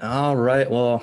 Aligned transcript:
All 0.00 0.36
right. 0.36 0.70
Well, 0.70 1.02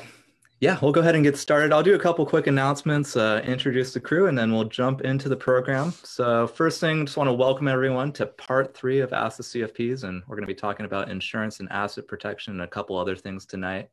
yeah, 0.62 0.79
we'll 0.82 0.94
go 0.94 1.02
ahead 1.02 1.16
and 1.16 1.24
get 1.24 1.38
started. 1.38 1.74
I'll 1.74 1.84
do 1.84 1.96
a 1.96 2.00
couple 2.00 2.26
quick 2.26 2.47
announcements, 2.47 3.18
uh, 3.18 3.42
introduce 3.46 3.94
the 3.94 4.00
crew, 4.00 4.28
and 4.28 4.38
then 4.38 4.54
we'll 4.54 4.70
jump 4.70 5.02
into 5.02 5.28
the 5.28 5.36
program. 5.36 5.91
So 6.04 6.48
first 6.48 6.79
thing, 6.79 7.05
just 7.05 7.18
want 7.18 7.28
to 7.28 7.34
welcome 7.34 7.68
everyone 7.68 8.13
to 8.13 8.26
part 8.26 8.73
three 8.73 9.02
of 9.02 9.12
Ask 9.12 9.36
the 9.36 9.44
CFPs, 9.44 10.05
and 10.05 10.23
we're 10.28 10.38
going 10.38 10.47
to 10.47 10.54
be 10.54 10.55
talking 10.55 10.86
about 10.86 11.12
insurance 11.12 11.59
and 11.59 11.70
asset 11.73 12.08
protection 12.08 12.54
and 12.54 12.62
a 12.62 12.68
couple 12.68 12.98
other 12.98 13.18
things 13.18 13.45
tonight. 13.45 13.89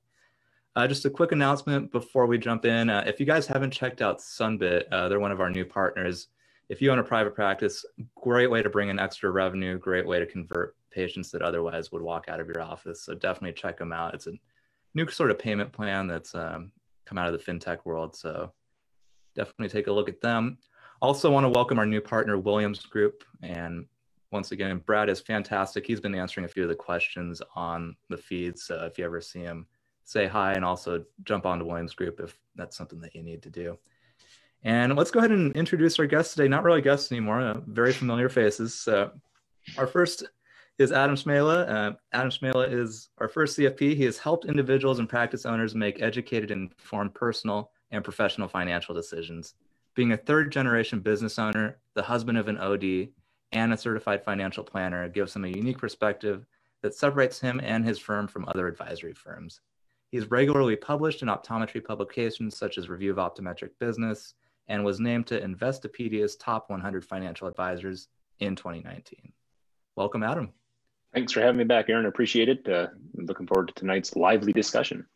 Uh, 0.76 0.86
just 0.86 1.04
a 1.04 1.10
quick 1.10 1.32
announcement 1.32 1.90
before 1.90 2.26
we 2.26 2.38
jump 2.38 2.64
in. 2.64 2.88
Uh, 2.88 3.02
if 3.04 3.18
you 3.18 3.26
guys 3.26 3.44
haven't 3.44 3.72
checked 3.72 4.02
out 4.02 4.20
Sunbit, 4.20 4.84
uh, 4.92 5.08
they're 5.08 5.18
one 5.18 5.32
of 5.32 5.40
our 5.40 5.50
new 5.50 5.64
partners. 5.64 6.28
If 6.68 6.80
you 6.80 6.92
own 6.92 7.00
a 7.00 7.04
private 7.04 7.34
practice, 7.34 7.84
great 8.14 8.52
way 8.52 8.62
to 8.62 8.70
bring 8.70 8.88
in 8.88 9.00
extra 9.00 9.32
revenue, 9.32 9.78
great 9.78 10.06
way 10.06 10.20
to 10.20 10.26
convert 10.26 10.76
patients 10.92 11.32
that 11.32 11.42
otherwise 11.42 11.90
would 11.90 12.02
walk 12.02 12.26
out 12.28 12.38
of 12.38 12.46
your 12.46 12.62
office. 12.62 13.02
So 13.02 13.14
definitely 13.14 13.54
check 13.54 13.78
them 13.78 13.92
out. 13.92 14.14
It's 14.14 14.28
a 14.28 14.32
new 14.94 15.08
sort 15.08 15.30
of 15.30 15.38
payment 15.38 15.72
plan 15.72 16.06
that's 16.06 16.34
um, 16.34 16.72
come 17.04 17.18
out 17.18 17.32
of 17.32 17.32
the 17.32 17.52
fintech 17.52 17.78
world. 17.84 18.16
So 18.16 18.52
definitely 19.34 19.68
take 19.68 19.86
a 19.86 19.92
look 19.92 20.08
at 20.08 20.20
them. 20.20 20.58
Also 21.00 21.30
want 21.30 21.44
to 21.44 21.50
welcome 21.50 21.78
our 21.78 21.86
new 21.86 22.00
partner, 22.00 22.38
Williams 22.38 22.86
Group. 22.86 23.24
And 23.42 23.86
once 24.30 24.52
again, 24.52 24.78
Brad 24.86 25.08
is 25.08 25.20
fantastic. 25.20 25.86
He's 25.86 26.00
been 26.00 26.14
answering 26.14 26.44
a 26.44 26.48
few 26.48 26.62
of 26.62 26.68
the 26.68 26.74
questions 26.74 27.42
on 27.54 27.96
the 28.08 28.16
feed. 28.16 28.58
So 28.58 28.84
if 28.84 28.98
you 28.98 29.04
ever 29.04 29.20
see 29.20 29.40
him, 29.40 29.66
say 30.04 30.26
hi 30.26 30.52
and 30.54 30.64
also 30.64 31.04
jump 31.24 31.46
onto 31.46 31.64
Williams 31.64 31.94
Group 31.94 32.20
if 32.20 32.38
that's 32.54 32.76
something 32.76 33.00
that 33.00 33.14
you 33.14 33.22
need 33.22 33.42
to 33.42 33.50
do. 33.50 33.78
And 34.64 34.96
let's 34.96 35.10
go 35.10 35.18
ahead 35.18 35.32
and 35.32 35.54
introduce 35.56 35.98
our 35.98 36.06
guests 36.06 36.34
today. 36.34 36.48
Not 36.48 36.62
really 36.62 36.82
guests 36.82 37.10
anymore, 37.10 37.40
uh, 37.40 37.60
very 37.66 37.92
familiar 37.92 38.28
faces. 38.28 38.74
So 38.74 39.10
our 39.76 39.86
first 39.86 40.24
is 40.78 40.90
Adam 40.90 41.16
Smela. 41.16 41.68
Uh, 41.68 41.92
Adam 42.12 42.30
Smela 42.30 42.70
is 42.72 43.10
our 43.18 43.28
first 43.28 43.58
CFP. 43.58 43.94
He 43.94 44.04
has 44.04 44.18
helped 44.18 44.46
individuals 44.46 44.98
and 44.98 45.08
practice 45.08 45.44
owners 45.44 45.74
make 45.74 46.02
educated 46.02 46.50
and 46.50 46.72
informed 46.72 47.14
personal 47.14 47.70
and 47.90 48.02
professional 48.02 48.48
financial 48.48 48.94
decisions. 48.94 49.54
Being 49.94 50.12
a 50.12 50.16
third 50.16 50.50
generation 50.50 51.00
business 51.00 51.38
owner, 51.38 51.78
the 51.94 52.02
husband 52.02 52.38
of 52.38 52.48
an 52.48 52.58
OD, 52.58 53.08
and 53.52 53.72
a 53.72 53.76
certified 53.76 54.24
financial 54.24 54.64
planner 54.64 55.08
gives 55.08 55.36
him 55.36 55.44
a 55.44 55.48
unique 55.48 55.78
perspective 55.78 56.46
that 56.82 56.94
separates 56.94 57.38
him 57.38 57.60
and 57.62 57.84
his 57.84 57.98
firm 57.98 58.26
from 58.26 58.46
other 58.48 58.66
advisory 58.66 59.12
firms. 59.12 59.60
He's 60.10 60.30
regularly 60.30 60.76
published 60.76 61.22
in 61.22 61.28
optometry 61.28 61.84
publications 61.84 62.56
such 62.56 62.78
as 62.78 62.88
Review 62.88 63.10
of 63.12 63.18
Optometric 63.18 63.70
Business 63.78 64.34
and 64.68 64.84
was 64.84 65.00
named 65.00 65.26
to 65.26 65.42
Investopedia's 65.42 66.36
top 66.36 66.70
100 66.70 67.04
financial 67.04 67.46
advisors 67.46 68.08
in 68.40 68.56
2019. 68.56 69.32
Welcome, 69.96 70.22
Adam. 70.22 70.52
Thanks 71.14 71.32
for 71.32 71.40
having 71.40 71.58
me 71.58 71.64
back, 71.64 71.90
Aaron. 71.90 72.06
Appreciate 72.06 72.48
it. 72.48 72.66
Uh, 72.66 72.86
looking 73.14 73.46
forward 73.46 73.68
to 73.68 73.74
tonight's 73.74 74.16
lively 74.16 74.52
discussion. 74.52 75.06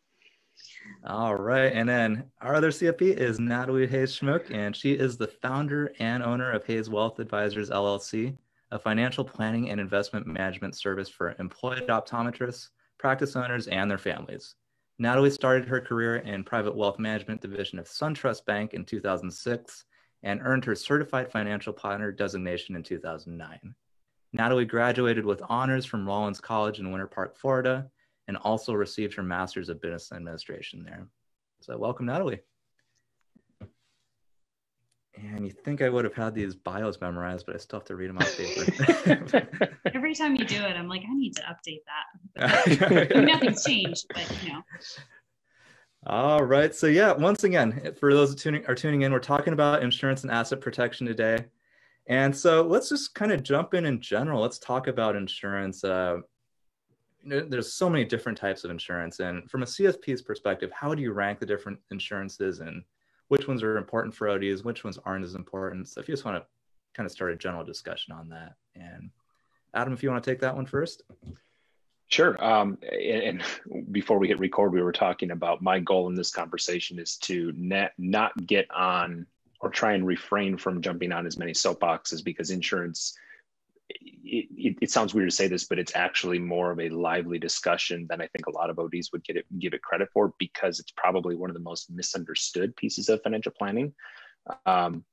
All 1.07 1.35
right. 1.35 1.73
And 1.73 1.89
then 1.89 2.25
our 2.41 2.55
other 2.55 2.71
CFP 2.71 3.17
is 3.17 3.39
Natalie 3.39 3.87
Hayes 3.87 4.19
Schmook, 4.19 4.51
and 4.51 4.75
she 4.75 4.93
is 4.93 5.17
the 5.17 5.29
founder 5.29 5.93
and 5.99 6.23
owner 6.23 6.51
of 6.51 6.65
Hayes 6.67 6.91
Wealth 6.91 7.19
Advisors 7.19 7.71
LLC, 7.71 8.37
a 8.73 8.79
financial 8.79 9.25
planning 9.25 9.71
and 9.71 9.81
investment 9.81 10.27
management 10.27 10.77
service 10.77 11.09
for 11.09 11.35
employed 11.39 11.87
optometrists, 11.89 12.71
practice 12.99 13.37
owners, 13.37 13.69
and 13.69 13.91
their 13.91 13.99
families. 13.99 14.55
Natalie 14.99 15.31
started 15.31 15.69
her 15.69 15.81
career 15.81 16.17
in 16.17 16.43
private 16.43 16.75
wealth 16.75 16.99
management 16.99 17.41
division 17.41 17.79
of 17.79 17.87
SunTrust 17.87 18.45
Bank 18.47 18.75
in 18.75 18.85
2006 18.85 19.85
and 20.23 20.41
earned 20.43 20.65
her 20.65 20.75
certified 20.75 21.31
financial 21.31 21.73
planner 21.73 22.11
designation 22.11 22.75
in 22.75 22.83
2009. 22.83 23.75
Natalie 24.37 24.67
graduated 24.67 25.25
with 25.25 25.41
honors 25.49 25.87
from 25.87 26.07
Rollins 26.07 26.41
College 26.41 26.79
in 26.79 26.93
Winter 26.93 27.07
Park, 27.07 27.39
Florida, 27.39 27.89
and 28.29 28.37
also 28.37 28.75
received 28.75 29.15
her 29.15 29.23
master's 29.23 29.71
of 29.71 29.81
business 29.81 30.13
administration 30.13 30.85
there. 30.85 31.09
So 31.63 31.79
welcome, 31.79 32.05
Natalie. 32.05 32.41
And 35.15 35.47
you 35.47 35.51
think 35.51 35.81
I 35.81 35.89
would 35.89 36.05
have 36.05 36.13
had 36.13 36.35
these 36.35 36.55
bios 36.55 37.01
memorized, 37.01 37.47
but 37.47 37.55
I 37.55 37.59
still 37.59 37.79
have 37.79 37.87
to 37.87 37.97
read 37.97 38.11
them 38.11 38.19
off 38.19 38.37
paper. 38.37 39.71
Every 39.95 40.15
time 40.15 40.37
you 40.37 40.45
do 40.45 40.57
it, 40.57 40.77
I'm 40.77 40.89
like, 40.89 41.05
I 41.11 41.15
need 41.15 41.35
to 41.37 41.43
update 41.43 41.81
that. 42.37 43.11
I 43.13 43.15
mean, 43.15 43.25
nothing's 43.25 43.65
changed, 43.65 44.05
but 44.13 44.31
you 44.43 44.53
know. 44.53 44.63
All 46.07 46.43
right. 46.43 46.75
So 46.75 46.87
yeah, 46.89 47.13
once 47.13 47.45
again, 47.45 47.95
for 47.99 48.13
those 48.13 48.35
tuning, 48.35 48.67
are 48.67 48.75
tuning 48.75 49.03
in, 49.03 49.13
we're 49.13 49.19
talking 49.19 49.55
about 49.55 49.83
insurance 49.83 50.25
and 50.25 50.31
asset 50.31 50.61
protection 50.61 51.07
today. 51.07 51.47
And 52.09 52.37
so 52.37 52.63
let's 52.63 52.89
just 52.89 53.15
kind 53.15 53.33
of 53.33 53.43
jump 53.43 53.75
in 53.75 53.87
in 53.87 54.01
general. 54.01 54.41
Let's 54.41 54.59
talk 54.59 54.87
about 54.87 55.17
insurance. 55.17 55.83
Uh, 55.83 56.19
there's 57.25 57.73
so 57.73 57.91
many 57.91 58.05
different 58.05 58.39
types 58.39 58.63
of 58.63 58.71
insurance. 58.71 59.19
And 59.19 59.51
from 59.51 59.63
a 59.63 59.67
CFP's 59.67 60.23
perspective, 60.23 60.71
how 60.73 60.95
do 60.95 61.03
you 61.03 61.13
rank 61.13 61.41
the 61.41 61.47
different 61.47 61.79
insurances 61.91 62.61
and 62.61 62.85
which 63.29 63.49
ones 63.49 63.65
are 63.65 63.77
important 63.77 64.15
for 64.15 64.29
ODs, 64.29 64.63
which 64.63 64.85
ones 64.85 64.99
aren't 65.05 65.25
as 65.25 65.35
important? 65.35 65.89
So 65.89 66.01
if 66.01 66.09
you 66.09 66.13
just 66.13 66.25
want 66.25 66.37
to 66.37 66.47
kind 66.95 67.07
of 67.07 67.13
start 67.13 67.33
a 67.33 67.37
general 67.37 67.65
discussion 67.65 68.15
on 68.15 68.29
that. 68.29 68.55
And 68.77 69.11
Adam, 69.75 69.93
if 69.93 70.03
you 70.03 70.11
want 70.11 70.23
to 70.23 70.31
take 70.31 70.41
that 70.41 70.55
one 70.55 70.67
first. 70.67 71.03
Sure. 72.09 72.43
Um, 72.43 72.79
and, 72.83 73.43
and, 73.69 73.91
before 73.91 74.19
we 74.19 74.29
hit 74.29 74.39
record, 74.39 74.73
we 74.73 74.81
were 74.81 74.93
talking 74.93 75.33
about 75.33 75.61
my 75.61 75.81
goal 75.81 76.09
in 76.09 76.15
this 76.15 76.31
conversation 76.31 77.01
is 77.01 77.17
to 77.17 77.53
net, 77.57 77.93
not 77.99 78.33
get 78.47 78.71
on 78.71 79.27
or 79.61 79.71
try 79.71 79.93
and 79.93 80.07
refrain 80.07 80.57
from 80.57 80.83
jumping 80.83 81.13
on 81.13 81.27
as 81.27 81.39
many 81.39 81.53
soapboxes 81.53 82.23
because 82.23 82.51
insurance 82.51 83.17
it, 83.89 84.49
it, 84.57 84.79
it, 84.83 84.91
sounds 84.91 85.15
weird 85.15 85.31
to 85.31 85.35
say 85.35 85.47
this, 85.47 85.65
but 85.65 85.79
it's 85.79 85.95
actually 85.95 86.39
more 86.39 86.73
of 86.73 86.81
a 86.81 86.89
lively 86.89 87.39
discussion 87.39 88.07
than 88.09 88.21
I 88.21 88.27
think 88.27 88.47
a 88.47 88.51
lot 88.51 88.71
of 88.71 88.79
ODs 88.79 89.13
would 89.13 89.25
get 89.25 89.37
it, 89.37 89.47
give 89.59 89.75
it 89.75 89.83
credit 89.83 90.09
for 90.13 90.35
because 90.39 90.81
it's 90.81 90.93
probably 90.97 91.37
one 91.37 91.51
of 91.51 91.55
the 91.55 91.61
most 91.61 91.91
misunderstood 91.91 92.75
pieces 92.77 93.09
of 93.09 93.23
financial 93.23 93.53
planning. 93.57 93.95
Um, 94.65 95.05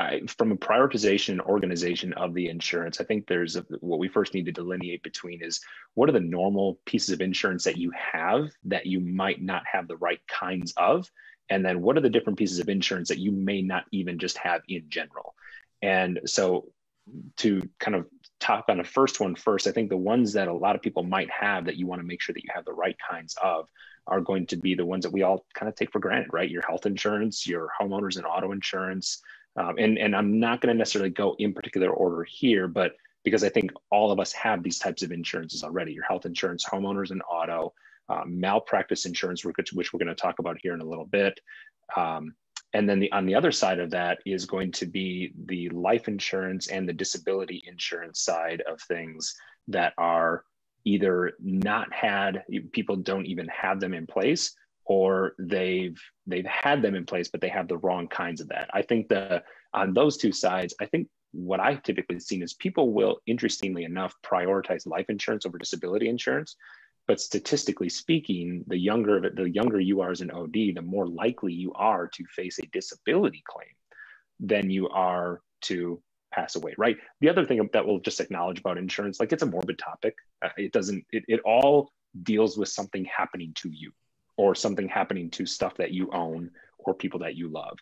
I, 0.00 0.22
from 0.38 0.50
a 0.50 0.56
prioritization 0.56 1.30
and 1.30 1.40
organization 1.42 2.14
of 2.14 2.32
the 2.32 2.48
insurance, 2.48 3.00
I 3.00 3.04
think 3.04 3.26
there's 3.26 3.56
a, 3.56 3.66
what 3.80 3.98
we 3.98 4.08
first 4.08 4.32
need 4.32 4.46
to 4.46 4.52
delineate 4.52 5.02
between 5.02 5.42
is 5.42 5.60
what 5.94 6.08
are 6.08 6.12
the 6.12 6.20
normal 6.20 6.80
pieces 6.86 7.10
of 7.10 7.20
insurance 7.20 7.64
that 7.64 7.76
you 7.76 7.92
have 8.12 8.48
that 8.64 8.86
you 8.86 9.00
might 9.00 9.42
not 9.42 9.62
have 9.70 9.88
the 9.88 9.98
right 9.98 10.20
kinds 10.26 10.72
of, 10.78 11.06
and 11.50 11.64
then 11.64 11.82
what 11.82 11.96
are 11.96 12.00
the 12.00 12.08
different 12.08 12.38
pieces 12.38 12.60
of 12.60 12.68
insurance 12.68 13.08
that 13.08 13.18
you 13.18 13.32
may 13.32 13.60
not 13.60 13.84
even 13.90 14.18
just 14.18 14.38
have 14.38 14.62
in 14.68 14.84
general? 14.88 15.34
And 15.82 16.20
so 16.24 16.68
to 17.36 17.68
kind 17.78 17.96
of 17.96 18.06
talk 18.38 18.66
on 18.68 18.78
the 18.78 18.84
first 18.84 19.20
one 19.20 19.34
first 19.34 19.66
i 19.66 19.72
think 19.72 19.88
the 19.88 19.96
ones 19.96 20.32
that 20.32 20.48
a 20.48 20.52
lot 20.52 20.76
of 20.76 20.82
people 20.82 21.02
might 21.02 21.28
have 21.30 21.64
that 21.64 21.76
you 21.76 21.86
want 21.86 22.00
to 22.00 22.06
make 22.06 22.20
sure 22.20 22.32
that 22.32 22.44
you 22.44 22.50
have 22.54 22.64
the 22.64 22.72
right 22.72 22.96
kinds 23.08 23.36
of 23.42 23.68
are 24.06 24.20
going 24.20 24.46
to 24.46 24.56
be 24.56 24.74
the 24.74 24.84
ones 24.84 25.04
that 25.04 25.12
we 25.12 25.22
all 25.22 25.44
kind 25.54 25.68
of 25.68 25.74
take 25.74 25.90
for 25.92 25.98
granted 25.98 26.32
right? 26.32 26.50
Your 26.50 26.62
health 26.62 26.86
insurance 26.86 27.46
your 27.46 27.70
homeowners 27.80 28.16
and 28.16 28.26
auto 28.26 28.52
insurance. 28.52 29.22
Um, 29.56 29.74
and, 29.78 29.98
and 29.98 30.14
i'm 30.14 30.38
not 30.38 30.60
going 30.60 30.72
to 30.72 30.78
necessarily 30.78 31.10
go 31.10 31.34
in 31.40 31.52
particular 31.52 31.90
order 31.90 32.24
here 32.24 32.68
but 32.68 32.92
because 33.24 33.42
i 33.42 33.48
think 33.48 33.72
all 33.90 34.12
of 34.12 34.20
us 34.20 34.32
have 34.32 34.62
these 34.62 34.78
types 34.78 35.02
of 35.02 35.10
insurances 35.10 35.64
already 35.64 35.92
your 35.92 36.04
health 36.04 36.24
insurance 36.24 36.64
homeowners 36.64 37.10
and 37.10 37.22
auto 37.28 37.72
um, 38.10 38.40
malpractice 38.40 39.06
insurance, 39.06 39.44
which, 39.44 39.72
we're 39.72 39.98
going 39.98 40.06
to 40.08 40.14
talk 40.14 40.40
about 40.40 40.58
here 40.62 40.74
in 40.74 40.80
a 40.80 40.84
little 40.84 41.06
bit. 41.06 41.38
Um, 41.96 42.34
and 42.72 42.88
then 42.88 43.00
the, 43.00 43.10
on 43.12 43.26
the 43.26 43.34
other 43.34 43.52
side 43.52 43.78
of 43.78 43.90
that 43.90 44.18
is 44.26 44.44
going 44.44 44.72
to 44.72 44.86
be 44.86 45.32
the 45.46 45.68
life 45.70 46.08
insurance 46.08 46.68
and 46.68 46.88
the 46.88 46.92
disability 46.92 47.62
insurance 47.66 48.20
side 48.20 48.62
of 48.68 48.80
things 48.82 49.34
that 49.68 49.92
are 49.98 50.44
either 50.84 51.32
not 51.40 51.92
had 51.92 52.42
people 52.72 52.96
don't 52.96 53.26
even 53.26 53.46
have 53.48 53.80
them 53.80 53.92
in 53.92 54.06
place 54.06 54.54
or 54.86 55.34
they've 55.38 56.00
they've 56.26 56.46
had 56.46 56.80
them 56.80 56.94
in 56.94 57.04
place 57.04 57.28
but 57.28 57.40
they 57.40 57.48
have 57.48 57.68
the 57.68 57.76
wrong 57.78 58.08
kinds 58.08 58.40
of 58.40 58.48
that 58.48 58.70
i 58.72 58.80
think 58.80 59.08
the 59.08 59.42
on 59.74 59.92
those 59.92 60.16
two 60.16 60.32
sides 60.32 60.74
i 60.80 60.86
think 60.86 61.06
what 61.32 61.60
i've 61.60 61.82
typically 61.82 62.18
seen 62.18 62.42
is 62.42 62.54
people 62.54 62.92
will 62.92 63.18
interestingly 63.26 63.84
enough 63.84 64.14
prioritize 64.24 64.86
life 64.86 65.10
insurance 65.10 65.44
over 65.44 65.58
disability 65.58 66.08
insurance 66.08 66.56
but 67.06 67.20
statistically 67.20 67.88
speaking, 67.88 68.64
the 68.66 68.78
younger 68.78 69.30
the 69.30 69.48
younger 69.48 69.80
you 69.80 70.00
are 70.00 70.10
as 70.10 70.20
an 70.20 70.30
OD, 70.30 70.52
the 70.52 70.82
more 70.82 71.06
likely 71.06 71.52
you 71.52 71.72
are 71.74 72.08
to 72.08 72.24
face 72.26 72.58
a 72.58 72.66
disability 72.66 73.42
claim 73.46 73.68
than 74.38 74.70
you 74.70 74.88
are 74.88 75.40
to 75.62 76.00
pass 76.32 76.56
away. 76.56 76.74
Right. 76.78 76.96
The 77.20 77.28
other 77.28 77.44
thing 77.44 77.68
that 77.72 77.86
we'll 77.86 77.98
just 78.00 78.20
acknowledge 78.20 78.60
about 78.60 78.78
insurance, 78.78 79.20
like 79.20 79.32
it's 79.32 79.42
a 79.42 79.46
morbid 79.46 79.78
topic. 79.78 80.14
Uh, 80.42 80.50
it 80.56 80.72
doesn't. 80.72 81.04
It, 81.10 81.24
it 81.28 81.40
all 81.44 81.92
deals 82.22 82.56
with 82.56 82.68
something 82.68 83.04
happening 83.04 83.52
to 83.56 83.68
you, 83.68 83.92
or 84.36 84.54
something 84.54 84.88
happening 84.88 85.30
to 85.30 85.46
stuff 85.46 85.76
that 85.76 85.92
you 85.92 86.10
own 86.12 86.50
or 86.78 86.94
people 86.94 87.20
that 87.20 87.36
you 87.36 87.48
love. 87.48 87.76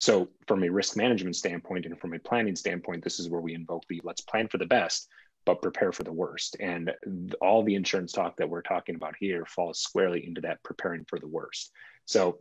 So, 0.00 0.28
from 0.46 0.62
a 0.62 0.68
risk 0.68 0.96
management 0.96 1.36
standpoint 1.36 1.86
and 1.86 1.98
from 1.98 2.14
a 2.14 2.18
planning 2.18 2.56
standpoint, 2.56 3.02
this 3.02 3.18
is 3.18 3.28
where 3.28 3.40
we 3.40 3.54
invoke 3.54 3.82
the 3.88 4.00
let's 4.04 4.20
plan 4.20 4.48
for 4.48 4.58
the 4.58 4.66
best 4.66 5.08
but 5.48 5.62
prepare 5.62 5.92
for 5.92 6.02
the 6.02 6.12
worst. 6.12 6.58
And 6.60 6.94
all 7.40 7.62
the 7.62 7.74
insurance 7.74 8.12
talk 8.12 8.36
that 8.36 8.50
we're 8.50 8.60
talking 8.60 8.96
about 8.96 9.14
here 9.18 9.46
falls 9.46 9.78
squarely 9.80 10.26
into 10.26 10.42
that 10.42 10.62
preparing 10.62 11.06
for 11.06 11.18
the 11.18 11.26
worst. 11.26 11.72
So 12.04 12.40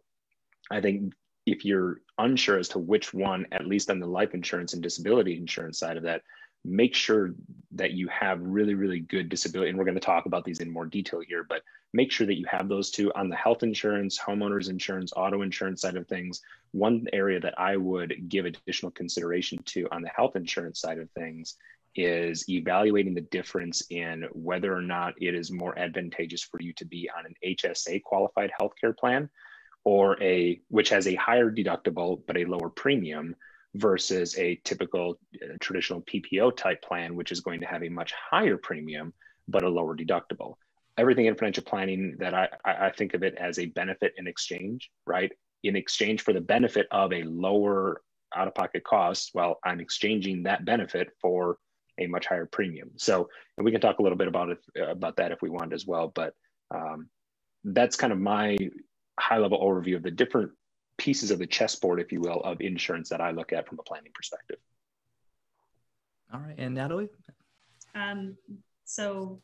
I 0.69 0.81
think 0.81 1.13
if 1.45 1.63
you're 1.63 2.01
unsure 2.18 2.59
as 2.59 2.68
to 2.69 2.80
which 2.80 3.13
one, 3.13 3.45
at 3.54 3.65
least 3.65 3.89
on 3.89 4.01
the 4.01 4.07
life 4.07 4.33
insurance 4.33 4.74
and 4.74 4.83
disability 4.83 5.38
insurance 5.38 5.80
side 5.80 5.95
of 5.95 6.04
that, 6.04 6.21
make 6.65 6.94
sure 6.94 7.33
that 7.71 7.92
you 7.92 8.09
have 8.09 8.42
really, 8.42 8.74
really 8.74 9.00
good 9.00 9.30
disability. 9.30 9.69
And 9.69 9.80
we're 9.80 9.86
going 9.86 9.95
to 9.95 10.01
talk 10.01 10.25
about 10.25 10.44
these 10.44 10.59
in 10.59 10.69
more 10.69 10.86
detail 10.86 11.21
here, 11.25 11.45
but 11.48 11.62
make 11.94 12.12
sure 12.12 12.27
that 12.27 12.38
you 12.38 12.45
have 12.50 12.68
those 12.68 12.92
two 12.92 13.13
on 13.13 13.30
the 13.30 13.38
health 13.38 13.63
insurance, 13.63 14.19
homeowners 14.19 14.69
insurance, 14.69 15.13
auto 15.15 15.44
insurance 15.44 15.80
side 15.80 15.95
of 15.95 16.09
things. 16.09 16.42
One 16.71 17.07
area 17.13 17.39
that 17.39 17.57
I 17.57 17.77
would 17.77 18.27
give 18.27 18.44
additional 18.44 18.92
consideration 18.92 19.59
to 19.68 19.88
on 19.94 20.01
the 20.01 20.09
health 20.09 20.36
insurance 20.36 20.81
side 20.81 21.00
of 21.00 21.09
things 21.12 21.56
is 21.97 22.47
evaluating 22.49 23.13
the 23.13 23.21
difference 23.21 23.83
in 23.89 24.25
whether 24.31 24.73
or 24.73 24.81
not 24.81 25.13
it 25.19 25.35
is 25.35 25.51
more 25.51 25.77
advantageous 25.77 26.44
for 26.44 26.61
you 26.61 26.71
to 26.73 26.85
be 26.85 27.09
on 27.17 27.25
an 27.25 27.33
HSA 27.45 28.03
qualified 28.03 28.51
healthcare 28.59 28.95
plan 28.95 29.29
or 29.83 30.21
a 30.21 30.59
which 30.67 30.89
has 30.89 31.07
a 31.07 31.15
higher 31.15 31.51
deductible 31.51 32.21
but 32.27 32.38
a 32.38 32.45
lower 32.45 32.69
premium 32.69 33.35
versus 33.75 34.38
a 34.38 34.59
typical 34.63 35.19
uh, 35.41 35.53
traditional 35.59 36.01
PPO 36.01 36.55
type 36.55 36.81
plan, 36.81 37.15
which 37.15 37.31
is 37.31 37.41
going 37.41 37.59
to 37.61 37.65
have 37.65 37.83
a 37.83 37.89
much 37.89 38.13
higher 38.13 38.57
premium 38.57 39.13
but 39.47 39.63
a 39.63 39.69
lower 39.69 39.95
deductible. 39.95 40.55
Everything 40.97 41.27
in 41.27 41.35
financial 41.35 41.63
planning 41.63 42.15
that 42.19 42.33
I, 42.33 42.49
I 42.65 42.89
think 42.89 43.13
of 43.13 43.23
it 43.23 43.35
as 43.35 43.59
a 43.59 43.67
benefit 43.67 44.13
in 44.17 44.27
exchange, 44.27 44.89
right? 45.05 45.31
In 45.63 45.75
exchange 45.75 46.21
for 46.21 46.33
the 46.33 46.41
benefit 46.41 46.88
of 46.91 47.13
a 47.13 47.23
lower 47.23 48.01
out 48.35 48.47
of 48.47 48.55
pocket 48.55 48.83
cost, 48.83 49.31
well, 49.33 49.59
I'm 49.63 49.79
exchanging 49.79 50.44
that 50.44 50.65
benefit 50.65 51.09
for 51.21 51.57
a 51.99 52.07
much 52.07 52.25
higher 52.25 52.45
premium. 52.45 52.91
So, 52.97 53.29
and 53.57 53.65
we 53.65 53.71
can 53.71 53.81
talk 53.81 53.99
a 53.99 54.03
little 54.03 54.17
bit 54.17 54.27
about 54.27 54.49
it 54.49 54.59
about 54.81 55.17
that 55.17 55.31
if 55.31 55.41
we 55.41 55.49
want 55.49 55.73
as 55.73 55.85
well. 55.85 56.11
But 56.13 56.33
um, 56.71 57.09
that's 57.63 57.95
kind 57.95 58.13
of 58.13 58.19
my 58.19 58.57
high 59.19 59.38
level 59.38 59.59
overview 59.59 59.95
of 59.95 60.03
the 60.03 60.11
different 60.11 60.51
pieces 60.97 61.31
of 61.31 61.39
the 61.39 61.47
chessboard, 61.47 61.99
if 61.99 62.11
you 62.11 62.21
will, 62.21 62.41
of 62.41 62.61
insurance 62.61 63.09
that 63.09 63.21
I 63.21 63.31
look 63.31 63.53
at 63.53 63.67
from 63.67 63.79
a 63.79 63.83
planning 63.83 64.11
perspective. 64.13 64.57
All 66.33 66.39
right, 66.39 66.55
and 66.57 66.75
Natalie. 66.75 67.09
Um, 67.95 68.35
so 68.85 69.41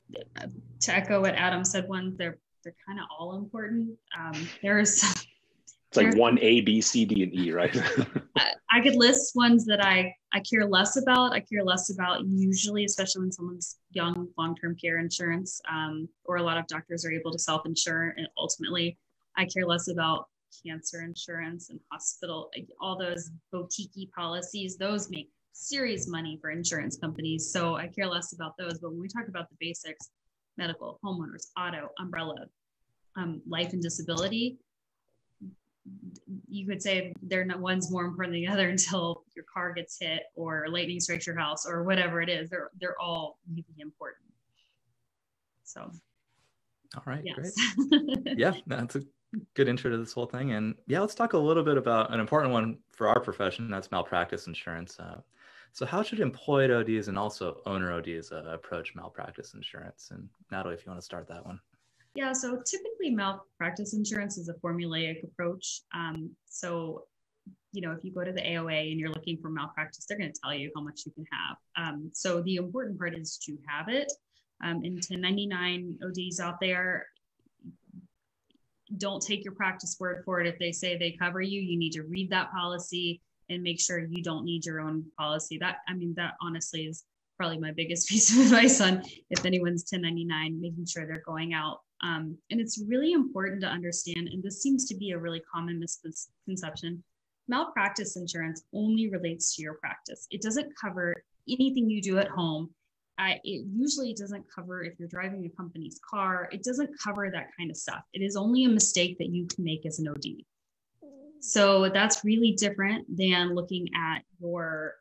to 0.82 0.94
echo 0.94 1.22
what 1.22 1.36
Adam 1.36 1.64
said, 1.64 1.88
one 1.88 2.16
they're 2.18 2.38
they're 2.64 2.76
kind 2.88 3.00
of 3.00 3.06
all 3.18 3.36
important. 3.36 3.98
Um, 4.18 4.48
there's 4.62 5.04
it's 5.96 6.04
like 6.04 6.16
one 6.16 6.40
A, 6.40 6.62
B, 6.62 6.82
C, 6.82 7.06
D, 7.06 7.24
and 7.24 7.34
E, 7.34 7.52
right? 7.52 7.76
I 8.72 8.82
could 8.82 8.96
list 8.96 9.36
ones 9.36 9.66
that 9.66 9.86
I 9.86 10.14
I 10.34 10.40
care 10.40 10.66
less 10.66 10.98
about. 10.98 11.34
I 11.34 11.40
care 11.40 11.64
less 11.64 11.92
about 11.92 12.26
usually, 12.26 12.86
especially 12.86 13.22
when 13.22 13.32
someone's 13.32 13.78
young, 13.92 14.28
long-term 14.36 14.76
care 14.82 14.98
insurance, 14.98 15.62
um, 15.70 16.10
or 16.26 16.38
a 16.38 16.42
lot 16.42 16.58
of 16.58 16.66
doctors 16.68 17.06
are 17.06 17.12
able 17.12 17.32
to 17.32 17.38
self-insure, 17.38 18.16
and 18.18 18.28
ultimately, 18.38 18.98
I 19.38 19.46
care 19.46 19.68
less 19.68 19.88
about 19.88 20.28
cancer 20.66 21.04
insurance 21.04 21.70
and 21.70 21.80
hospital, 21.92 22.50
all 22.82 22.98
those 22.98 23.30
boutique 23.52 24.12
policies. 24.16 24.78
Those 24.78 25.12
make 25.12 25.30
serious 25.52 26.08
money 26.08 26.40
for 26.42 26.50
insurance 26.50 26.98
companies, 26.98 27.52
so 27.52 27.76
I 27.76 27.88
care 27.88 28.08
less 28.08 28.34
about 28.34 28.58
those. 28.58 28.80
But 28.80 28.92
when 28.92 29.00
we 29.00 29.08
talk 29.08 29.28
about 29.28 29.48
the 29.50 29.58
basics, 29.60 30.10
medical, 30.58 31.00
homeowners, 31.06 31.52
auto, 31.56 31.90
umbrella, 32.00 32.48
um, 33.16 33.44
life 33.48 33.74
and 33.74 33.82
disability, 33.82 34.58
you 36.48 36.66
could 36.66 36.82
say 36.82 37.14
they're 37.24 37.46
not 37.46 37.60
one's 37.60 37.92
more 37.92 38.06
important 38.06 38.34
than 38.34 38.42
the 38.42 38.48
other 38.48 38.70
until 38.76 39.24
your 39.36 39.46
car 39.52 39.74
gets 39.74 39.98
hit 40.00 40.24
or 40.36 40.68
lightning 40.70 41.00
strikes 41.00 41.28
your 41.28 41.38
house 41.38 41.66
or 41.68 41.84
whatever 41.84 42.22
it 42.22 42.30
is. 42.30 42.50
They're 42.50 42.70
they're 42.80 43.00
all 43.00 43.40
really 43.52 43.66
important. 43.80 44.26
So. 45.64 45.92
All 46.96 47.04
right, 47.08 47.24
yes. 47.26 47.56
great. 47.90 48.20
yeah, 48.38 48.54
that's 48.68 48.96
a 48.96 49.02
good 49.56 49.68
intro 49.68 49.90
to 49.90 49.98
this 49.98 50.14
whole 50.14 50.28
thing. 50.28 50.52
And 50.52 50.76
yeah, 50.86 51.00
let's 51.00 51.16
talk 51.16 51.34
a 51.34 51.38
little 51.38 51.64
bit 51.64 51.78
about 51.78 52.14
an 52.14 52.20
important 52.20 52.54
one 52.54 52.78
for 52.92 53.08
our 53.08 53.20
profession. 53.20 53.70
That's 53.70 53.92
malpractice 53.92 54.46
insurance. 54.46 55.00
Uh, 55.00 55.22
so, 55.72 55.88
how 55.88 56.04
should 56.04 56.20
employed 56.20 56.70
ODs 56.70 57.08
and 57.08 57.18
also 57.18 57.62
owner 57.66 57.92
ODs 57.94 58.32
uh, 58.32 58.44
approach 58.46 58.94
malpractice 58.94 59.56
insurance? 59.56 60.10
And 60.12 60.30
Natalie, 60.52 60.76
if 60.76 60.86
you 60.86 60.92
want 60.92 61.02
to 61.02 61.06
start 61.06 61.28
that 61.30 61.44
one. 61.44 61.60
Yeah, 62.16 62.32
so 62.34 62.62
typically 62.64 63.10
malpractice 63.10 63.94
insurance 63.94 64.38
is 64.38 64.48
a 64.48 64.54
formulaic 64.56 65.24
approach. 65.24 65.82
Um, 65.96 66.30
so, 66.46 67.06
you 67.72 67.82
know, 67.82 67.92
if 67.92 68.04
you 68.04 68.14
go 68.14 68.24
to 68.24 68.32
the 68.32 68.42
AOA 68.42 68.92
and 68.92 69.00
you're 69.00 69.10
looking 69.10 69.40
for 69.42 69.50
malpractice, 69.50 70.06
they're 70.06 70.18
going 70.18 70.32
to 70.32 70.40
tell 70.40 70.54
you 70.54 70.72
how 70.76 70.84
much 70.84 71.02
you 71.06 71.12
can 71.12 71.26
have. 71.32 71.58
Um, 71.76 72.12
so 72.14 72.42
the 72.42 72.58
important 72.58 73.00
part 73.00 73.18
is 73.18 73.38
to 73.46 73.58
have 73.68 73.90
it. 73.90 74.12
Um, 74.64 74.84
in 74.84 74.94
1099 74.94 75.98
ODs 76.06 76.40
out 76.40 76.60
there, 76.62 77.08
don't 78.98 79.22
take 79.22 79.44
your 79.44 79.56
practice 79.56 79.98
word 80.00 80.22
for 80.24 80.40
it. 80.40 80.48
If 80.48 80.60
they 80.60 80.72
say 80.72 80.98
they 80.98 81.18
cover 81.20 81.42
you, 81.42 81.60
you 81.60 81.78
need 81.80 81.94
to 81.94 82.04
read 82.04 82.30
that 82.30 82.52
policy 82.52 83.22
and 83.50 83.64
make 83.64 83.82
sure 83.82 84.00
you 84.00 84.22
don't 84.22 84.46
need 84.46 84.66
your 84.66 84.82
own 84.82 85.04
policy. 85.18 85.58
That, 85.58 85.78
I 85.88 85.96
mean, 85.96 86.14
that 86.16 86.36
honestly 86.42 86.84
is 86.84 87.06
probably 87.38 87.58
my 87.58 87.72
biggest 87.72 88.08
piece 88.10 88.32
of 88.32 88.40
advice 88.40 88.80
on 88.82 89.04
if 89.32 89.46
anyone's 89.46 89.84
1099, 89.90 90.62
making 90.62 90.86
sure 90.86 91.08
they're 91.08 91.24
going 91.26 91.56
out 91.56 91.80
um, 92.04 92.38
and 92.52 92.60
it's 92.60 92.84
really 92.88 93.14
important 93.14 93.62
to 93.62 93.68
understand, 93.68 94.28
and 94.28 94.44
this 94.44 94.62
seems 94.62 94.86
to 94.86 94.96
be 94.96 95.12
a 95.12 95.18
really 95.18 95.42
common 95.52 95.80
misconception 95.80 97.04
malpractice 97.48 98.16
insurance 98.16 98.64
only 98.74 99.10
relates 99.10 99.56
to 99.56 99.62
your 99.62 99.76
practice. 99.76 100.28
It 100.32 100.42
doesn't 100.42 100.74
cover 100.80 101.14
anything 101.50 101.90
you 101.90 102.02
do 102.02 102.18
at 102.20 102.30
home. 102.30 102.70
I, 103.18 103.40
it 103.44 103.66
usually 103.72 104.14
doesn't 104.14 104.46
cover 104.54 104.84
if 104.84 104.94
you're 104.98 105.08
driving 105.08 105.46
a 105.46 105.50
company's 105.50 106.00
car. 106.10 106.50
It 106.52 106.64
doesn't 106.64 106.90
cover 107.02 107.30
that 107.30 107.50
kind 107.58 107.70
of 107.70 107.78
stuff. 107.78 108.02
It 108.14 108.22
is 108.22 108.36
only 108.36 108.66
a 108.66 108.70
mistake 108.70 109.18
that 109.20 109.30
you 109.30 109.46
can 109.46 109.64
make 109.64 109.86
as 109.86 110.00
an 110.00 110.08
OD. 110.08 110.44
So 111.40 111.90
that's 111.90 112.24
really 112.24 112.54
different 112.54 113.06
than 113.16 113.54
looking 113.54 113.88
at 113.96 114.24
your 114.40 114.96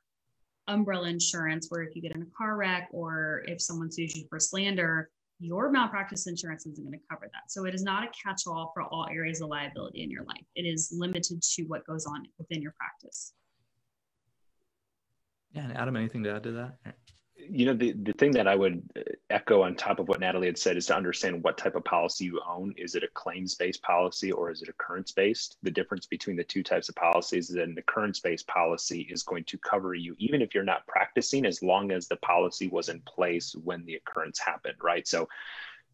umbrella 0.68 1.08
insurance, 1.08 1.68
where 1.70 1.82
if 1.82 1.94
you 1.94 2.02
get 2.02 2.14
in 2.14 2.22
a 2.22 2.36
car 2.36 2.56
wreck 2.56 2.88
or 2.92 3.42
if 3.46 3.62
someone 3.62 3.90
sues 3.90 4.16
you 4.16 4.26
for 4.28 4.40
slander, 4.40 5.08
your 5.42 5.70
malpractice 5.70 6.26
insurance 6.28 6.66
isn't 6.66 6.84
going 6.84 6.98
to 6.98 7.04
cover 7.10 7.28
that. 7.32 7.50
So 7.50 7.66
it 7.66 7.74
is 7.74 7.82
not 7.82 8.04
a 8.04 8.08
catch 8.10 8.42
all 8.46 8.70
for 8.72 8.82
all 8.84 9.08
areas 9.10 9.40
of 9.40 9.48
liability 9.48 10.02
in 10.02 10.10
your 10.10 10.22
life. 10.24 10.44
It 10.54 10.62
is 10.62 10.94
limited 10.96 11.42
to 11.42 11.62
what 11.64 11.84
goes 11.84 12.06
on 12.06 12.24
within 12.38 12.62
your 12.62 12.72
practice. 12.78 13.32
Yeah. 15.52 15.64
And 15.64 15.76
Adam, 15.76 15.96
anything 15.96 16.22
to 16.22 16.34
add 16.34 16.44
to 16.44 16.52
that? 16.52 16.94
You 17.48 17.66
know 17.66 17.74
the, 17.74 17.92
the 17.92 18.12
thing 18.12 18.30
that 18.30 18.46
i 18.46 18.54
would 18.54 18.82
uh, 18.96 19.00
echo 19.30 19.62
on 19.62 19.74
top 19.74 19.98
of 19.98 20.08
what 20.08 20.20
natalie 20.20 20.46
had 20.46 20.58
said 20.58 20.76
is 20.76 20.86
to 20.86 20.96
understand 20.96 21.42
what 21.42 21.58
type 21.58 21.74
of 21.74 21.84
policy 21.84 22.24
you 22.24 22.40
own. 22.48 22.74
Is 22.76 22.94
it 22.94 23.02
a 23.02 23.08
claims 23.08 23.54
based 23.54 23.82
policy 23.82 24.30
or 24.32 24.50
is 24.50 24.62
it 24.62 24.68
occurrence 24.68 25.12
based 25.12 25.56
the 25.62 25.70
difference 25.70 26.06
between 26.06 26.36
the 26.36 26.44
two 26.44 26.62
types 26.62 26.88
of 26.88 26.94
policies 26.94 27.50
is 27.50 27.56
that 27.56 27.64
an 27.68 27.76
occurrence 27.78 28.20
based 28.20 28.46
policy 28.46 29.08
is 29.10 29.22
going 29.22 29.44
to 29.44 29.58
cover 29.58 29.94
you 29.94 30.14
even 30.18 30.42
if 30.42 30.54
you're 30.54 30.64
not 30.64 30.86
practicing 30.86 31.44
as 31.44 31.62
long 31.62 31.90
as 31.90 32.08
the 32.08 32.16
policy 32.16 32.68
was 32.68 32.88
in 32.88 33.00
place 33.00 33.54
when 33.64 33.84
the 33.84 33.94
occurrence 33.94 34.38
happened 34.38 34.76
right? 34.82 35.06
So 35.06 35.28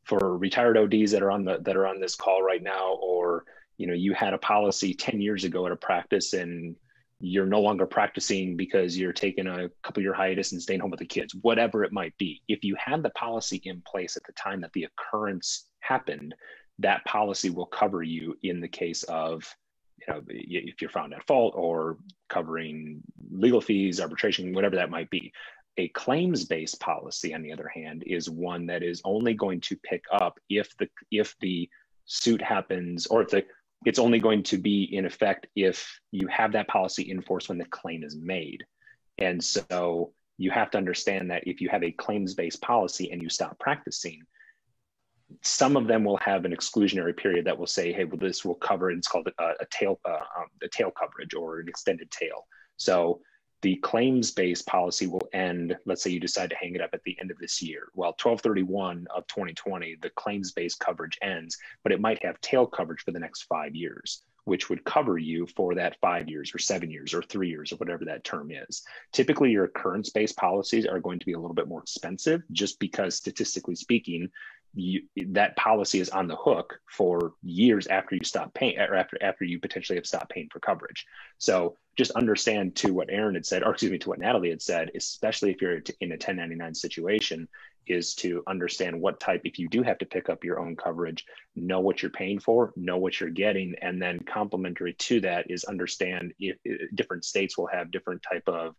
for 0.04 0.38
retired 0.38 0.76
ods 0.76 1.12
that 1.12 1.22
are 1.22 1.30
on 1.30 1.44
the 1.44 1.58
that 1.62 1.76
are 1.76 1.86
on 1.86 2.00
this 2.00 2.14
call 2.14 2.42
right 2.42 2.62
now 2.62 2.98
or 3.00 3.44
you 3.76 3.86
know 3.86 3.94
you 3.94 4.14
had 4.14 4.34
a 4.34 4.38
policy 4.38 4.94
10 4.94 5.20
years 5.20 5.44
ago 5.44 5.66
at 5.66 5.72
a 5.72 5.76
practice 5.76 6.32
and 6.32 6.76
you're 7.20 7.46
no 7.46 7.60
longer 7.60 7.86
practicing 7.86 8.56
because 8.56 8.96
you're 8.96 9.12
taking 9.12 9.46
a 9.48 9.68
couple 9.82 10.02
year 10.02 10.14
hiatus 10.14 10.52
and 10.52 10.62
staying 10.62 10.80
home 10.80 10.90
with 10.90 11.00
the 11.00 11.06
kids, 11.06 11.34
whatever 11.42 11.82
it 11.82 11.92
might 11.92 12.16
be. 12.16 12.42
If 12.48 12.62
you 12.62 12.76
had 12.78 13.02
the 13.02 13.10
policy 13.10 13.60
in 13.64 13.82
place 13.86 14.16
at 14.16 14.22
the 14.24 14.32
time 14.32 14.60
that 14.60 14.72
the 14.72 14.84
occurrence 14.84 15.66
happened, 15.80 16.34
that 16.78 17.04
policy 17.04 17.50
will 17.50 17.66
cover 17.66 18.02
you 18.02 18.36
in 18.44 18.60
the 18.60 18.68
case 18.68 19.02
of, 19.04 19.44
you 20.00 20.14
know, 20.14 20.22
if 20.28 20.80
you're 20.80 20.90
found 20.90 21.12
at 21.12 21.26
fault 21.26 21.54
or 21.56 21.98
covering 22.28 23.00
legal 23.32 23.60
fees, 23.60 24.00
arbitration, 24.00 24.54
whatever 24.54 24.76
that 24.76 24.90
might 24.90 25.10
be. 25.10 25.32
A 25.76 25.88
claims 25.88 26.44
based 26.44 26.80
policy, 26.80 27.34
on 27.34 27.42
the 27.42 27.52
other 27.52 27.68
hand, 27.68 28.04
is 28.06 28.30
one 28.30 28.66
that 28.66 28.82
is 28.82 29.00
only 29.04 29.34
going 29.34 29.60
to 29.62 29.76
pick 29.76 30.04
up 30.12 30.38
if 30.48 30.76
the 30.76 30.88
if 31.10 31.36
the 31.40 31.68
suit 32.04 32.42
happens 32.42 33.06
or 33.06 33.22
if 33.22 33.28
the 33.28 33.44
it's 33.84 33.98
only 33.98 34.18
going 34.18 34.42
to 34.44 34.58
be 34.58 34.84
in 34.84 35.06
effect 35.06 35.46
if 35.54 36.00
you 36.10 36.26
have 36.28 36.52
that 36.52 36.68
policy 36.68 37.10
in 37.10 37.22
force 37.22 37.48
when 37.48 37.58
the 37.58 37.64
claim 37.66 38.02
is 38.02 38.16
made. 38.16 38.64
And 39.18 39.42
so 39.42 40.12
you 40.36 40.50
have 40.50 40.70
to 40.72 40.78
understand 40.78 41.30
that 41.30 41.46
if 41.46 41.60
you 41.60 41.68
have 41.68 41.82
a 41.82 41.92
claims 41.92 42.34
based 42.34 42.60
policy 42.60 43.10
and 43.10 43.22
you 43.22 43.28
stop 43.28 43.58
practicing, 43.58 44.22
some 45.42 45.76
of 45.76 45.86
them 45.86 46.04
will 46.04 46.16
have 46.18 46.44
an 46.44 46.54
exclusionary 46.54 47.16
period 47.16 47.44
that 47.46 47.58
will 47.58 47.66
say, 47.66 47.92
hey, 47.92 48.04
well, 48.04 48.18
this 48.18 48.44
will 48.44 48.54
cover, 48.54 48.90
it's 48.90 49.08
called 49.08 49.28
a, 49.38 49.44
a 49.60 49.66
tail, 49.70 50.00
uh, 50.04 50.12
um, 50.12 50.46
a 50.62 50.68
tail 50.68 50.90
coverage 50.90 51.34
or 51.34 51.60
an 51.60 51.68
extended 51.68 52.10
tail. 52.10 52.46
So 52.76 53.20
the 53.62 53.76
claims 53.76 54.30
based 54.30 54.66
policy 54.66 55.06
will 55.06 55.28
end 55.32 55.76
let's 55.84 56.02
say 56.02 56.10
you 56.10 56.20
decide 56.20 56.50
to 56.50 56.56
hang 56.56 56.74
it 56.74 56.80
up 56.80 56.90
at 56.92 57.02
the 57.04 57.16
end 57.20 57.30
of 57.30 57.38
this 57.38 57.60
year. 57.60 57.88
Well 57.94 58.10
1231 58.10 59.06
of 59.14 59.26
2020 59.26 59.96
the 60.00 60.10
claims 60.10 60.52
based 60.52 60.80
coverage 60.80 61.18
ends 61.22 61.58
but 61.82 61.92
it 61.92 62.00
might 62.00 62.22
have 62.24 62.40
tail 62.40 62.66
coverage 62.66 63.02
for 63.02 63.12
the 63.12 63.20
next 63.20 63.42
five 63.42 63.74
years 63.74 64.22
which 64.48 64.70
would 64.70 64.82
cover 64.84 65.18
you 65.18 65.46
for 65.54 65.74
that 65.74 66.00
five 66.00 66.26
years 66.26 66.54
or 66.54 66.58
seven 66.58 66.90
years 66.90 67.12
or 67.12 67.22
three 67.22 67.50
years 67.50 67.70
or 67.70 67.76
whatever 67.76 68.06
that 68.06 68.24
term 68.24 68.50
is. 68.50 68.82
Typically 69.12 69.50
your 69.50 69.64
occurrence 69.64 70.08
based 70.08 70.36
policies 70.38 70.86
are 70.86 71.00
going 71.00 71.18
to 71.18 71.26
be 71.26 71.34
a 71.34 71.38
little 71.38 71.54
bit 71.54 71.68
more 71.68 71.82
expensive 71.82 72.42
just 72.50 72.80
because 72.80 73.14
statistically 73.14 73.74
speaking 73.74 74.30
you, 74.74 75.02
that 75.28 75.56
policy 75.56 76.00
is 76.00 76.10
on 76.10 76.28
the 76.28 76.36
hook 76.36 76.78
for 76.88 77.32
years 77.42 77.86
after 77.86 78.14
you 78.14 78.24
stop 78.24 78.54
paying 78.54 78.78
or 78.78 78.94
after 78.94 79.18
after 79.22 79.44
you 79.44 79.58
potentially 79.58 79.96
have 79.96 80.06
stopped 80.06 80.30
paying 80.30 80.48
for 80.52 80.60
coverage. 80.60 81.06
So 81.38 81.76
just 81.98 82.12
understand 82.12 82.76
to 82.76 82.94
what 82.94 83.10
aaron 83.10 83.34
had 83.34 83.44
said 83.44 83.62
or 83.64 83.72
excuse 83.72 83.90
me 83.90 83.98
to 83.98 84.08
what 84.08 84.20
natalie 84.20 84.50
had 84.50 84.62
said 84.62 84.90
especially 84.94 85.50
if 85.50 85.60
you're 85.60 85.82
in 86.00 86.12
a 86.12 86.14
1099 86.14 86.74
situation 86.74 87.46
is 87.88 88.14
to 88.14 88.42
understand 88.46 88.98
what 88.98 89.18
type 89.18 89.40
if 89.44 89.58
you 89.58 89.68
do 89.68 89.82
have 89.82 89.98
to 89.98 90.06
pick 90.06 90.28
up 90.28 90.44
your 90.44 90.60
own 90.60 90.76
coverage 90.76 91.26
know 91.56 91.80
what 91.80 92.00
you're 92.00 92.10
paying 92.10 92.38
for 92.38 92.72
know 92.76 92.96
what 92.96 93.18
you're 93.18 93.28
getting 93.28 93.74
and 93.82 94.00
then 94.00 94.20
complementary 94.20 94.94
to 94.94 95.20
that 95.20 95.50
is 95.50 95.64
understand 95.64 96.32
if, 96.38 96.56
if 96.64 96.94
different 96.94 97.24
states 97.24 97.58
will 97.58 97.66
have 97.66 97.90
different 97.90 98.22
type 98.22 98.46
of 98.46 98.74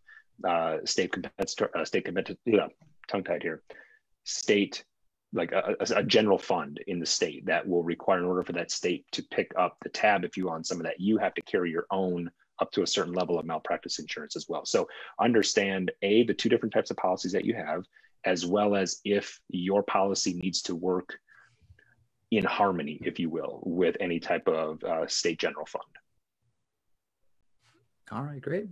uh, 0.48 0.78
state 0.86 1.12
competitor 1.12 1.70
uh, 1.76 1.84
state 1.84 2.06
competitor 2.06 2.38
yeah, 2.46 2.68
tongue 3.06 3.24
tied 3.24 3.42
here 3.42 3.62
state 4.24 4.84
like 5.32 5.52
a, 5.52 5.76
a, 5.94 6.02
general 6.02 6.38
fund 6.38 6.80
in 6.88 6.98
the 6.98 7.06
state 7.06 7.46
that 7.46 7.66
will 7.66 7.84
require 7.84 8.18
in 8.18 8.24
order 8.24 8.42
for 8.42 8.52
that 8.52 8.70
state 8.70 9.04
to 9.12 9.22
pick 9.22 9.52
up 9.56 9.76
the 9.82 9.88
tab 9.88 10.24
if 10.24 10.36
you 10.36 10.50
on 10.50 10.64
some 10.64 10.78
of 10.78 10.82
that 10.82 10.98
you 10.98 11.18
have 11.18 11.34
to 11.34 11.42
carry 11.42 11.70
your 11.70 11.86
own 11.90 12.28
up 12.60 12.70
to 12.72 12.82
a 12.82 12.86
certain 12.86 13.12
level 13.12 13.38
of 13.38 13.46
malpractice 13.46 13.98
insurance 13.98 14.36
as 14.36 14.48
well. 14.48 14.64
So 14.66 14.88
understand 15.18 15.90
a 16.02 16.24
the 16.24 16.34
two 16.34 16.48
different 16.48 16.72
types 16.72 16.90
of 16.90 16.96
policies 16.96 17.32
that 17.32 17.44
you 17.44 17.54
have 17.54 17.84
as 18.24 18.44
well 18.44 18.76
as 18.76 19.00
if 19.04 19.40
your 19.48 19.82
policy 19.82 20.34
needs 20.34 20.62
to 20.62 20.74
work 20.74 21.18
in 22.30 22.44
harmony 22.44 23.00
if 23.04 23.18
you 23.18 23.30
will 23.30 23.60
with 23.64 23.96
any 23.98 24.20
type 24.20 24.46
of 24.46 24.82
uh, 24.84 25.06
state 25.06 25.38
general 25.38 25.66
fund. 25.66 25.84
All 28.12 28.22
right 28.22 28.40
great. 28.40 28.68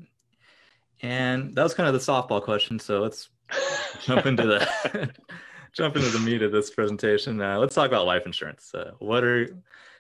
And 1.00 1.54
that 1.54 1.62
was 1.62 1.74
kind 1.74 1.88
of 1.88 1.94
the 1.94 2.12
softball 2.12 2.42
question 2.42 2.78
so 2.78 3.00
let's 3.00 3.30
jump 4.02 4.26
into 4.26 4.46
the 4.46 5.10
jump 5.72 5.96
into 5.96 6.08
the 6.08 6.18
meat 6.18 6.42
of 6.42 6.52
this 6.52 6.70
presentation. 6.70 7.40
Uh, 7.40 7.58
let's 7.58 7.74
talk 7.74 7.88
about 7.88 8.06
life 8.06 8.26
insurance. 8.26 8.72
Uh, 8.74 8.92
what 8.98 9.24
are 9.24 9.48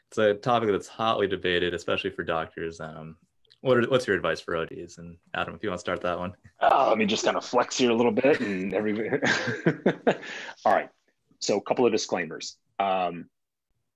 it's 0.08 0.18
a 0.18 0.34
topic 0.34 0.70
that's 0.70 0.88
hotly 0.88 1.26
debated, 1.26 1.74
especially 1.74 2.10
for 2.10 2.24
doctors. 2.24 2.80
Um, 2.80 3.16
what 3.60 3.76
are, 3.76 3.82
what's 3.88 4.06
your 4.06 4.16
advice 4.16 4.40
for 4.40 4.56
ODs? 4.56 4.98
And 4.98 5.16
Adam, 5.34 5.54
if 5.54 5.62
you 5.62 5.68
want 5.68 5.78
to 5.78 5.80
start 5.80 6.00
that 6.02 6.18
one. 6.18 6.32
Uh, 6.60 6.86
let 6.88 6.96
me 6.96 7.04
just 7.04 7.24
kind 7.24 7.36
of 7.36 7.44
flex 7.44 7.76
here 7.76 7.90
a 7.90 7.94
little 7.94 8.12
bit 8.12 8.40
and 8.40 8.72
every. 8.72 9.10
All 10.64 10.72
right. 10.72 10.88
So 11.40 11.58
a 11.58 11.62
couple 11.62 11.84
of 11.84 11.92
disclaimers. 11.92 12.56
Um, 12.78 13.26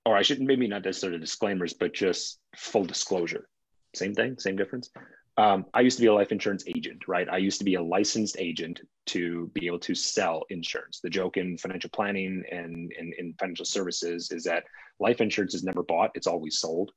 or 0.04 0.16
I 0.16 0.22
shouldn't 0.22 0.48
maybe 0.48 0.66
not 0.66 0.84
necessarily 0.84 1.18
disclaimers, 1.18 1.72
but 1.72 1.94
just 1.94 2.40
full 2.56 2.84
disclosure. 2.84 3.48
Same 3.94 4.14
thing, 4.14 4.38
same 4.38 4.56
difference 4.56 4.90
um, 5.38 5.64
I 5.72 5.80
used 5.80 5.96
to 5.96 6.02
be 6.02 6.08
a 6.08 6.14
life 6.14 6.30
insurance 6.30 6.64
agent, 6.66 7.08
right? 7.08 7.28
I 7.28 7.38
used 7.38 7.58
to 7.58 7.64
be 7.64 7.76
a 7.76 7.82
licensed 7.82 8.36
agent 8.38 8.80
to 9.06 9.50
be 9.54 9.66
able 9.66 9.78
to 9.80 9.94
sell 9.94 10.44
insurance. 10.50 11.00
The 11.00 11.10
joke 11.10 11.38
in 11.38 11.56
financial 11.56 11.90
planning 11.90 12.42
and 12.50 12.92
in 12.92 13.34
financial 13.38 13.64
services 13.64 14.30
is 14.30 14.44
that 14.44 14.64
life 15.00 15.20
insurance 15.20 15.54
is 15.54 15.64
never 15.64 15.82
bought, 15.82 16.10
it's 16.14 16.26
always 16.26 16.58
sold. 16.58 16.92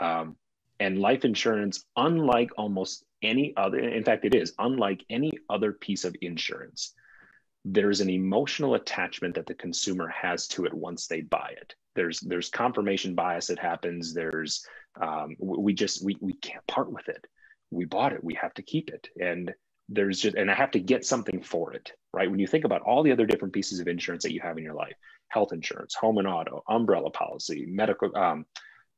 Um, 0.00 0.36
and 0.78 0.98
life 0.98 1.24
insurance, 1.24 1.84
unlike 1.96 2.50
almost 2.56 3.04
any 3.22 3.52
other, 3.56 3.78
in 3.80 4.04
fact, 4.04 4.24
it 4.24 4.34
is 4.34 4.54
unlike 4.58 5.04
any 5.10 5.32
other 5.50 5.72
piece 5.72 6.04
of 6.04 6.14
insurance, 6.22 6.94
there's 7.64 8.00
an 8.00 8.08
emotional 8.08 8.76
attachment 8.76 9.34
that 9.34 9.46
the 9.46 9.54
consumer 9.54 10.08
has 10.08 10.46
to 10.48 10.64
it 10.64 10.72
once 10.72 11.06
they 11.06 11.20
buy 11.22 11.54
it. 11.60 11.74
There's 11.94 12.20
there's 12.20 12.48
confirmation 12.48 13.14
bias 13.14 13.48
that 13.48 13.58
happens. 13.58 14.14
There's 14.14 14.64
um, 14.98 15.36
we 15.38 15.74
just 15.74 16.02
we, 16.02 16.16
we 16.20 16.32
can't 16.34 16.66
part 16.66 16.90
with 16.90 17.08
it 17.08 17.26
we 17.70 17.84
bought 17.84 18.12
it 18.12 18.24
we 18.24 18.34
have 18.34 18.54
to 18.54 18.62
keep 18.62 18.90
it 18.90 19.08
and 19.20 19.52
there's 19.88 20.20
just 20.20 20.36
and 20.36 20.50
i 20.50 20.54
have 20.54 20.70
to 20.70 20.80
get 20.80 21.04
something 21.04 21.42
for 21.42 21.72
it 21.72 21.92
right 22.12 22.30
when 22.30 22.40
you 22.40 22.46
think 22.46 22.64
about 22.64 22.82
all 22.82 23.02
the 23.02 23.12
other 23.12 23.26
different 23.26 23.54
pieces 23.54 23.80
of 23.80 23.88
insurance 23.88 24.22
that 24.22 24.32
you 24.32 24.40
have 24.40 24.58
in 24.58 24.64
your 24.64 24.74
life 24.74 24.94
health 25.28 25.52
insurance 25.52 25.94
home 25.94 26.18
and 26.18 26.28
auto 26.28 26.62
umbrella 26.68 27.10
policy 27.10 27.66
medical 27.66 28.16
um, 28.16 28.44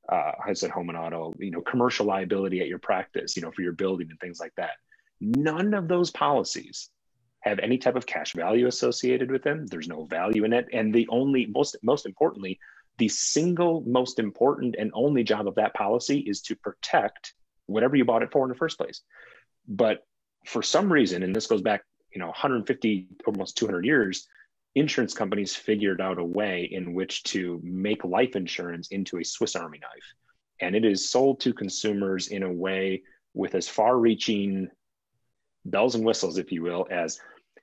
uh, 0.09 0.33
I 0.45 0.53
said 0.55 0.71
home 0.71 0.89
and 0.89 0.99
auto, 0.99 1.33
you 1.39 1.51
know, 1.51 1.61
commercial 1.61 2.07
liability 2.07 2.61
at 2.61 2.69
your 2.69 2.79
practice, 2.79 3.37
you 3.37 3.43
know, 3.43 3.53
for 3.53 3.63
your 3.63 3.73
building 3.73 4.09
and 4.11 4.19
things 4.19 4.41
like 4.41 4.55
that. 4.57 4.73
None 5.21 5.75
of 5.75 5.89
those 5.89 6.11
policies 6.11 6.91
have 7.41 7.59
any 7.59 7.79
type 7.79 7.97
of 7.97 8.07
cash 8.07 8.33
value 8.33 8.67
associated 8.67 9.31
with 9.31 9.43
them. 9.43 9.67
There's 9.67 9.89
no 9.89 10.05
value 10.05 10.45
in 10.45 10.53
it. 10.53 10.69
And 10.73 10.93
the 10.93 11.07
only, 11.09 11.47
most, 11.47 11.77
most 11.83 12.07
importantly, 12.07 12.59
the 12.99 13.09
single 13.09 13.83
most 13.87 14.19
important 14.19 14.77
and 14.79 14.91
only 14.95 15.25
job 15.25 15.47
of 15.49 15.55
that 15.57 15.75
policy 15.75 16.19
is 16.19 16.41
to 16.43 16.57
protect 16.57 17.35
whatever 17.67 17.97
you 17.97 18.05
bought 18.05 18.23
it 18.23 18.33
for 18.33 18.45
in 18.45 18.49
the 18.49 18.59
first 18.59 18.79
place. 18.79 19.03
But 19.69 20.07
for 20.47 20.63
some 20.63 20.93
reason, 20.93 21.23
and 21.23 21.35
this 21.35 21.47
goes 21.47 21.63
back, 21.63 21.83
you 22.15 22.21
know, 22.21 22.27
150, 22.27 23.09
almost 23.27 23.57
200 23.57 23.85
years, 23.85 24.27
insurance 24.75 25.15
companies 25.15 25.55
figured 25.55 26.01
out 26.01 26.19
a 26.19 26.25
way 26.25 26.69
in 26.71 26.95
which 26.95 27.23
to 27.25 27.61
make 27.63 28.05
life 28.05 28.37
insurance 28.37 28.89
into 28.89 29.19
a 29.19 29.25
Swiss 29.25 29.57
Army 29.57 29.79
knife. 29.79 30.15
And 30.61 30.75
it 30.75 30.85
is 30.85 31.09
sold 31.09 31.41
to 31.41 31.53
consumers 31.53 32.29
in 32.29 32.43
a 32.43 32.53
way 32.53 33.03
with 33.35 33.55
as 33.55 33.69
far 33.69 33.99
reaching 33.99 34.69
bells 35.65 35.95
and 35.95 36.05
whistles, 36.05 36.39
if 36.39 36.53
you 36.53 36.63
will, 36.63 36.87
as 36.91 37.21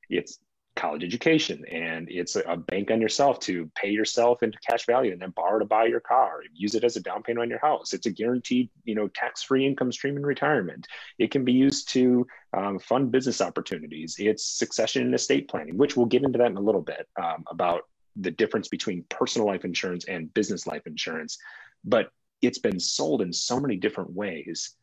it's 0.10 0.40
college 0.76 1.04
education 1.04 1.66
and 1.70 2.08
it's 2.10 2.38
a 2.38 2.56
bank 2.56 2.90
on 2.90 3.02
yourself 3.02 3.40
to 3.40 3.70
pay 3.76 3.90
yourself 3.90 4.42
into 4.44 4.58
cash 4.60 4.86
value 4.86 5.12
and 5.12 5.22
then 5.22 5.32
borrow 5.32 5.60
to 5.60 5.66
buy 5.66 5.86
your 5.86 6.00
car 6.00 6.42
use 6.54 6.74
it 6.74 6.84
as 6.84 6.96
a 6.96 7.02
down 7.02 7.22
payment 7.22 7.42
on 7.42 7.50
your 7.50 7.60
house. 7.60 7.94
It's 7.94 8.06
a 8.06 8.12
guaranteed 8.12 8.70
you 8.86 8.96
know 8.96 9.08
tax-free 9.10 9.66
income 9.66 9.92
stream 9.92 10.16
in 10.16 10.26
retirement. 10.26 10.88
It 11.18 11.32
can 11.32 11.44
be 11.44 11.52
used 11.54 11.90
to 11.90 12.26
um, 12.54 12.80
fund 12.80 13.12
business 13.12 13.42
opportunities. 13.42 14.16
It's 14.20 14.44
succession 14.44 15.04
and 15.04 15.14
estate 15.14 15.50
planning 15.50 15.78
which 15.78 15.98
we'll 15.98 16.06
get 16.06 16.24
into 16.24 16.38
that 16.38 16.52
in 16.52 16.58
a 16.58 16.62
little 16.62 16.82
bit 16.82 17.08
um, 17.22 17.44
about 17.48 17.82
the 18.16 18.32
difference 18.32 18.68
between 18.68 19.04
personal 19.10 19.48
life 19.48 19.66
insurance 19.66 20.06
and 20.06 20.34
business 20.34 20.66
life 20.66 20.86
insurance. 20.86 21.38
But 21.84 22.12
it's 22.42 22.60
been 22.60 22.80
sold 22.80 23.22
in 23.22 23.34
so 23.34 23.60
many 23.60 23.76
different 23.76 24.12
ways 24.14 24.76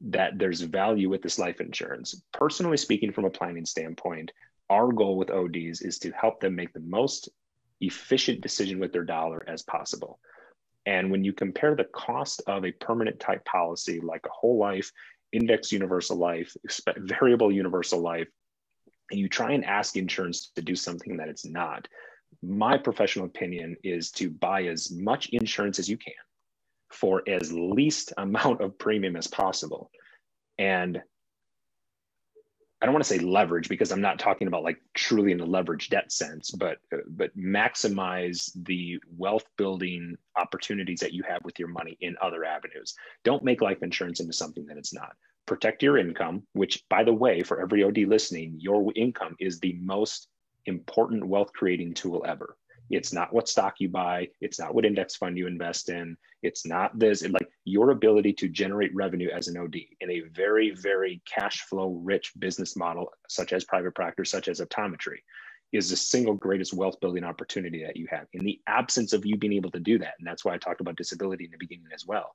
that 0.00 0.38
there's 0.38 0.60
value 0.60 1.08
with 1.08 1.22
this 1.22 1.38
life 1.38 1.60
insurance. 1.60 2.22
Personally 2.32 2.76
speaking 2.76 3.12
from 3.12 3.24
a 3.24 3.30
planning 3.30 3.64
standpoint 3.64 4.30
our 4.70 4.92
goal 4.92 5.16
with 5.16 5.30
ODs 5.30 5.82
is 5.82 5.98
to 6.00 6.10
help 6.12 6.40
them 6.40 6.54
make 6.54 6.72
the 6.72 6.80
most 6.80 7.28
efficient 7.80 8.40
decision 8.40 8.78
with 8.78 8.92
their 8.92 9.04
dollar 9.04 9.44
as 9.48 9.62
possible. 9.62 10.18
And 10.86 11.10
when 11.10 11.24
you 11.24 11.32
compare 11.32 11.74
the 11.74 11.84
cost 11.84 12.42
of 12.46 12.64
a 12.64 12.72
permanent 12.72 13.20
type 13.20 13.44
policy 13.44 14.00
like 14.00 14.24
a 14.26 14.32
whole 14.32 14.58
life, 14.58 14.90
index 15.32 15.70
universal 15.70 16.16
life, 16.16 16.56
variable 16.96 17.52
universal 17.52 18.00
life, 18.00 18.28
and 19.10 19.20
you 19.20 19.28
try 19.28 19.52
and 19.52 19.64
ask 19.64 19.96
insurance 19.96 20.50
to 20.56 20.62
do 20.62 20.74
something 20.74 21.16
that 21.16 21.28
it's 21.28 21.46
not, 21.46 21.88
my 22.42 22.76
professional 22.76 23.26
opinion 23.26 23.76
is 23.82 24.10
to 24.12 24.30
buy 24.30 24.64
as 24.64 24.90
much 24.90 25.28
insurance 25.30 25.78
as 25.78 25.88
you 25.88 25.96
can 25.96 26.14
for 26.90 27.22
as 27.28 27.52
least 27.52 28.12
amount 28.16 28.60
of 28.60 28.78
premium 28.78 29.16
as 29.16 29.26
possible. 29.26 29.90
And 30.58 31.00
I 32.80 32.86
don't 32.86 32.94
want 32.94 33.04
to 33.04 33.08
say 33.08 33.18
leverage 33.18 33.68
because 33.68 33.90
I'm 33.90 34.00
not 34.00 34.20
talking 34.20 34.46
about 34.46 34.62
like 34.62 34.80
truly 34.94 35.32
in 35.32 35.40
a 35.40 35.44
leverage 35.44 35.88
debt 35.88 36.12
sense, 36.12 36.50
but 36.50 36.78
but 37.08 37.36
maximize 37.36 38.50
the 38.64 39.00
wealth 39.16 39.44
building 39.56 40.16
opportunities 40.36 41.00
that 41.00 41.12
you 41.12 41.24
have 41.28 41.44
with 41.44 41.58
your 41.58 41.68
money 41.68 41.96
in 42.00 42.16
other 42.22 42.44
avenues. 42.44 42.94
Don't 43.24 43.42
make 43.42 43.62
life 43.62 43.82
insurance 43.82 44.20
into 44.20 44.32
something 44.32 44.64
that 44.66 44.78
it's 44.78 44.94
not. 44.94 45.16
Protect 45.46 45.82
your 45.82 45.98
income, 45.98 46.44
which 46.52 46.84
by 46.88 47.02
the 47.02 47.12
way, 47.12 47.42
for 47.42 47.60
every 47.60 47.82
OD 47.82 47.98
listening, 48.06 48.54
your 48.58 48.92
income 48.94 49.34
is 49.40 49.58
the 49.58 49.76
most 49.80 50.28
important 50.66 51.26
wealth 51.26 51.52
creating 51.52 51.94
tool 51.94 52.24
ever. 52.28 52.56
It's 52.90 53.12
not 53.12 53.32
what 53.32 53.48
stock 53.48 53.74
you 53.78 53.88
buy. 53.88 54.28
It's 54.40 54.58
not 54.58 54.74
what 54.74 54.84
index 54.84 55.16
fund 55.16 55.36
you 55.36 55.46
invest 55.46 55.88
in. 55.88 56.16
It's 56.42 56.66
not 56.66 56.98
this. 56.98 57.26
like 57.28 57.48
your 57.64 57.90
ability 57.90 58.32
to 58.34 58.48
generate 58.48 58.94
revenue 58.94 59.30
as 59.30 59.48
an 59.48 59.58
OD 59.58 59.76
in 60.00 60.10
a 60.10 60.20
very, 60.32 60.70
very 60.70 61.20
cash 61.26 61.62
flow 61.62 62.00
rich 62.02 62.32
business 62.38 62.76
model, 62.76 63.12
such 63.28 63.52
as 63.52 63.64
private 63.64 63.94
practice, 63.94 64.30
such 64.30 64.48
as 64.48 64.60
optometry, 64.60 65.18
is 65.72 65.90
the 65.90 65.96
single 65.96 66.34
greatest 66.34 66.72
wealth 66.72 66.98
building 67.00 67.24
opportunity 67.24 67.84
that 67.84 67.96
you 67.96 68.06
have. 68.10 68.26
In 68.32 68.44
the 68.44 68.60
absence 68.66 69.12
of 69.12 69.26
you 69.26 69.36
being 69.36 69.52
able 69.52 69.70
to 69.72 69.80
do 69.80 69.98
that, 69.98 70.14
and 70.18 70.26
that's 70.26 70.44
why 70.44 70.54
I 70.54 70.58
talked 70.58 70.80
about 70.80 70.96
disability 70.96 71.44
in 71.44 71.50
the 71.50 71.58
beginning 71.58 71.88
as 71.94 72.06
well 72.06 72.34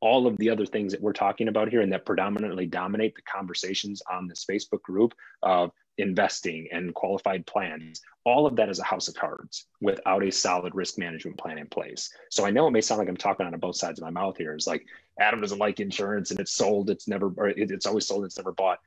all 0.00 0.26
of 0.26 0.36
the 0.36 0.50
other 0.50 0.66
things 0.66 0.92
that 0.92 1.00
we're 1.00 1.12
talking 1.12 1.48
about 1.48 1.68
here 1.70 1.80
and 1.80 1.92
that 1.92 2.04
predominantly 2.04 2.66
dominate 2.66 3.14
the 3.14 3.22
conversations 3.22 4.02
on 4.10 4.28
this 4.28 4.44
Facebook 4.48 4.82
group 4.82 5.14
of 5.42 5.70
investing 5.98 6.68
and 6.72 6.94
qualified 6.94 7.46
plans, 7.46 8.02
all 8.24 8.46
of 8.46 8.56
that 8.56 8.68
is 8.68 8.78
a 8.78 8.84
house 8.84 9.08
of 9.08 9.14
cards 9.14 9.66
without 9.80 10.22
a 10.22 10.30
solid 10.30 10.74
risk 10.74 10.98
management 10.98 11.38
plan 11.38 11.58
in 11.58 11.66
place. 11.66 12.12
So 12.30 12.44
I 12.44 12.50
know 12.50 12.66
it 12.66 12.72
may 12.72 12.80
sound 12.80 12.98
like 12.98 13.08
I'm 13.08 13.16
talking 13.16 13.46
out 13.46 13.54
of 13.54 13.60
both 13.60 13.76
sides 13.76 13.98
of 13.98 14.04
my 14.04 14.10
mouth 14.10 14.36
here. 14.36 14.54
It's 14.54 14.66
like 14.66 14.84
Adam 15.20 15.40
doesn't 15.40 15.58
like 15.58 15.80
insurance 15.80 16.30
and 16.30 16.40
it's 16.40 16.52
sold, 16.52 16.90
it's 16.90 17.08
never, 17.08 17.32
or 17.36 17.48
it's 17.48 17.86
always 17.86 18.06
sold, 18.06 18.24
it's 18.24 18.36
never 18.36 18.52
bought. 18.52 18.80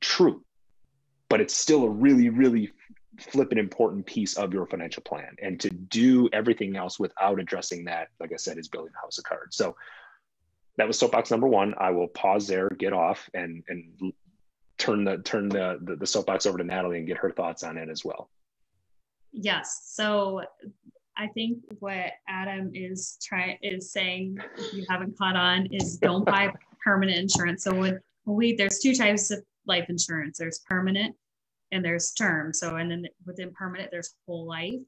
True, 0.00 0.44
but 1.28 1.40
it's 1.40 1.54
still 1.54 1.84
a 1.84 1.90
really, 1.90 2.28
really 2.28 2.70
flip 3.18 3.52
an 3.52 3.58
important 3.58 4.06
piece 4.06 4.36
of 4.36 4.52
your 4.52 4.66
financial 4.66 5.02
plan. 5.02 5.34
And 5.42 5.58
to 5.60 5.70
do 5.70 6.28
everything 6.32 6.76
else 6.76 6.98
without 6.98 7.40
addressing 7.40 7.84
that, 7.86 8.08
like 8.20 8.32
I 8.32 8.36
said, 8.36 8.58
is 8.58 8.68
building 8.68 8.92
a 8.96 9.00
house 9.00 9.18
of 9.18 9.24
cards. 9.24 9.56
So 9.56 9.76
that 10.76 10.86
was 10.86 10.98
soapbox 10.98 11.30
number 11.30 11.48
one. 11.48 11.74
I 11.78 11.90
will 11.90 12.08
pause 12.08 12.46
there, 12.46 12.68
get 12.78 12.92
off, 12.92 13.28
and 13.34 13.64
and 13.68 14.12
turn 14.78 15.04
the 15.04 15.18
turn 15.18 15.48
the, 15.48 15.78
the, 15.82 15.96
the 15.96 16.06
soapbox 16.06 16.46
over 16.46 16.58
to 16.58 16.64
Natalie 16.64 16.98
and 16.98 17.06
get 17.06 17.18
her 17.18 17.30
thoughts 17.30 17.62
on 17.62 17.76
it 17.76 17.88
as 17.88 18.04
well. 18.04 18.30
Yes. 19.32 19.90
So 19.92 20.42
I 21.16 21.26
think 21.28 21.58
what 21.80 22.12
Adam 22.28 22.70
is 22.74 23.18
trying 23.22 23.58
is 23.62 23.90
saying, 23.92 24.38
if 24.56 24.72
you 24.72 24.86
haven't 24.88 25.18
caught 25.18 25.36
on, 25.36 25.66
is 25.72 25.98
don't 25.98 26.24
buy 26.24 26.52
permanent 26.82 27.18
insurance. 27.18 27.64
So 27.64 27.74
when, 27.74 28.00
we 28.24 28.54
there's 28.54 28.78
two 28.78 28.94
types 28.94 29.30
of 29.30 29.42
life 29.66 29.86
insurance. 29.88 30.38
There's 30.38 30.60
permanent 30.60 31.14
and 31.72 31.84
there's 31.84 32.12
term. 32.12 32.54
So 32.54 32.76
and 32.76 32.90
then 32.90 33.06
within 33.26 33.52
permanent, 33.52 33.90
there's 33.90 34.14
whole 34.26 34.46
life 34.46 34.80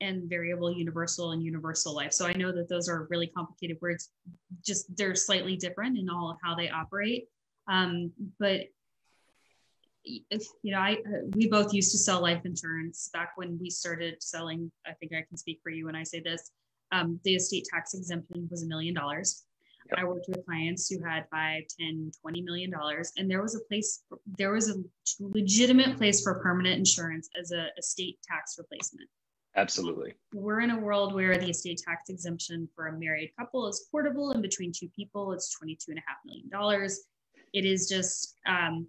and 0.00 0.28
variable 0.28 0.72
universal 0.72 1.32
and 1.32 1.42
universal 1.42 1.94
life. 1.94 2.12
So 2.12 2.26
I 2.26 2.32
know 2.32 2.52
that 2.52 2.68
those 2.68 2.88
are 2.88 3.06
really 3.10 3.28
complicated 3.28 3.78
words. 3.80 4.10
Just 4.64 4.94
they're 4.96 5.14
slightly 5.14 5.56
different 5.56 5.98
in 5.98 6.08
all 6.10 6.30
of 6.30 6.36
how 6.42 6.54
they 6.54 6.68
operate. 6.70 7.28
Um, 7.68 8.12
but 8.38 8.62
if, 10.04 10.46
you 10.62 10.72
know, 10.72 10.80
I 10.80 10.98
we 11.34 11.48
both 11.48 11.72
used 11.72 11.92
to 11.92 11.98
sell 11.98 12.20
life 12.20 12.42
insurance 12.44 13.10
back 13.12 13.32
when 13.36 13.58
we 13.60 13.70
started 13.70 14.22
selling. 14.22 14.70
I 14.86 14.92
think 14.92 15.12
I 15.12 15.24
can 15.28 15.36
speak 15.36 15.60
for 15.62 15.70
you 15.70 15.86
when 15.86 15.96
I 15.96 16.02
say 16.02 16.20
this. 16.20 16.50
Um, 16.90 17.18
the 17.24 17.36
estate 17.36 17.66
tax 17.72 17.94
exemption 17.94 18.48
was 18.50 18.62
a 18.62 18.66
million 18.66 18.94
dollars. 18.94 19.44
I 19.96 20.04
worked 20.04 20.26
with 20.28 20.44
clients 20.46 20.88
who 20.88 21.02
had 21.04 21.26
five, 21.30 21.64
10, 21.78 22.12
20 22.20 22.42
million 22.42 22.70
dollars, 22.70 23.12
and 23.16 23.30
there 23.30 23.42
was 23.42 23.54
a 23.54 23.60
place, 23.68 24.04
there 24.38 24.52
was 24.52 24.70
a 24.70 24.76
legitimate 25.20 25.96
place 25.96 26.22
for 26.22 26.34
permanent 26.40 26.78
insurance 26.78 27.28
as 27.38 27.52
a 27.52 27.68
estate 27.78 28.18
tax 28.26 28.56
replacement. 28.58 29.08
Absolutely. 29.54 30.14
We're 30.32 30.60
in 30.60 30.70
a 30.70 30.78
world 30.78 31.14
where 31.14 31.36
the 31.36 31.50
estate 31.50 31.82
tax 31.86 32.08
exemption 32.08 32.68
for 32.74 32.86
a 32.86 32.98
married 32.98 33.32
couple 33.38 33.68
is 33.68 33.86
portable, 33.90 34.30
and 34.30 34.40
between 34.40 34.72
two 34.72 34.88
people, 34.96 35.32
it's 35.32 35.54
$22.5 35.62 35.96
million. 36.24 36.90
It 37.52 37.66
is 37.66 37.86
just 37.88 38.36
um, 38.46 38.86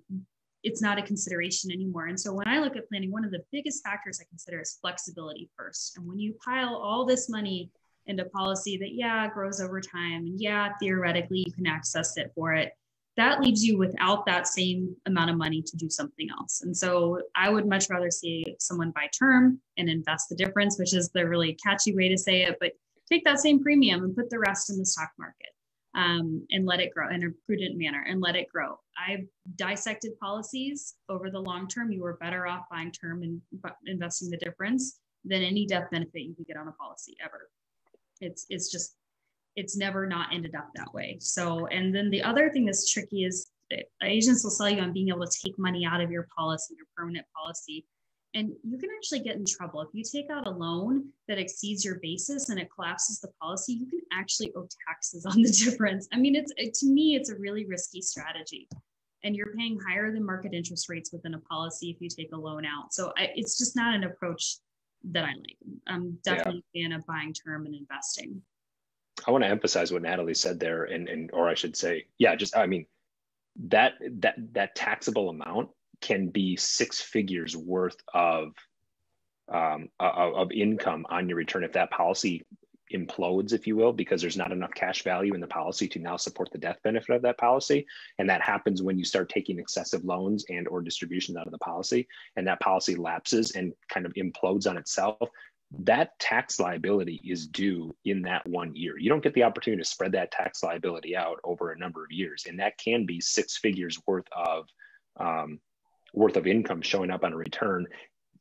it's 0.63 0.81
not 0.81 0.97
a 0.97 1.01
consideration 1.01 1.71
anymore. 1.71 2.07
And 2.07 2.19
so 2.19 2.33
when 2.33 2.47
I 2.47 2.59
look 2.59 2.75
at 2.75 2.87
planning, 2.89 3.11
one 3.11 3.25
of 3.25 3.31
the 3.31 3.43
biggest 3.51 3.83
factors 3.83 4.19
I 4.21 4.25
consider 4.29 4.61
is 4.61 4.77
flexibility 4.81 5.49
first. 5.57 5.97
And 5.97 6.07
when 6.07 6.19
you 6.19 6.35
pile 6.43 6.75
all 6.75 7.05
this 7.05 7.29
money 7.29 7.69
into 8.05 8.25
policy 8.25 8.77
that, 8.77 8.93
yeah, 8.93 9.27
grows 9.29 9.61
over 9.61 9.79
time, 9.79 10.25
and 10.25 10.39
yeah, 10.39 10.73
theoretically 10.79 11.43
you 11.45 11.51
can 11.51 11.67
access 11.67 12.17
it 12.17 12.31
for 12.35 12.53
it, 12.53 12.71
that 13.15 13.41
leaves 13.41 13.63
you 13.63 13.77
without 13.77 14.25
that 14.25 14.47
same 14.47 14.95
amount 15.05 15.29
of 15.29 15.37
money 15.37 15.61
to 15.61 15.77
do 15.77 15.89
something 15.89 16.29
else. 16.31 16.61
And 16.61 16.75
so 16.75 17.21
I 17.35 17.49
would 17.49 17.67
much 17.67 17.89
rather 17.89 18.09
see 18.09 18.55
someone 18.59 18.91
buy 18.91 19.07
term 19.17 19.59
and 19.77 19.89
invest 19.89 20.29
the 20.29 20.35
difference, 20.35 20.79
which 20.79 20.95
is 20.95 21.09
the 21.09 21.27
really 21.27 21.57
catchy 21.63 21.95
way 21.95 22.09
to 22.09 22.17
say 22.17 22.43
it, 22.43 22.57
but 22.59 22.71
take 23.11 23.23
that 23.25 23.39
same 23.39 23.61
premium 23.61 24.03
and 24.03 24.15
put 24.15 24.29
the 24.29 24.39
rest 24.39 24.69
in 24.69 24.77
the 24.77 24.85
stock 24.85 25.11
market 25.19 25.49
um, 25.95 26.45
and 26.51 26.65
let 26.65 26.79
it 26.79 26.93
grow 26.93 27.09
in 27.09 27.23
a 27.23 27.29
prudent 27.45 27.77
manner 27.77 28.03
and 28.07 28.21
let 28.21 28.35
it 28.35 28.49
grow. 28.49 28.79
I've 28.97 29.25
dissected 29.55 30.17
policies 30.19 30.95
over 31.09 31.29
the 31.29 31.39
long 31.39 31.67
term. 31.67 31.91
You 31.91 32.03
are 32.05 32.17
better 32.17 32.47
off 32.47 32.65
buying 32.69 32.91
term 32.91 33.23
and 33.23 33.41
investing 33.85 34.29
the 34.29 34.37
difference 34.37 34.99
than 35.23 35.41
any 35.41 35.65
death 35.65 35.89
benefit 35.91 36.23
you 36.23 36.35
could 36.35 36.47
get 36.47 36.57
on 36.57 36.67
a 36.67 36.71
policy 36.73 37.15
ever. 37.23 37.49
It's 38.21 38.45
it's 38.49 38.71
just 38.71 38.95
it's 39.55 39.77
never 39.77 40.07
not 40.07 40.33
ended 40.33 40.55
up 40.55 40.69
that 40.75 40.93
way. 40.93 41.17
So 41.19 41.67
and 41.67 41.93
then 41.93 42.09
the 42.09 42.23
other 42.23 42.49
thing 42.49 42.65
that's 42.65 42.91
tricky 42.91 43.23
is 43.23 43.51
agents 44.03 44.43
will 44.43 44.51
sell 44.51 44.69
you 44.69 44.81
on 44.81 44.93
being 44.93 45.09
able 45.09 45.25
to 45.25 45.39
take 45.43 45.57
money 45.57 45.85
out 45.85 46.01
of 46.01 46.11
your 46.11 46.27
policy, 46.35 46.75
your 46.77 46.87
permanent 46.95 47.25
policy, 47.35 47.85
and 48.35 48.51
you 48.63 48.77
can 48.77 48.89
actually 48.97 49.19
get 49.19 49.35
in 49.35 49.45
trouble. 49.45 49.81
If 49.81 49.89
you 49.93 50.03
take 50.03 50.31
out 50.31 50.47
a 50.47 50.49
loan 50.49 51.05
that 51.27 51.37
exceeds 51.37 51.85
your 51.85 51.99
basis 52.01 52.49
and 52.49 52.59
it 52.59 52.67
collapses 52.73 53.19
the 53.19 53.29
policy, 53.39 53.73
you 53.73 53.85
can 53.85 53.99
actually 54.11 54.51
owe 54.55 54.67
taxes 54.87 55.25
on 55.29 55.41
the 55.41 55.51
difference. 55.51 56.07
I 56.11 56.17
mean, 56.17 56.35
it's 56.35 56.51
it, 56.57 56.73
to 56.75 56.87
me, 56.87 57.15
it's 57.15 57.29
a 57.29 57.35
really 57.37 57.65
risky 57.65 58.01
strategy. 58.01 58.67
And 59.25 59.35
you're 59.35 59.55
paying 59.55 59.79
higher 59.87 60.11
than 60.11 60.25
market 60.25 60.53
interest 60.53 60.89
rates 60.89 61.13
within 61.13 61.33
a 61.33 61.39
policy 61.39 61.91
if 61.91 62.01
you 62.01 62.09
take 62.09 62.33
a 62.33 62.37
loan 62.37 62.65
out. 62.65 62.93
So 62.93 63.13
I, 63.17 63.29
it's 63.35 63.57
just 63.57 63.75
not 63.75 63.95
an 63.95 64.03
approach 64.03 64.57
that 65.11 65.23
I 65.23 65.29
like. 65.29 65.57
I'm 65.87 66.17
definitely 66.25 66.63
yeah. 66.73 66.87
a 66.87 66.89
fan 66.89 66.99
of 66.99 67.05
buying 67.05 67.33
term 67.33 67.65
and 67.65 67.75
investing. 67.75 68.41
I 69.25 69.31
want 69.31 69.43
to 69.43 69.49
emphasize 69.49 69.93
what 69.93 70.01
Natalie 70.01 70.33
said 70.33 70.59
there, 70.59 70.85
and, 70.85 71.07
and 71.07 71.29
or 71.31 71.47
I 71.47 71.53
should 71.53 71.77
say, 71.77 72.07
yeah, 72.17 72.35
just 72.35 72.57
I 72.57 72.65
mean, 72.65 72.85
that 73.67 73.93
that 74.19 74.35
that 74.53 74.75
taxable 74.75 75.29
amount 75.29 75.69
can 76.03 76.27
be 76.27 76.57
six 76.57 76.99
figures 76.99 77.55
worth 77.55 77.95
of 78.13 78.53
um, 79.51 79.89
of, 79.99 80.51
income 80.51 81.05
on 81.09 81.27
your 81.27 81.37
return 81.37 81.63
if 81.63 81.73
that 81.73 81.91
policy 81.91 82.45
implodes, 82.93 83.53
if 83.53 83.67
you 83.67 83.75
will, 83.75 83.93
because 83.93 84.21
there's 84.21 84.37
not 84.37 84.51
enough 84.51 84.73
cash 84.73 85.03
value 85.03 85.33
in 85.33 85.41
the 85.41 85.47
policy 85.47 85.87
to 85.87 85.99
now 85.99 86.17
support 86.17 86.49
the 86.51 86.57
death 86.57 86.77
benefit 86.83 87.15
of 87.15 87.21
that 87.21 87.37
policy. 87.37 87.85
And 88.19 88.29
that 88.29 88.41
happens 88.41 88.81
when 88.81 88.97
you 88.97 89.05
start 89.05 89.29
taking 89.29 89.59
excessive 89.59 90.03
loans 90.03 90.45
and 90.49 90.67
or 90.67 90.81
distributions 90.81 91.37
out 91.37 91.45
of 91.45 91.51
the 91.51 91.57
policy 91.59 92.07
and 92.35 92.47
that 92.47 92.59
policy 92.59 92.95
lapses 92.95 93.51
and 93.51 93.73
kind 93.89 94.05
of 94.05 94.13
implodes 94.13 94.69
on 94.69 94.77
itself. 94.77 95.29
That 95.79 96.17
tax 96.19 96.59
liability 96.59 97.19
is 97.23 97.47
due 97.47 97.95
in 98.05 98.21
that 98.23 98.47
one 98.47 98.75
year. 98.75 98.97
You 98.99 99.09
don't 99.09 99.23
get 99.23 99.33
the 99.33 99.43
opportunity 99.43 99.81
to 99.81 99.89
spread 99.89 100.11
that 100.11 100.31
tax 100.31 100.63
liability 100.63 101.15
out 101.15 101.39
over 101.43 101.71
a 101.71 101.79
number 101.79 102.03
of 102.03 102.11
years. 102.11 102.45
And 102.47 102.59
that 102.59 102.77
can 102.77 103.05
be 103.05 103.19
six 103.19 103.57
figures 103.57 103.99
worth 104.05 104.27
of 104.35 104.67
um, 105.19 105.59
worth 106.13 106.37
of 106.37 106.47
income 106.47 106.81
showing 106.81 107.11
up 107.11 107.23
on 107.23 107.33
a 107.33 107.37
return 107.37 107.87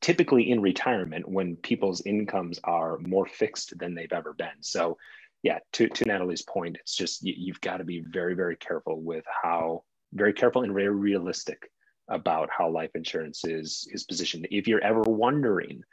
typically 0.01 0.51
in 0.51 0.61
retirement 0.61 1.27
when 1.27 1.55
people's 1.57 2.01
incomes 2.01 2.59
are 2.65 2.97
more 2.99 3.25
fixed 3.25 3.77
than 3.79 3.95
they've 3.95 4.11
ever 4.11 4.33
been. 4.33 4.61
So 4.61 4.97
yeah 5.43 5.59
to, 5.73 5.87
to 5.89 6.05
natalie's 6.05 6.41
point 6.41 6.77
it's 6.79 6.95
just 6.95 7.23
you, 7.23 7.33
you've 7.37 7.61
got 7.61 7.77
to 7.77 7.83
be 7.83 7.99
very 7.99 8.33
very 8.33 8.55
careful 8.55 9.01
with 9.01 9.25
how 9.43 9.83
very 10.13 10.33
careful 10.33 10.63
and 10.63 10.73
very 10.73 10.89
realistic 10.89 11.69
about 12.07 12.49
how 12.49 12.69
life 12.69 12.91
insurance 12.95 13.45
is 13.45 13.87
is 13.91 14.03
positioned. 14.03 14.47
If 14.51 14.67
you're 14.67 14.83
ever 14.83 15.01
wondering 15.01 15.83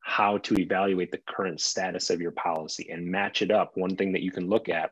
how 0.00 0.38
to 0.38 0.58
evaluate 0.58 1.10
the 1.10 1.20
current 1.26 1.60
status 1.60 2.10
of 2.10 2.20
your 2.20 2.32
policy 2.32 2.88
and 2.90 3.06
match 3.06 3.40
it 3.40 3.50
up 3.50 3.72
one 3.74 3.96
thing 3.96 4.12
that 4.12 4.22
you 4.22 4.30
can 4.30 4.48
look 4.48 4.68
at 4.68 4.90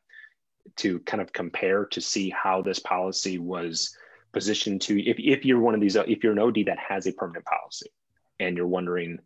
to 0.77 1.01
kind 1.01 1.21
of 1.21 1.33
compare 1.33 1.85
to 1.87 2.01
see 2.01 2.31
how 2.31 2.63
this 2.63 2.79
policy 2.79 3.39
was 3.39 3.95
position 4.33 4.79
to 4.79 5.01
if, 5.03 5.17
if 5.19 5.45
you're 5.45 5.61
one 5.61 5.75
of 5.75 5.81
these 5.81 5.97
if 5.97 6.23
you're 6.23 6.33
an 6.33 6.39
od 6.39 6.59
that 6.67 6.79
has 6.79 7.07
a 7.07 7.13
permanent 7.13 7.45
policy 7.45 7.91
and 8.41 8.57
you're 8.57 8.67
wondering 8.67 9.19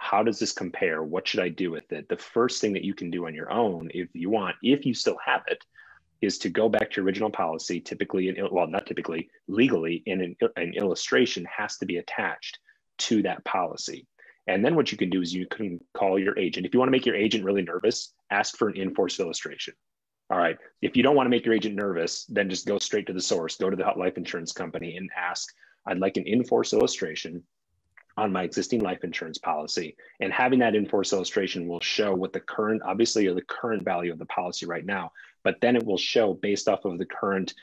how 0.00 0.22
does 0.22 0.38
this 0.38 0.52
compare? 0.52 1.02
What 1.02 1.26
should 1.26 1.40
i 1.40 1.48
do 1.48 1.70
with 1.72 1.90
it? 1.92 2.08
The 2.08 2.16
first 2.16 2.60
thing 2.60 2.72
that 2.74 2.84
you 2.84 2.94
can 2.94 3.10
do 3.10 3.26
on 3.26 3.34
your 3.34 3.50
own 3.50 3.90
if 3.92 4.08
you 4.14 4.30
want 4.30 4.56
if 4.62 4.86
you 4.86 4.94
still 4.94 5.18
have 5.24 5.42
it 5.48 5.64
is 6.20 6.38
to 6.38 6.48
go 6.48 6.68
back 6.68 6.90
to 6.90 6.96
your 6.96 7.06
original 7.06 7.30
policy. 7.30 7.80
Typically 7.80 8.34
well 8.50 8.66
not 8.66 8.86
typically 8.86 9.28
legally 9.48 10.02
in 10.06 10.20
an, 10.20 10.36
an 10.56 10.72
illustration 10.74 11.46
has 11.54 11.76
to 11.78 11.86
be 11.86 11.98
attached 11.98 12.58
to 12.98 13.22
that 13.22 13.44
policy. 13.44 14.06
And 14.46 14.64
then 14.64 14.76
what 14.76 14.90
you 14.90 14.96
can 14.96 15.10
do 15.10 15.20
is 15.20 15.34
you 15.34 15.46
can 15.46 15.78
call 15.92 16.18
your 16.18 16.38
agent. 16.38 16.64
If 16.64 16.72
you 16.72 16.80
want 16.80 16.88
to 16.88 16.92
make 16.92 17.04
your 17.04 17.14
agent 17.14 17.44
really 17.44 17.62
nervous 17.62 18.14
ask 18.30 18.56
for 18.56 18.68
an 18.68 18.76
in-force 18.76 19.20
illustration 19.20 19.74
all 20.30 20.38
right. 20.38 20.58
If 20.82 20.96
you 20.96 21.02
don't 21.02 21.16
want 21.16 21.26
to 21.26 21.30
make 21.30 21.44
your 21.44 21.54
agent 21.54 21.74
nervous, 21.74 22.24
then 22.26 22.50
just 22.50 22.66
go 22.66 22.78
straight 22.78 23.06
to 23.06 23.12
the 23.12 23.20
source. 23.20 23.56
Go 23.56 23.70
to 23.70 23.76
the 23.76 23.84
life 23.96 24.16
insurance 24.16 24.52
company 24.52 24.96
and 24.96 25.10
ask, 25.16 25.54
I'd 25.86 25.98
like 25.98 26.16
an 26.16 26.26
in-force 26.26 26.72
illustration 26.72 27.42
on 28.18 28.32
my 28.32 28.42
existing 28.42 28.80
life 28.80 29.04
insurance 29.04 29.38
policy. 29.38 29.96
And 30.20 30.32
having 30.32 30.58
that 30.58 30.74
in-force 30.74 31.12
illustration 31.12 31.66
will 31.66 31.80
show 31.80 32.14
what 32.14 32.32
the 32.32 32.40
current, 32.40 32.82
obviously, 32.84 33.32
the 33.32 33.40
current 33.42 33.84
value 33.84 34.12
of 34.12 34.18
the 34.18 34.26
policy 34.26 34.66
right 34.66 34.84
now, 34.84 35.12
but 35.44 35.60
then 35.60 35.76
it 35.76 35.86
will 35.86 35.98
show 35.98 36.34
based 36.34 36.68
off 36.68 36.84
of 36.84 36.98
the 36.98 37.06
current, 37.06 37.54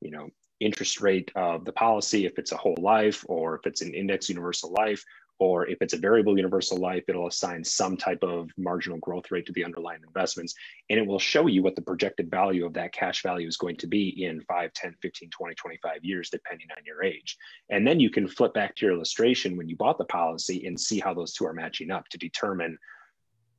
you 0.00 0.10
know, 0.10 0.30
interest 0.60 1.00
rate 1.00 1.30
of 1.34 1.64
the 1.64 1.72
policy, 1.72 2.26
if 2.26 2.38
it's 2.38 2.52
a 2.52 2.56
whole 2.56 2.76
life 2.80 3.24
or 3.28 3.56
if 3.56 3.66
it's 3.66 3.82
an 3.82 3.92
index 3.92 4.28
universal 4.28 4.72
life, 4.72 5.04
or 5.38 5.66
if 5.66 5.78
it's 5.80 5.94
a 5.94 5.98
variable 5.98 6.36
universal 6.36 6.78
life, 6.78 7.04
it'll 7.08 7.26
assign 7.26 7.64
some 7.64 7.96
type 7.96 8.22
of 8.22 8.50
marginal 8.56 8.98
growth 8.98 9.30
rate 9.30 9.46
to 9.46 9.52
the 9.52 9.64
underlying 9.64 10.00
investments. 10.06 10.54
And 10.90 10.98
it 10.98 11.06
will 11.06 11.18
show 11.18 11.46
you 11.46 11.62
what 11.62 11.76
the 11.76 11.82
projected 11.82 12.30
value 12.30 12.64
of 12.64 12.74
that 12.74 12.92
cash 12.92 13.22
value 13.22 13.48
is 13.48 13.56
going 13.56 13.76
to 13.78 13.86
be 13.86 14.24
in 14.24 14.40
5, 14.42 14.72
10, 14.72 14.94
15, 15.02 15.30
20, 15.30 15.54
25 15.54 16.04
years, 16.04 16.30
depending 16.30 16.68
on 16.76 16.84
your 16.84 17.02
age. 17.02 17.36
And 17.70 17.86
then 17.86 18.00
you 18.00 18.10
can 18.10 18.28
flip 18.28 18.54
back 18.54 18.76
to 18.76 18.86
your 18.86 18.94
illustration 18.94 19.56
when 19.56 19.68
you 19.68 19.76
bought 19.76 19.98
the 19.98 20.04
policy 20.04 20.66
and 20.66 20.78
see 20.78 21.00
how 21.00 21.14
those 21.14 21.32
two 21.32 21.46
are 21.46 21.54
matching 21.54 21.90
up 21.90 22.08
to 22.08 22.18
determine 22.18 22.78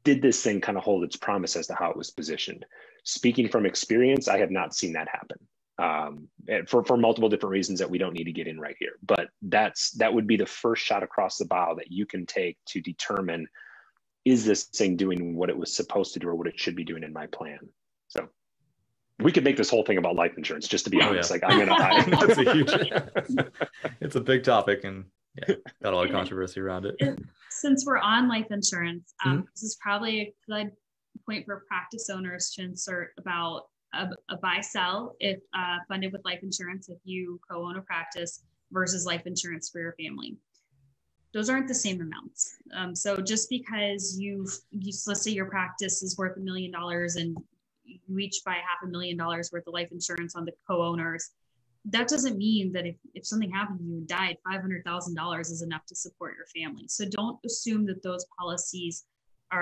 did 0.03 0.21
this 0.21 0.43
thing 0.43 0.61
kind 0.61 0.77
of 0.77 0.83
hold 0.83 1.03
its 1.03 1.15
promise 1.15 1.55
as 1.55 1.65
to 1.65 1.73
how 1.73 1.89
it 1.89 1.97
was 1.97 2.11
positioned. 2.11 2.63
Speaking 3.03 3.49
from 3.49 3.65
experience, 3.65 4.27
I 4.27 4.37
have 4.37 4.51
not 4.51 4.75
seen 4.75 4.93
that 4.93 5.09
happen 5.09 5.39
um, 5.77 6.27
for, 6.67 6.83
for 6.83 6.97
multiple 6.97 7.29
different 7.29 7.51
reasons 7.51 7.79
that 7.79 7.89
we 7.89 7.97
don't 7.97 8.13
need 8.13 8.23
to 8.25 8.31
get 8.31 8.47
in 8.47 8.59
right 8.59 8.75
here. 8.79 8.93
But 9.05 9.29
that's 9.41 9.91
that 9.91 10.13
would 10.13 10.27
be 10.27 10.37
the 10.37 10.45
first 10.45 10.83
shot 10.83 11.03
across 11.03 11.37
the 11.37 11.45
bow 11.45 11.75
that 11.75 11.91
you 11.91 12.05
can 12.05 12.25
take 12.25 12.57
to 12.67 12.81
determine 12.81 13.47
is 14.23 14.45
this 14.45 14.63
thing 14.63 14.97
doing 14.97 15.35
what 15.35 15.49
it 15.49 15.57
was 15.57 15.75
supposed 15.75 16.13
to 16.13 16.19
do 16.19 16.27
or 16.27 16.35
what 16.35 16.47
it 16.47 16.59
should 16.59 16.75
be 16.75 16.83
doing 16.83 17.03
in 17.03 17.13
my 17.13 17.27
plan. 17.27 17.59
So 18.07 18.27
we 19.19 19.31
could 19.31 19.43
make 19.43 19.57
this 19.57 19.69
whole 19.69 19.83
thing 19.83 19.97
about 19.97 20.15
life 20.15 20.33
insurance, 20.37 20.67
just 20.67 20.85
to 20.85 20.89
be 20.89 21.01
oh, 21.01 21.09
honest. 21.09 21.29
Yeah. 21.29 21.33
Like 21.33 21.43
I'm 21.45 21.59
gonna. 21.59 21.73
I, 21.79 22.25
it's 22.29 22.37
a 22.37 22.53
huge. 22.53 23.47
it's 24.01 24.15
a 24.15 24.21
big 24.21 24.43
topic, 24.43 24.83
and 24.83 25.05
yeah, 25.47 25.55
got 25.83 25.93
a 25.93 25.95
lot 25.95 26.05
of 26.05 26.11
controversy 26.11 26.59
around 26.59 26.85
it. 26.85 27.19
Since 27.51 27.85
we're 27.85 27.99
on 27.99 28.27
life 28.27 28.47
insurance, 28.49 29.13
um, 29.23 29.31
mm-hmm. 29.31 29.45
this 29.53 29.63
is 29.63 29.77
probably 29.81 30.21
a 30.21 30.33
good 30.49 30.71
point 31.25 31.45
for 31.45 31.63
practice 31.67 32.09
owners 32.09 32.51
to 32.55 32.63
insert 32.63 33.11
about 33.17 33.63
a, 33.95 34.09
a 34.29 34.37
buy 34.37 34.61
sell 34.61 35.15
if 35.19 35.39
uh, 35.53 35.77
funded 35.87 36.11
with 36.11 36.23
life 36.25 36.39
insurance 36.43 36.89
if 36.89 36.97
you 37.03 37.39
co-own 37.49 37.77
a 37.77 37.81
practice 37.81 38.43
versus 38.71 39.05
life 39.05 39.25
insurance 39.25 39.69
for 39.69 39.79
your 39.79 39.93
family 39.93 40.35
those 41.35 41.49
aren't 41.49 41.67
the 41.67 41.75
same 41.75 41.99
amounts. 41.99 42.55
Um, 42.73 42.95
so 42.95 43.17
just 43.17 43.49
because 43.49 44.17
you've, 44.17 44.57
you, 44.71 44.93
let's 45.05 45.21
say 45.21 45.31
your 45.31 45.47
practice 45.47 46.01
is 46.01 46.17
worth 46.17 46.37
a 46.37 46.39
million 46.39 46.71
dollars 46.71 47.17
and 47.17 47.35
you 47.83 48.17
each 48.17 48.37
buy 48.45 48.53
half 48.53 48.81
a 48.85 48.87
million 48.87 49.17
dollars 49.17 49.49
worth 49.51 49.67
of 49.67 49.73
life 49.73 49.89
insurance 49.91 50.37
on 50.37 50.45
the 50.45 50.53
co-owners, 50.65 51.31
that 51.83 52.07
doesn't 52.07 52.37
mean 52.37 52.71
that 52.71 52.85
if, 52.85 52.95
if 53.13 53.27
something 53.27 53.51
happened 53.51 53.81
you 53.81 53.99
died, 54.05 54.37
$500,000 54.47 55.39
is 55.41 55.61
enough 55.61 55.85
to 55.87 55.95
support 55.95 56.35
your 56.37 56.45
family. 56.45 56.85
So 56.87 57.03
don't 57.03 57.37
assume 57.45 57.85
that 57.87 58.01
those 58.01 58.25
policies 58.39 59.03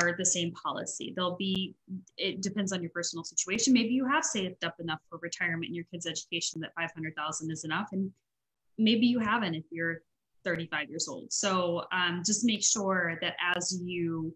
are 0.01 0.15
the 0.17 0.25
same 0.25 0.51
policy. 0.51 1.13
They'll 1.15 1.35
be, 1.35 1.75
it 2.17 2.41
depends 2.41 2.71
on 2.71 2.81
your 2.81 2.91
personal 2.91 3.23
situation. 3.23 3.73
Maybe 3.73 3.93
you 3.93 4.05
have 4.07 4.23
saved 4.23 4.63
up 4.63 4.75
enough 4.79 4.99
for 5.09 5.19
retirement 5.21 5.67
and 5.67 5.75
your 5.75 5.85
kids' 5.85 6.07
education 6.07 6.61
that 6.61 6.73
500,000 6.75 7.51
is 7.51 7.63
enough. 7.63 7.89
And 7.91 8.11
maybe 8.77 9.05
you 9.05 9.19
haven't 9.19 9.55
if 9.55 9.65
you're 9.71 10.01
35 10.43 10.89
years 10.89 11.07
old. 11.07 11.31
So 11.31 11.85
um, 11.91 12.23
just 12.25 12.43
make 12.43 12.63
sure 12.63 13.17
that 13.21 13.35
as 13.55 13.79
you 13.83 14.35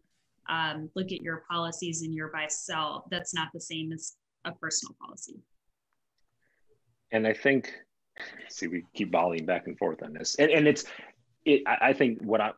um, 0.50 0.90
look 0.96 1.12
at 1.12 1.22
your 1.22 1.44
policies 1.50 2.02
and 2.04 2.14
your 2.14 2.30
buy 2.30 2.48
sell, 2.50 3.08
that's 3.12 3.34
not 3.34 3.50
the 3.54 3.60
same 3.60 3.92
as 3.92 4.16
a 4.46 4.52
personal 4.52 4.96
policy. 5.02 5.36
And 7.12 7.28
I 7.28 7.34
think, 7.34 7.74
see, 8.50 8.68
we 8.68 8.84
keep 8.94 9.12
volleying 9.12 9.46
back 9.46 9.68
and 9.68 9.78
forth 9.78 10.04
on 10.04 10.14
this, 10.14 10.36
and, 10.36 10.52
and 10.52 10.68
it's, 10.68 10.86
it, 11.46 11.64
I 11.66 11.94
think 11.94 12.22
what 12.22 12.42
I, 12.42 12.52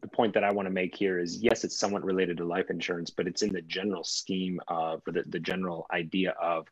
the 0.00 0.08
point 0.08 0.34
that 0.34 0.44
I 0.44 0.52
want 0.52 0.66
to 0.66 0.72
make 0.72 0.94
here 0.94 1.18
is 1.18 1.42
yes, 1.42 1.64
it's 1.64 1.78
somewhat 1.78 2.04
related 2.04 2.36
to 2.38 2.44
life 2.44 2.70
insurance, 2.70 3.10
but 3.10 3.26
it's 3.26 3.42
in 3.42 3.52
the 3.52 3.62
general 3.62 4.04
scheme 4.04 4.60
of 4.68 5.02
the, 5.06 5.24
the 5.26 5.40
general 5.40 5.86
idea 5.92 6.34
of 6.40 6.66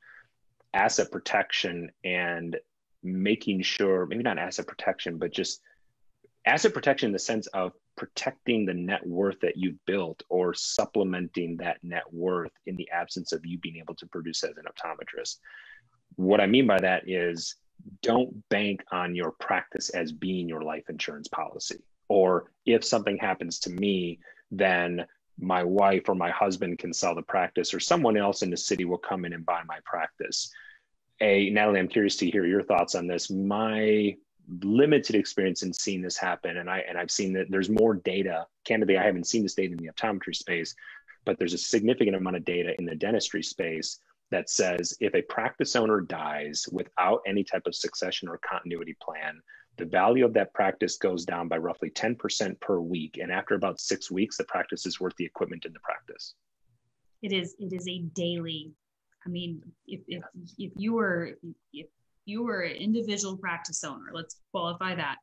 asset 0.74 1.10
protection 1.10 1.90
and 2.04 2.56
making 3.02 3.62
sure 3.62 4.06
maybe 4.06 4.22
not 4.22 4.38
asset 4.38 4.66
protection 4.66 5.16
but 5.16 5.32
just 5.32 5.60
asset 6.44 6.74
protection 6.74 7.08
in 7.08 7.12
the 7.12 7.18
sense 7.18 7.46
of 7.48 7.72
protecting 7.96 8.66
the 8.66 8.74
net 8.74 9.04
worth 9.06 9.40
that 9.40 9.56
you've 9.56 9.82
built 9.86 10.22
or 10.28 10.52
supplementing 10.52 11.56
that 11.56 11.82
net 11.82 12.02
worth 12.12 12.52
in 12.66 12.76
the 12.76 12.88
absence 12.90 13.32
of 13.32 13.46
you 13.46 13.58
being 13.58 13.76
able 13.76 13.94
to 13.94 14.06
produce 14.06 14.44
as 14.44 14.56
an 14.58 14.64
optometrist. 14.64 15.38
What 16.16 16.40
i 16.40 16.46
mean 16.46 16.66
by 16.66 16.78
that 16.80 17.08
is 17.08 17.56
don't 18.02 18.48
bank 18.48 18.82
on 18.90 19.14
your 19.14 19.32
practice 19.32 19.90
as 19.90 20.12
being 20.12 20.48
your 20.48 20.62
life 20.62 20.84
insurance 20.88 21.28
policy 21.28 21.82
or 22.08 22.50
if 22.64 22.84
something 22.84 23.16
happens 23.18 23.58
to 23.58 23.70
me 23.70 24.18
then 24.50 25.04
my 25.38 25.62
wife 25.62 26.08
or 26.08 26.14
my 26.14 26.30
husband 26.30 26.78
can 26.78 26.92
sell 26.92 27.14
the 27.14 27.22
practice 27.22 27.74
or 27.74 27.80
someone 27.80 28.16
else 28.16 28.42
in 28.42 28.50
the 28.50 28.56
city 28.56 28.84
will 28.84 28.96
come 28.96 29.24
in 29.24 29.32
and 29.32 29.44
buy 29.44 29.62
my 29.66 29.78
practice 29.84 30.50
a 31.20 31.50
Natalie, 31.50 31.80
I'm 31.80 31.88
curious 31.88 32.16
to 32.16 32.30
hear 32.30 32.44
your 32.44 32.62
thoughts 32.62 32.94
on 32.94 33.06
this. 33.06 33.30
My 33.30 34.16
limited 34.62 35.16
experience 35.16 35.62
in 35.62 35.72
seeing 35.72 36.02
this 36.02 36.16
happen, 36.16 36.58
and 36.58 36.68
I 36.68 36.80
and 36.80 36.98
I've 36.98 37.10
seen 37.10 37.32
that 37.34 37.50
there's 37.50 37.70
more 37.70 37.94
data. 37.94 38.46
Candidly, 38.64 38.98
I 38.98 39.04
haven't 39.04 39.26
seen 39.26 39.42
this 39.42 39.54
data 39.54 39.72
in 39.72 39.78
the 39.78 39.90
optometry 39.90 40.34
space, 40.34 40.74
but 41.24 41.38
there's 41.38 41.54
a 41.54 41.58
significant 41.58 42.16
amount 42.16 42.36
of 42.36 42.44
data 42.44 42.74
in 42.78 42.84
the 42.84 42.94
dentistry 42.94 43.42
space 43.42 43.98
that 44.30 44.50
says 44.50 44.96
if 45.00 45.14
a 45.14 45.22
practice 45.22 45.76
owner 45.76 46.00
dies 46.00 46.66
without 46.72 47.20
any 47.26 47.44
type 47.44 47.62
of 47.66 47.74
succession 47.74 48.28
or 48.28 48.38
continuity 48.38 48.96
plan, 49.00 49.40
the 49.78 49.84
value 49.84 50.24
of 50.24 50.32
that 50.34 50.54
practice 50.54 50.96
goes 50.96 51.24
down 51.24 51.48
by 51.48 51.58
roughly 51.58 51.90
10% 51.90 52.58
per 52.60 52.80
week. 52.80 53.18
And 53.20 53.30
after 53.30 53.54
about 53.54 53.80
six 53.80 54.10
weeks, 54.10 54.36
the 54.36 54.44
practice 54.44 54.86
is 54.86 55.00
worth 55.00 55.14
the 55.16 55.24
equipment 55.24 55.64
in 55.64 55.72
the 55.72 55.80
practice. 55.80 56.34
It 57.22 57.32
is, 57.32 57.54
it 57.58 57.72
is 57.72 57.88
a 57.88 58.00
daily 58.14 58.72
I 59.26 59.28
mean, 59.28 59.60
if, 59.86 60.00
if, 60.06 60.22
if 60.56 60.72
you 60.76 60.94
were, 60.94 61.32
if 61.72 61.86
you 62.24 62.44
were 62.44 62.60
an 62.60 62.76
individual 62.76 63.36
practice 63.36 63.82
owner, 63.82 64.10
let's 64.12 64.36
qualify 64.52 64.94
that, 64.94 65.16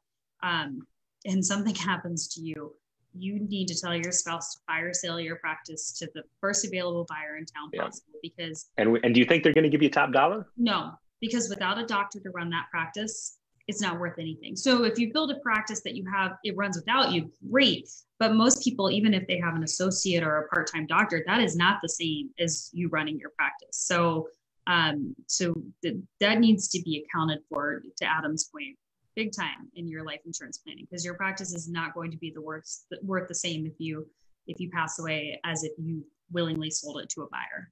um, 0.44 0.86
and 1.26 1.44
something 1.44 1.76
happens 1.90 2.28
to 2.36 2.42
you, 2.42 2.76
you 3.16 3.40
need 3.40 3.68
to 3.68 3.80
tell 3.80 3.96
your 3.96 4.12
spouse 4.12 4.56
to 4.56 4.60
fire 4.68 4.92
sale 4.92 5.20
your 5.20 5.36
practice 5.36 5.92
to 6.00 6.10
the 6.16 6.24
first 6.42 6.66
available 6.66 7.06
buyer 7.08 7.38
in 7.38 7.46
town 7.46 7.70
yeah. 7.72 7.84
possible 7.84 8.20
because. 8.22 8.70
And, 8.78 8.98
and 9.04 9.14
do 9.14 9.20
you 9.20 9.26
think 9.26 9.44
they're 9.44 9.54
going 9.54 9.64
to 9.64 9.70
give 9.70 9.84
you 9.84 9.90
a 9.90 9.92
top 9.92 10.12
dollar? 10.12 10.48
No, 10.58 10.94
because 11.22 11.48
without 11.48 11.78
a 11.78 11.86
doctor 11.86 12.20
to 12.20 12.30
run 12.32 12.50
that 12.50 12.66
practice, 12.72 13.38
it's 13.68 13.82
not 13.82 14.00
worth 14.00 14.20
anything. 14.20 14.56
So 14.56 14.84
if 14.84 15.00
you 15.00 15.14
build 15.14 15.32
a 15.32 15.36
practice 15.36 15.82
that 15.84 15.96
you 15.96 16.06
have, 16.12 16.34
it 16.44 16.56
runs 16.58 16.78
without 16.78 17.12
you, 17.12 17.32
great. 17.50 17.90
But 18.20 18.36
most 18.36 18.62
people, 18.64 18.92
even 18.92 19.14
if 19.14 19.26
they 19.28 19.40
have 19.40 19.56
an 19.56 19.64
associate 19.64 20.24
or 20.24 20.38
a 20.38 20.48
part-time 20.50 20.86
doctor, 20.86 21.24
that 21.28 21.42
is 21.42 21.56
not 21.56 21.80
the 21.82 21.90
same 21.90 22.30
as 22.40 22.70
you 22.74 22.90
running 22.90 23.18
your 23.20 23.32
practice. 23.38 23.78
So 23.78 24.28
um, 24.68 25.14
so 25.28 25.54
th- 25.82 25.98
that 26.20 26.40
needs 26.40 26.68
to 26.70 26.82
be 26.82 27.06
accounted 27.06 27.40
for 27.50 27.82
to 27.98 28.06
Adam's 28.06 28.46
point, 28.46 28.78
big 29.16 29.32
time 29.36 29.70
in 29.76 29.88
your 29.88 30.06
life 30.06 30.22
insurance 30.26 30.58
planning 30.58 30.88
because 30.90 31.04
your 31.04 31.16
practice 31.16 31.54
is 31.54 31.68
not 31.70 31.94
going 31.94 32.12
to 32.12 32.18
be 32.18 32.32
the 32.32 32.42
worth 32.42 32.86
worth 33.04 33.28
the 33.28 33.36
same 33.36 33.66
if 33.66 33.74
you 33.78 34.08
if 34.48 34.60
you 34.60 34.70
pass 34.72 35.00
away 35.00 35.40
as 35.44 35.64
if 35.64 35.72
you 35.78 36.04
willingly 36.32 36.70
sold 36.70 37.00
it 37.00 37.10
to 37.10 37.22
a 37.22 37.30
buyer 37.30 37.72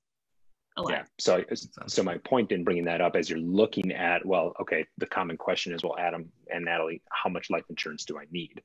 yeah. 0.89 1.03
So 1.19 1.43
so. 1.87 2.03
my 2.03 2.17
point 2.19 2.51
in 2.51 2.63
bringing 2.63 2.85
that 2.85 3.01
up 3.01 3.15
as 3.15 3.29
you're 3.29 3.39
looking 3.39 3.91
at 3.91 4.25
well 4.25 4.53
okay 4.59 4.85
the 4.97 5.05
common 5.05 5.37
question 5.37 5.73
is 5.73 5.83
well 5.83 5.97
adam 5.97 6.31
and 6.51 6.65
natalie 6.65 7.01
how 7.11 7.29
much 7.29 7.49
life 7.49 7.63
insurance 7.69 8.05
do 8.05 8.17
i 8.17 8.25
need? 8.31 8.61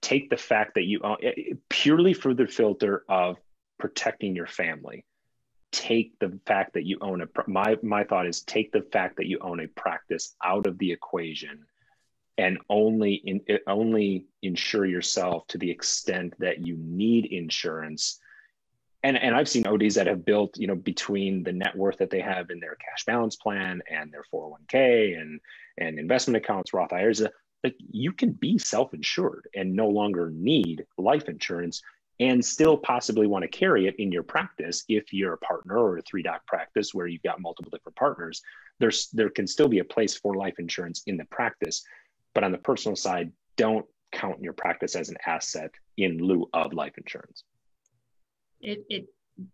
Take 0.00 0.30
the 0.30 0.36
fact 0.36 0.74
that 0.74 0.82
you 0.82 1.00
uh, 1.02 1.14
own 1.22 1.58
purely 1.68 2.12
for 2.12 2.34
the 2.34 2.48
filter 2.48 3.04
of 3.08 3.36
protecting 3.78 4.34
your 4.34 4.48
family 4.48 5.04
take 5.72 6.18
the 6.18 6.38
fact 6.46 6.74
that 6.74 6.84
you 6.84 6.98
own 7.00 7.22
a 7.22 7.26
my 7.46 7.76
my 7.82 8.04
thought 8.04 8.26
is 8.26 8.42
take 8.42 8.70
the 8.72 8.82
fact 8.92 9.16
that 9.16 9.26
you 9.26 9.38
own 9.40 9.58
a 9.60 9.68
practice 9.68 10.36
out 10.44 10.66
of 10.66 10.78
the 10.78 10.92
equation 10.92 11.64
and 12.38 12.58
only 12.68 13.14
in 13.14 13.40
only 13.66 14.26
insure 14.42 14.84
yourself 14.84 15.46
to 15.48 15.58
the 15.58 15.70
extent 15.70 16.34
that 16.38 16.64
you 16.66 16.76
need 16.78 17.26
insurance 17.26 18.20
and 19.02 19.16
and 19.16 19.34
I've 19.34 19.48
seen 19.48 19.66
ODs 19.66 19.94
that 19.96 20.06
have 20.06 20.24
built, 20.24 20.56
you 20.56 20.66
know, 20.66 20.76
between 20.76 21.42
the 21.42 21.52
net 21.52 21.76
worth 21.76 21.98
that 21.98 22.10
they 22.10 22.20
have 22.20 22.50
in 22.50 22.60
their 22.60 22.76
cash 22.76 23.04
balance 23.04 23.36
plan 23.36 23.82
and 23.90 24.12
their 24.12 24.24
401k 24.32 25.20
and 25.20 25.40
and 25.78 25.98
investment 25.98 26.36
accounts, 26.36 26.72
Roth 26.72 26.92
IRAs, 26.92 27.22
uh, 27.22 27.28
like 27.64 27.76
you 27.78 28.12
can 28.12 28.32
be 28.32 28.58
self-insured 28.58 29.48
and 29.54 29.74
no 29.74 29.88
longer 29.88 30.30
need 30.30 30.84
life 30.98 31.28
insurance 31.28 31.82
and 32.20 32.44
still 32.44 32.76
possibly 32.76 33.26
want 33.26 33.42
to 33.42 33.48
carry 33.48 33.86
it 33.86 33.96
in 33.98 34.12
your 34.12 34.22
practice 34.22 34.84
if 34.88 35.12
you're 35.12 35.32
a 35.32 35.38
partner 35.38 35.78
or 35.78 35.98
a 35.98 36.02
three 36.02 36.22
doc 36.22 36.46
practice 36.46 36.94
where 36.94 37.06
you've 37.06 37.22
got 37.22 37.40
multiple 37.40 37.70
different 37.70 37.96
partners. 37.96 38.42
There's 38.78 39.08
there 39.12 39.30
can 39.30 39.46
still 39.46 39.68
be 39.68 39.80
a 39.80 39.84
place 39.84 40.16
for 40.16 40.34
life 40.34 40.58
insurance 40.58 41.02
in 41.06 41.16
the 41.16 41.24
practice, 41.26 41.82
but 42.34 42.44
on 42.44 42.52
the 42.52 42.58
personal 42.58 42.96
side, 42.96 43.32
don't 43.56 43.86
count 44.12 44.42
your 44.42 44.52
practice 44.52 44.94
as 44.94 45.08
an 45.08 45.16
asset 45.26 45.72
in 45.96 46.18
lieu 46.18 46.48
of 46.52 46.72
life 46.72 46.96
insurance. 46.98 47.44
It, 48.62 48.84
it 48.88 49.06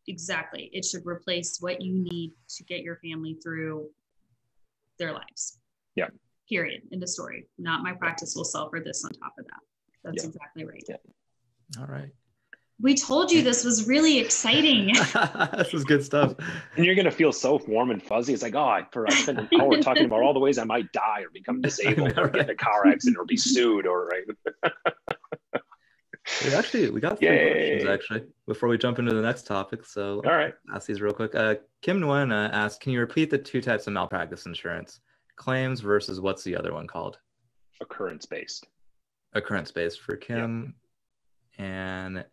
exactly. 0.06 0.70
It 0.72 0.84
should 0.84 1.06
replace 1.06 1.58
what 1.60 1.80
you 1.80 1.92
need 1.92 2.32
to 2.56 2.64
get 2.64 2.82
your 2.82 2.96
family 2.96 3.36
through 3.42 3.88
their 4.98 5.12
lives. 5.12 5.58
Yeah. 5.94 6.08
Period. 6.48 6.82
End 6.92 7.02
of 7.02 7.08
story. 7.08 7.46
Not 7.58 7.82
my 7.82 7.92
practice 7.92 8.34
will 8.36 8.44
sell 8.44 8.68
for 8.70 8.80
this 8.80 9.04
on 9.04 9.10
top 9.12 9.34
of 9.38 9.46
that. 9.46 9.60
That's 10.04 10.24
yeah. 10.24 10.28
exactly 10.28 10.64
right. 10.64 10.84
Yeah. 10.88 10.96
All 11.78 11.86
right. 11.86 12.10
We 12.80 12.94
told 12.94 13.32
you 13.32 13.42
this 13.42 13.64
was 13.64 13.88
really 13.88 14.20
exciting. 14.20 14.94
this 15.56 15.74
is 15.74 15.82
good 15.82 16.04
stuff. 16.04 16.34
And 16.76 16.86
you're 16.86 16.94
gonna 16.94 17.10
feel 17.10 17.32
so 17.32 17.60
warm 17.66 17.90
and 17.90 18.00
fuzzy. 18.00 18.32
It's 18.32 18.42
like, 18.42 18.54
oh, 18.54 18.64
I, 18.64 18.86
for 18.92 19.04
I 19.08 19.14
spent 19.14 19.40
an 19.40 19.48
hour 19.60 19.78
talking 19.78 20.04
about 20.04 20.22
all 20.22 20.32
the 20.32 20.38
ways 20.38 20.58
I 20.58 20.64
might 20.64 20.92
die 20.92 21.22
or 21.22 21.30
become 21.32 21.60
disabled 21.60 22.14
know, 22.16 22.22
or 22.22 22.28
get 22.28 22.44
in 22.44 22.50
a 22.50 22.54
car 22.54 22.86
accident 22.86 23.18
or 23.18 23.24
be 23.24 23.36
sued 23.36 23.84
or 23.84 24.06
right. 24.06 24.72
We 26.44 26.54
actually 26.54 26.90
we 26.90 27.00
got 27.00 27.18
three 27.18 27.28
Yay. 27.28 27.52
questions 27.52 27.88
actually 27.88 28.22
before 28.46 28.68
we 28.68 28.78
jump 28.78 28.98
into 28.98 29.14
the 29.14 29.22
next 29.22 29.46
topic. 29.46 29.84
So 29.84 30.22
all 30.24 30.36
right, 30.36 30.54
ask 30.74 30.86
these 30.86 31.00
real 31.00 31.12
quick. 31.12 31.34
Uh, 31.34 31.56
Kim 31.82 32.00
Nguyen 32.00 32.32
uh, 32.32 32.50
asked, 32.52 32.80
"Can 32.80 32.92
you 32.92 33.00
repeat 33.00 33.30
the 33.30 33.38
two 33.38 33.60
types 33.60 33.86
of 33.86 33.92
malpractice 33.92 34.46
insurance? 34.46 35.00
Claims 35.36 35.80
versus 35.80 36.20
what's 36.20 36.42
the 36.44 36.56
other 36.56 36.72
one 36.72 36.86
called?" 36.86 37.18
Occurrence 37.80 38.26
based. 38.26 38.66
Occurrence 39.34 39.70
based 39.70 40.00
for 40.00 40.16
Kim, 40.16 40.74
and 41.58 42.24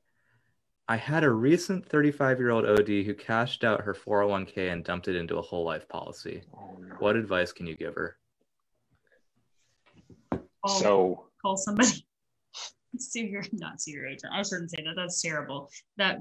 I 0.87 0.97
had 0.97 1.23
a 1.23 1.29
recent 1.29 1.87
35 1.87 2.39
year 2.39 2.51
old 2.51 2.65
OD 2.65 2.87
who 2.87 3.15
cashed 3.15 3.63
out 3.63 3.81
her 3.81 3.93
401k 3.93 4.71
and 4.71 4.83
dumped 4.83 5.07
it 5.07 5.15
into 5.15 5.37
a 5.37 5.41
whole 5.41 5.63
life 5.63 5.89
policy. 5.89 6.43
Oh, 6.55 6.77
no. 6.79 6.95
What 6.99 7.15
advice 7.15 7.51
can 7.51 7.65
you 7.65 7.75
give 7.75 7.95
her? 7.95 8.17
so 10.67 11.27
call 11.41 11.55
somebody 11.57 12.05
your 13.13 13.43
not 13.53 13.79
your 13.87 14.07
agent. 14.07 14.33
I 14.33 14.43
shouldn't 14.43 14.71
say 14.71 14.83
that. 14.83 14.95
That's 14.95 15.21
terrible. 15.21 15.69
That. 15.97 16.19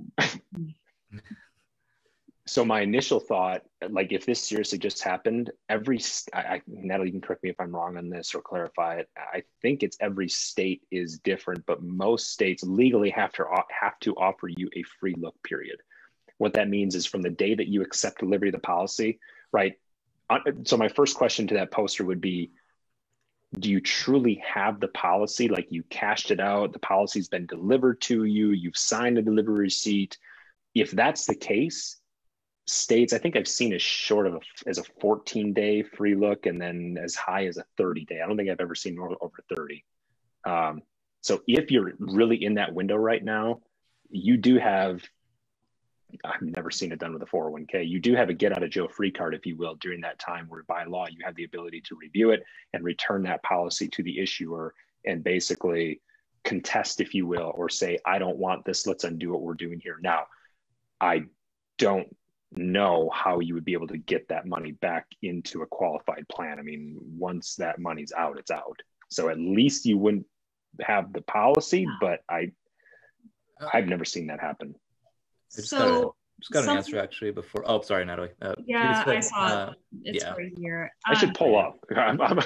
so 2.46 2.64
my 2.64 2.82
initial 2.82 3.20
thought, 3.20 3.62
like 3.88 4.12
if 4.12 4.26
this 4.26 4.40
seriously 4.40 4.78
just 4.78 5.02
happened, 5.02 5.50
every 5.68 6.00
I, 6.32 6.38
I, 6.38 6.62
Natalie 6.66 7.10
can 7.10 7.20
correct 7.20 7.42
me 7.42 7.50
if 7.50 7.60
I'm 7.60 7.74
wrong 7.74 7.96
on 7.96 8.10
this 8.10 8.34
or 8.34 8.42
clarify 8.42 8.96
it. 8.96 9.08
I 9.16 9.42
think 9.62 9.82
it's 9.82 9.96
every 10.00 10.28
state 10.28 10.82
is 10.90 11.18
different, 11.18 11.64
but 11.66 11.82
most 11.82 12.32
states 12.32 12.62
legally 12.62 13.10
have 13.10 13.32
to 13.34 13.46
have 13.70 13.98
to 14.00 14.14
offer 14.16 14.48
you 14.48 14.68
a 14.76 14.82
free 15.00 15.14
look 15.16 15.34
period. 15.42 15.76
What 16.38 16.54
that 16.54 16.68
means 16.68 16.94
is 16.94 17.06
from 17.06 17.22
the 17.22 17.30
day 17.30 17.54
that 17.54 17.68
you 17.68 17.82
accept 17.82 18.20
delivery 18.20 18.48
of 18.48 18.54
the 18.54 18.58
policy, 18.58 19.20
right? 19.52 19.74
Uh, 20.28 20.40
so 20.64 20.76
my 20.76 20.88
first 20.88 21.16
question 21.16 21.46
to 21.46 21.54
that 21.54 21.70
poster 21.70 22.04
would 22.04 22.20
be 22.20 22.50
do 23.58 23.70
you 23.70 23.80
truly 23.80 24.42
have 24.46 24.80
the 24.80 24.88
policy? 24.88 25.48
Like 25.48 25.68
you 25.70 25.82
cashed 25.84 26.30
it 26.30 26.40
out, 26.40 26.72
the 26.72 26.78
policy's 26.78 27.28
been 27.28 27.46
delivered 27.46 28.00
to 28.02 28.24
you, 28.24 28.50
you've 28.50 28.76
signed 28.76 29.18
a 29.18 29.22
delivery 29.22 29.60
receipt. 29.60 30.18
If 30.74 30.90
that's 30.90 31.26
the 31.26 31.34
case, 31.34 32.00
states, 32.66 33.12
I 33.12 33.18
think 33.18 33.36
I've 33.36 33.48
seen 33.48 33.72
as 33.72 33.82
short 33.82 34.26
of 34.26 34.34
a, 34.34 34.40
as 34.66 34.78
a 34.78 34.84
14 35.00 35.52
day 35.52 35.82
free 35.82 36.14
look 36.14 36.46
and 36.46 36.60
then 36.60 36.96
as 37.02 37.14
high 37.14 37.46
as 37.46 37.58
a 37.58 37.64
30 37.76 38.04
day. 38.06 38.20
I 38.22 38.26
don't 38.26 38.36
think 38.36 38.50
I've 38.50 38.60
ever 38.60 38.74
seen 38.74 38.98
over, 38.98 39.14
over 39.20 39.36
30. 39.54 39.84
Um, 40.44 40.82
so 41.20 41.42
if 41.46 41.70
you're 41.70 41.92
really 41.98 42.42
in 42.42 42.54
that 42.54 42.74
window 42.74 42.96
right 42.96 43.22
now, 43.22 43.60
you 44.10 44.36
do 44.36 44.58
have 44.58 45.02
I've 46.24 46.42
never 46.42 46.70
seen 46.70 46.92
it 46.92 46.98
done 46.98 47.12
with 47.12 47.22
a 47.22 47.26
401k. 47.26 47.88
You 47.88 48.00
do 48.00 48.14
have 48.14 48.28
a 48.28 48.34
get 48.34 48.52
out 48.52 48.62
of 48.62 48.70
jail 48.70 48.88
free 48.88 49.10
card, 49.10 49.34
if 49.34 49.46
you 49.46 49.56
will, 49.56 49.74
during 49.76 50.00
that 50.02 50.18
time 50.18 50.46
where 50.48 50.62
by 50.64 50.84
law 50.84 51.06
you 51.10 51.18
have 51.24 51.34
the 51.34 51.44
ability 51.44 51.82
to 51.82 51.96
review 51.96 52.30
it 52.30 52.42
and 52.72 52.84
return 52.84 53.22
that 53.24 53.42
policy 53.42 53.88
to 53.88 54.02
the 54.02 54.20
issuer 54.20 54.74
and 55.04 55.24
basically 55.24 56.00
contest, 56.44 57.00
if 57.00 57.14
you 57.14 57.26
will, 57.26 57.52
or 57.54 57.68
say, 57.68 57.98
I 58.06 58.18
don't 58.18 58.36
want 58.36 58.64
this. 58.64 58.86
Let's 58.86 59.04
undo 59.04 59.32
what 59.32 59.42
we're 59.42 59.54
doing 59.54 59.80
here. 59.80 59.98
Now, 60.00 60.26
I 61.00 61.24
don't 61.78 62.14
know 62.52 63.10
how 63.12 63.40
you 63.40 63.54
would 63.54 63.64
be 63.64 63.72
able 63.72 63.88
to 63.88 63.98
get 63.98 64.28
that 64.28 64.46
money 64.46 64.72
back 64.72 65.06
into 65.22 65.62
a 65.62 65.66
qualified 65.66 66.26
plan. 66.28 66.58
I 66.58 66.62
mean, 66.62 66.96
once 67.18 67.56
that 67.56 67.78
money's 67.78 68.12
out, 68.16 68.38
it's 68.38 68.50
out. 68.50 68.80
So 69.10 69.28
at 69.28 69.38
least 69.38 69.86
you 69.86 69.98
wouldn't 69.98 70.26
have 70.80 71.12
the 71.12 71.22
policy, 71.22 71.86
but 72.00 72.20
I 72.28 72.52
uh, 73.60 73.68
I've 73.72 73.86
never 73.86 74.04
seen 74.04 74.28
that 74.28 74.40
happen. 74.40 74.74
I 75.56 75.60
just 75.60 75.70
so 75.70 75.78
got, 75.78 75.88
a, 75.88 76.10
just 76.40 76.52
got 76.52 76.64
an 76.64 76.76
answer 76.76 76.98
actually 76.98 77.30
before. 77.30 77.62
Oh, 77.66 77.80
sorry, 77.80 78.04
Natalie. 78.04 78.30
Uh, 78.42 78.54
yeah, 78.66 79.04
I 79.06 79.20
saw 79.20 79.36
uh, 79.36 79.72
it. 79.92 80.14
It's 80.14 80.24
yeah. 80.24 80.32
right 80.32 80.52
here. 80.58 80.90
I 81.06 81.14
should 81.14 81.34
pull 81.34 81.56
um, 81.58 81.66
up. 81.66 81.78
I'm, 81.96 82.20
I'm, 82.20 82.40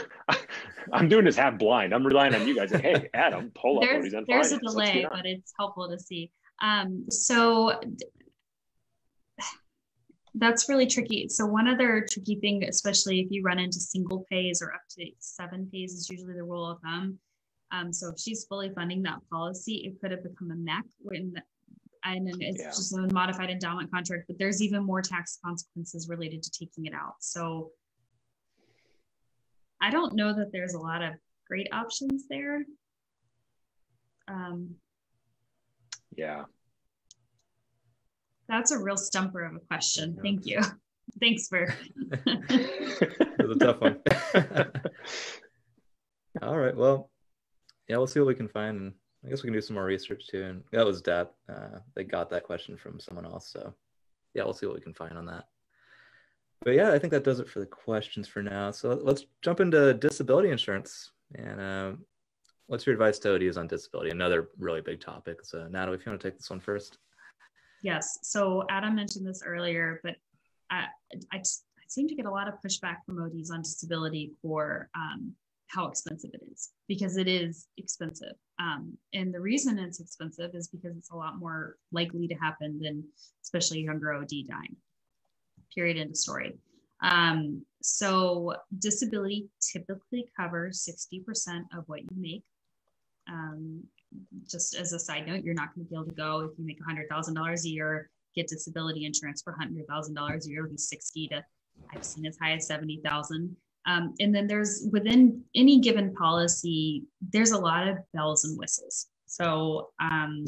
I'm, 0.92 1.08
doing 1.08 1.24
this 1.24 1.36
half 1.36 1.58
blind. 1.58 1.94
I'm 1.94 2.06
relying 2.06 2.34
on 2.34 2.46
you 2.46 2.54
guys. 2.54 2.72
Like, 2.72 2.82
hey, 2.82 3.08
Adam, 3.14 3.50
pull 3.54 3.78
up. 3.78 3.82
There's, 3.82 4.12
there's 4.26 4.52
a 4.52 4.58
delay, 4.58 5.06
but 5.10 5.26
it's 5.26 5.52
helpful 5.58 5.88
to 5.88 5.98
see. 5.98 6.30
Um, 6.60 7.06
so 7.10 7.80
that's 10.34 10.68
really 10.68 10.86
tricky. 10.86 11.28
So 11.28 11.46
one 11.46 11.68
other 11.68 12.06
tricky 12.10 12.36
thing, 12.36 12.64
especially 12.64 13.20
if 13.20 13.28
you 13.30 13.42
run 13.42 13.58
into 13.58 13.80
single 13.80 14.24
pays 14.30 14.62
or 14.62 14.72
up 14.72 14.82
to 14.98 15.06
seven 15.18 15.68
pays, 15.72 15.94
is 15.94 16.08
usually 16.10 16.34
the 16.34 16.44
rule 16.44 16.70
of 16.70 16.80
thumb. 16.80 17.18
Um, 17.70 17.92
so 17.92 18.10
if 18.10 18.18
she's 18.18 18.44
fully 18.44 18.70
funding 18.74 19.02
that 19.02 19.18
policy, 19.30 19.84
it 19.86 20.00
could 20.00 20.10
have 20.10 20.22
become 20.22 20.50
a 20.50 20.54
MEC 20.54 20.84
when 21.00 21.34
and 22.04 22.28
it's 22.40 22.60
yeah. 22.60 22.68
just 22.68 22.96
a 22.96 23.12
modified 23.12 23.50
endowment 23.50 23.90
contract, 23.90 24.24
but 24.28 24.38
there's 24.38 24.62
even 24.62 24.84
more 24.84 25.02
tax 25.02 25.38
consequences 25.44 26.08
related 26.08 26.42
to 26.42 26.50
taking 26.50 26.86
it 26.86 26.94
out. 26.94 27.14
So 27.20 27.70
I 29.80 29.90
don't 29.90 30.14
know 30.14 30.34
that 30.34 30.52
there's 30.52 30.74
a 30.74 30.78
lot 30.78 31.02
of 31.02 31.14
great 31.46 31.68
options 31.72 32.24
there. 32.28 32.64
Um, 34.26 34.74
yeah. 36.16 36.44
That's 38.48 38.70
a 38.70 38.78
real 38.78 38.96
stumper 38.96 39.44
of 39.44 39.54
a 39.56 39.60
question. 39.60 40.14
Yeah. 40.16 40.22
Thank 40.22 40.46
you. 40.46 40.60
Thanks 41.20 41.48
for. 41.48 41.74
it 42.26 43.40
a 43.40 43.56
tough 43.58 43.80
one. 43.80 44.00
All 46.42 46.56
right. 46.56 46.76
Well, 46.76 47.10
yeah, 47.88 47.96
we'll 47.96 48.06
see 48.06 48.20
what 48.20 48.28
we 48.28 48.34
can 48.34 48.48
find. 48.48 48.92
I 49.24 49.28
guess 49.28 49.42
we 49.42 49.48
can 49.48 49.54
do 49.54 49.60
some 49.60 49.74
more 49.74 49.84
research 49.84 50.26
too. 50.28 50.44
And 50.44 50.62
that 50.72 50.86
was 50.86 51.02
that. 51.02 51.34
Uh, 51.48 51.80
they 51.94 52.04
got 52.04 52.30
that 52.30 52.44
question 52.44 52.76
from 52.76 53.00
someone 53.00 53.26
else. 53.26 53.48
So 53.48 53.74
yeah, 54.34 54.44
we'll 54.44 54.54
see 54.54 54.66
what 54.66 54.76
we 54.76 54.80
can 54.80 54.94
find 54.94 55.18
on 55.18 55.26
that. 55.26 55.44
But 56.62 56.74
yeah, 56.74 56.92
I 56.92 56.98
think 56.98 57.12
that 57.12 57.24
does 57.24 57.40
it 57.40 57.48
for 57.48 57.60
the 57.60 57.66
questions 57.66 58.26
for 58.28 58.42
now. 58.42 58.70
So 58.70 58.98
let's 59.02 59.26
jump 59.42 59.60
into 59.60 59.94
disability 59.94 60.50
insurance. 60.50 61.12
And 61.34 61.60
uh, 61.60 61.92
what's 62.66 62.86
your 62.86 62.94
advice 62.94 63.18
to 63.20 63.34
ODs 63.34 63.56
on 63.56 63.66
disability? 63.66 64.10
Another 64.10 64.48
really 64.58 64.80
big 64.80 65.00
topic. 65.00 65.44
So 65.44 65.68
Natalie, 65.68 65.96
if 65.96 66.06
you 66.06 66.10
want 66.10 66.20
to 66.20 66.30
take 66.30 66.36
this 66.36 66.50
one 66.50 66.60
first. 66.60 66.98
Yes. 67.82 68.18
So 68.22 68.64
Adam 68.70 68.96
mentioned 68.96 69.26
this 69.26 69.42
earlier, 69.44 70.00
but 70.02 70.16
I, 70.70 70.86
I, 71.32 71.38
I 71.38 71.42
seem 71.88 72.08
to 72.08 72.14
get 72.14 72.26
a 72.26 72.30
lot 72.30 72.48
of 72.48 72.54
pushback 72.64 72.96
from 73.06 73.22
ODs 73.22 73.50
on 73.50 73.62
disability 73.62 74.32
for 74.42 74.88
um, 74.96 75.34
how 75.68 75.86
expensive 75.86 76.30
it 76.34 76.42
is 76.50 76.70
because 76.88 77.16
it 77.16 77.28
is 77.28 77.68
expensive. 77.76 78.34
Um, 78.58 78.98
and 79.12 79.32
the 79.32 79.40
reason 79.40 79.78
it's 79.78 80.00
expensive 80.00 80.54
is 80.54 80.68
because 80.68 80.96
it's 80.96 81.10
a 81.10 81.16
lot 81.16 81.38
more 81.38 81.76
likely 81.92 82.26
to 82.26 82.34
happen 82.34 82.80
than 82.80 83.04
especially 83.42 83.80
younger 83.80 84.14
OD 84.14 84.30
dying. 84.48 84.76
Period. 85.74 85.96
End 85.96 86.10
of 86.10 86.16
story. 86.16 86.58
Um, 87.00 87.64
so 87.80 88.54
disability 88.78 89.48
typically 89.60 90.28
covers 90.36 90.88
60% 90.88 91.62
of 91.76 91.84
what 91.86 92.02
you 92.02 92.08
make. 92.16 92.42
Um, 93.28 93.84
just 94.50 94.74
as 94.74 94.92
a 94.92 94.98
side 94.98 95.26
note, 95.26 95.44
you're 95.44 95.54
not 95.54 95.74
going 95.74 95.86
to 95.86 95.90
be 95.90 95.94
able 95.94 96.06
to 96.06 96.14
go 96.14 96.40
if 96.40 96.58
you 96.58 96.66
make 96.66 96.78
$100,000 96.82 97.64
a 97.64 97.68
year, 97.68 98.10
get 98.34 98.48
disability 98.48 99.04
insurance 99.04 99.42
for 99.42 99.54
$100,000 99.60 100.46
a 100.46 100.48
year, 100.48 100.64
it'll 100.64 100.70
be 100.70 100.78
60 100.78 101.28
to 101.28 101.44
I've 101.94 102.04
seen 102.04 102.26
as 102.26 102.36
high 102.40 102.52
as 102.52 102.66
70,000. 102.66 103.56
Um, 103.88 104.14
and 104.20 104.34
then 104.34 104.46
there's 104.46 104.86
within 104.92 105.42
any 105.54 105.80
given 105.80 106.14
policy, 106.14 107.04
there's 107.32 107.52
a 107.52 107.58
lot 107.58 107.88
of 107.88 107.96
bells 108.12 108.44
and 108.44 108.58
whistles. 108.58 109.06
So 109.26 109.90
um, 109.98 110.44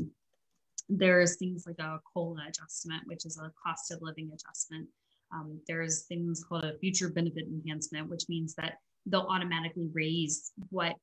there's 0.90 1.36
things 1.36 1.64
like 1.66 1.78
a 1.78 2.00
COLA 2.12 2.42
adjustment, 2.48 3.02
which 3.06 3.24
is 3.24 3.38
a 3.38 3.50
cost 3.64 3.92
of 3.92 4.02
living 4.02 4.30
adjustment. 4.34 4.86
Um, 5.32 5.58
there's 5.66 6.02
things 6.02 6.44
called 6.44 6.64
a 6.64 6.76
future 6.78 7.08
benefit 7.08 7.46
enhancement, 7.46 8.10
which 8.10 8.24
means 8.28 8.54
that 8.56 8.74
they'll 9.06 9.28
automatically 9.30 9.88
raise 9.94 10.52
what 10.68 10.94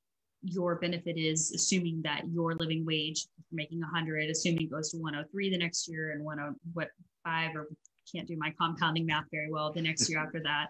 your 0.43 0.75
benefit 0.75 1.17
is, 1.17 1.51
assuming 1.53 2.01
that 2.03 2.21
your 2.31 2.53
living 2.55 2.85
wage, 2.85 3.25
making 3.51 3.79
100, 3.79 4.29
assuming 4.29 4.63
it 4.63 4.71
goes 4.71 4.91
to 4.91 4.97
103 4.97 5.49
the 5.49 5.57
next 5.57 5.87
year 5.87 6.11
and 6.11 6.23
105 6.23 7.55
or 7.55 7.67
can't 8.13 8.27
do 8.27 8.37
my 8.37 8.53
compounding 8.59 9.07
math 9.07 9.25
very 9.31 9.49
well 9.49 9.73
the 9.73 9.81
next 9.81 10.07
year 10.07 10.19
after 10.19 10.41
that. 10.43 10.67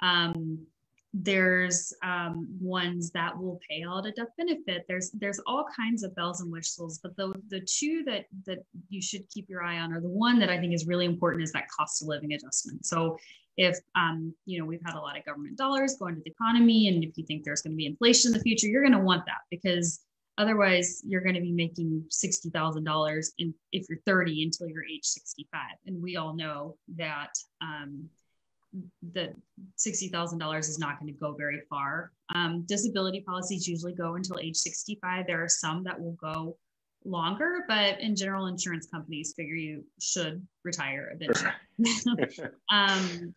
Um, 0.00 0.66
there's 1.14 1.92
um, 2.02 2.48
ones 2.58 3.10
that 3.10 3.38
will 3.38 3.60
pay 3.68 3.84
out 3.86 4.06
a 4.06 4.12
death 4.12 4.28
benefit. 4.38 4.84
There's 4.88 5.10
there's 5.10 5.40
all 5.46 5.66
kinds 5.76 6.02
of 6.02 6.14
bells 6.14 6.40
and 6.40 6.50
whistles, 6.50 7.00
but 7.02 7.14
the 7.16 7.34
the 7.48 7.60
two 7.60 8.02
that 8.04 8.24
that 8.46 8.64
you 8.88 9.02
should 9.02 9.28
keep 9.28 9.48
your 9.48 9.62
eye 9.62 9.78
on, 9.78 9.92
or 9.92 10.00
the 10.00 10.08
one 10.08 10.38
that 10.38 10.48
I 10.48 10.58
think 10.58 10.72
is 10.72 10.86
really 10.86 11.04
important, 11.04 11.42
is 11.42 11.52
that 11.52 11.68
cost 11.68 12.00
of 12.00 12.08
living 12.08 12.32
adjustment. 12.32 12.86
So 12.86 13.18
if 13.58 13.78
um, 13.94 14.34
you 14.46 14.58
know 14.58 14.64
we've 14.64 14.80
had 14.84 14.94
a 14.94 15.00
lot 15.00 15.18
of 15.18 15.24
government 15.26 15.58
dollars 15.58 15.96
going 15.98 16.14
to 16.14 16.22
the 16.24 16.30
economy, 16.30 16.88
and 16.88 17.04
if 17.04 17.18
you 17.18 17.26
think 17.26 17.44
there's 17.44 17.60
going 17.60 17.72
to 17.72 17.76
be 17.76 17.86
inflation 17.86 18.32
in 18.32 18.38
the 18.38 18.42
future, 18.42 18.66
you're 18.66 18.82
going 18.82 18.98
to 18.98 19.04
want 19.04 19.26
that 19.26 19.42
because 19.50 20.00
otherwise 20.38 21.02
you're 21.04 21.20
going 21.20 21.34
to 21.34 21.42
be 21.42 21.52
making 21.52 22.04
sixty 22.08 22.48
thousand 22.48 22.84
dollars 22.84 23.32
if 23.36 23.84
you're 23.90 23.98
30 24.06 24.44
until 24.44 24.66
you're 24.66 24.86
age 24.86 25.04
65, 25.04 25.60
and 25.86 26.02
we 26.02 26.16
all 26.16 26.34
know 26.34 26.76
that. 26.96 27.32
Um, 27.60 28.08
that 29.12 29.34
$60,000 29.78 30.58
is 30.60 30.78
not 30.78 30.98
going 30.98 31.12
to 31.12 31.18
go 31.18 31.32
very 31.32 31.60
far. 31.68 32.12
Um, 32.34 32.64
disability 32.66 33.20
policies 33.20 33.68
usually 33.68 33.92
go 33.92 34.14
until 34.14 34.38
age 34.38 34.56
65. 34.56 35.26
There 35.26 35.42
are 35.42 35.48
some 35.48 35.84
that 35.84 36.00
will 36.00 36.12
go 36.12 36.56
longer, 37.04 37.64
but 37.68 38.00
in 38.00 38.16
general, 38.16 38.46
insurance 38.46 38.86
companies 38.86 39.34
figure 39.36 39.54
you 39.54 39.84
should 40.00 40.46
retire 40.64 41.14
eventually. 41.14 42.50
um, 42.72 43.34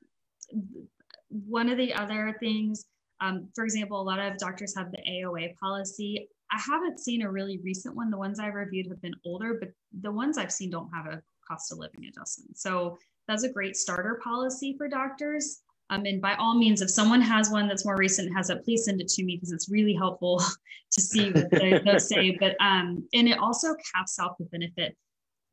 one 1.29 1.69
of 1.69 1.77
the 1.77 1.93
other 1.93 2.35
things, 2.39 2.85
um, 3.21 3.49
for 3.55 3.63
example, 3.63 3.99
a 3.99 4.03
lot 4.03 4.19
of 4.19 4.37
doctors 4.37 4.75
have 4.77 4.91
the 4.91 4.99
AOA 5.09 5.55
policy. 5.55 6.29
I 6.51 6.59
haven't 6.59 6.99
seen 6.99 7.23
a 7.23 7.31
really 7.31 7.59
recent 7.63 7.95
one. 7.95 8.11
The 8.11 8.17
ones 8.17 8.39
I've 8.39 8.53
reviewed 8.53 8.87
have 8.89 9.01
been 9.01 9.15
older, 9.25 9.57
but 9.59 9.69
the 10.01 10.11
ones 10.11 10.37
I've 10.37 10.51
seen 10.51 10.69
don't 10.69 10.89
have 10.93 11.07
a 11.07 11.21
cost 11.47 11.71
of 11.71 11.79
living 11.79 12.05
adjustment. 12.05 12.57
So 12.57 12.97
that's 13.27 13.43
a 13.43 13.51
great 13.51 13.75
starter 13.75 14.19
policy 14.23 14.75
for 14.77 14.87
doctors. 14.87 15.61
Um, 15.89 16.05
and 16.05 16.21
by 16.21 16.33
all 16.35 16.55
means, 16.55 16.81
if 16.81 16.89
someone 16.89 17.21
has 17.21 17.49
one 17.49 17.67
that's 17.67 17.85
more 17.85 17.97
recent 17.97 18.35
has 18.35 18.49
it, 18.49 18.63
please 18.63 18.85
send 18.85 19.01
it 19.01 19.07
to 19.09 19.23
me 19.23 19.35
because 19.35 19.51
it's 19.51 19.69
really 19.69 19.93
helpful 19.93 20.41
to 20.91 21.01
see 21.01 21.31
what 21.31 21.51
they, 21.51 21.81
say. 21.99 22.35
But 22.39 22.55
um, 22.59 23.07
and 23.13 23.27
it 23.27 23.37
also 23.37 23.75
caps 23.93 24.19
out 24.19 24.37
the 24.37 24.45
benefit. 24.45 24.95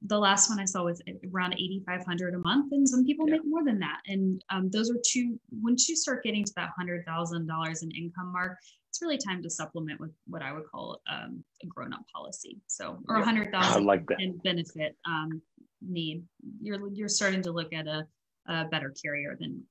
The 0.06 0.18
last 0.18 0.48
one 0.48 0.58
I 0.58 0.64
saw 0.64 0.85
was 0.85 1.00
around 1.32 1.54
8,500 1.54 2.35
a 2.35 2.38
month, 2.38 2.72
and 2.72 2.88
some 2.88 3.04
people 3.04 3.28
yeah. 3.28 3.35
make 3.35 3.42
more 3.44 3.62
than 3.62 3.78
that. 3.80 4.00
And 4.06 4.42
um, 4.50 4.68
those 4.70 4.90
are 4.90 4.96
two. 5.06 5.38
Once 5.52 5.88
you 5.88 5.94
start 5.94 6.24
getting 6.24 6.44
to 6.44 6.52
that 6.56 6.70
hundred 6.76 7.04
thousand 7.06 7.46
dollars 7.46 7.82
in 7.82 7.90
income 7.92 8.32
mark, 8.32 8.58
it's 8.90 9.00
really 9.00 9.18
time 9.18 9.42
to 9.42 9.50
supplement 9.50 10.00
with 10.00 10.11
what 10.26 10.42
I 10.42 10.52
would 10.52 10.64
call 10.66 11.00
um, 11.11 11.44
a 11.62 11.66
grown-up 11.66 12.02
policy. 12.12 12.58
So, 12.66 12.98
or 13.08 13.16
a 13.16 13.24
hundred 13.24 13.52
thousand 13.52 13.85
like 13.85 14.04
in 14.18 14.38
benefit. 14.38 14.96
Um, 15.06 15.40
need. 15.88 16.25
You're 16.61 16.88
you're 16.88 17.09
starting 17.09 17.42
to 17.42 17.53
look 17.53 17.73
at 17.73 17.87
a, 17.87 18.07
a 18.47 18.64
better 18.66 18.92
carrier 19.03 19.37
than 19.38 19.62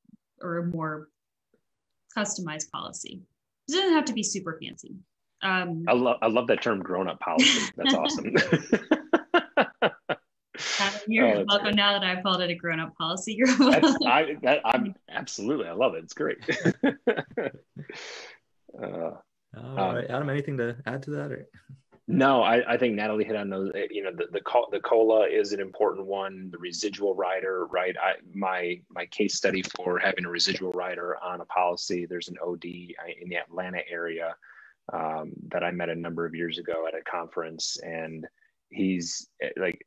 or 0.42 0.58
a 0.60 0.66
more 0.66 1.08
customized 2.18 2.70
policy. 2.72 3.22
It 3.68 3.72
doesn't 3.74 3.94
have 3.94 4.06
to 4.06 4.14
be 4.14 4.24
super 4.24 4.58
fancy. 4.62 4.96
Um, 5.44 5.86
I 5.88 5.94
love 5.94 6.18
I 6.22 6.28
love 6.28 6.48
that 6.48 6.62
term 6.62 6.82
grown 6.82 7.08
up 7.08 7.20
policy. 7.20 7.72
That's 7.78 7.94
awesome. 7.94 8.26
you're 11.08 11.28
oh, 11.28 11.46
welcome. 11.48 11.64
Great. 11.66 11.76
Now 11.76 11.94
that 11.94 12.04
I've 12.04 12.24
called 12.24 12.42
it 12.42 12.50
a 12.50 12.56
grown 12.56 12.80
up 12.80 12.96
policy, 12.96 13.34
you're 13.34 13.48
welcome. 13.60 13.96
I, 14.06 14.38
that, 14.44 14.62
I'm 14.66 14.96
absolutely 15.10 15.68
I 15.68 15.74
love 15.74 15.96
it. 15.96 16.04
It's 16.04 16.14
great. 16.14 16.38
uh, 16.84 18.82
All 18.82 19.20
um, 19.56 19.96
right, 19.96 20.10
Adam, 20.10 20.30
anything 20.30 20.58
to 20.58 20.78
add 20.86 21.04
to 21.04 21.12
that? 21.12 21.32
Or? 21.32 21.48
No, 22.12 22.42
I, 22.44 22.74
I 22.74 22.78
think 22.78 22.96
Natalie 22.96 23.24
hit 23.24 23.38
on 23.38 23.50
those. 23.50 23.72
Eh, 23.74 23.88
you 23.90 24.04
know, 24.04 24.12
the, 24.12 24.26
the 24.32 24.42
the 24.72 24.80
COLA 24.82 25.28
is 25.28 25.54
an 25.54 25.62
important 25.62 26.06
one. 26.06 26.50
The 26.52 26.58
residual 26.58 27.16
rider, 27.16 27.68
right? 27.68 27.96
I 27.98 28.16
my 28.34 28.82
my 28.90 29.06
case 29.06 29.36
study 29.36 29.64
for 29.78 29.98
having 29.98 30.26
a 30.26 30.30
residual 30.30 30.74
rider 30.74 31.16
on 31.24 31.40
a 31.40 31.46
policy. 31.46 32.06
There's 32.06 32.28
an 32.28 32.36
OD 32.46 32.66
in 32.66 33.30
the 33.30 33.38
Atlanta 33.38 33.80
area 33.90 34.36
um, 34.92 35.32
that 35.48 35.64
I 35.64 35.72
met 35.72 35.88
a 35.88 35.96
number 35.96 36.26
of 36.26 36.36
years 36.36 36.58
ago 36.58 36.86
at 36.86 37.00
a 37.00 37.02
conference, 37.10 37.78
and 37.82 38.28
he's 38.70 39.30
eh, 39.42 39.50
like, 39.56 39.82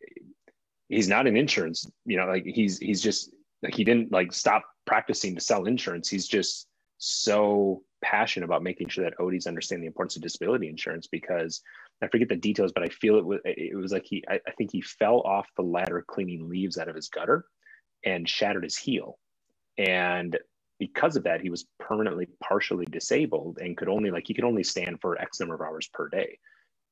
he's 0.89 1.09
not 1.09 1.27
in 1.27 1.37
insurance. 1.37 1.87
You 2.07 2.17
know, 2.17 2.27
like 2.27 2.47
he's 2.47 2.79
he's 2.79 3.03
just 3.03 3.35
like 3.63 3.75
he 3.75 3.85
didn't 3.85 4.13
like 4.13 4.33
stop 4.33 4.65
practicing 4.87 5.35
to 5.35 5.43
sell 5.43 5.67
insurance. 5.67 6.09
He's 6.09 6.27
just 6.27 6.69
so 6.97 7.83
passionate 8.03 8.45
about 8.45 8.63
making 8.63 8.89
sure 8.89 9.05
that 9.05 9.21
ODs 9.21 9.47
understand 9.47 9.83
the 9.83 9.87
importance 9.87 10.17
of 10.17 10.23
disability 10.23 10.69
insurance 10.69 11.07
because 11.07 11.61
I 12.03 12.09
forget 12.09 12.29
the 12.29 12.37
details, 12.37 12.73
but 12.73 12.85
I 12.85 12.89
feel 12.89 13.17
it 13.17 13.25
was 13.25 13.41
it 13.45 13.77
was 13.77 13.93
like 13.93 14.05
he 14.05 14.25
I, 14.29 14.41
I 14.47 14.51
think 14.53 14.73
he 14.73 14.81
fell 14.81 15.21
off 15.21 15.49
the 15.57 15.63
ladder 15.63 16.05
cleaning 16.07 16.49
leaves 16.49 16.79
out 16.79 16.89
of 16.89 16.97
his 16.97 17.09
gutter 17.09 17.45
and 18.05 18.29
shattered 18.29 18.65
his 18.65 18.77
heel. 18.77 19.19
And 19.79 20.39
because 20.79 21.17
of 21.17 21.25
that, 21.25 21.41
he 21.41 21.51
was 21.51 21.67
permanently 21.79 22.29
partially 22.43 22.87
disabled 22.87 23.59
and 23.61 23.77
could 23.77 23.89
only 23.89 24.11
like 24.11 24.27
he 24.27 24.35
could 24.35 24.45
only 24.45 24.65
stand 24.65 25.01
for 25.01 25.21
X 25.21 25.41
number 25.41 25.55
of 25.55 25.61
hours 25.61 25.89
per 25.93 26.09
day. 26.09 26.39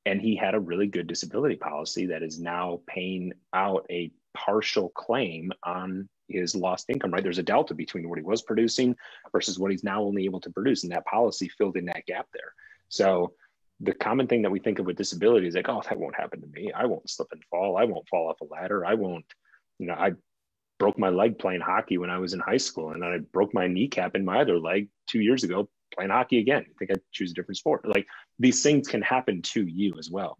And 0.07 0.21
he 0.21 0.35
had 0.35 0.55
a 0.55 0.61
really 0.61 0.87
good 0.87 1.07
disability 1.07 1.57
policy 1.57 2.07
that 2.07 2.23
is 2.23 2.41
now 2.41 2.81
paying 2.87 3.33
out 3.53 3.87
a 3.91 4.11
partial 4.35 4.89
claim 4.91 5.53
on 5.65 6.09
his 6.29 6.55
lost 6.55 6.89
income, 6.89 7.13
right? 7.13 7.23
There's 7.23 7.39
a 7.39 7.43
delta 7.43 7.75
between 7.75 8.09
what 8.09 8.19
he 8.19 8.25
was 8.25 8.43
producing 8.43 8.97
versus 9.31 9.59
what 9.59 9.71
he's 9.71 9.85
now 9.85 10.03
only 10.03 10.25
able 10.25 10.41
to 10.41 10.51
produce. 10.51 10.83
And 10.83 10.93
that 10.93 11.05
policy 11.05 11.49
filled 11.49 11.77
in 11.77 11.85
that 11.87 12.07
gap 12.07 12.27
there. 12.33 12.53
So 12.89 13.35
the 13.81 13.93
common 13.93 14.27
thing 14.27 14.43
that 14.43 14.51
we 14.51 14.61
think 14.61 14.79
of 14.79 14.87
with 14.87 14.97
disability 14.97 15.47
is 15.47 15.55
like, 15.55 15.69
oh, 15.69 15.83
that 15.89 15.99
won't 15.99 16.15
happen 16.15 16.41
to 16.41 16.47
me. 16.47 16.73
I 16.73 16.87
won't 16.87 17.11
slip 17.11 17.29
and 17.33 17.43
fall. 17.51 17.77
I 17.77 17.85
won't 17.85 18.09
fall 18.09 18.29
off 18.29 18.41
a 18.41 18.45
ladder. 18.45 18.87
I 18.87 18.95
won't, 18.95 19.27
you 19.79 19.87
know, 19.87 19.95
I 19.95 20.13
broke 20.79 20.99
my 20.99 21.09
leg 21.09 21.39
playing 21.39 21.61
hockey 21.61 21.99
when 21.99 22.11
I 22.11 22.19
was 22.19 22.33
in 22.33 22.41
high 22.41 22.59
school. 22.59 22.93
And 22.93 23.05
I 23.05 23.19
broke 23.19 23.55
my 23.55 23.67
kneecap 23.67 24.15
in 24.15 24.25
my 24.25 24.41
other 24.41 24.59
leg 24.59 24.89
two 25.09 25.21
years 25.21 25.43
ago 25.43 25.69
playing 25.95 26.11
hockey 26.11 26.39
again. 26.39 26.65
I 26.69 26.73
think 26.79 26.91
I'd 26.91 27.01
choose 27.13 27.33
a 27.33 27.35
different 27.35 27.59
sport. 27.59 27.87
Like 27.87 28.07
these 28.39 28.63
things 28.63 28.89
can 28.89 29.03
happen 29.03 29.43
to 29.43 29.67
you 29.67 29.95
as 29.99 30.11
well. 30.11 30.39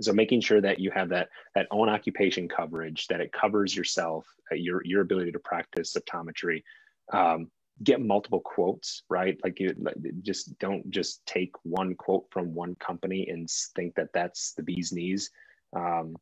So 0.00 0.12
making 0.12 0.40
sure 0.40 0.60
that 0.60 0.80
you 0.80 0.90
have 0.90 1.10
that 1.10 1.28
that 1.54 1.68
own 1.70 1.88
occupation 1.88 2.48
coverage, 2.48 3.06
that 3.08 3.20
it 3.20 3.32
covers 3.32 3.76
yourself, 3.76 4.26
uh, 4.50 4.56
your 4.56 4.82
your 4.84 5.02
ability 5.02 5.32
to 5.32 5.38
practice 5.38 5.96
optometry, 5.96 6.64
um, 7.12 7.48
get 7.82 8.00
multiple 8.00 8.40
quotes, 8.40 9.02
right? 9.08 9.38
Like 9.42 9.58
you 9.58 9.74
just 10.22 10.56
don't 10.58 10.88
just 10.90 11.24
take 11.26 11.52
one 11.62 11.94
quote 11.94 12.26
from 12.30 12.54
one 12.54 12.74
company 12.76 13.28
and 13.28 13.48
think 13.74 13.94
that 13.96 14.12
that's 14.14 14.52
the 14.52 14.62
bee's 14.62 14.92
knees. 14.92 15.30
Um, 15.74 16.14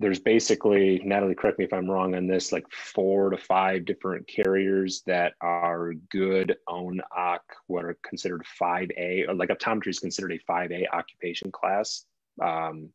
there's 0.00 0.18
basically 0.18 1.00
Natalie, 1.04 1.36
correct 1.36 1.60
me 1.60 1.64
if 1.64 1.72
I'm 1.72 1.88
wrong 1.88 2.16
on 2.16 2.26
this, 2.26 2.50
like 2.50 2.68
four 2.72 3.30
to 3.30 3.36
five 3.36 3.84
different 3.84 4.26
carriers 4.26 5.02
that 5.06 5.34
are 5.40 5.92
good 6.10 6.56
own 6.66 7.00
OC, 7.16 7.42
what 7.68 7.84
are 7.84 7.96
considered 8.02 8.42
5A, 8.60 9.28
or 9.28 9.34
like 9.34 9.50
optometry 9.50 9.88
is 9.88 10.00
considered 10.00 10.32
a 10.32 10.50
5A 10.50 10.86
occupation 10.92 11.52
class 11.52 12.04
um, 12.40 12.88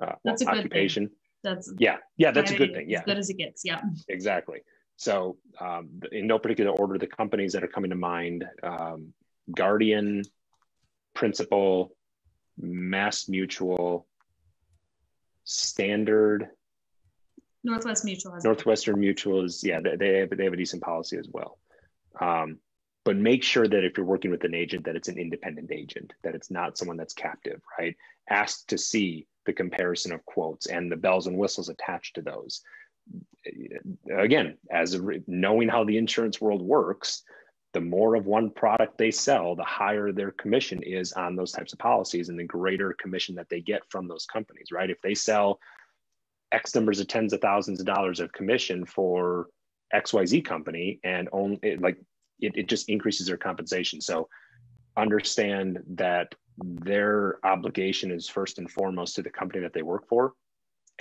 uh, 0.00 0.12
that's 0.24 0.42
a 0.42 0.48
occupation. 0.48 1.04
Good 1.04 1.10
thing. 1.10 1.18
That's 1.44 1.72
yeah, 1.78 1.96
yeah, 2.16 2.30
that's 2.32 2.50
a 2.50 2.56
good 2.56 2.72
thing. 2.74 2.90
Yeah, 2.90 3.00
as 3.00 3.04
good 3.04 3.18
as 3.18 3.30
it 3.30 3.38
gets. 3.38 3.62
Yeah, 3.64 3.80
exactly. 4.08 4.60
So, 4.96 5.36
um, 5.60 6.00
in 6.10 6.26
no 6.26 6.38
particular 6.38 6.70
order, 6.70 6.98
the 6.98 7.06
companies 7.06 7.52
that 7.52 7.62
are 7.62 7.68
coming 7.68 7.90
to 7.90 7.96
mind: 7.96 8.44
um, 8.62 9.12
Guardian, 9.54 10.22
Principal, 11.14 11.94
Mass 12.58 13.28
Mutual, 13.28 14.06
Standard. 15.44 16.48
Northwest 17.62 18.04
Mutual 18.04 18.38
Northwestern 18.44 19.00
Mutual 19.00 19.44
is 19.44 19.64
yeah 19.64 19.80
they, 19.80 19.96
they 19.96 20.18
have, 20.20 20.30
they 20.30 20.44
have 20.44 20.52
a 20.52 20.56
decent 20.56 20.82
policy 20.82 21.16
as 21.16 21.28
well. 21.28 21.58
Um, 22.20 22.58
but 23.04 23.16
make 23.16 23.44
sure 23.44 23.68
that 23.68 23.84
if 23.84 23.96
you're 23.96 24.06
working 24.06 24.30
with 24.30 24.44
an 24.44 24.54
agent 24.54 24.84
that 24.84 24.96
it's 24.96 25.08
an 25.08 25.18
independent 25.18 25.70
agent 25.72 26.12
that 26.22 26.34
it's 26.34 26.50
not 26.50 26.78
someone 26.78 26.96
that's 26.96 27.14
captive 27.14 27.60
right 27.78 27.96
ask 28.30 28.66
to 28.68 28.78
see 28.78 29.26
the 29.46 29.52
comparison 29.52 30.12
of 30.12 30.24
quotes 30.24 30.66
and 30.66 30.90
the 30.90 30.96
bells 30.96 31.26
and 31.26 31.36
whistles 31.36 31.68
attached 31.68 32.14
to 32.14 32.22
those 32.22 32.62
again 34.18 34.56
as 34.70 34.94
a, 34.94 35.00
knowing 35.26 35.68
how 35.68 35.84
the 35.84 35.96
insurance 35.96 36.40
world 36.40 36.62
works 36.62 37.22
the 37.72 37.80
more 37.80 38.14
of 38.14 38.26
one 38.26 38.50
product 38.50 38.98
they 38.98 39.10
sell 39.10 39.54
the 39.54 39.64
higher 39.64 40.10
their 40.10 40.32
commission 40.32 40.82
is 40.82 41.12
on 41.12 41.36
those 41.36 41.52
types 41.52 41.72
of 41.72 41.78
policies 41.78 42.28
and 42.28 42.38
the 42.38 42.44
greater 42.44 42.92
commission 42.94 43.34
that 43.34 43.48
they 43.48 43.60
get 43.60 43.82
from 43.88 44.08
those 44.08 44.26
companies 44.26 44.68
right 44.72 44.90
if 44.90 45.00
they 45.02 45.14
sell 45.14 45.60
x 46.50 46.74
numbers 46.74 46.98
of 46.98 47.06
tens 47.06 47.32
of 47.32 47.40
thousands 47.40 47.78
of 47.78 47.86
dollars 47.86 48.18
of 48.18 48.32
commission 48.32 48.84
for 48.84 49.46
xyz 49.94 50.44
company 50.44 50.98
and 51.04 51.28
only 51.32 51.76
like 51.76 51.98
it, 52.40 52.52
it 52.56 52.68
just 52.68 52.88
increases 52.88 53.26
their 53.26 53.36
compensation. 53.36 54.00
So 54.00 54.28
understand 54.96 55.78
that 55.94 56.34
their 56.58 57.38
obligation 57.44 58.10
is 58.10 58.28
first 58.28 58.58
and 58.58 58.70
foremost 58.70 59.14
to 59.16 59.22
the 59.22 59.30
company 59.30 59.60
that 59.60 59.72
they 59.72 59.82
work 59.82 60.08
for 60.08 60.32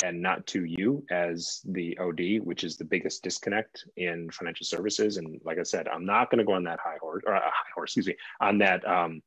and 0.03 0.21
not 0.21 0.45
to 0.47 0.65
you 0.65 1.05
as 1.09 1.61
the 1.65 1.97
OD, 1.97 2.43
which 2.43 2.63
is 2.63 2.77
the 2.77 2.83
biggest 2.83 3.23
disconnect 3.23 3.85
in 3.95 4.29
financial 4.29 4.65
services. 4.65 5.17
And 5.17 5.39
like 5.45 5.57
I 5.57 5.63
said, 5.63 5.87
I'm 5.87 6.05
not 6.05 6.29
going 6.29 6.39
to 6.39 6.45
go 6.45 6.53
on 6.53 6.63
that 6.65 6.79
high 6.83 6.97
horse 6.99 7.23
or 7.25 7.35
uh, 7.35 7.41
high 7.41 7.71
horse, 7.73 7.91
excuse 7.91 8.07
me, 8.07 8.15
on 8.41 8.57
that 8.59 8.85
um, 8.87 9.21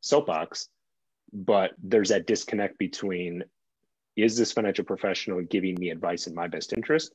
soapbox, 0.00 0.68
but 1.32 1.72
there's 1.82 2.08
that 2.08 2.26
disconnect 2.26 2.78
between 2.78 3.44
is 4.16 4.36
this 4.36 4.52
financial 4.52 4.84
professional 4.84 5.42
giving 5.42 5.74
me 5.74 5.90
advice 5.90 6.26
in 6.26 6.34
my 6.34 6.46
best 6.46 6.72
interest, 6.72 7.12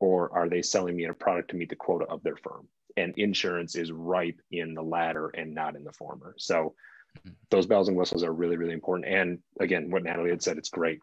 or 0.00 0.30
are 0.34 0.48
they 0.48 0.60
selling 0.60 0.96
me 0.96 1.06
a 1.06 1.14
product 1.14 1.50
to 1.50 1.56
meet 1.56 1.70
the 1.70 1.76
quota 1.76 2.04
of 2.06 2.22
their 2.22 2.36
firm? 2.36 2.68
and 2.96 3.14
insurance 3.16 3.76
is 3.76 3.92
ripe 3.92 4.40
in 4.50 4.74
the 4.74 4.82
latter 4.82 5.28
and 5.28 5.54
not 5.54 5.76
in 5.76 5.84
the 5.84 5.92
former. 5.92 6.34
So 6.38 6.74
mm-hmm. 7.18 7.30
those 7.50 7.66
bells 7.66 7.88
and 7.88 7.96
whistles 7.96 8.22
are 8.22 8.32
really, 8.32 8.56
really 8.56 8.74
important. 8.74 9.08
And 9.08 9.38
again, 9.60 9.90
what 9.90 10.04
Natalie 10.04 10.30
had 10.30 10.42
said, 10.42 10.58
it's 10.58 10.70
great. 10.70 11.00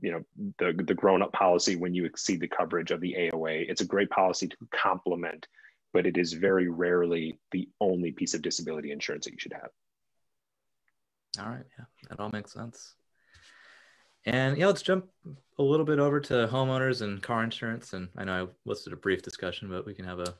You 0.00 0.12
know, 0.12 0.52
the 0.58 0.82
the 0.84 0.94
grown 0.94 1.22
up 1.22 1.32
policy 1.32 1.76
when 1.76 1.94
you 1.94 2.04
exceed 2.04 2.40
the 2.40 2.48
coverage 2.48 2.90
of 2.90 3.00
the 3.00 3.14
AOA, 3.18 3.68
it's 3.68 3.80
a 3.80 3.86
great 3.86 4.10
policy 4.10 4.48
to 4.48 4.56
complement, 4.72 5.46
but 5.92 6.06
it 6.06 6.16
is 6.16 6.32
very 6.32 6.68
rarely 6.68 7.38
the 7.50 7.68
only 7.80 8.12
piece 8.12 8.34
of 8.34 8.42
disability 8.42 8.92
insurance 8.92 9.24
that 9.24 9.32
you 9.32 9.38
should 9.38 9.52
have. 9.52 9.70
All 11.38 11.50
right, 11.50 11.64
yeah, 11.78 11.84
that 12.08 12.20
all 12.20 12.30
makes 12.30 12.52
sense. 12.52 12.94
And 14.26 14.58
yeah, 14.58 14.66
let's 14.66 14.82
jump 14.82 15.06
a 15.58 15.62
little 15.62 15.86
bit 15.86 15.98
over 15.98 16.20
to 16.20 16.48
homeowners 16.52 17.00
and 17.02 17.22
car 17.22 17.42
insurance. 17.42 17.94
And 17.94 18.08
I 18.16 18.24
know 18.24 18.44
I 18.44 18.68
listed 18.68 18.92
a 18.92 18.96
brief 18.96 19.22
discussion, 19.22 19.68
but 19.70 19.86
we 19.86 19.94
can 19.94 20.04
have 20.04 20.18
a 20.18 20.34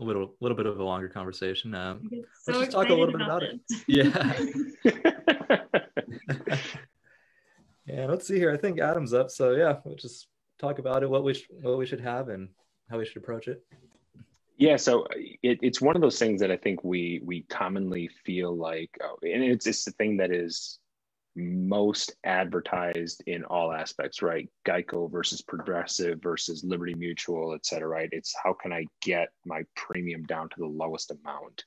a 0.00 0.02
little 0.02 0.34
little 0.40 0.56
bit 0.56 0.66
of 0.66 0.80
a 0.80 0.84
longer 0.84 1.08
conversation. 1.08 1.74
Um, 1.74 2.08
so 2.42 2.52
let's 2.52 2.60
just 2.60 2.72
talk 2.72 2.88
a 2.88 2.94
little 2.94 3.12
bit 3.12 3.20
about 3.20 3.42
it. 3.42 3.60
it. 3.68 3.84
Yeah. 4.84 6.58
yeah. 7.86 8.06
Let's 8.06 8.26
see 8.26 8.36
here. 8.36 8.52
I 8.52 8.56
think 8.56 8.80
Adam's 8.80 9.14
up. 9.14 9.30
So 9.30 9.52
yeah, 9.52 9.78
we'll 9.84 9.96
just 9.96 10.28
talk 10.58 10.78
about 10.78 11.02
it. 11.02 11.10
What 11.10 11.24
we 11.24 11.34
sh- 11.34 11.48
what 11.60 11.78
we 11.78 11.86
should 11.86 12.00
have 12.00 12.28
and 12.28 12.48
how 12.90 12.98
we 12.98 13.04
should 13.04 13.18
approach 13.18 13.48
it. 13.48 13.62
Yeah, 14.58 14.76
so 14.76 15.02
uh, 15.02 15.08
it, 15.42 15.58
it's 15.62 15.80
one 15.80 15.96
of 15.96 16.02
those 16.02 16.18
things 16.18 16.40
that 16.40 16.50
I 16.50 16.56
think 16.56 16.84
we 16.84 17.20
we 17.24 17.42
commonly 17.42 18.08
feel 18.24 18.56
like, 18.56 18.90
oh, 19.02 19.16
and 19.22 19.42
it's 19.42 19.66
it's 19.66 19.84
the 19.84 19.92
thing 19.92 20.18
that 20.18 20.30
is 20.30 20.78
most 21.34 22.14
advertised 22.24 23.22
in 23.26 23.42
all 23.44 23.72
aspects, 23.72 24.20
right? 24.20 24.48
Geico 24.66 25.10
versus 25.10 25.40
Progressive 25.40 26.20
versus 26.22 26.62
Liberty 26.62 26.94
Mutual, 26.94 27.54
et 27.54 27.64
cetera, 27.64 27.88
right? 27.88 28.08
It's 28.12 28.34
how 28.44 28.52
can 28.52 28.72
I 28.72 28.84
get 29.00 29.30
my 29.46 29.62
premium 29.74 30.24
down 30.24 30.50
to 30.50 30.56
the 30.58 30.66
lowest 30.66 31.10
amount? 31.10 31.64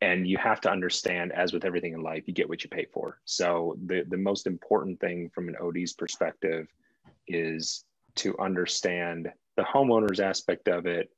And 0.00 0.26
you 0.26 0.36
have 0.38 0.60
to 0.62 0.70
understand, 0.70 1.32
as 1.32 1.52
with 1.52 1.64
everything 1.64 1.94
in 1.94 2.02
life, 2.02 2.24
you 2.26 2.34
get 2.34 2.48
what 2.48 2.62
you 2.62 2.68
pay 2.68 2.86
for. 2.92 3.18
So 3.24 3.76
the, 3.86 4.04
the 4.08 4.16
most 4.18 4.46
important 4.46 5.00
thing 5.00 5.30
from 5.34 5.48
an 5.48 5.56
OD's 5.60 5.94
perspective 5.94 6.68
is 7.26 7.84
to 8.16 8.38
understand 8.38 9.30
the 9.56 9.62
homeowner's 9.62 10.20
aspect 10.20 10.68
of 10.68 10.86
it 10.86 11.10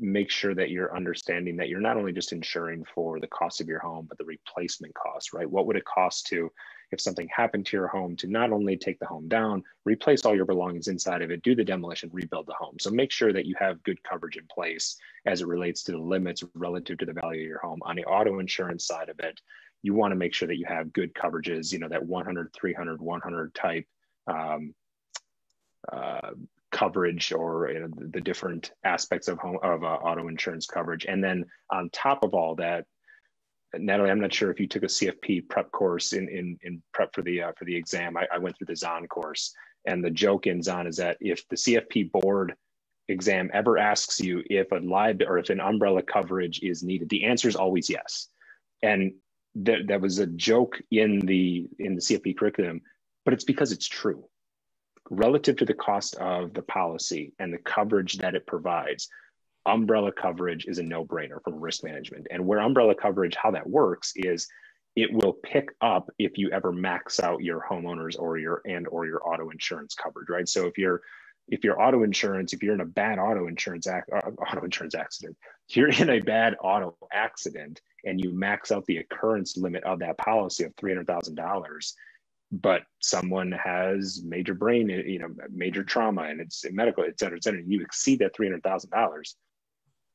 make 0.00 0.30
sure 0.30 0.54
that 0.54 0.70
you're 0.70 0.96
understanding 0.96 1.56
that 1.56 1.68
you're 1.68 1.80
not 1.80 1.96
only 1.96 2.12
just 2.12 2.32
insuring 2.32 2.84
for 2.94 3.20
the 3.20 3.26
cost 3.28 3.60
of 3.60 3.68
your 3.68 3.78
home, 3.78 4.06
but 4.08 4.18
the 4.18 4.24
replacement 4.24 4.94
cost, 4.94 5.32
right? 5.32 5.48
What 5.48 5.66
would 5.66 5.76
it 5.76 5.84
cost 5.84 6.26
to, 6.28 6.50
if 6.92 7.00
something 7.00 7.28
happened 7.34 7.66
to 7.66 7.76
your 7.76 7.86
home, 7.86 8.16
to 8.16 8.26
not 8.26 8.52
only 8.52 8.76
take 8.76 8.98
the 8.98 9.06
home 9.06 9.28
down, 9.28 9.62
replace 9.84 10.24
all 10.24 10.34
your 10.34 10.44
belongings 10.44 10.88
inside 10.88 11.22
of 11.22 11.30
it, 11.30 11.42
do 11.42 11.54
the 11.54 11.64
demolition, 11.64 12.10
rebuild 12.12 12.46
the 12.46 12.54
home. 12.54 12.76
So 12.78 12.90
make 12.90 13.10
sure 13.10 13.32
that 13.32 13.46
you 13.46 13.54
have 13.58 13.82
good 13.82 14.02
coverage 14.02 14.36
in 14.36 14.46
place 14.46 14.96
as 15.26 15.40
it 15.40 15.46
relates 15.46 15.82
to 15.84 15.92
the 15.92 15.98
limits 15.98 16.42
relative 16.54 16.98
to 16.98 17.06
the 17.06 17.12
value 17.12 17.42
of 17.42 17.48
your 17.48 17.60
home. 17.60 17.80
On 17.82 17.96
the 17.96 18.04
auto 18.04 18.38
insurance 18.38 18.86
side 18.86 19.08
of 19.08 19.20
it, 19.20 19.40
you 19.82 19.94
want 19.94 20.12
to 20.12 20.16
make 20.16 20.34
sure 20.34 20.48
that 20.48 20.58
you 20.58 20.66
have 20.66 20.92
good 20.92 21.14
coverages, 21.14 21.72
you 21.72 21.78
know, 21.78 21.88
that 21.88 22.04
100, 22.04 22.52
300, 22.52 23.00
100 23.00 23.54
type 23.54 23.86
um, 24.26 24.74
uh, 25.90 26.30
coverage 26.70 27.32
or 27.32 27.70
you 27.70 27.80
know, 27.80 27.88
the, 27.96 28.20
different 28.20 28.72
aspects 28.84 29.28
of 29.28 29.38
home 29.38 29.58
of 29.62 29.82
uh, 29.82 29.86
auto 29.86 30.28
insurance 30.28 30.66
coverage 30.66 31.04
and 31.04 31.22
then 31.22 31.44
on 31.70 31.90
top 31.90 32.22
of 32.22 32.32
all 32.32 32.54
that 32.54 32.86
Natalie, 33.76 34.10
I'm 34.10 34.20
not 34.20 34.34
sure 34.34 34.50
if 34.50 34.58
you 34.58 34.66
took 34.66 34.82
a 34.82 34.86
CFP 34.86 35.48
prep 35.48 35.70
course 35.70 36.12
in 36.12 36.28
in, 36.28 36.58
in 36.62 36.82
prep 36.92 37.14
for 37.14 37.22
the 37.22 37.42
uh, 37.42 37.52
for 37.58 37.64
the 37.64 37.76
exam. 37.76 38.16
I, 38.16 38.26
I 38.32 38.38
went 38.38 38.56
through 38.56 38.66
the 38.66 38.76
Zahn 38.76 39.06
course, 39.06 39.54
and 39.86 40.04
the 40.04 40.10
joke 40.10 40.46
in 40.46 40.62
Zahn 40.62 40.86
is 40.86 40.96
that 40.96 41.16
if 41.20 41.46
the 41.48 41.56
CFP 41.56 42.10
board 42.12 42.54
exam 43.08 43.50
ever 43.52 43.76
asks 43.78 44.20
you 44.20 44.42
if 44.48 44.70
a 44.72 44.76
live 44.76 45.20
or 45.26 45.38
if 45.38 45.50
an 45.50 45.60
umbrella 45.60 46.02
coverage 46.02 46.60
is 46.62 46.82
needed, 46.82 47.08
the 47.08 47.24
answer 47.24 47.48
is 47.48 47.56
always 47.56 47.90
yes. 47.90 48.28
And 48.82 49.12
that 49.56 49.86
that 49.88 50.00
was 50.00 50.18
a 50.18 50.26
joke 50.26 50.80
in 50.90 51.20
the 51.20 51.68
in 51.78 51.94
the 51.94 52.00
CFP 52.00 52.36
curriculum, 52.38 52.80
but 53.24 53.34
it's 53.34 53.44
because 53.44 53.72
it's 53.72 53.88
true. 53.88 54.24
Relative 55.10 55.56
to 55.56 55.64
the 55.64 55.74
cost 55.74 56.14
of 56.16 56.54
the 56.54 56.62
policy 56.62 57.32
and 57.38 57.52
the 57.52 57.58
coverage 57.58 58.18
that 58.18 58.36
it 58.36 58.46
provides, 58.46 59.08
umbrella 59.66 60.12
coverage 60.12 60.66
is 60.66 60.78
a 60.78 60.82
no-brainer 60.82 61.42
from 61.42 61.60
risk 61.60 61.84
management. 61.84 62.26
And 62.30 62.46
where 62.46 62.60
umbrella 62.60 62.94
coverage, 62.94 63.36
how 63.36 63.50
that 63.52 63.68
works 63.68 64.12
is 64.16 64.48
it 64.96 65.12
will 65.12 65.32
pick 65.32 65.70
up 65.80 66.10
if 66.18 66.36
you 66.36 66.50
ever 66.50 66.72
max 66.72 67.20
out 67.20 67.42
your 67.42 67.64
homeowners 67.68 68.18
or 68.18 68.38
your 68.38 68.62
and 68.66 68.88
or 68.88 69.06
your 69.06 69.26
auto 69.26 69.50
insurance 69.50 69.94
coverage, 69.94 70.28
right? 70.28 70.48
So 70.48 70.66
if 70.66 70.76
you're 70.78 71.02
if 71.48 71.64
your 71.64 71.80
auto 71.80 72.04
insurance, 72.04 72.52
if 72.52 72.62
you're 72.62 72.74
in 72.74 72.80
a 72.80 72.86
bad 72.86 73.18
auto 73.18 73.46
insurance 73.48 73.86
uh, 73.86 74.00
auto 74.12 74.64
insurance 74.64 74.94
accident, 74.94 75.36
you're 75.68 75.88
in 75.88 76.10
a 76.10 76.20
bad 76.20 76.56
auto 76.62 76.96
accident 77.12 77.80
and 78.04 78.22
you 78.22 78.32
max 78.32 78.72
out 78.72 78.86
the 78.86 78.98
occurrence 78.98 79.56
limit 79.56 79.84
of 79.84 79.98
that 80.00 80.18
policy 80.18 80.64
of 80.64 80.74
three 80.76 80.92
hundred 80.92 81.06
thousand 81.06 81.34
dollars, 81.34 81.94
but 82.50 82.82
someone 83.00 83.52
has 83.52 84.22
major 84.24 84.54
brain, 84.54 84.88
you 84.88 85.18
know, 85.18 85.28
major 85.50 85.84
trauma 85.84 86.22
and 86.22 86.40
it's 86.40 86.64
medical, 86.72 87.04
et 87.04 87.18
cetera, 87.18 87.36
et 87.36 87.44
cetera, 87.44 87.60
and 87.60 87.72
you 87.72 87.80
exceed 87.82 88.18
that 88.20 88.34
three 88.34 88.46
hundred 88.46 88.62
thousand 88.62 88.90
dollars, 88.90 89.36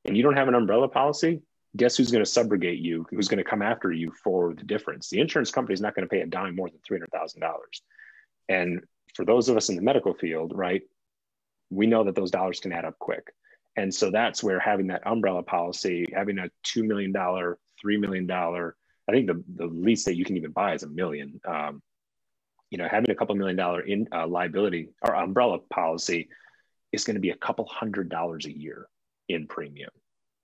and 0.05 0.15
you 0.15 0.23
don't 0.23 0.37
have 0.37 0.47
an 0.47 0.55
umbrella 0.55 0.87
policy, 0.87 1.41
guess 1.75 1.97
who's 1.97 2.11
going 2.11 2.23
to 2.23 2.29
subrogate 2.29 2.81
you? 2.81 3.05
Who's 3.09 3.27
going 3.27 3.43
to 3.43 3.49
come 3.49 3.61
after 3.61 3.91
you 3.91 4.11
for 4.23 4.53
the 4.53 4.63
difference? 4.63 5.09
The 5.09 5.19
insurance 5.19 5.51
company 5.51 5.73
is 5.73 5.81
not 5.81 5.95
going 5.95 6.07
to 6.07 6.09
pay 6.09 6.21
a 6.21 6.25
dime 6.25 6.55
more 6.55 6.69
than 6.69 6.79
three 6.85 6.97
hundred 6.97 7.11
thousand 7.11 7.41
dollars, 7.41 7.81
and 8.49 8.81
for 9.15 9.25
those 9.25 9.49
of 9.49 9.57
us 9.57 9.69
in 9.69 9.75
the 9.75 9.81
medical 9.81 10.13
field, 10.13 10.51
right, 10.55 10.81
we 11.69 11.87
know 11.87 12.03
that 12.03 12.15
those 12.15 12.31
dollars 12.31 12.59
can 12.59 12.71
add 12.71 12.85
up 12.85 12.99
quick. 12.99 13.33
And 13.77 13.93
so 13.93 14.11
that's 14.11 14.43
where 14.43 14.59
having 14.59 14.87
that 14.87 15.05
umbrella 15.05 15.43
policy, 15.43 16.05
having 16.13 16.37
a 16.39 16.49
$2 16.65 16.85
million, 16.85 17.13
$3 17.13 17.55
million, 17.85 18.29
I 18.31 19.11
think 19.11 19.27
the, 19.27 19.43
the 19.55 19.67
least 19.67 20.05
that 20.05 20.15
you 20.15 20.25
can 20.25 20.37
even 20.37 20.51
buy 20.51 20.73
is 20.73 20.83
a 20.83 20.87
million. 20.87 21.39
Um, 21.47 21.81
you 22.69 22.77
know, 22.77 22.87
having 22.89 23.11
a 23.11 23.15
couple 23.15 23.35
million 23.35 23.55
dollar 23.55 23.81
in 23.81 24.07
uh, 24.11 24.27
liability 24.27 24.89
or 25.01 25.15
umbrella 25.15 25.59
policy 25.69 26.29
is 26.91 27.03
going 27.03 27.15
to 27.15 27.21
be 27.21 27.29
a 27.29 27.37
couple 27.37 27.65
hundred 27.65 28.09
dollars 28.09 28.45
a 28.45 28.57
year 28.57 28.87
in 29.29 29.47
premium. 29.47 29.89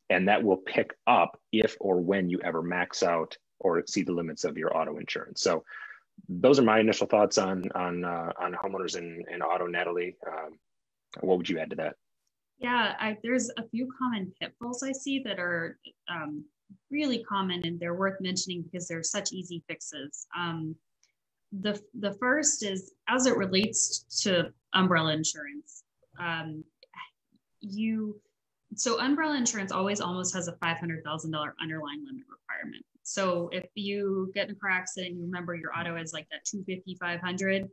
And 0.10 0.28
that 0.28 0.44
will 0.44 0.58
pick 0.58 0.94
up 1.08 1.40
if 1.52 1.78
or 1.80 2.02
when 2.02 2.30
you 2.30 2.40
ever 2.44 2.62
max 2.62 3.02
out 3.02 3.38
or 3.60 3.80
exceed 3.80 4.08
the 4.08 4.14
limits 4.14 4.44
of 4.44 4.58
your 4.58 4.76
auto 4.76 4.98
insurance. 4.98 5.42
So 5.42 5.64
those 6.28 6.60
are 6.60 6.64
my 6.64 6.80
initial 6.80 7.08
thoughts 7.08 7.38
on 7.38 7.64
on 7.74 8.04
uh, 8.04 8.34
on 8.40 8.54
homeowners 8.54 8.98
and, 8.98 9.26
and 9.32 9.42
auto, 9.42 9.68
Natalie. 9.68 10.18
Um, 10.28 10.60
what 11.22 11.38
would 11.38 11.50
you 11.50 11.60
add 11.60 11.70
to 11.72 11.76
that? 11.78 11.96
Yeah, 12.60 12.94
I, 13.00 13.18
there's 13.24 13.50
a 13.58 13.68
few 13.70 13.92
common 13.98 14.32
pitfalls 14.40 14.84
I 14.84 14.92
see 14.92 15.20
that 15.20 15.40
are 15.40 15.80
um, 16.08 16.46
really 16.90 17.24
common 17.24 17.66
and 17.66 17.80
they're 17.80 17.96
worth 17.96 18.22
mentioning 18.22 18.62
because 18.62 18.88
they're 18.88 19.04
such 19.04 19.32
easy 19.32 19.64
fixes. 19.68 20.28
Um, 20.38 20.76
the, 21.52 21.82
the 22.00 22.14
first 22.14 22.64
is 22.64 22.94
as 23.10 23.26
it 23.26 23.36
relates 23.36 24.06
to 24.24 24.54
umbrella 24.74 25.14
insurance. 25.14 25.84
Um, 26.20 26.64
you 27.60 28.22
so 28.76 29.00
umbrella 29.00 29.38
insurance 29.38 29.72
always 29.72 30.00
almost 30.02 30.34
has 30.34 30.48
a 30.48 30.54
$500,000 30.54 31.04
underlying 31.62 32.06
limit 32.06 32.24
requirement. 32.30 32.86
So 33.04 33.50
if 33.52 33.66
you 33.76 34.32
get 34.34 34.48
in 34.48 34.56
a 34.56 34.60
car 34.60 34.70
accident, 34.70 35.16
you 35.16 35.24
remember 35.24 35.56
your 35.56 35.78
auto 35.78 35.96
is 35.98 36.14
like 36.14 36.28
that 36.32 36.46
250, 36.46 36.96
500, 37.00 37.68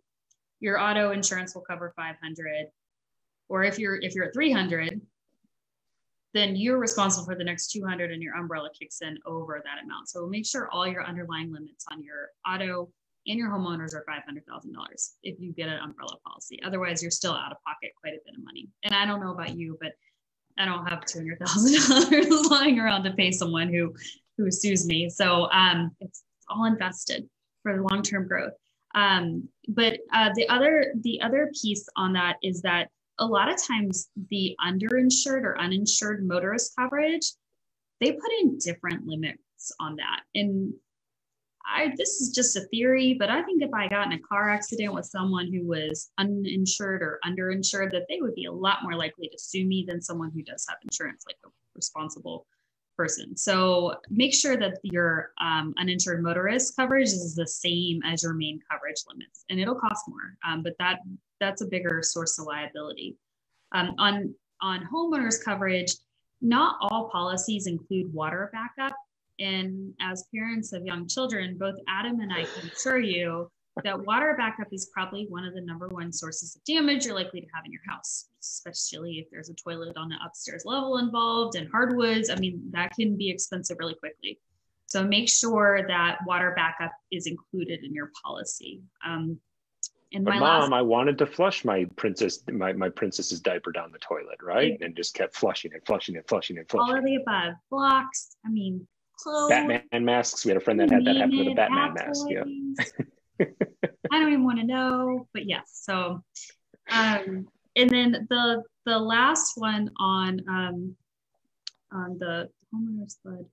your 0.60 0.80
auto 0.80 1.12
insurance 1.12 1.54
will 1.54 1.62
cover 1.62 1.92
500 1.96 2.66
or 3.48 3.64
if 3.64 3.78
you're 3.78 3.96
if 3.96 4.14
you're 4.14 4.26
at 4.26 4.34
300 4.34 5.00
then 6.34 6.56
you're 6.56 6.78
responsible 6.78 7.24
for 7.24 7.34
the 7.34 7.44
next 7.44 7.70
200 7.70 8.12
and 8.12 8.22
your 8.22 8.34
umbrella 8.34 8.68
kicks 8.78 9.00
in 9.00 9.16
over 9.24 9.62
that 9.64 9.82
amount. 9.82 10.10
So 10.10 10.26
make 10.26 10.46
sure 10.46 10.68
all 10.70 10.86
your 10.86 11.02
underlying 11.02 11.50
limits 11.50 11.86
on 11.90 12.02
your 12.02 12.28
auto 12.46 12.90
and 13.26 13.38
your 13.38 13.48
homeowners 13.48 13.94
are 13.94 14.04
$500000 14.08 14.42
if 15.22 15.40
you 15.40 15.52
get 15.52 15.68
an 15.68 15.78
umbrella 15.78 16.16
policy. 16.26 16.60
Otherwise 16.62 17.02
you're 17.02 17.10
still 17.10 17.32
out 17.32 17.50
of 17.50 17.58
pocket 17.66 17.92
quite 17.98 18.12
a 18.12 18.20
bit 18.26 18.34
of 18.36 18.44
money. 18.44 18.68
And 18.82 18.94
i 18.94 19.06
don't 19.06 19.20
know 19.20 19.32
about 19.32 19.56
you 19.56 19.78
but 19.80 19.92
i 20.58 20.64
don't 20.64 20.86
have 20.86 21.00
$200000 21.00 22.50
lying 22.50 22.78
around 22.78 23.04
to 23.04 23.12
pay 23.12 23.30
someone 23.30 23.72
who 23.72 23.94
who 24.36 24.50
sues 24.50 24.86
me 24.86 25.08
so 25.08 25.50
um, 25.50 25.90
it's 26.00 26.22
all 26.48 26.64
invested 26.64 27.28
for 27.62 27.82
long-term 27.82 28.26
growth 28.26 28.52
um, 28.94 29.48
but 29.68 29.98
uh, 30.12 30.30
the 30.34 30.48
other 30.48 30.92
the 31.02 31.20
other 31.20 31.50
piece 31.60 31.86
on 31.96 32.12
that 32.14 32.36
is 32.42 32.62
that 32.62 32.88
a 33.18 33.26
lot 33.26 33.50
of 33.52 33.62
times 33.62 34.08
the 34.30 34.56
underinsured 34.64 35.42
or 35.42 35.58
uninsured 35.58 36.26
motorist 36.26 36.74
coverage, 36.76 37.32
they 38.00 38.12
put 38.12 38.32
in 38.40 38.58
different 38.58 39.06
limits 39.06 39.72
on 39.80 39.96
that. 39.96 40.20
And 40.34 40.72
I 41.68 41.92
this 41.96 42.20
is 42.20 42.30
just 42.34 42.56
a 42.56 42.62
theory, 42.68 43.14
but 43.18 43.30
I 43.30 43.42
think 43.42 43.62
if 43.62 43.72
I 43.74 43.88
got 43.88 44.06
in 44.06 44.12
a 44.12 44.22
car 44.22 44.50
accident 44.50 44.94
with 44.94 45.04
someone 45.04 45.52
who 45.52 45.66
was 45.66 46.10
uninsured 46.18 47.02
or 47.02 47.20
underinsured, 47.24 47.90
that 47.92 48.06
they 48.08 48.20
would 48.20 48.34
be 48.34 48.46
a 48.46 48.52
lot 48.52 48.82
more 48.82 48.94
likely 48.94 49.28
to 49.28 49.38
sue 49.38 49.66
me 49.66 49.84
than 49.86 50.00
someone 50.00 50.30
who 50.34 50.42
does 50.42 50.64
have 50.68 50.78
insurance, 50.82 51.24
like 51.26 51.36
a 51.44 51.48
responsible 51.74 52.46
person. 52.96 53.36
So 53.36 53.94
make 54.10 54.34
sure 54.34 54.56
that 54.56 54.78
your 54.82 55.30
um, 55.40 55.74
uninsured 55.78 56.22
motorist 56.22 56.74
coverage 56.74 57.08
is 57.08 57.34
the 57.34 57.46
same 57.46 58.00
as 58.04 58.22
your 58.22 58.34
main 58.34 58.60
coverage 58.70 59.02
limits, 59.08 59.44
and 59.50 59.60
it'll 59.60 59.74
cost 59.74 60.04
more. 60.08 60.36
Um, 60.46 60.62
but 60.62 60.74
that 60.78 61.00
that's 61.40 61.62
a 61.62 61.66
bigger 61.66 62.02
source 62.02 62.38
of 62.38 62.46
liability. 62.46 63.16
Um, 63.72 63.94
on 63.98 64.34
on 64.60 64.88
homeowners 64.92 65.42
coverage, 65.44 65.92
not 66.40 66.76
all 66.80 67.10
policies 67.10 67.66
include 67.66 68.12
water 68.12 68.50
backup. 68.52 68.96
And 69.40 69.94
as 70.00 70.26
parents 70.34 70.72
of 70.72 70.84
young 70.84 71.06
children, 71.06 71.56
both 71.58 71.76
Adam 71.88 72.20
and 72.20 72.32
I 72.32 72.44
can 72.44 72.70
assure 72.70 72.98
you 72.98 73.50
that 73.84 74.04
water 74.04 74.34
backup 74.36 74.66
is 74.72 74.90
probably 74.92 75.26
one 75.28 75.44
of 75.44 75.54
the 75.54 75.60
number 75.60 75.86
one 75.88 76.12
sources 76.12 76.56
of 76.56 76.64
damage 76.64 77.06
you're 77.06 77.14
likely 77.14 77.40
to 77.40 77.46
have 77.54 77.64
in 77.64 77.70
your 77.70 77.82
house, 77.88 78.26
especially 78.42 79.18
if 79.18 79.30
there's 79.30 79.50
a 79.50 79.54
toilet 79.54 79.96
on 79.96 80.08
the 80.08 80.16
upstairs 80.24 80.64
level 80.64 80.98
involved 80.98 81.54
and 81.54 81.70
hardwoods. 81.70 82.28
I 82.30 82.36
mean, 82.36 82.60
that 82.72 82.92
can 82.98 83.16
be 83.16 83.30
expensive 83.30 83.76
really 83.78 83.94
quickly. 83.94 84.40
So 84.86 85.04
make 85.04 85.28
sure 85.28 85.86
that 85.86 86.18
water 86.26 86.52
backup 86.56 86.92
is 87.12 87.26
included 87.26 87.84
in 87.84 87.94
your 87.94 88.10
policy. 88.24 88.80
Um, 89.06 89.38
and 90.12 90.24
but 90.24 90.36
mom, 90.36 90.70
last... 90.70 90.72
I 90.72 90.82
wanted 90.82 91.18
to 91.18 91.26
flush 91.26 91.64
my 91.64 91.86
princess, 91.96 92.42
my, 92.50 92.72
my 92.72 92.88
princess's 92.88 93.40
diaper 93.40 93.70
down 93.70 93.92
the 93.92 93.98
toilet, 93.98 94.38
right? 94.42 94.76
And 94.80 94.96
just 94.96 95.14
kept 95.14 95.36
flushing 95.36 95.72
it, 95.72 95.82
flushing 95.86 96.16
it, 96.16 96.26
flushing 96.26 96.56
it, 96.56 96.68
flushing. 96.70 96.90
All 96.90 96.98
of 96.98 97.04
the 97.04 97.16
above. 97.16 97.54
Blocks. 97.70 98.36
I 98.44 98.48
mean, 98.48 98.88
clothes. 99.18 99.50
Batman 99.50 100.04
masks. 100.04 100.44
We 100.44 100.50
had 100.50 100.56
a 100.56 100.60
friend 100.60 100.80
that 100.80 100.90
had 100.90 101.04
that 101.04 101.16
happen 101.16 101.38
with 101.38 101.48
a 101.48 101.54
Batman 101.54 101.94
mask. 101.94 102.26
Yeah. 102.28 102.44
I 104.10 104.18
don't 104.18 104.32
even 104.32 104.44
want 104.44 104.58
to 104.58 104.66
know, 104.66 105.28
but 105.32 105.46
yes. 105.46 105.64
So, 105.72 106.22
um, 106.90 107.46
and 107.76 107.90
then 107.90 108.26
the 108.28 108.62
the 108.84 108.98
last 108.98 109.52
one 109.56 109.90
on 109.98 110.40
um, 110.48 110.96
on 111.92 112.18
the 112.18 112.48
homeowner's 112.74 113.18
flood. 113.22 113.44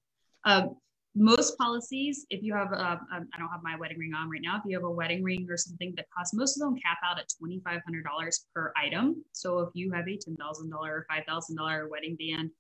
Uh, 0.44 0.68
most 1.16 1.58
policies, 1.58 2.26
if 2.30 2.44
you 2.44 2.54
have, 2.54 2.74
uh, 2.74 2.98
um, 3.14 3.28
I 3.34 3.40
don't 3.40 3.48
have 3.50 3.64
my 3.64 3.78
wedding 3.78 3.98
ring 3.98 4.14
on 4.14 4.30
right 4.30 4.42
now. 4.44 4.58
If 4.58 4.64
you 4.66 4.76
have 4.76 4.84
a 4.84 4.92
wedding 4.92 5.24
ring 5.24 5.48
or 5.50 5.56
something 5.56 5.94
that 5.96 6.08
costs, 6.16 6.34
most 6.34 6.58
of 6.58 6.62
them 6.62 6.76
cap 6.76 6.98
out 7.06 7.18
at 7.18 7.30
$2,500 7.42 8.40
per 8.54 8.74
item. 8.76 9.24
So 9.32 9.60
if 9.60 9.70
you 9.74 9.92
have 9.94 10.08
a 10.08 10.18
$10,000 10.18 10.38
or 10.74 11.08
$5,000 11.10 11.90
wedding 11.90 12.18
band 12.20 12.52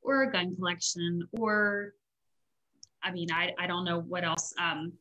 or 0.00 0.22
a 0.22 0.32
gun 0.32 0.54
collection 0.54 1.28
or 1.32 1.94
I 3.04 3.12
mean, 3.12 3.30
I, 3.30 3.52
I 3.58 3.66
don't 3.66 3.84
know 3.84 4.00
what 4.00 4.24
else, 4.24 4.52
um, 4.58 4.92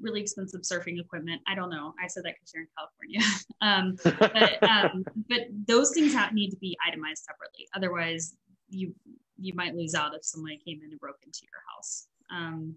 really 0.00 0.20
expensive 0.20 0.62
surfing 0.62 0.98
equipment. 0.98 1.42
I 1.46 1.54
don't 1.54 1.70
know. 1.70 1.94
I 2.02 2.06
said 2.06 2.24
that 2.24 2.34
because 2.34 2.52
you're 2.54 2.62
in 2.62 2.68
California. 2.76 3.20
um, 3.60 3.96
but, 4.32 4.62
um, 4.68 5.04
but 5.28 5.40
those 5.66 5.92
things 5.92 6.14
have, 6.14 6.32
need 6.32 6.50
to 6.50 6.56
be 6.56 6.76
itemized 6.86 7.24
separately. 7.24 7.68
Otherwise 7.76 8.34
you, 8.68 8.94
you 9.38 9.52
might 9.54 9.74
lose 9.74 9.94
out 9.94 10.14
if 10.14 10.24
somebody 10.24 10.58
came 10.64 10.80
in 10.82 10.90
and 10.90 11.00
broke 11.00 11.18
into 11.24 11.40
your 11.42 11.60
house. 11.74 12.06
Um, 12.30 12.76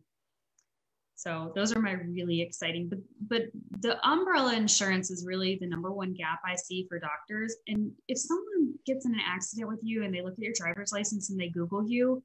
so 1.23 1.53
those 1.55 1.73
are 1.73 1.79
my 1.79 1.93
really 1.93 2.41
exciting, 2.41 2.89
but 2.89 2.99
but 3.29 3.43
the 3.79 3.97
umbrella 4.05 4.55
insurance 4.55 5.09
is 5.09 5.25
really 5.25 5.57
the 5.61 5.67
number 5.67 5.89
one 5.89 6.13
gap 6.13 6.41
I 6.45 6.55
see 6.55 6.85
for 6.89 6.99
doctors. 6.99 7.55
And 7.69 7.93
if 8.09 8.17
someone 8.17 8.73
gets 8.85 9.05
in 9.05 9.13
an 9.13 9.21
accident 9.25 9.69
with 9.69 9.79
you 9.83 10.03
and 10.03 10.13
they 10.13 10.21
look 10.21 10.33
at 10.33 10.39
your 10.39 10.51
driver's 10.53 10.91
license 10.91 11.29
and 11.29 11.39
they 11.39 11.47
Google 11.47 11.87
you, 11.87 12.21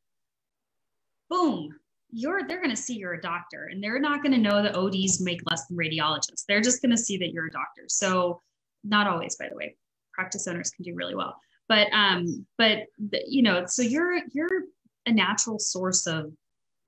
boom, 1.31 1.79
you're 2.11 2.47
they're 2.47 2.63
going 2.63 2.75
to 2.75 2.77
see 2.77 2.95
you're 2.95 3.15
a 3.15 3.21
doctor, 3.21 3.69
and 3.71 3.83
they're 3.83 4.01
not 4.01 4.23
going 4.23 4.33
to 4.33 4.39
know 4.39 4.63
that 4.63 4.77
ODs 4.77 5.21
make 5.21 5.41
less 5.51 5.67
than 5.67 5.77
radiologists. 5.77 6.45
They're 6.47 6.61
just 6.61 6.83
going 6.83 6.91
to 6.91 7.03
see 7.03 7.19
that 7.19 7.33
you're 7.33 7.47
a 7.47 7.51
doctor. 7.51 7.83
So 7.89 8.41
not 8.85 9.07
always, 9.07 9.37
by 9.37 9.49
the 9.49 9.57
way, 9.57 9.77
practice 10.13 10.47
owners 10.47 10.71
can 10.71 10.85
do 10.85 10.95
really 10.95 11.15
well, 11.15 11.37
but 11.69 11.89
um, 11.93 12.47
but 12.57 12.87
you 13.27 13.43
know, 13.43 13.65
so 13.67 13.83
you're 13.83 14.21
you're 14.33 14.49
a 15.07 15.13
natural 15.13 15.59
source 15.59 16.07
of 16.07 16.33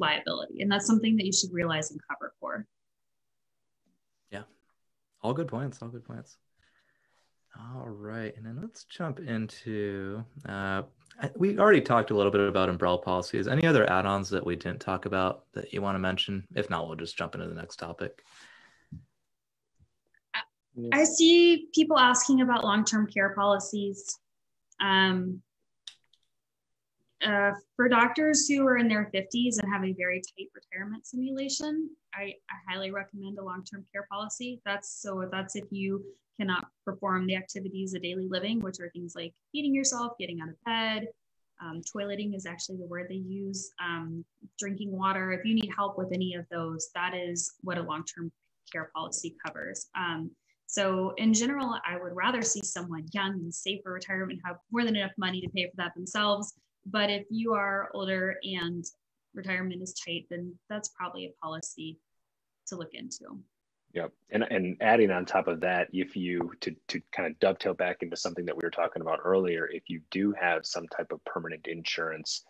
liability. 0.00 0.62
And 0.62 0.70
that's 0.70 0.86
something 0.86 1.16
that 1.16 1.26
you 1.26 1.32
should 1.32 1.52
realize 1.52 1.90
and 1.90 2.00
cover 2.08 2.32
for. 2.40 2.66
Yeah. 4.30 4.42
All 5.22 5.34
good 5.34 5.48
points. 5.48 5.80
All 5.82 5.88
good 5.88 6.04
points. 6.04 6.36
All 7.58 7.88
right. 7.88 8.34
And 8.36 8.44
then 8.44 8.58
let's 8.60 8.84
jump 8.84 9.20
into 9.20 10.24
uh, 10.48 10.82
we 11.36 11.58
already 11.58 11.80
talked 11.80 12.10
a 12.10 12.16
little 12.16 12.32
bit 12.32 12.40
about 12.40 12.68
umbrella 12.68 12.98
policies. 12.98 13.48
Any 13.48 13.66
other 13.66 13.88
add 13.90 14.06
ons 14.06 14.30
that 14.30 14.44
we 14.44 14.56
didn't 14.56 14.80
talk 14.80 15.06
about 15.06 15.44
that 15.52 15.72
you 15.72 15.82
want 15.82 15.94
to 15.94 15.98
mention? 15.98 16.46
If 16.54 16.70
not, 16.70 16.86
we'll 16.86 16.96
just 16.96 17.16
jump 17.16 17.34
into 17.34 17.48
the 17.48 17.54
next 17.54 17.76
topic. 17.76 18.22
I 20.92 21.04
see 21.04 21.68
people 21.74 21.98
asking 21.98 22.40
about 22.40 22.64
long 22.64 22.84
term 22.84 23.06
care 23.06 23.34
policies. 23.34 24.18
Um, 24.80 25.42
uh, 27.24 27.50
for 27.76 27.86
doctors 27.88 28.48
who 28.48 28.66
are 28.66 28.78
in 28.78 28.88
their 28.88 29.10
50s 29.14 29.58
and 29.60 29.70
have 29.70 29.84
a 29.84 29.92
very 29.92 30.22
tight 30.22 30.48
retirement 30.54 31.06
simulation, 31.06 31.90
I, 32.14 32.32
I 32.48 32.72
highly 32.72 32.90
recommend 32.90 33.38
a 33.38 33.44
long 33.44 33.62
term 33.64 33.84
care 33.92 34.06
policy. 34.10 34.60
That's 34.64 35.02
so 35.02 35.28
that's 35.30 35.54
if 35.54 35.64
you 35.70 36.02
cannot 36.40 36.66
perform 36.84 37.26
the 37.26 37.36
activities 37.36 37.94
of 37.94 38.02
daily 38.02 38.28
living, 38.28 38.60
which 38.60 38.80
are 38.80 38.90
things 38.90 39.14
like 39.14 39.34
feeding 39.52 39.74
yourself, 39.74 40.12
getting 40.18 40.40
out 40.40 40.48
of 40.48 40.54
bed, 40.64 41.08
um, 41.62 41.82
toileting 41.82 42.34
is 42.34 42.46
actually 42.46 42.78
the 42.78 42.86
word 42.86 43.06
they 43.08 43.16
use, 43.16 43.70
um, 43.84 44.24
drinking 44.58 44.90
water. 44.90 45.32
If 45.32 45.44
you 45.44 45.54
need 45.54 45.70
help 45.76 45.98
with 45.98 46.10
any 46.12 46.34
of 46.34 46.46
those, 46.50 46.88
that 46.94 47.14
is 47.14 47.52
what 47.60 47.76
a 47.76 47.82
long 47.82 48.04
term 48.04 48.32
care 48.72 48.90
policy 48.94 49.36
covers. 49.44 49.88
Um, 49.94 50.30
so, 50.66 51.12
in 51.18 51.34
general, 51.34 51.78
I 51.86 51.98
would 52.00 52.14
rather 52.14 52.42
see 52.42 52.62
someone 52.62 53.06
young 53.12 53.32
and 53.32 53.54
safe 53.54 53.80
for 53.82 53.92
retirement 53.92 54.40
have 54.44 54.56
more 54.70 54.84
than 54.84 54.96
enough 54.96 55.12
money 55.18 55.40
to 55.40 55.48
pay 55.48 55.68
for 55.68 55.76
that 55.76 55.94
themselves. 55.94 56.54
But 56.86 57.10
if 57.10 57.26
you 57.28 57.52
are 57.52 57.90
older 57.92 58.36
and 58.42 58.84
retirement 59.34 59.82
is 59.82 59.94
tight, 59.94 60.26
then 60.30 60.54
that's 60.70 60.88
probably 60.88 61.26
a 61.26 61.44
policy 61.44 61.98
to 62.68 62.76
look 62.76 62.94
into. 62.94 63.40
Yep. 63.92 64.12
And 64.30 64.44
and 64.44 64.76
adding 64.80 65.10
on 65.10 65.24
top 65.24 65.48
of 65.48 65.60
that, 65.60 65.88
if 65.92 66.16
you 66.16 66.52
to 66.60 66.74
to 66.88 67.00
kind 67.12 67.30
of 67.30 67.38
dovetail 67.40 67.74
back 67.74 68.02
into 68.02 68.16
something 68.16 68.44
that 68.46 68.56
we 68.56 68.62
were 68.62 68.70
talking 68.70 69.02
about 69.02 69.18
earlier, 69.24 69.66
if 69.66 69.84
you 69.88 70.00
do 70.10 70.32
have 70.40 70.64
some 70.64 70.86
type 70.88 71.10
of 71.10 71.24
permanent 71.24 71.66
insurance 71.66 72.44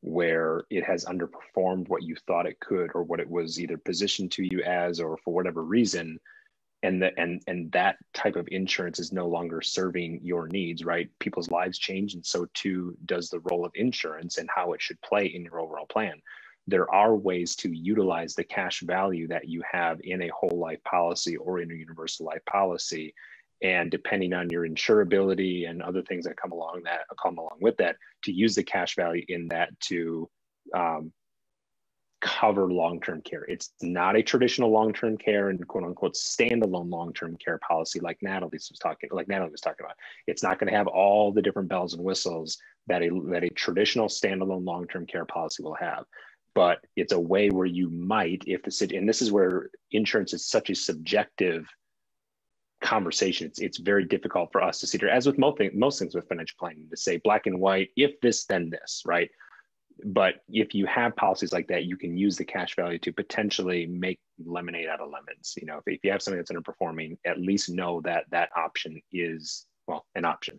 where 0.00 0.62
it 0.70 0.84
has 0.84 1.04
underperformed 1.06 1.88
what 1.88 2.04
you 2.04 2.14
thought 2.26 2.46
it 2.46 2.60
could 2.60 2.90
or 2.94 3.02
what 3.02 3.18
it 3.18 3.28
was 3.28 3.60
either 3.60 3.76
positioned 3.76 4.30
to 4.30 4.44
you 4.44 4.62
as 4.62 5.00
or 5.00 5.16
for 5.24 5.34
whatever 5.34 5.64
reason, 5.64 6.16
and 6.84 7.02
that 7.02 7.14
and 7.16 7.42
and 7.48 7.72
that 7.72 7.96
type 8.14 8.36
of 8.36 8.46
insurance 8.52 9.00
is 9.00 9.12
no 9.12 9.26
longer 9.26 9.60
serving 9.60 10.20
your 10.22 10.46
needs, 10.46 10.84
right? 10.84 11.10
People's 11.18 11.50
lives 11.50 11.76
change 11.76 12.14
and 12.14 12.24
so 12.24 12.46
too 12.54 12.96
does 13.04 13.30
the 13.30 13.40
role 13.50 13.64
of 13.64 13.72
insurance 13.74 14.38
and 14.38 14.48
how 14.54 14.72
it 14.74 14.80
should 14.80 15.00
play 15.00 15.26
in 15.26 15.42
your 15.42 15.58
overall 15.58 15.86
plan 15.86 16.22
there 16.68 16.92
are 16.92 17.16
ways 17.16 17.56
to 17.56 17.72
utilize 17.72 18.34
the 18.34 18.44
cash 18.44 18.80
value 18.80 19.26
that 19.26 19.48
you 19.48 19.62
have 19.70 19.98
in 20.04 20.22
a 20.22 20.28
whole 20.28 20.58
life 20.58 20.82
policy 20.84 21.36
or 21.36 21.60
in 21.60 21.70
a 21.70 21.74
universal 21.74 22.26
life 22.26 22.44
policy. 22.44 23.14
And 23.62 23.90
depending 23.90 24.34
on 24.34 24.50
your 24.50 24.68
insurability 24.68 25.68
and 25.68 25.82
other 25.82 26.02
things 26.02 26.26
that 26.26 26.36
come 26.36 26.52
along 26.52 26.82
that 26.84 27.00
come 27.20 27.38
along 27.38 27.58
with 27.60 27.78
that 27.78 27.96
to 28.24 28.32
use 28.32 28.54
the 28.54 28.62
cash 28.62 28.94
value 28.94 29.24
in 29.28 29.48
that 29.48 29.70
to 29.80 30.28
um, 30.74 31.12
cover 32.20 32.70
long-term 32.70 33.22
care. 33.22 33.44
It's 33.44 33.72
not 33.80 34.16
a 34.16 34.22
traditional 34.22 34.70
long-term 34.70 35.18
care 35.18 35.48
and 35.48 35.66
quote 35.66 35.84
unquote 35.84 36.14
standalone 36.14 36.90
long-term 36.90 37.36
care 37.36 37.58
policy 37.66 38.00
like 38.00 38.18
natalie 38.20 38.50
was 38.52 38.78
talking 38.80 39.08
like 39.12 39.28
natalie 39.28 39.50
was 39.50 39.60
talking 39.60 39.86
about. 39.86 39.96
It's 40.26 40.42
not 40.42 40.58
going 40.58 40.70
to 40.70 40.76
have 40.76 40.86
all 40.86 41.32
the 41.32 41.42
different 41.42 41.68
bells 41.68 41.94
and 41.94 42.04
whistles 42.04 42.58
that 42.88 43.02
a 43.02 43.10
that 43.30 43.44
a 43.44 43.50
traditional 43.50 44.08
standalone 44.08 44.64
long-term 44.64 45.06
care 45.06 45.24
policy 45.24 45.62
will 45.62 45.76
have 45.76 46.04
but 46.58 46.80
it's 46.96 47.12
a 47.12 47.20
way 47.20 47.50
where 47.50 47.68
you 47.68 47.88
might, 47.88 48.42
if 48.48 48.64
the 48.64 48.70
city, 48.72 48.96
and 48.96 49.08
this 49.08 49.22
is 49.22 49.30
where 49.30 49.70
insurance 49.92 50.32
is 50.34 50.44
such 50.44 50.70
a 50.70 50.74
subjective 50.74 51.68
conversation. 52.80 53.46
It's, 53.46 53.60
it's 53.60 53.78
very 53.78 54.04
difficult 54.04 54.50
for 54.50 54.60
us 54.60 54.80
to 54.80 54.88
see 54.88 54.98
here, 54.98 55.08
as 55.08 55.24
with 55.24 55.38
most, 55.38 55.60
most 55.72 56.00
things 56.00 56.16
with 56.16 56.26
financial 56.26 56.56
planning, 56.58 56.88
to 56.90 56.96
say 56.96 57.18
black 57.18 57.46
and 57.46 57.60
white, 57.60 57.90
if 57.94 58.20
this, 58.22 58.44
then 58.46 58.70
this, 58.70 59.04
right? 59.06 59.30
But 60.04 60.42
if 60.48 60.74
you 60.74 60.84
have 60.86 61.14
policies 61.14 61.52
like 61.52 61.68
that, 61.68 61.84
you 61.84 61.96
can 61.96 62.18
use 62.18 62.36
the 62.36 62.44
cash 62.44 62.74
value 62.74 62.98
to 62.98 63.12
potentially 63.12 63.86
make 63.86 64.18
lemonade 64.44 64.88
out 64.88 65.00
of 65.00 65.12
lemons. 65.12 65.54
You 65.56 65.66
know, 65.68 65.78
if, 65.78 65.84
if 65.86 66.00
you 66.02 66.10
have 66.10 66.22
something 66.22 66.38
that's 66.40 66.50
underperforming, 66.50 67.18
at 67.24 67.38
least 67.38 67.70
know 67.70 68.00
that 68.00 68.24
that 68.32 68.50
option 68.56 69.00
is, 69.12 69.64
well, 69.86 70.06
an 70.16 70.24
option. 70.24 70.58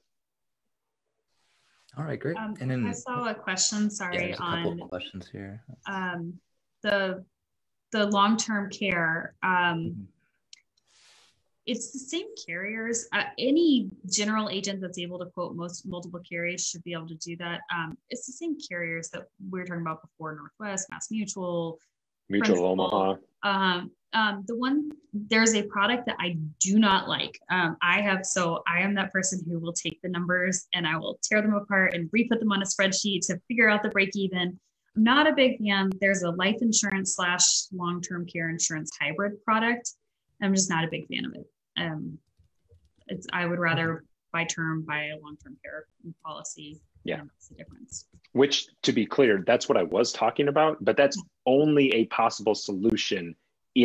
All 2.00 2.06
right, 2.06 2.20
great. 2.20 2.38
Um, 2.38 2.56
and 2.62 2.72
then 2.72 2.88
I 2.88 2.93
saw 2.93 3.28
a 3.30 3.36
question. 3.36 3.89
Sorry, 3.89 4.30
yeah, 4.30 4.36
a 4.39 4.41
on 4.41 4.80
questions 4.80 5.28
here. 5.30 5.62
Um, 5.86 6.34
the 6.82 7.26
the 7.91 8.08
long 8.08 8.38
term 8.38 8.70
care. 8.70 9.36
Um, 9.43 9.52
mm-hmm. 9.52 10.02
It's 11.66 11.91
the 11.91 12.00
same 12.00 12.28
carriers. 12.47 13.06
Uh, 13.12 13.24
any 13.38 13.89
general 14.10 14.50
agent 14.50 14.80
that's 14.80 14.97
able 14.97 15.20
to 15.20 15.26
quote 15.26 15.56
most 15.56 15.86
multiple 15.86 16.22
carriers 16.28 16.66
should 16.66 16.84
be 16.86 16.93
able 16.93 17.08
to 17.10 17.16
do 17.16 17.36
that. 17.38 17.62
Um, 17.72 17.97
it's 18.10 18.26
the 18.26 18.32
same 18.32 18.58
carriers 18.58 19.10
that 19.10 19.24
we 19.52 19.60
were 19.60 19.66
talking 19.66 19.82
about 19.82 20.02
before: 20.02 20.38
Northwest, 20.38 20.88
Mass 20.89 21.12
Mutual, 21.12 21.80
Mutual 22.30 22.56
Principal. 22.56 22.72
Omaha. 22.72 23.16
Um, 23.43 23.91
um, 24.14 24.43
the 24.47 24.55
one 24.55 24.91
there's 25.14 25.53
a 25.53 25.64
product 25.64 26.05
that 26.05 26.16
I 26.20 26.38
do 26.60 26.80
not 26.80 27.07
like. 27.07 27.39
Um, 27.49 27.78
I 27.82 28.01
have 28.01 28.26
so 28.26 28.64
I 28.68 28.80
am 28.80 28.93
that 28.95 29.12
person 29.12 29.43
who 29.47 29.60
will 29.60 29.74
take 29.74 29.99
the 30.01 30.10
numbers 30.10 30.68
and 30.74 30.88
I 30.88 30.97
will 30.97 31.20
tear 31.24 31.41
them 31.41 31.53
apart 31.53 31.93
and 31.93 32.10
re-put 32.12 32.39
them 32.39 32.51
on 32.51 32.62
a 32.62 32.66
spreadsheet 32.66 33.26
to 33.28 33.39
figure 33.47 33.70
out 33.70 33.84
the 33.84 33.89
break 33.89 34.16
even. 34.16 34.60
I'm 34.95 35.03
not 35.03 35.28
a 35.28 35.34
big 35.34 35.60
fan. 35.60 35.91
There's 36.01 36.24
a 36.24 36.32
life 36.32 36.57
insurance 36.62 37.16
slash 37.16 37.43
long 37.72 38.01
term 38.01 38.26
care 38.26 38.49
insurance 38.49 38.91
hybrid 38.99 39.43
product. 39.43 39.91
I'm 40.41 40.53
just 40.55 40.70
not 40.70 40.84
a 40.84 40.88
big 40.88 41.07
fan 41.07 41.26
of 41.26 41.36
it. 41.36 41.47
Um, 41.78 42.18
it's 43.07 43.28
I 43.32 43.45
would 43.45 43.60
rather 43.60 44.03
buy 44.32 44.45
term 44.45 44.84
buy 44.84 45.05
a 45.05 45.20
long 45.22 45.38
term 45.43 45.57
care 45.64 45.86
policy. 46.24 46.80
Yeah, 47.03 47.18
that's 47.18 47.47
the 47.47 47.55
difference. 47.55 48.05
Which, 48.34 48.68
to 48.84 48.91
be 48.91 49.05
clear, 49.05 49.43
that's 49.45 49.70
what 49.70 49.78
I 49.78 49.84
was 49.84 50.12
talking 50.12 50.47
about. 50.47 50.84
But 50.84 50.97
that's 50.97 51.20
only 51.45 51.91
a 51.93 52.05
possible 52.05 52.55
solution 52.55 53.36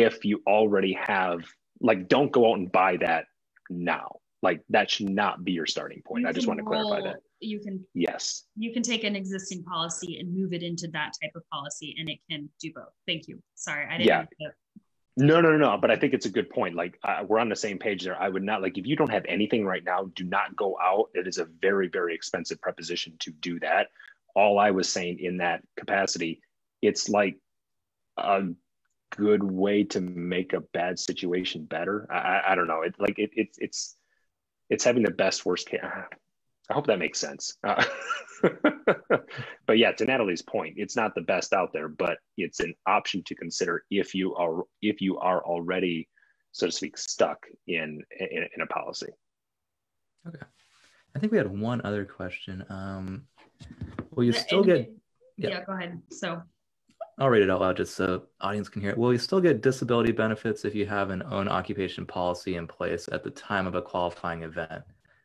if 0.01 0.25
you 0.25 0.41
already 0.47 0.93
have 0.93 1.41
like 1.79 2.07
don't 2.07 2.31
go 2.31 2.51
out 2.51 2.57
and 2.57 2.71
buy 2.71 2.97
that 2.97 3.25
now. 3.69 4.17
Like 4.41 4.61
that 4.69 4.91
should 4.91 5.09
not 5.09 5.43
be 5.43 5.53
your 5.53 5.65
starting 5.65 6.01
point. 6.05 6.23
You 6.23 6.29
i 6.29 6.31
just 6.31 6.47
want 6.47 6.59
to 6.59 6.65
clarify 6.65 7.01
that. 7.01 7.17
you 7.39 7.59
can 7.59 7.83
yes. 7.93 8.43
you 8.55 8.73
can 8.73 8.83
take 8.83 9.03
an 9.03 9.15
existing 9.15 9.63
policy 9.63 10.19
and 10.19 10.35
move 10.35 10.53
it 10.53 10.61
into 10.61 10.87
that 10.89 11.13
type 11.21 11.31
of 11.35 11.43
policy 11.51 11.95
and 11.97 12.09
it 12.09 12.19
can 12.29 12.49
do 12.59 12.71
both. 12.75 12.93
Thank 13.07 13.27
you. 13.27 13.41
Sorry 13.55 13.87
i 13.87 13.97
didn't 13.97 14.29
yeah. 14.39 14.47
no 15.17 15.41
no 15.41 15.51
no 15.51 15.57
no 15.57 15.77
but 15.77 15.89
i 15.89 15.95
think 15.95 16.13
it's 16.13 16.25
a 16.25 16.29
good 16.29 16.49
point. 16.49 16.75
Like 16.75 16.99
uh, 17.03 17.23
we're 17.27 17.39
on 17.39 17.49
the 17.49 17.55
same 17.55 17.79
page 17.79 18.03
there. 18.03 18.21
I 18.21 18.29
would 18.29 18.43
not 18.43 18.61
like 18.61 18.77
if 18.77 18.85
you 18.85 18.95
don't 18.95 19.11
have 19.11 19.25
anything 19.27 19.65
right 19.65 19.83
now 19.83 20.11
do 20.15 20.23
not 20.23 20.55
go 20.55 20.77
out. 20.81 21.09
It 21.13 21.27
is 21.27 21.37
a 21.37 21.45
very 21.61 21.87
very 21.87 22.13
expensive 22.13 22.61
preposition 22.61 23.13
to 23.19 23.31
do 23.31 23.59
that. 23.61 23.87
All 24.35 24.59
i 24.59 24.71
was 24.71 24.89
saying 24.89 25.19
in 25.19 25.37
that 25.37 25.63
capacity 25.77 26.41
it's 26.81 27.09
like 27.09 27.37
a 28.17 28.43
good 29.11 29.43
way 29.43 29.83
to 29.83 30.01
make 30.01 30.53
a 30.53 30.61
bad 30.73 30.99
situation 30.99 31.65
better. 31.65 32.07
I, 32.11 32.41
I 32.49 32.55
don't 32.55 32.67
know. 32.67 32.81
It 32.81 32.95
like 32.99 33.19
it, 33.19 33.31
it, 33.33 33.49
it's 33.57 33.95
it's 34.69 34.83
having 34.83 35.03
the 35.03 35.11
best 35.11 35.45
worst 35.45 35.67
case. 35.69 35.81
I 36.69 36.73
hope 36.73 36.87
that 36.87 36.97
makes 36.97 37.19
sense. 37.19 37.57
Uh, 37.63 37.83
but 39.67 39.77
yeah, 39.77 39.91
to 39.91 40.05
Natalie's 40.05 40.41
point, 40.41 40.73
it's 40.77 40.95
not 40.95 41.13
the 41.13 41.21
best 41.21 41.53
out 41.53 41.71
there, 41.73 41.87
but 41.87 42.17
it's 42.37 42.59
an 42.59 42.73
option 42.87 43.21
to 43.27 43.35
consider 43.35 43.83
if 43.91 44.15
you 44.15 44.35
are 44.35 44.63
if 44.81 44.99
you 44.99 45.19
are 45.19 45.45
already, 45.45 46.09
so 46.53 46.65
to 46.65 46.71
speak, 46.71 46.97
stuck 46.97 47.45
in 47.67 48.01
in, 48.19 48.47
in 48.55 48.61
a 48.61 48.65
policy. 48.67 49.11
Okay, 50.27 50.45
I 51.15 51.19
think 51.19 51.31
we 51.31 51.37
had 51.37 51.55
one 51.55 51.81
other 51.83 52.03
question. 52.03 52.65
Um, 52.69 53.27
will 54.15 54.23
you 54.23 54.33
still 54.33 54.63
get? 54.63 54.91
Yeah. 55.37 55.49
yeah, 55.49 55.63
go 55.65 55.73
ahead. 55.73 56.01
So 56.11 56.41
I'll 57.17 57.29
read 57.29 57.43
it 57.43 57.49
out 57.49 57.61
loud 57.61 57.77
just 57.77 57.95
so 57.95 58.23
audience 58.41 58.67
can 58.67 58.81
hear 58.81 58.91
it. 58.91 58.97
Will 58.97 59.13
you 59.13 59.19
still 59.19 59.39
get 59.39 59.61
disability 59.61 60.11
benefits 60.11 60.65
if 60.65 60.75
you 60.75 60.85
have 60.85 61.11
an 61.11 61.23
own 61.31 61.47
occupation 61.47 62.05
policy 62.05 62.57
in 62.57 62.67
place 62.67 63.07
at 63.11 63.23
the 63.23 63.29
time 63.29 63.67
of 63.67 63.75
a 63.75 63.81
qualifying 63.81 64.43
event, 64.43 64.83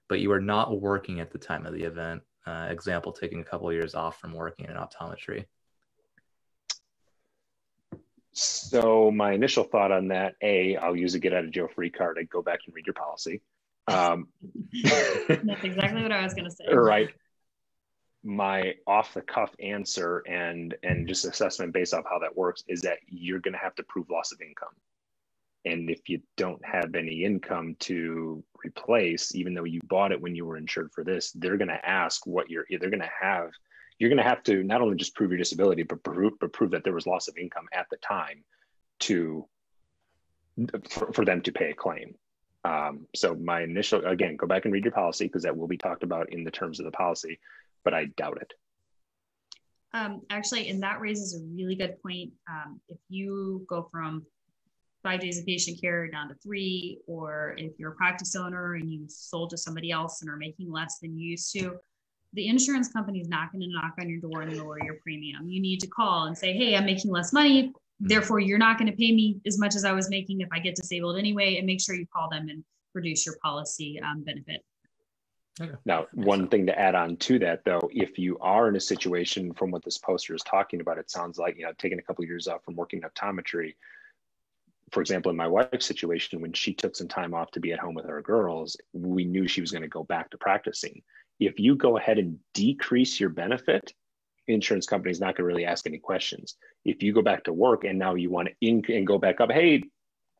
but 0.08 0.20
you 0.20 0.30
are 0.30 0.40
not 0.40 0.80
working 0.80 1.18
at 1.18 1.32
the 1.32 1.38
time 1.38 1.66
of 1.66 1.72
the 1.72 1.82
event? 1.82 2.22
Uh, 2.46 2.68
example, 2.70 3.12
taking 3.12 3.40
a 3.40 3.44
couple 3.44 3.68
of 3.68 3.74
years 3.74 3.94
off 3.94 4.20
from 4.20 4.32
working 4.32 4.66
in 4.66 4.76
optometry. 4.76 5.46
So 8.32 9.10
my 9.10 9.32
initial 9.32 9.64
thought 9.64 9.90
on 9.90 10.08
that, 10.08 10.36
A, 10.42 10.76
I'll 10.76 10.94
use 10.94 11.16
a 11.16 11.18
get 11.18 11.34
out 11.34 11.44
of 11.44 11.50
jail 11.50 11.68
free 11.74 11.90
card 11.90 12.18
and 12.18 12.30
go 12.30 12.40
back 12.40 12.60
and 12.66 12.74
read 12.74 12.86
your 12.86 12.94
policy. 12.94 13.42
Um, 13.88 14.28
That's 14.84 15.64
exactly 15.64 16.02
what 16.02 16.12
I 16.12 16.22
was 16.22 16.34
going 16.34 16.44
to 16.44 16.50
say. 16.52 16.64
Right 16.72 17.10
my 18.22 18.74
off 18.86 19.14
the 19.14 19.22
cuff 19.22 19.54
answer 19.60 20.22
and 20.28 20.74
and 20.82 21.08
just 21.08 21.24
assessment 21.24 21.72
based 21.72 21.94
off 21.94 22.04
how 22.08 22.18
that 22.18 22.36
works 22.36 22.62
is 22.68 22.82
that 22.82 22.98
you're 23.06 23.38
going 23.38 23.54
to 23.54 23.58
have 23.58 23.74
to 23.74 23.82
prove 23.84 24.10
loss 24.10 24.30
of 24.30 24.40
income 24.42 24.74
and 25.64 25.90
if 25.90 26.08
you 26.08 26.20
don't 26.36 26.62
have 26.64 26.94
any 26.94 27.24
income 27.24 27.74
to 27.78 28.42
replace 28.64 29.34
even 29.34 29.54
though 29.54 29.64
you 29.64 29.80
bought 29.84 30.12
it 30.12 30.20
when 30.20 30.34
you 30.34 30.44
were 30.44 30.58
insured 30.58 30.90
for 30.92 31.02
this 31.02 31.32
they're 31.36 31.56
going 31.56 31.68
to 31.68 31.88
ask 31.88 32.26
what 32.26 32.50
you're 32.50 32.66
they're 32.78 32.90
going 32.90 33.00
to 33.00 33.10
have 33.20 33.50
you're 34.00 34.08
going 34.08 34.16
to 34.16 34.28
have 34.28 34.42
to 34.44 34.64
not 34.64 34.80
only 34.80 34.96
just 34.96 35.14
prove 35.14 35.30
your 35.30 35.38
disability, 35.38 35.82
but 35.82 36.02
prove, 36.02 36.32
but 36.40 36.54
prove 36.54 36.70
that 36.70 36.82
there 36.82 36.94
was 36.94 37.06
loss 37.06 37.28
of 37.28 37.36
income 37.36 37.68
at 37.72 37.86
the 37.90 37.98
time 37.98 38.42
to 39.00 39.46
for, 40.88 41.12
for 41.12 41.24
them 41.24 41.42
to 41.42 41.52
pay 41.52 41.70
a 41.70 41.74
claim. 41.74 42.14
Um, 42.64 43.06
so 43.14 43.34
my 43.34 43.60
initial, 43.60 44.04
again, 44.06 44.36
go 44.36 44.46
back 44.46 44.64
and 44.64 44.72
read 44.72 44.84
your 44.84 44.92
policy 44.92 45.26
because 45.26 45.42
that 45.42 45.56
will 45.56 45.68
be 45.68 45.76
talked 45.76 46.02
about 46.02 46.32
in 46.32 46.44
the 46.44 46.50
terms 46.50 46.80
of 46.80 46.86
the 46.86 46.92
policy, 46.92 47.38
but 47.84 47.94
I 47.94 48.06
doubt 48.16 48.38
it. 48.40 48.52
Um, 49.92 50.22
actually, 50.30 50.68
and 50.68 50.82
that 50.82 51.00
raises 51.00 51.34
a 51.34 51.44
really 51.54 51.74
good 51.74 52.00
point. 52.02 52.32
Um, 52.48 52.80
if 52.88 52.98
you 53.08 53.64
go 53.68 53.88
from 53.90 54.24
five 55.02 55.20
days 55.20 55.38
of 55.38 55.46
patient 55.46 55.80
care 55.80 56.08
down 56.08 56.28
to 56.28 56.34
three, 56.42 56.98
or 57.06 57.54
if 57.58 57.72
you're 57.78 57.92
a 57.92 57.96
practice 57.96 58.36
owner 58.36 58.74
and 58.74 58.92
you 58.92 59.06
sold 59.08 59.50
to 59.50 59.56
somebody 59.56 59.90
else 59.90 60.20
and 60.20 60.30
are 60.30 60.36
making 60.36 60.70
less 60.70 60.98
than 60.98 61.16
you 61.18 61.30
used 61.30 61.52
to, 61.54 61.76
the 62.32 62.46
insurance 62.46 62.92
company 62.92 63.20
is 63.20 63.28
not 63.28 63.50
going 63.50 63.62
to 63.62 63.68
knock 63.68 63.94
on 63.98 64.08
your 64.08 64.20
door 64.20 64.42
and 64.42 64.56
lower 64.56 64.78
your 64.84 64.96
premium. 65.02 65.48
You 65.48 65.60
need 65.60 65.80
to 65.80 65.88
call 65.88 66.26
and 66.26 66.36
say, 66.36 66.52
Hey, 66.52 66.76
I'm 66.76 66.86
making 66.86 67.10
less 67.10 67.32
money. 67.32 67.64
Mm-hmm. 67.64 68.06
Therefore, 68.06 68.38
you're 68.38 68.58
not 68.58 68.78
going 68.78 68.90
to 68.90 68.96
pay 68.96 69.12
me 69.12 69.40
as 69.46 69.58
much 69.58 69.74
as 69.74 69.84
I 69.84 69.92
was 69.92 70.08
making 70.08 70.40
if 70.40 70.48
I 70.52 70.60
get 70.60 70.76
disabled 70.76 71.18
anyway. 71.18 71.56
And 71.56 71.66
make 71.66 71.80
sure 71.80 71.96
you 71.96 72.06
call 72.14 72.28
them 72.28 72.48
and 72.48 72.62
reduce 72.94 73.26
your 73.26 73.36
policy 73.42 74.00
um, 74.00 74.22
benefit. 74.22 74.64
Okay. 75.60 75.72
Now, 75.84 76.06
one 76.14 76.48
thing 76.48 76.66
to 76.66 76.78
add 76.78 76.94
on 76.94 77.16
to 77.18 77.38
that, 77.40 77.64
though, 77.64 77.88
if 77.92 78.18
you 78.18 78.38
are 78.38 78.68
in 78.68 78.76
a 78.76 78.80
situation 78.80 79.52
from 79.52 79.70
what 79.70 79.84
this 79.84 79.98
poster 79.98 80.34
is 80.34 80.42
talking 80.42 80.80
about, 80.80 80.98
it 80.98 81.10
sounds 81.10 81.38
like 81.38 81.56
you 81.56 81.64
know 81.64 81.72
taking 81.78 81.98
a 81.98 82.02
couple 82.02 82.22
of 82.22 82.28
years 82.28 82.48
off 82.48 82.64
from 82.64 82.76
working 82.76 83.02
optometry. 83.02 83.74
For 84.92 85.00
example, 85.00 85.30
in 85.30 85.36
my 85.36 85.46
wife's 85.46 85.86
situation, 85.86 86.40
when 86.40 86.52
she 86.52 86.74
took 86.74 86.96
some 86.96 87.08
time 87.08 87.34
off 87.34 87.50
to 87.52 87.60
be 87.60 87.72
at 87.72 87.78
home 87.78 87.94
with 87.94 88.06
her 88.06 88.22
girls, 88.22 88.76
we 88.92 89.24
knew 89.24 89.46
she 89.46 89.60
was 89.60 89.70
going 89.70 89.82
to 89.82 89.88
go 89.88 90.02
back 90.02 90.30
to 90.30 90.38
practicing. 90.38 91.02
If 91.38 91.60
you 91.60 91.76
go 91.76 91.96
ahead 91.96 92.18
and 92.18 92.38
decrease 92.54 93.20
your 93.20 93.30
benefit, 93.30 93.92
insurance 94.48 94.86
company 94.86 95.10
is 95.10 95.20
not 95.20 95.36
going 95.36 95.44
to 95.44 95.44
really 95.44 95.64
ask 95.64 95.86
any 95.86 95.98
questions. 95.98 96.56
If 96.84 97.02
you 97.02 97.12
go 97.12 97.22
back 97.22 97.44
to 97.44 97.52
work 97.52 97.84
and 97.84 97.98
now 97.98 98.14
you 98.14 98.30
want 98.30 98.48
to 98.48 98.54
in 98.60 98.82
and 98.88 99.06
go 99.06 99.18
back 99.18 99.40
up, 99.40 99.52
hey, 99.52 99.84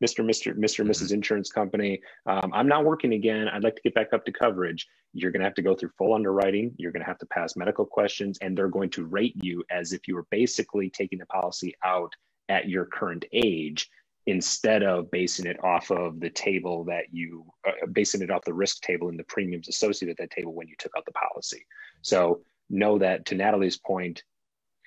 Mr. 0.03 0.25
Mr. 0.25 0.57
Mr. 0.57 0.85
Mrs. 0.85 1.05
Mm-hmm. 1.05 1.15
Insurance 1.15 1.51
Company, 1.51 2.01
um, 2.27 2.51
I'm 2.55 2.69
not 2.69 2.85
working 2.85 3.13
again. 3.13 3.49
I'd 3.49 3.65
like 3.65 3.77
to 3.77 3.83
get 3.83 3.95
back 3.95 4.13
up 4.13 4.25
to 4.25 4.33
coverage. 4.33 4.87
You're 5.13 5.31
going 5.31 5.41
to 5.41 5.47
have 5.47 5.55
to 5.55 5.63
go 5.63 5.75
through 5.75 5.91
full 5.99 6.15
underwriting. 6.15 6.73
You're 6.79 6.93
going 6.93 7.03
to 7.03 7.07
have 7.07 7.19
to 7.19 7.27
pass 7.27 7.57
medical 7.57 7.85
questions, 7.85 8.39
and 8.41 8.57
they're 8.57 8.69
going 8.69 8.91
to 8.91 9.05
rate 9.05 9.35
you 9.43 9.65
as 9.71 9.93
if 9.93 10.09
you 10.09 10.15
were 10.15 10.27
basically 10.31 10.89
taking 10.89 11.19
the 11.19 11.27
policy 11.27 11.75
out 11.85 12.15
at 12.49 12.69
your 12.69 12.85
current 12.85 13.25
age 13.33 13.91
instead 14.27 14.83
of 14.83 15.11
basing 15.11 15.47
it 15.47 15.63
off 15.65 15.91
of 15.91 16.21
the 16.21 16.31
table 16.31 16.85
that 16.85 17.05
you 17.11 17.45
uh, 17.67 17.87
basing 17.93 18.23
it 18.23 18.31
off 18.31 18.45
the 18.45 18.53
risk 18.53 18.83
table 18.83 19.09
and 19.09 19.19
the 19.19 19.25
premiums 19.25 19.69
associated 19.69 20.13
with 20.13 20.19
that 20.19 20.35
table 20.35 20.53
when 20.53 20.69
you 20.69 20.75
took 20.79 20.93
out 20.97 21.05
the 21.07 21.13
policy. 21.13 21.65
So 22.03 22.41
know 22.69 22.99
that 22.99 23.27
to 23.27 23.35
Natalie's 23.35 23.77
point, 23.77 24.23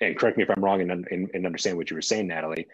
and 0.00 0.18
correct 0.18 0.36
me 0.36 0.44
if 0.44 0.50
I'm 0.50 0.64
wrong 0.64 0.80
and, 0.80 1.06
and, 1.10 1.30
and 1.34 1.46
understand 1.46 1.76
what 1.76 1.90
you 1.90 1.96
were 1.96 2.02
saying, 2.02 2.28
Natalie, 2.28 2.66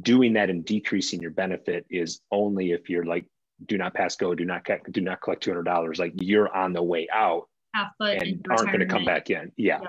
doing 0.00 0.34
that 0.34 0.50
and 0.50 0.64
decreasing 0.64 1.20
your 1.20 1.30
benefit 1.30 1.86
is 1.90 2.20
only 2.30 2.72
if 2.72 2.88
you're 2.90 3.04
like, 3.04 3.26
do 3.66 3.76
not 3.76 3.94
pass 3.94 4.16
go, 4.16 4.34
do 4.34 4.44
not 4.44 4.66
do 4.90 5.00
not 5.00 5.20
collect 5.20 5.42
two 5.42 5.50
hundred 5.50 5.64
dollars. 5.64 5.98
Like 5.98 6.12
you're 6.20 6.54
on 6.54 6.72
the 6.72 6.82
way 6.82 7.08
out 7.12 7.48
Half 7.74 7.92
and 8.00 8.46
aren't 8.50 8.68
going 8.68 8.80
to 8.80 8.86
come 8.86 9.04
back 9.04 9.30
in. 9.30 9.52
Yeah. 9.56 9.80
yeah. 9.82 9.88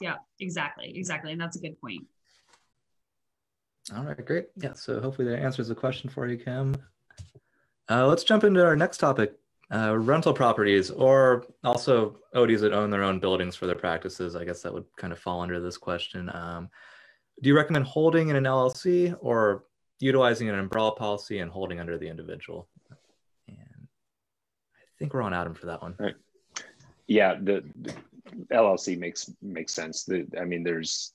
Yeah, 0.00 0.16
exactly, 0.40 0.92
exactly, 0.96 1.30
and 1.30 1.40
that's 1.40 1.56
a 1.56 1.60
good 1.60 1.80
point. 1.80 2.04
All 3.94 4.02
right, 4.02 4.24
great. 4.24 4.48
Yeah, 4.56 4.72
so 4.72 5.00
hopefully 5.00 5.28
that 5.28 5.38
answers 5.38 5.68
the 5.68 5.76
question 5.76 6.10
for 6.10 6.26
you, 6.26 6.36
Kim. 6.36 6.74
Uh, 7.88 8.06
let's 8.08 8.24
jump 8.24 8.42
into 8.42 8.64
our 8.64 8.74
next 8.74 8.98
topic, 8.98 9.34
uh, 9.72 9.96
rental 9.96 10.32
properties, 10.32 10.90
or 10.90 11.44
also 11.62 12.16
ODs 12.34 12.62
that 12.62 12.72
own 12.72 12.90
their 12.90 13.04
own 13.04 13.20
buildings 13.20 13.54
for 13.54 13.66
their 13.66 13.76
practices. 13.76 14.34
I 14.34 14.44
guess 14.44 14.62
that 14.62 14.74
would 14.74 14.86
kind 14.96 15.12
of 15.12 15.20
fall 15.20 15.40
under 15.40 15.60
this 15.60 15.76
question. 15.76 16.30
Um, 16.34 16.68
do 17.42 17.48
you 17.48 17.56
recommend 17.56 17.84
holding 17.84 18.28
in 18.28 18.36
an 18.36 18.44
LLC 18.44 19.16
or 19.20 19.64
utilizing 19.98 20.48
an 20.48 20.58
umbrella 20.58 20.92
policy 20.92 21.40
and 21.40 21.50
holding 21.50 21.80
under 21.80 21.98
the 21.98 22.08
individual? 22.08 22.68
And 23.48 23.88
I 24.76 24.98
think 24.98 25.12
we're 25.12 25.22
on 25.22 25.34
Adam 25.34 25.54
for 25.54 25.66
that 25.66 25.82
one. 25.82 25.96
Yeah, 27.08 27.34
the, 27.34 27.64
the 27.80 27.94
LLC 28.52 28.96
makes 28.96 29.30
makes 29.42 29.74
sense. 29.74 30.04
The, 30.04 30.26
I 30.40 30.44
mean, 30.44 30.62
there's 30.62 31.14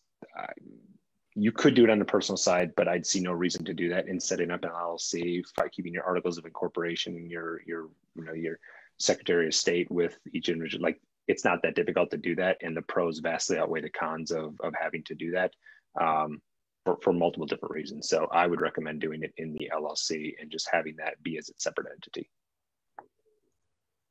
you 1.35 1.51
could 1.51 1.75
do 1.75 1.83
it 1.83 1.89
on 1.89 1.99
the 1.99 2.05
personal 2.05 2.37
side, 2.37 2.73
but 2.75 2.87
I'd 2.87 3.05
see 3.05 3.19
no 3.19 3.31
reason 3.31 3.63
to 3.65 3.73
do 3.73 3.89
that 3.89 4.07
in 4.07 4.19
setting 4.19 4.49
up 4.49 4.63
an 4.63 4.71
LLC, 4.71 5.43
by 5.55 5.69
keeping 5.69 5.93
your 5.93 6.03
articles 6.03 6.37
of 6.37 6.45
incorporation 6.45 7.15
and 7.15 7.31
your 7.31 7.61
your 7.65 7.89
you 8.15 8.25
know 8.25 8.33
your 8.33 8.59
Secretary 8.97 9.47
of 9.47 9.53
State 9.53 9.89
with 9.89 10.17
each 10.33 10.49
individual. 10.49 10.83
Like 10.83 10.99
it's 11.27 11.45
not 11.45 11.61
that 11.61 11.75
difficult 11.75 12.11
to 12.11 12.17
do 12.17 12.35
that, 12.35 12.57
and 12.61 12.75
the 12.75 12.81
pros 12.81 13.19
vastly 13.19 13.57
outweigh 13.57 13.81
the 13.81 13.89
cons 13.89 14.31
of 14.31 14.59
of 14.61 14.73
having 14.77 15.03
to 15.03 15.15
do 15.15 15.31
that 15.31 15.53
um, 15.99 16.41
for 16.85 16.97
for 17.01 17.13
multiple 17.13 17.45
different 17.45 17.73
reasons. 17.73 18.09
So 18.09 18.27
I 18.31 18.47
would 18.47 18.61
recommend 18.61 19.01
doing 19.01 19.23
it 19.23 19.33
in 19.37 19.53
the 19.53 19.69
LLC 19.73 20.33
and 20.39 20.51
just 20.51 20.69
having 20.71 20.95
that 20.97 21.21
be 21.23 21.37
as 21.37 21.49
its 21.49 21.63
separate 21.63 21.87
entity. 21.91 22.29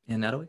And 0.08 0.20
Natalie. 0.20 0.48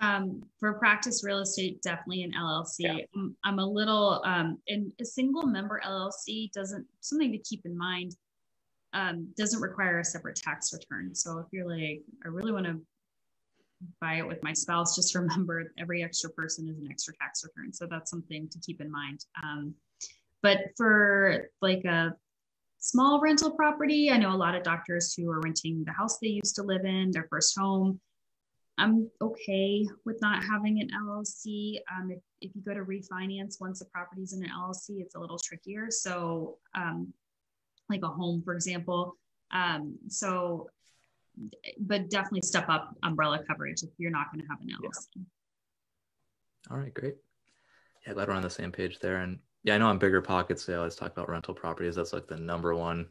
Um, 0.00 0.42
for 0.58 0.72
practice 0.74 1.22
real 1.22 1.40
estate, 1.40 1.82
definitely 1.82 2.22
an 2.22 2.32
LLC. 2.32 2.74
Yeah. 2.78 2.96
I'm, 3.14 3.36
I'm, 3.44 3.58
a 3.58 3.66
little, 3.66 4.22
um, 4.24 4.56
and 4.66 4.92
a 4.98 5.04
single 5.04 5.42
member 5.42 5.78
LLC 5.84 6.50
doesn't, 6.52 6.86
something 7.00 7.30
to 7.32 7.38
keep 7.38 7.66
in 7.66 7.76
mind, 7.76 8.16
um, 8.94 9.28
doesn't 9.36 9.60
require 9.60 9.98
a 9.98 10.04
separate 10.04 10.36
tax 10.36 10.72
return. 10.72 11.14
So 11.14 11.38
if 11.38 11.46
you're 11.52 11.68
like, 11.68 12.02
I 12.24 12.28
really 12.28 12.52
want 12.52 12.64
to 12.64 12.80
buy 14.00 14.14
it 14.14 14.26
with 14.26 14.42
my 14.42 14.54
spouse, 14.54 14.96
just 14.96 15.14
remember 15.14 15.70
every 15.78 16.02
extra 16.02 16.30
person 16.30 16.68
is 16.68 16.78
an 16.78 16.88
extra 16.90 17.14
tax 17.20 17.44
return. 17.44 17.70
So 17.70 17.86
that's 17.86 18.10
something 18.10 18.48
to 18.48 18.58
keep 18.60 18.80
in 18.80 18.90
mind. 18.90 19.26
Um, 19.42 19.74
but 20.42 20.58
for 20.76 21.48
like 21.60 21.84
a 21.84 22.14
small 22.78 23.20
rental 23.20 23.50
property, 23.50 24.10
I 24.10 24.16
know 24.16 24.34
a 24.34 24.36
lot 24.36 24.54
of 24.54 24.62
doctors 24.62 25.14
who 25.14 25.30
are 25.30 25.40
renting 25.40 25.84
the 25.84 25.92
house 25.92 26.18
they 26.18 26.28
used 26.28 26.56
to 26.56 26.62
live 26.62 26.84
in, 26.84 27.10
their 27.10 27.26
first 27.30 27.58
home 27.58 28.00
I'm 28.80 29.10
okay 29.20 29.86
with 30.06 30.20
not 30.22 30.42
having 30.42 30.80
an 30.80 30.88
LLC. 30.88 31.80
Um, 31.94 32.10
if, 32.10 32.18
if 32.40 32.50
you 32.54 32.62
go 32.62 32.72
to 32.72 32.82
refinance 32.82 33.60
once 33.60 33.80
the 33.80 33.84
property's 33.84 34.32
in 34.32 34.42
an 34.42 34.50
LLC, 34.50 35.00
it's 35.02 35.14
a 35.14 35.20
little 35.20 35.38
trickier. 35.38 35.90
So, 35.90 36.56
um, 36.74 37.12
like 37.90 38.00
a 38.02 38.08
home, 38.08 38.40
for 38.42 38.54
example. 38.54 39.16
Um, 39.52 39.98
so, 40.08 40.70
but 41.78 42.08
definitely 42.08 42.42
step 42.42 42.70
up 42.70 42.96
umbrella 43.02 43.40
coverage 43.46 43.82
if 43.82 43.90
you're 43.98 44.10
not 44.10 44.32
going 44.32 44.42
to 44.42 44.48
have 44.48 44.60
an 44.62 44.68
LLC. 44.68 45.06
Yeah. 45.14 45.22
All 46.70 46.78
right, 46.78 46.94
great. 46.94 47.16
Yeah, 48.06 48.14
glad 48.14 48.28
we're 48.28 48.34
on 48.34 48.42
the 48.42 48.48
same 48.48 48.72
page 48.72 48.98
there. 49.00 49.18
And 49.18 49.40
yeah, 49.62 49.74
I 49.74 49.78
know 49.78 49.88
on 49.88 50.00
BiggerPockets, 50.00 50.64
they 50.64 50.74
always 50.74 50.96
talk 50.96 51.12
about 51.12 51.28
rental 51.28 51.54
properties. 51.54 51.96
That's 51.96 52.12
like 52.12 52.26
the 52.26 52.36
number 52.36 52.74
one 52.74 53.06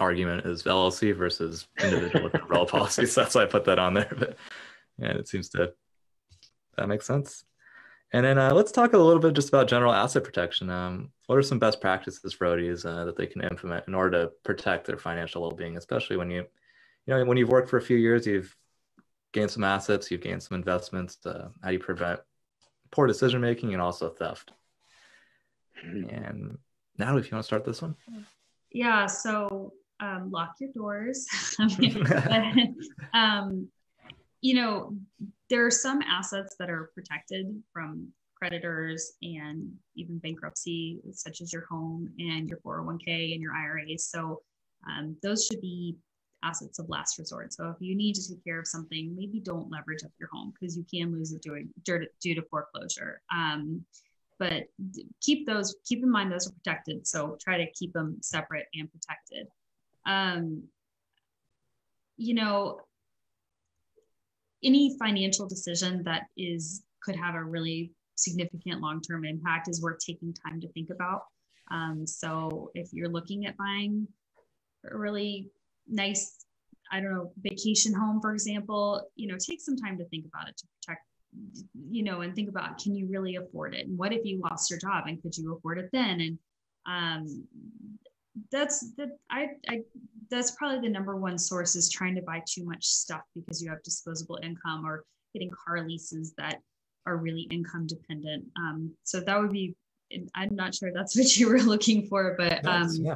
argument 0.00 0.46
is 0.46 0.62
LLC 0.62 1.14
versus 1.14 1.66
individual 1.82 2.30
umbrella 2.32 2.66
policies. 2.66 3.14
That's 3.14 3.34
why 3.34 3.42
I 3.42 3.46
put 3.46 3.64
that 3.64 3.78
on 3.78 3.94
there. 3.94 4.12
But 4.16 4.36
and 4.98 5.18
it 5.18 5.28
seems 5.28 5.48
to 5.50 5.72
that 6.76 6.88
makes 6.88 7.06
sense. 7.06 7.44
And 8.12 8.24
then 8.24 8.38
uh, 8.38 8.54
let's 8.54 8.72
talk 8.72 8.94
a 8.94 8.98
little 8.98 9.20
bit 9.20 9.34
just 9.34 9.48
about 9.48 9.68
general 9.68 9.92
asset 9.92 10.24
protection. 10.24 10.70
Um, 10.70 11.10
what 11.26 11.36
are 11.36 11.42
some 11.42 11.58
best 11.58 11.80
practices 11.80 12.32
for 12.32 12.46
ODs 12.46 12.86
uh, 12.86 13.04
that 13.04 13.16
they 13.16 13.26
can 13.26 13.42
implement 13.42 13.86
in 13.86 13.94
order 13.94 14.22
to 14.22 14.32
protect 14.44 14.86
their 14.86 14.96
financial 14.96 15.42
well-being, 15.42 15.76
especially 15.76 16.16
when 16.16 16.30
you, 16.30 16.46
you 17.06 17.14
know, 17.14 17.22
when 17.26 17.36
you've 17.36 17.50
worked 17.50 17.68
for 17.68 17.76
a 17.76 17.82
few 17.82 17.98
years, 17.98 18.26
you've 18.26 18.56
gained 19.32 19.50
some 19.50 19.64
assets, 19.64 20.10
you've 20.10 20.22
gained 20.22 20.42
some 20.42 20.56
investments. 20.56 21.18
Uh, 21.26 21.48
how 21.62 21.68
do 21.68 21.74
you 21.74 21.78
prevent 21.78 22.20
poor 22.90 23.06
decision 23.06 23.42
making 23.42 23.74
and 23.74 23.82
also 23.82 24.08
theft? 24.08 24.52
Mm-hmm. 25.86 26.08
And 26.10 26.58
Natalie, 26.98 27.20
if 27.20 27.30
you 27.30 27.36
want 27.36 27.44
to 27.44 27.46
start 27.46 27.64
this 27.64 27.82
one. 27.82 27.94
Yeah. 28.72 29.06
So 29.06 29.72
um, 30.00 30.30
lock 30.30 30.54
your 30.60 30.70
doors. 30.72 31.26
um, 33.14 33.68
you 34.40 34.54
know, 34.54 34.96
there 35.50 35.64
are 35.66 35.70
some 35.70 36.02
assets 36.02 36.56
that 36.58 36.70
are 36.70 36.90
protected 36.94 37.62
from 37.72 38.08
creditors 38.36 39.12
and 39.22 39.68
even 39.96 40.18
bankruptcy, 40.18 41.00
such 41.12 41.40
as 41.40 41.52
your 41.52 41.66
home 41.68 42.08
and 42.18 42.48
your 42.48 42.58
401k 42.58 43.32
and 43.32 43.42
your 43.42 43.52
IRAs. 43.52 44.08
So 44.10 44.42
um, 44.88 45.16
those 45.22 45.46
should 45.46 45.60
be 45.60 45.96
assets 46.44 46.78
of 46.78 46.88
last 46.88 47.18
resort. 47.18 47.52
So 47.52 47.68
if 47.68 47.76
you 47.80 47.96
need 47.96 48.14
to 48.14 48.28
take 48.28 48.44
care 48.44 48.60
of 48.60 48.66
something, 48.66 49.14
maybe 49.16 49.40
don't 49.40 49.70
leverage 49.70 50.04
up 50.04 50.12
your 50.20 50.28
home 50.32 50.52
because 50.58 50.76
you 50.76 50.84
can 50.92 51.12
lose 51.12 51.32
it 51.32 51.42
due, 51.42 52.06
due 52.20 52.34
to 52.36 52.42
foreclosure. 52.42 53.20
Um, 53.34 53.84
but 54.38 54.64
keep 55.20 55.46
those, 55.46 55.76
keep 55.84 56.02
in 56.02 56.10
mind 56.10 56.30
those 56.30 56.48
are 56.48 56.52
protected. 56.52 57.06
So 57.06 57.36
try 57.40 57.58
to 57.58 57.70
keep 57.72 57.92
them 57.92 58.18
separate 58.20 58.66
and 58.74 58.88
protected. 58.90 59.48
Um, 60.06 60.64
you 62.16 62.34
know, 62.34 62.80
any 64.62 64.96
financial 64.98 65.46
decision 65.46 66.02
that 66.04 66.22
is 66.36 66.82
could 67.02 67.16
have 67.16 67.34
a 67.34 67.42
really 67.44 67.92
significant 68.16 68.80
long-term 68.80 69.24
impact 69.24 69.68
is 69.68 69.80
worth 69.80 69.98
taking 70.04 70.34
time 70.34 70.60
to 70.60 70.68
think 70.72 70.90
about. 70.90 71.22
Um, 71.70 72.06
so 72.06 72.70
if 72.74 72.92
you're 72.92 73.08
looking 73.08 73.46
at 73.46 73.56
buying 73.56 74.08
a 74.90 74.96
really 74.96 75.50
nice, 75.86 76.44
I 76.90 77.00
don't 77.00 77.12
know, 77.12 77.32
vacation 77.40 77.94
home, 77.94 78.20
for 78.20 78.32
example, 78.32 79.08
you 79.14 79.28
know, 79.28 79.36
take 79.38 79.60
some 79.60 79.76
time 79.76 79.98
to 79.98 80.04
think 80.06 80.26
about 80.26 80.48
it 80.48 80.56
to 80.56 80.66
protect 80.66 81.07
you 81.90 82.02
know, 82.02 82.22
and 82.22 82.34
think 82.34 82.48
about 82.48 82.78
can 82.78 82.94
you 82.94 83.06
really 83.06 83.36
afford 83.36 83.74
it? 83.74 83.86
And 83.86 83.98
what 83.98 84.12
if 84.12 84.24
you 84.24 84.40
lost 84.40 84.70
your 84.70 84.78
job 84.78 85.04
and 85.06 85.20
could 85.22 85.36
you 85.36 85.54
afford 85.54 85.78
it 85.78 85.90
then? 85.92 86.20
And 86.20 86.38
um, 86.86 87.44
that's 88.50 88.92
that 88.96 89.10
I, 89.30 89.48
I 89.68 89.82
that's 90.30 90.52
probably 90.52 90.80
the 90.80 90.92
number 90.92 91.16
one 91.16 91.38
source 91.38 91.76
is 91.76 91.90
trying 91.90 92.14
to 92.14 92.22
buy 92.22 92.42
too 92.46 92.64
much 92.64 92.84
stuff 92.84 93.22
because 93.34 93.62
you 93.62 93.70
have 93.70 93.82
disposable 93.82 94.38
income 94.42 94.84
or 94.86 95.04
getting 95.32 95.50
car 95.50 95.86
leases 95.86 96.34
that 96.38 96.60
are 97.06 97.16
really 97.16 97.42
income 97.50 97.86
dependent. 97.86 98.44
Um, 98.56 98.92
so 99.04 99.20
that 99.20 99.40
would 99.40 99.52
be 99.52 99.74
I'm 100.34 100.54
not 100.54 100.74
sure 100.74 100.90
that's 100.92 101.16
what 101.18 101.36
you 101.36 101.48
were 101.48 101.60
looking 101.60 102.06
for, 102.06 102.34
but 102.38 102.64
um, 102.66 102.90
yeah. 102.92 103.14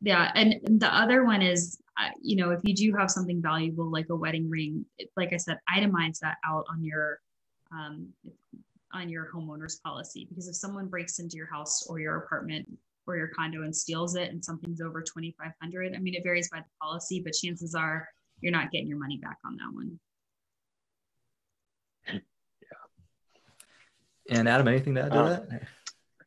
yeah. 0.00 0.32
And 0.34 0.80
the 0.80 0.94
other 0.94 1.24
one 1.24 1.42
is, 1.42 1.78
uh, 2.00 2.10
you 2.20 2.36
know, 2.36 2.50
if 2.50 2.60
you 2.64 2.74
do 2.74 2.96
have 2.96 3.10
something 3.10 3.40
valuable 3.42 3.90
like 3.90 4.06
a 4.10 4.16
wedding 4.16 4.48
ring, 4.48 4.84
like 5.16 5.32
I 5.32 5.36
said, 5.36 5.58
itemize 5.74 6.18
that 6.20 6.36
out 6.46 6.64
on 6.70 6.82
your 6.82 7.20
um, 7.74 8.08
on 8.92 9.08
your 9.08 9.28
homeowner's 9.34 9.80
policy 9.84 10.26
because 10.28 10.48
if 10.48 10.54
someone 10.54 10.86
breaks 10.86 11.18
into 11.18 11.36
your 11.36 11.50
house 11.50 11.86
or 11.88 11.98
your 11.98 12.16
apartment 12.16 12.66
or 13.06 13.16
your 13.16 13.28
condo 13.28 13.62
and 13.62 13.74
steals 13.74 14.14
it 14.14 14.30
and 14.30 14.44
something's 14.44 14.80
over 14.80 15.02
2500 15.02 15.94
i 15.94 15.98
mean 15.98 16.14
it 16.14 16.22
varies 16.22 16.48
by 16.50 16.58
the 16.58 16.64
policy 16.80 17.20
but 17.22 17.32
chances 17.32 17.74
are 17.74 18.08
you're 18.40 18.52
not 18.52 18.70
getting 18.70 18.88
your 18.88 18.98
money 18.98 19.18
back 19.18 19.38
on 19.44 19.56
that 19.56 19.72
one. 19.72 19.98
Yeah. 22.06 22.18
And 24.38 24.48
adam 24.48 24.68
anything 24.68 24.94
to 24.94 25.02
add 25.02 25.12
to 25.12 25.18
um, 25.18 25.28
that? 25.28 25.62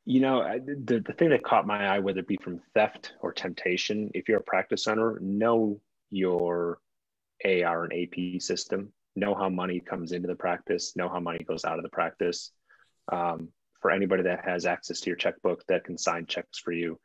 you 0.05 0.21
know 0.21 0.41
the, 0.65 1.03
the 1.05 1.13
thing 1.13 1.29
that 1.29 1.43
caught 1.43 1.67
my 1.67 1.95
eye 1.95 1.99
whether 1.99 2.19
it 2.19 2.27
be 2.27 2.37
from 2.37 2.59
theft 2.73 3.13
or 3.21 3.33
temptation 3.33 4.09
if 4.13 4.27
you're 4.27 4.39
a 4.39 4.43
practice 4.43 4.87
owner 4.87 5.19
know 5.21 5.79
your 6.09 6.79
ar 7.45 7.83
and 7.83 7.93
ap 7.93 8.41
system 8.41 8.91
know 9.17 9.33
how 9.33 9.49
money 9.49 9.79
comes 9.79 10.11
into 10.11 10.27
the 10.27 10.35
practice 10.35 10.95
know 10.95 11.09
how 11.09 11.19
money 11.19 11.43
goes 11.43 11.65
out 11.65 11.77
of 11.77 11.83
the 11.83 11.89
practice. 11.89 12.51
Um, 13.11 13.49
for 13.81 13.91
anybody 13.91 14.23
that 14.23 14.43
has 14.43 14.65
access 14.65 14.99
to 15.01 15.09
your 15.09 15.15
checkbook 15.15 15.65
that 15.67 15.83
can 15.83 15.97
sign 15.97 16.25
checks 16.25 16.57
for 16.57 16.71
you 16.71 16.99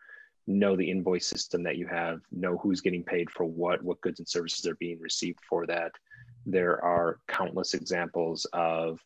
know 0.47 0.75
the 0.75 0.91
invoice 0.91 1.27
system 1.27 1.63
that 1.63 1.77
you 1.77 1.87
have 1.87 2.21
know 2.31 2.57
who's 2.59 2.81
getting 2.81 3.05
paid 3.05 3.31
for 3.31 3.45
what 3.45 3.83
what 3.83 4.01
goods 4.01 4.19
and 4.21 4.29
services 4.29 4.67
are 4.67 4.77
being 4.77 4.99
received 5.01 5.39
for 5.49 5.67
that. 5.67 5.93
There 6.45 6.83
are 6.85 7.19
countless 7.29 7.75
examples 7.75 8.47
of 8.53 9.01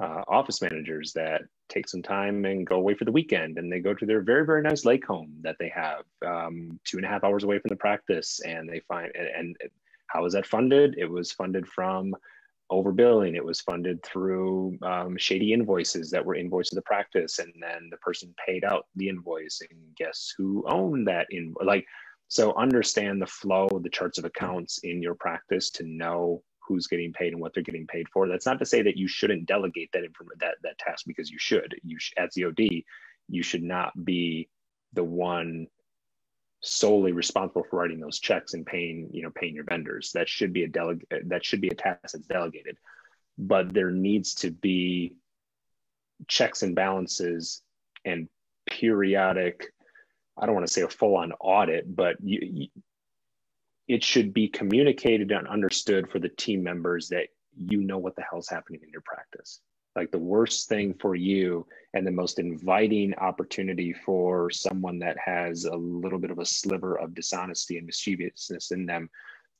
uh, 0.00 0.22
office 0.28 0.62
managers 0.62 1.12
that 1.14 1.42
take 1.68 1.88
some 1.88 2.02
time 2.02 2.44
and 2.44 2.66
go 2.66 2.76
away 2.76 2.94
for 2.94 3.04
the 3.04 3.12
weekend 3.12 3.58
and 3.58 3.70
they 3.70 3.80
go 3.80 3.92
to 3.92 4.06
their 4.06 4.22
very 4.22 4.46
very 4.46 4.62
nice 4.62 4.84
lake 4.84 5.04
home 5.04 5.32
that 5.42 5.56
they 5.58 5.70
have 5.74 6.04
um, 6.24 6.78
two 6.84 6.98
and 6.98 7.04
a 7.04 7.08
half 7.08 7.24
hours 7.24 7.42
away 7.42 7.58
from 7.58 7.68
the 7.68 7.76
practice 7.76 8.40
and 8.40 8.68
they 8.68 8.80
find 8.80 9.10
and, 9.14 9.56
and 9.60 9.70
how 10.08 10.24
is 10.24 10.32
that 10.32 10.46
funded? 10.46 10.96
It 10.98 11.10
was 11.10 11.32
funded 11.32 11.66
from 11.66 12.14
overbilling. 12.70 13.34
It 13.34 13.44
was 13.44 13.60
funded 13.60 14.02
through 14.02 14.78
um, 14.82 15.16
shady 15.16 15.52
invoices 15.52 16.10
that 16.10 16.24
were 16.24 16.34
invoiced 16.34 16.70
to 16.70 16.76
the 16.76 16.82
practice, 16.82 17.38
and 17.38 17.52
then 17.60 17.88
the 17.90 17.96
person 17.98 18.34
paid 18.44 18.64
out 18.64 18.86
the 18.96 19.08
invoice, 19.08 19.60
and 19.68 19.80
guess 19.96 20.32
who 20.36 20.64
owned 20.68 21.06
that 21.08 21.26
in 21.30 21.54
like. 21.64 21.86
So 22.30 22.54
understand 22.56 23.22
the 23.22 23.26
flow, 23.26 23.68
the 23.82 23.88
charts 23.88 24.18
of 24.18 24.26
accounts 24.26 24.78
in 24.82 25.00
your 25.00 25.14
practice 25.14 25.70
to 25.70 25.84
know 25.84 26.42
who's 26.68 26.86
getting 26.86 27.10
paid 27.10 27.32
and 27.32 27.40
what 27.40 27.54
they're 27.54 27.62
getting 27.62 27.86
paid 27.86 28.06
for. 28.12 28.28
That's 28.28 28.44
not 28.44 28.58
to 28.58 28.66
say 28.66 28.82
that 28.82 28.98
you 28.98 29.08
shouldn't 29.08 29.46
delegate 29.46 29.90
that 29.92 30.04
information 30.04 30.36
that 30.40 30.56
that 30.62 30.78
task 30.78 31.06
because 31.06 31.30
you 31.30 31.38
should. 31.38 31.74
You 31.82 31.98
sh- 31.98 32.12
as 32.18 32.34
the 32.34 32.44
OD, 32.44 32.84
you 33.28 33.42
should 33.42 33.62
not 33.62 33.92
be 34.04 34.48
the 34.92 35.04
one 35.04 35.66
solely 36.60 37.12
responsible 37.12 37.64
for 37.70 37.78
writing 37.78 38.00
those 38.00 38.18
checks 38.18 38.54
and 38.54 38.66
paying 38.66 39.08
you 39.12 39.22
know 39.22 39.30
paying 39.30 39.54
your 39.54 39.64
vendors. 39.64 40.12
That 40.12 40.28
should 40.28 40.52
be 40.52 40.64
a 40.64 40.68
delegate 40.68 41.28
that 41.28 41.44
should 41.44 41.60
be 41.60 41.68
a 41.68 41.74
task 41.74 42.00
that's 42.12 42.26
delegated. 42.26 42.76
But 43.36 43.72
there 43.72 43.90
needs 43.92 44.34
to 44.36 44.50
be 44.50 45.16
checks 46.26 46.62
and 46.62 46.74
balances 46.74 47.62
and 48.04 48.28
periodic 48.66 49.72
i 50.36 50.44
don't 50.44 50.54
want 50.54 50.66
to 50.66 50.72
say 50.72 50.82
a 50.82 50.88
full 50.88 51.16
on 51.16 51.32
audit 51.40 51.94
but 51.94 52.16
you, 52.22 52.40
you, 52.42 52.68
it 53.86 54.04
should 54.04 54.34
be 54.34 54.48
communicated 54.48 55.30
and 55.30 55.48
understood 55.48 56.10
for 56.10 56.18
the 56.18 56.28
team 56.28 56.62
members 56.62 57.08
that 57.08 57.28
you 57.56 57.82
know 57.82 57.98
what 57.98 58.14
the 58.16 58.22
hell's 58.22 58.48
happening 58.48 58.80
in 58.82 58.90
your 58.90 59.02
practice 59.02 59.60
like 59.96 60.10
the 60.10 60.18
worst 60.18 60.68
thing 60.68 60.94
for 61.00 61.14
you 61.14 61.66
and 61.94 62.06
the 62.06 62.10
most 62.10 62.38
inviting 62.38 63.14
opportunity 63.14 63.92
for 63.92 64.50
someone 64.50 64.98
that 64.98 65.16
has 65.18 65.64
a 65.64 65.74
little 65.74 66.18
bit 66.18 66.30
of 66.30 66.38
a 66.38 66.44
sliver 66.44 66.98
of 66.98 67.14
dishonesty 67.14 67.78
and 67.78 67.86
mischievousness 67.86 68.70
in 68.70 68.86
them 68.86 69.08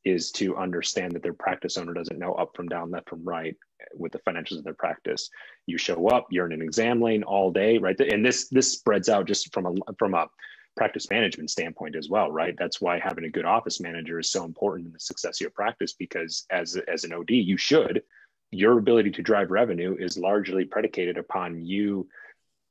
is 0.05 0.31
to 0.31 0.57
understand 0.57 1.13
that 1.13 1.23
their 1.23 1.33
practice 1.33 1.77
owner 1.77 1.93
doesn't 1.93 2.19
know 2.19 2.33
up 2.35 2.51
from 2.55 2.69
down, 2.69 2.91
left 2.91 3.09
from 3.09 3.25
right 3.25 3.57
with 3.95 4.13
the 4.13 4.19
financials 4.21 4.59
of 4.59 4.65
their 4.65 4.75
practice. 4.75 5.29
You 5.67 5.77
show 5.79 6.09
up, 6.09 6.27
you're 6.31 6.47
in 6.47 6.53
an 6.53 6.63
exam 6.63 7.01
lane 7.03 7.23
all 7.23 7.51
day, 7.51 7.79
right? 7.79 7.99
And 7.99 8.25
this 8.25 8.49
this 8.49 8.73
spreads 8.73 9.09
out 9.09 9.27
just 9.27 9.53
from 9.53 9.67
a 9.67 9.75
from 9.99 10.15
a 10.15 10.27
practice 10.77 11.11
management 11.11 11.51
standpoint 11.51 11.97
as 11.97 12.09
well, 12.09 12.31
right? 12.31 12.55
That's 12.57 12.81
why 12.81 13.01
having 13.01 13.25
a 13.25 13.31
good 13.31 13.45
office 13.45 13.81
manager 13.81 14.21
is 14.21 14.31
so 14.31 14.45
important 14.45 14.87
in 14.87 14.93
the 14.93 15.01
success 15.01 15.39
of 15.39 15.41
your 15.41 15.51
practice 15.51 15.95
because 15.95 16.45
as 16.51 16.77
as 16.87 17.05
an 17.05 17.13
OD, 17.13 17.31
you 17.31 17.57
should 17.57 18.03
your 18.51 18.79
ability 18.79 19.11
to 19.13 19.23
drive 19.23 19.51
revenue 19.51 19.97
is 19.99 20.19
largely 20.19 20.65
predicated 20.65 21.19
upon 21.19 21.65
you 21.65 22.09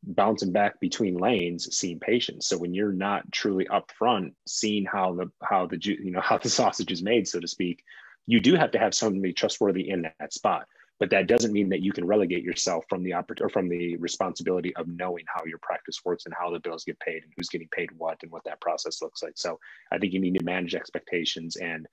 bouncing 0.04 0.52
back 0.52 0.80
between 0.80 1.18
lanes 1.18 1.76
seeing 1.76 2.00
patients. 2.00 2.48
So 2.48 2.58
when 2.58 2.74
you're 2.74 2.94
not 2.94 3.32
truly 3.32 3.66
upfront 3.66 4.34
seeing 4.48 4.86
how 4.86 5.14
the 5.14 5.32
how 5.44 5.68
the 5.68 5.78
you 5.82 6.12
know 6.12 6.22
how 6.24 6.38
the 6.38 6.50
sausage 6.50 6.92
is 6.92 7.04
made 7.04 7.28
so 7.28 7.40
to 7.40 7.48
speak 7.48 7.84
you 8.28 8.42
do 8.42 8.56
have 8.56 8.72
to 8.72 8.80
have 8.80 8.94
somebody 8.94 9.34
trustworthy 9.34 9.90
in 9.90 10.04
that 10.20 10.34
spot. 10.34 10.68
But 11.00 11.12
that 11.12 11.28
doesn't 11.28 11.54
mean 11.54 11.70
that 11.70 11.82
you 11.82 11.94
can 11.94 12.06
relegate 12.06 12.44
yourself 12.44 12.84
from 12.90 13.04
the 13.04 13.12
oppor- 13.12 13.40
or 13.40 13.50
from 13.50 13.70
the 13.70 13.96
responsibility 13.98 14.76
of 14.76 14.88
knowing 14.88 15.26
how 15.28 15.46
your 15.46 15.60
practice 15.60 16.02
works 16.04 16.26
and 16.26 16.34
how 16.38 16.52
the 16.52 16.60
bills 16.60 16.84
get 16.84 17.00
paid 17.00 17.24
and 17.24 17.32
who's 17.38 17.50
getting 17.50 17.70
paid 17.72 17.90
what 17.98 18.18
and 18.24 18.32
what 18.32 18.44
that 18.46 18.60
process 18.60 19.02
looks 19.02 19.24
like. 19.24 19.34
So 19.36 19.60
i 19.92 19.98
think 19.98 20.14
you 20.14 20.20
need 20.20 20.38
to 20.38 20.44
manage 20.44 20.76
expectations 20.76 21.56
and 21.56 21.88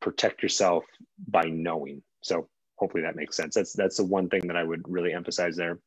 protect 0.00 0.42
yourself 0.42 0.84
by 1.28 1.44
knowing. 1.44 2.02
So 2.22 2.48
hopefully 2.80 3.02
that 3.02 3.14
makes 3.14 3.36
sense. 3.36 3.54
That's 3.54 3.74
that's 3.74 3.98
the 3.98 4.04
one 4.04 4.28
thing 4.28 4.48
that 4.48 4.56
I 4.56 4.64
would 4.64 4.82
really 4.88 5.12
emphasize 5.12 5.54
there. 5.54 5.78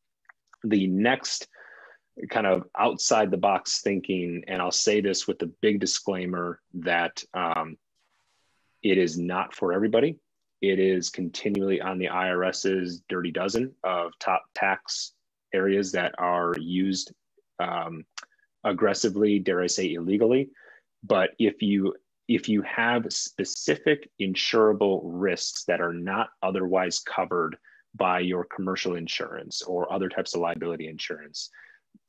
The 0.64 0.88
next 0.88 1.48
kind 2.30 2.46
of 2.46 2.64
outside 2.78 3.32
the 3.32 3.38
box 3.38 3.82
thinking, 3.82 4.44
and 4.48 4.62
I'll 4.62 4.72
say 4.72 5.02
this 5.02 5.28
with 5.28 5.40
the 5.40 5.52
big 5.62 5.80
disclaimer 5.80 6.62
that 6.76 7.24
um, 7.34 7.78
it 8.84 9.00
is 9.00 9.18
not 9.18 9.56
for 9.56 9.74
everybody. 9.74 10.20
It 10.62 10.80
is 10.80 11.10
continually 11.10 11.82
on 11.82 11.98
the 11.98 12.08
IRS's 12.08 13.02
dirty 13.10 13.32
dozen 13.32 13.74
of 13.84 14.12
top 14.20 14.44
tax 14.54 15.14
areas 15.54 15.92
that 15.94 16.14
are 16.20 16.54
used 16.60 17.12
um, 17.60 18.06
aggressively, 18.64 19.40
dare 19.40 19.64
I 19.64 19.68
say, 19.68 19.94
illegally. 19.94 20.52
But 21.04 21.32
if 21.40 21.62
you 21.62 21.96
if 22.28 22.48
you 22.48 22.62
have 22.62 23.12
specific 23.12 24.10
insurable 24.22 25.02
risks 25.04 25.66
that 25.66 25.82
are 25.82 25.94
not 25.94 26.30
otherwise 26.42 27.00
covered 27.00 27.58
by 27.96 28.20
your 28.20 28.46
commercial 28.46 28.96
insurance 28.96 29.62
or 29.62 29.92
other 29.92 30.10
types 30.10 30.34
of 30.34 30.42
liability 30.42 30.88
insurance, 30.88 31.50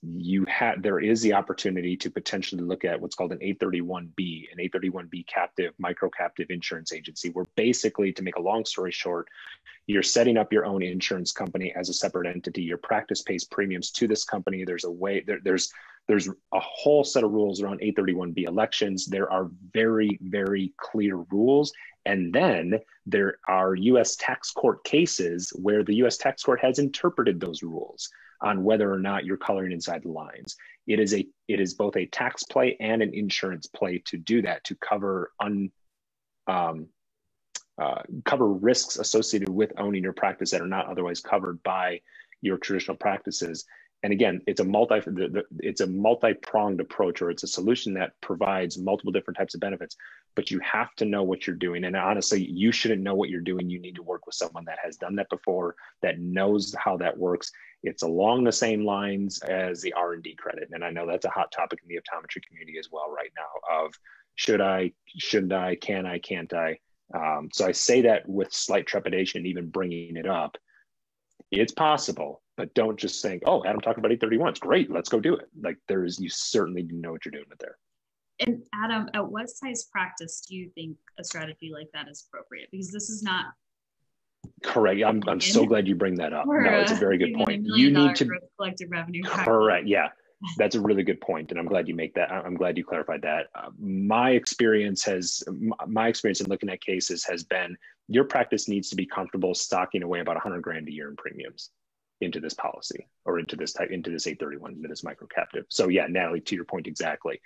you 0.03 0.45
have 0.45 0.83
there 0.83 1.01
is 1.01 1.23
the 1.23 1.33
opportunity 1.33 1.97
to 1.97 2.11
potentially 2.11 2.63
look 2.63 2.85
at 2.85 3.01
what's 3.01 3.15
called 3.15 3.33
an 3.33 3.39
831b 3.39 4.49
an 4.53 4.59
831b 4.59 5.27
captive 5.27 5.73
micro 5.79 6.11
captive 6.11 6.49
insurance 6.51 6.93
agency 6.93 7.31
where 7.31 7.47
basically 7.57 8.13
to 8.13 8.23
make 8.23 8.37
a 8.37 8.43
long 8.43 8.67
story 8.67 8.93
short 8.93 9.29
you're 9.87 10.03
setting 10.03 10.39
up 10.39 10.53
your 10.53 10.65
own 10.65 10.83
insurance 10.83 11.33
company 11.33 11.73
as 11.75 11.89
a 11.89 11.95
separate 11.95 12.27
entity. 12.27 12.63
Your 12.63 12.79
practice 12.79 13.23
pays 13.23 13.45
premiums 13.45 13.91
to 13.93 14.09
this 14.09 14.25
company. 14.25 14.65
There's 14.65 14.85
a 14.85 14.91
way 14.91 15.23
there, 15.27 15.41
there's 15.43 15.73
there's 16.07 16.29
a 16.29 16.61
whole 16.61 17.03
set 17.03 17.25
of 17.25 17.33
rules 17.33 17.63
around 17.63 17.81
831b 17.81 18.47
elections. 18.47 19.07
There 19.07 19.31
are 19.31 19.51
very 19.73 20.19
very 20.23 20.73
clear 20.79 21.17
rules. 21.31 21.73
And 22.07 22.33
then 22.33 22.79
there 23.07 23.39
are 23.49 23.75
US 23.75 24.17
tax 24.17 24.51
court 24.51 24.85
cases 24.85 25.51
where 25.57 25.83
the 25.83 25.97
US 25.97 26.17
tax 26.17 26.43
court 26.43 26.61
has 26.61 26.79
interpreted 26.79 27.41
those 27.41 27.63
rules 27.63 28.11
on 28.41 28.65
whether 28.65 28.93
or 28.93 28.99
not 28.99 29.25
you're 29.25 29.37
coloring 29.37 29.73
inside 29.73 30.03
the 30.03 30.11
lines. 30.11 30.57
It 30.87 31.01
is 31.01 31.15
a 31.15 31.27
it 31.49 31.61
is 31.61 31.75
both 31.75 31.97
a 31.97 32.07
tax 32.07 32.43
play 32.45 32.77
and 32.81 33.03
an 33.03 33.15
insurance 33.15 33.67
play 33.67 34.03
to 34.07 34.17
do 34.17 34.43
that 34.43 34.65
to 34.65 34.75
cover 34.77 35.33
un 35.41 35.71
um, 36.47 36.89
uh, 37.81 38.03
cover 38.25 38.49
risks 38.49 38.99
associated 38.99 39.49
with 39.49 39.73
owning 39.79 40.03
your 40.03 40.13
practice 40.13 40.51
that 40.51 40.61
are 40.61 40.67
not 40.67 40.87
otherwise 40.87 41.21
covered 41.21 41.63
by 41.63 42.01
your 42.41 42.59
traditional 42.59 42.97
practices 42.97 43.65
and 44.05 44.13
again 44.13 44.41
it's 44.47 44.61
a 44.61 44.65
multi 44.65 45.01
it's 45.59 45.81
a 45.81 45.87
multi-pronged 45.87 46.81
approach 46.81 47.21
or 47.21 47.31
it's 47.31 47.43
a 47.43 47.49
solution 47.49 47.95
that 47.95 48.13
provides 48.21 48.79
multiple 48.79 49.11
different 49.11 49.37
types 49.37 49.55
of 49.55 49.61
benefits 49.61 49.97
but 50.35 50.51
you 50.51 50.61
have 50.61 50.95
to 50.97 51.05
know 51.05 51.23
what 51.23 51.47
you're 51.47 51.57
doing. 51.57 51.85
And 51.85 51.97
honestly 51.97 52.45
you 52.45 52.73
shouldn't 52.73 53.03
know 53.03 53.15
what 53.15 53.29
you're 53.29 53.41
doing. 53.41 53.71
You 53.71 53.81
need 53.81 53.97
to 53.97 54.03
work 54.03 54.27
with 54.27 54.35
someone 54.35 54.65
that 54.67 54.79
has 54.83 54.97
done 54.97 55.17
that 55.17 55.29
before 55.31 55.77
that 56.03 56.19
knows 56.19 56.75
how 56.79 56.97
that 56.99 57.17
works. 57.17 57.51
It's 57.83 58.03
along 58.03 58.45
the 58.45 58.53
same 58.53 58.85
lines 58.85 59.41
as 59.43 59.81
the 59.81 59.93
r&d 59.93 60.35
credit. 60.37 60.69
And 60.73 60.85
i 60.85 60.91
know 60.91 61.07
that's 61.07 61.25
a 61.25 61.31
hot 61.31 61.53
topic 61.53 61.81
in 61.83 61.89
the 61.89 62.01
optometry 62.01 62.43
community 62.47 62.79
as 62.79 62.89
well 62.91 63.13
right 63.15 63.33
now 63.37 63.83
of 63.85 63.95
should 64.37 64.61
i 64.61 64.93
shouldn't 65.17 65.53
i 65.53 65.77
can 65.77 66.07
i 66.07 66.19
can't 66.19 66.53
i? 66.53 66.79
Um, 67.15 67.49
so 67.53 67.67
i 67.67 67.73
say 67.73 68.03
that 68.03 68.29
with 68.29 68.53
slight 68.53 68.87
trepidation 68.87 69.47
even 69.47 69.69
bringing 69.69 70.17
it 70.17 70.27
up 70.27 70.57
it's 71.61 71.73
possible, 71.73 72.43
but 72.57 72.75
don't 72.75 72.99
just 72.99 73.23
think, 73.23 73.43
oh, 73.47 73.65
Adam 73.65 73.81
talked 73.81 73.99
about 73.99 74.13
831. 74.13 74.51
It's 74.51 74.61
great. 74.61 74.91
Let's 74.91 75.09
go 75.09 75.21
do 75.21 75.35
it. 75.37 75.49
Like 75.61 75.79
there 75.89 76.05
is, 76.05 76.21
you 76.21 76.29
certainly 76.29 76.83
know 76.91 77.13
what 77.13 77.25
you're 77.25 77.33
doing 77.33 77.47
with 77.49 77.59
there. 77.59 77.77
And 78.41 78.63
Adam, 78.75 79.09
at 79.15 79.31
what 79.31 79.49
size 79.49 79.85
practice 79.93 80.45
do 80.49 80.57
you 80.57 80.71
think 80.75 80.97
a 81.19 81.25
strategy 81.25 81.71
like 81.73 81.89
that 81.95 82.09
is 82.09 82.27
appropriate? 82.29 82.69
Because 82.73 82.91
this 82.91 83.09
is 83.09 83.23
not 83.23 83.47
correct. 84.63 85.01
I'm, 85.07 85.23
I'm 85.29 85.41
so 85.41 85.65
glad 85.65 85.87
you 85.87 85.95
bring 85.95 86.17
that 86.17 86.33
up. 86.33 86.47
No, 86.47 86.81
it's 86.81 86.91
a 86.93 86.97
very 86.97 87.17
good 87.19 87.35
point. 87.35 87.65
You 87.65 87.91
need 87.91 88.17
to 88.17 88.29
collective 88.59 88.91
revenue. 88.91 89.23
Correct. 89.25 89.87
Yeah. 89.87 90.09
That's 90.57 90.75
a 90.75 90.81
really 90.81 91.03
good 91.03 91.21
point, 91.21 91.51
and 91.51 91.59
I'm 91.59 91.67
glad 91.67 91.89
you 91.89 91.95
make 91.95 92.15
that. 92.15 92.31
I'm 92.31 92.57
glad 92.57 92.77
you 92.77 92.85
clarified 92.85 93.23
that. 93.23 93.47
Uh, 93.55 93.71
my 93.79 94.31
experience 94.31 95.05
has, 95.05 95.43
my 95.87 96.09
experience 96.09 96.41
in 96.41 96.49
looking 96.49 96.69
at 96.69 96.81
cases 96.81 97.25
has 97.25 97.45
been, 97.45 97.77
your 98.09 98.25
practice 98.25 98.69
needs 98.69 98.91
to 98.91 98.97
be 98.97 99.07
comfortable 99.07 99.55
stocking 99.55 100.03
away 100.03 100.21
about 100.21 100.37
100 100.37 100.61
grand 100.61 100.89
a 100.89 100.93
year 100.93 101.09
in 101.09 101.17
premiums 101.17 101.71
into 102.21 102.41
this 102.41 102.55
policy 102.55 103.09
or 103.25 103.39
into 103.39 103.57
this 103.57 103.73
type 103.73 103.91
into 103.91 104.11
this 104.11 104.27
831 104.27 104.73
into 104.75 104.89
this 104.89 105.05
micro 105.05 105.27
captive. 105.27 105.65
So 105.69 105.89
yeah, 105.89 106.07
Natalie, 106.09 106.41
to 106.43 106.55
your 106.55 106.65
point 106.65 106.87
exactly. 106.87 107.41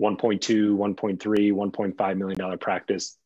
1.2, 0.00 0.76
1.3, 0.76 1.52
1.5 1.52 2.16
million 2.16 2.38
dollar 2.38 2.56
practice. 2.56 3.16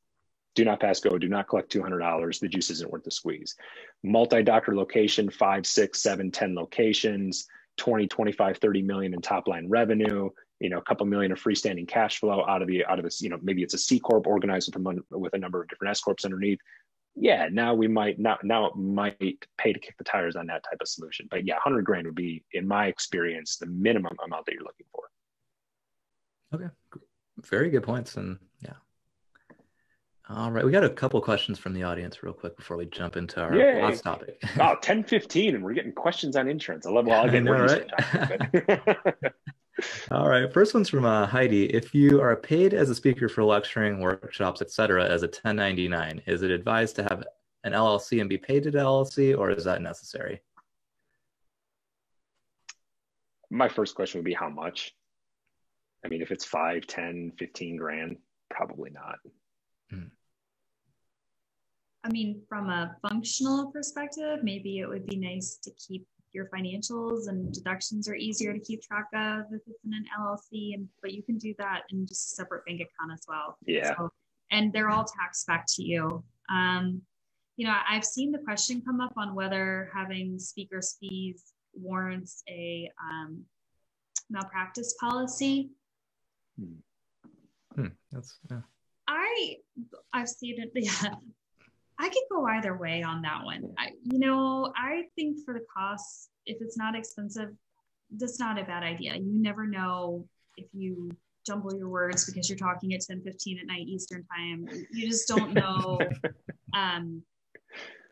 Do 0.54 0.64
not 0.64 0.80
pass 0.80 1.00
go. 1.00 1.16
Do 1.18 1.28
not 1.28 1.48
collect 1.48 1.72
$200. 1.72 2.40
The 2.40 2.48
juice 2.48 2.70
isn't 2.70 2.90
worth 2.90 3.04
the 3.04 3.10
squeeze. 3.10 3.54
Multi-doctor 4.02 4.74
location, 4.74 5.30
five, 5.30 5.66
six, 5.66 6.02
seven, 6.02 6.30
10 6.30 6.54
locations, 6.54 7.46
20, 7.78 8.06
25, 8.06 8.58
30 8.58 8.82
million 8.82 9.14
in 9.14 9.20
top 9.20 9.48
line 9.48 9.68
revenue, 9.68 10.28
you 10.60 10.68
know, 10.68 10.78
a 10.78 10.82
couple 10.82 11.06
million 11.06 11.32
of 11.32 11.42
freestanding 11.42 11.88
cash 11.88 12.18
flow 12.18 12.44
out 12.46 12.62
of 12.62 12.68
the, 12.68 12.84
out 12.84 12.98
of 12.98 13.04
this, 13.04 13.22
you 13.22 13.28
know, 13.28 13.38
maybe 13.42 13.62
it's 13.62 13.74
a 13.74 13.78
C 13.78 13.98
corp 13.98 14.26
organized 14.26 14.74
with 14.74 14.84
a, 14.84 15.18
with 15.18 15.34
a 15.34 15.38
number 15.38 15.62
of 15.62 15.68
different 15.68 15.90
S 15.90 16.00
corps 16.00 16.24
underneath 16.24 16.58
yeah, 17.20 17.48
now 17.50 17.74
we 17.74 17.88
might 17.88 18.18
not 18.18 18.44
now 18.44 18.66
it 18.66 18.76
might 18.76 19.46
pay 19.56 19.72
to 19.72 19.78
kick 19.78 19.96
the 19.98 20.04
tires 20.04 20.36
on 20.36 20.46
that 20.46 20.62
type 20.62 20.78
of 20.80 20.88
solution. 20.88 21.26
But 21.30 21.44
yeah, 21.46 21.56
hundred 21.62 21.84
grand 21.84 22.06
would 22.06 22.14
be, 22.14 22.44
in 22.52 22.66
my 22.66 22.86
experience, 22.86 23.56
the 23.56 23.66
minimum 23.66 24.16
amount 24.24 24.46
that 24.46 24.52
you're 24.52 24.62
looking 24.62 24.86
for. 24.92 25.04
Okay, 26.54 26.68
very 27.42 27.70
good 27.70 27.82
points, 27.82 28.16
and 28.16 28.38
yeah. 28.62 28.74
All 30.30 30.50
right, 30.50 30.62
we 30.62 30.70
got 30.70 30.84
a 30.84 30.90
couple 30.90 31.18
questions 31.22 31.58
from 31.58 31.72
the 31.72 31.84
audience 31.84 32.22
real 32.22 32.34
quick 32.34 32.54
before 32.54 32.76
we 32.76 32.84
jump 32.84 33.16
into 33.16 33.40
our 33.40 33.56
Yay. 33.56 33.82
last 33.82 34.02
topic. 34.02 34.42
oh, 34.60 34.76
10 34.82 35.04
15, 35.04 35.54
and 35.54 35.64
we're 35.64 35.72
getting 35.72 35.92
questions 35.92 36.36
on 36.36 36.48
insurance. 36.48 36.86
I 36.86 36.90
love 36.90 37.06
well, 37.06 37.24
I'll 37.24 37.30
get 37.30 37.44
right? 37.48 37.90
All 40.10 40.28
right. 40.28 40.52
First 40.52 40.74
one's 40.74 40.90
from 40.90 41.06
uh, 41.06 41.26
Heidi. 41.26 41.64
If 41.66 41.94
you 41.94 42.20
are 42.20 42.36
paid 42.36 42.74
as 42.74 42.90
a 42.90 42.94
speaker 42.94 43.30
for 43.30 43.42
lecturing, 43.42 44.00
workshops, 44.00 44.60
etc., 44.60 45.06
as 45.06 45.22
a 45.22 45.26
1099, 45.26 46.20
is 46.26 46.42
it 46.42 46.50
advised 46.50 46.96
to 46.96 47.04
have 47.04 47.24
an 47.64 47.72
LLC 47.72 48.20
and 48.20 48.28
be 48.28 48.36
paid 48.36 48.64
to 48.64 48.70
the 48.70 48.80
LLC, 48.80 49.38
or 49.38 49.50
is 49.50 49.64
that 49.64 49.80
necessary? 49.80 50.42
My 53.50 53.68
first 53.68 53.94
question 53.94 54.18
would 54.18 54.26
be 54.26 54.34
how 54.34 54.50
much? 54.50 54.94
I 56.04 56.08
mean, 56.08 56.20
if 56.20 56.32
it's 56.32 56.44
5, 56.44 56.86
10, 56.86 57.32
15 57.38 57.76
grand, 57.76 58.16
probably 58.50 58.90
not. 58.90 59.20
I 62.04 62.10
mean, 62.10 62.42
from 62.48 62.70
a 62.70 62.96
functional 63.02 63.70
perspective, 63.70 64.40
maybe 64.42 64.78
it 64.78 64.88
would 64.88 65.06
be 65.06 65.16
nice 65.16 65.58
to 65.64 65.70
keep 65.72 66.06
your 66.32 66.46
financials 66.54 67.28
and 67.28 67.52
deductions 67.52 68.08
are 68.08 68.14
easier 68.14 68.52
to 68.52 68.60
keep 68.60 68.82
track 68.82 69.06
of 69.14 69.46
if 69.50 69.62
it's 69.66 69.84
in 69.84 69.94
an 69.94 70.04
LLC 70.20 70.74
and 70.74 70.86
but 71.02 71.12
you 71.12 71.22
can 71.22 71.38
do 71.38 71.54
that 71.58 71.82
in 71.90 72.06
just 72.06 72.32
a 72.32 72.36
separate 72.36 72.64
bank 72.66 72.80
account 72.80 73.12
as 73.12 73.24
well. 73.26 73.56
Yeah. 73.66 73.96
So, 73.96 74.10
and 74.50 74.72
they're 74.72 74.90
all 74.90 75.04
taxed 75.04 75.46
back 75.46 75.64
to 75.76 75.82
you. 75.82 76.22
Um, 76.50 77.02
you 77.56 77.66
know, 77.66 77.74
I've 77.88 78.04
seen 78.04 78.30
the 78.30 78.38
question 78.38 78.82
come 78.86 79.00
up 79.00 79.14
on 79.16 79.34
whether 79.34 79.90
having 79.92 80.38
speakers 80.38 80.96
fees 81.00 81.52
warrants 81.74 82.42
a 82.48 82.90
um, 83.02 83.42
malpractice 84.30 84.94
policy. 85.00 85.70
Hmm. 86.58 86.74
Hmm. 87.74 87.86
That's 88.12 88.38
yeah. 88.50 88.60
I 89.08 89.56
I've 90.12 90.28
seen 90.28 90.56
it. 90.60 90.70
Yeah, 90.74 91.14
I 91.98 92.08
could 92.08 92.22
go 92.30 92.46
either 92.46 92.76
way 92.76 93.02
on 93.02 93.22
that 93.22 93.44
one. 93.44 93.74
I, 93.76 93.90
you 94.04 94.18
know, 94.18 94.72
I 94.76 95.04
think 95.16 95.38
for 95.44 95.54
the 95.54 95.64
costs, 95.74 96.28
if 96.46 96.58
it's 96.60 96.76
not 96.76 96.94
expensive, 96.94 97.50
that's 98.16 98.38
not 98.38 98.58
a 98.58 98.64
bad 98.64 98.84
idea. 98.84 99.16
You 99.16 99.42
never 99.42 99.66
know 99.66 100.26
if 100.56 100.66
you 100.72 101.10
jumble 101.46 101.74
your 101.76 101.88
words 101.88 102.24
because 102.26 102.48
you're 102.48 102.58
talking 102.58 102.94
at 102.94 103.00
10 103.00 103.22
15 103.22 103.58
at 103.58 103.66
night 103.66 103.86
Eastern 103.86 104.24
time. 104.36 104.68
You 104.92 105.08
just 105.08 105.26
don't 105.28 105.54
know. 105.54 105.98
um, 106.74 107.22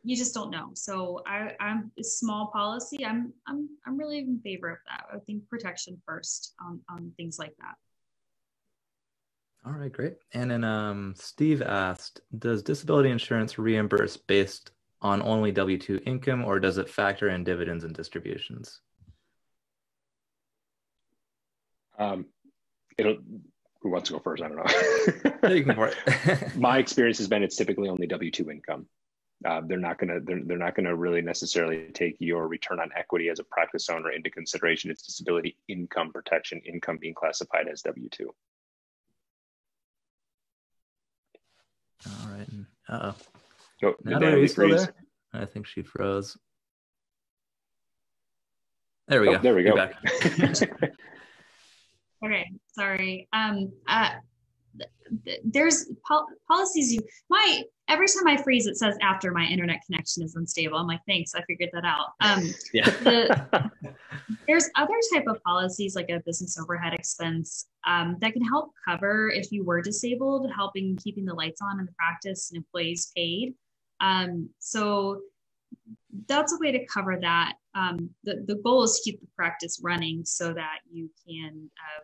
you 0.03 0.17
just 0.17 0.35
don't 0.35 0.51
know. 0.51 0.71
So 0.75 1.23
I, 1.27 1.53
I'm 1.61 1.91
a 1.99 2.05
small 2.05 2.51
policy. 2.53 3.05
I'm 3.05 3.33
I'm 3.49 3.69
I'm 3.87 3.99
really 3.99 4.19
in 4.19 4.41
favor 4.41 4.71
of 4.71 4.79
that. 4.89 5.07
I 5.13 5.19
think 5.19 5.49
protection 5.49 6.01
first 6.07 6.55
on, 6.61 6.81
on 6.89 7.13
things 7.17 7.39
like 7.39 7.55
that. 7.59 7.75
All 9.67 9.73
right, 9.73 9.93
great. 9.93 10.15
And 10.33 10.49
then 10.49 10.63
um, 10.63 11.15
Steve 11.17 11.61
asked, 11.61 12.21
does 12.39 12.63
disability 12.63 13.11
insurance 13.11 13.59
reimburse 13.59 14.17
based 14.17 14.71
on 15.03 15.21
only 15.23 15.51
W-2 15.51 16.07
income 16.07 16.45
or 16.45 16.61
does 16.61 16.79
it 16.79 16.89
factor 16.89 17.31
in 17.31 17.43
dividends 17.43 17.83
and 17.83 17.93
distributions? 17.93 18.81
Um, 21.99 22.27
it'll, 22.97 23.17
who 23.81 23.91
wants 23.91 24.09
to 24.09 24.13
go 24.13 24.21
first? 24.21 24.41
I 24.41 24.49
don't 24.49 24.57
know. 24.57 25.49
you 25.53 25.65
can 25.65 25.75
for 25.75 25.89
it. 25.89 26.57
My 26.57 26.79
experience 26.79 27.19
has 27.19 27.27
been 27.27 27.43
it's 27.43 27.57
typically 27.57 27.89
only 27.89 28.07
W-2 28.07 28.49
income. 28.49 28.87
Uh, 29.45 29.63
they're 29.67 29.79
not 29.79 29.99
going 29.99 30.09
to 30.09 30.21
they're, 30.25 30.41
they're 30.45 30.57
not 30.57 30.75
going 30.75 30.87
to 30.87 30.95
really 30.95 31.21
necessarily 31.21 31.89
take 31.93 32.17
your 32.21 32.49
return 32.49 32.81
on 32.81 32.89
equity 32.97 33.29
as 33.29 33.39
a 33.39 33.45
practice 33.45 33.91
owner 33.91 34.11
into 34.13 34.31
consideration. 34.31 34.91
It's 34.91 35.03
disability 35.03 35.59
income 35.69 36.13
protection, 36.13 36.63
income 36.65 36.99
being 36.99 37.15
classified 37.15 37.67
as 37.69 37.83
W-2. 37.83 38.29
All 42.07 42.29
right. 42.31 42.49
Uh 42.89 43.13
oh. 43.83 43.95
Natalie, 44.05 44.49
still 44.49 44.71
there? 44.71 44.95
I 45.33 45.45
think 45.45 45.67
she 45.67 45.83
froze. 45.83 46.37
There 49.09 49.21
we 49.21 49.29
oh, 49.29 49.33
go. 49.35 49.39
There 49.43 49.55
we 49.55 49.63
go. 49.63 49.75
okay, 52.25 52.51
sorry. 52.73 53.29
Um, 53.33 53.73
uh, 53.87 54.11
there's 55.45 55.87
pol- 56.07 56.27
policies 56.49 56.93
you 56.93 57.01
my 57.31 57.63
every 57.89 58.07
time 58.07 58.27
I 58.27 58.37
freeze, 58.43 58.67
it 58.67 58.77
says 58.77 58.97
after 59.01 59.31
my 59.31 59.45
internet 59.45 59.81
connection 59.87 60.23
is 60.23 60.35
unstable. 60.35 60.79
I'm 60.79 60.87
like, 60.87 61.01
thanks, 61.07 61.35
I 61.35 61.43
figured 61.43 61.71
that 61.73 61.85
out. 61.85 62.09
Um, 62.21 62.53
yeah. 62.73 62.91
The, 62.91 63.71
there's 64.49 64.69
other 64.75 64.95
type 65.15 65.25
of 65.29 65.43
policies 65.45 65.95
like 65.95 66.11
a 66.11 66.21
business 66.27 66.59
overhead 66.59 66.93
expense 66.93 67.67
um, 67.87 68.17
that 68.21 68.33
can 68.33 68.43
help 68.43 68.73
cover 68.87 69.31
if 69.31 69.53
you 69.53 69.65
were 69.65 69.81
disabled, 69.81 70.51
helping 70.55 70.97
keeping 70.97 71.25
the 71.25 71.35
lights 71.35 71.61
on 71.63 71.79
in 71.79 71.87
the 71.87 71.93
practice 71.93 72.51
and 72.51 72.57
employees 72.57 73.13
paid. 73.15 73.55
Um, 74.01 74.51
so 74.59 75.21
that's 76.29 76.53
a 76.53 76.59
way 76.59 76.73
to 76.73 76.85
cover 76.87 77.19
that. 77.21 77.55
Um, 77.75 78.11
the, 78.25 78.45
the 78.47 78.57
goal 78.57 78.83
is 78.83 78.97
to 78.97 79.11
keep 79.11 79.21
the 79.21 79.29
practice 79.37 79.81
running 79.83 80.25
so 80.25 80.53
that 80.53 80.79
you 80.91 81.11
can 81.27 81.71
uh, 81.79 82.01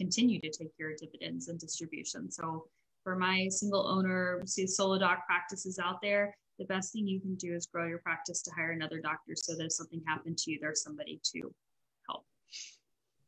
continue 0.00 0.40
to 0.40 0.50
take 0.50 0.72
your 0.78 0.92
dividends 0.96 1.48
and 1.48 1.60
distribution. 1.60 2.30
So 2.30 2.66
for 3.04 3.16
my 3.16 3.48
single 3.50 3.86
owner, 3.86 4.40
see 4.46 4.66
solo 4.66 4.98
doc 4.98 5.26
practices 5.26 5.78
out 5.78 6.00
there, 6.00 6.34
the 6.58 6.64
best 6.64 6.92
thing 6.92 7.06
you 7.06 7.20
can 7.20 7.34
do 7.34 7.54
is 7.54 7.66
grow 7.66 7.86
your 7.86 7.98
practice 7.98 8.40
to 8.42 8.50
hire 8.56 8.70
another 8.70 9.00
doctor 9.00 9.34
so 9.36 9.54
that 9.56 9.64
if 9.64 9.72
something 9.72 10.02
happened 10.06 10.38
to 10.38 10.50
you, 10.50 10.58
there's 10.60 10.82
somebody 10.82 11.20
to 11.32 11.52
help. 12.08 12.24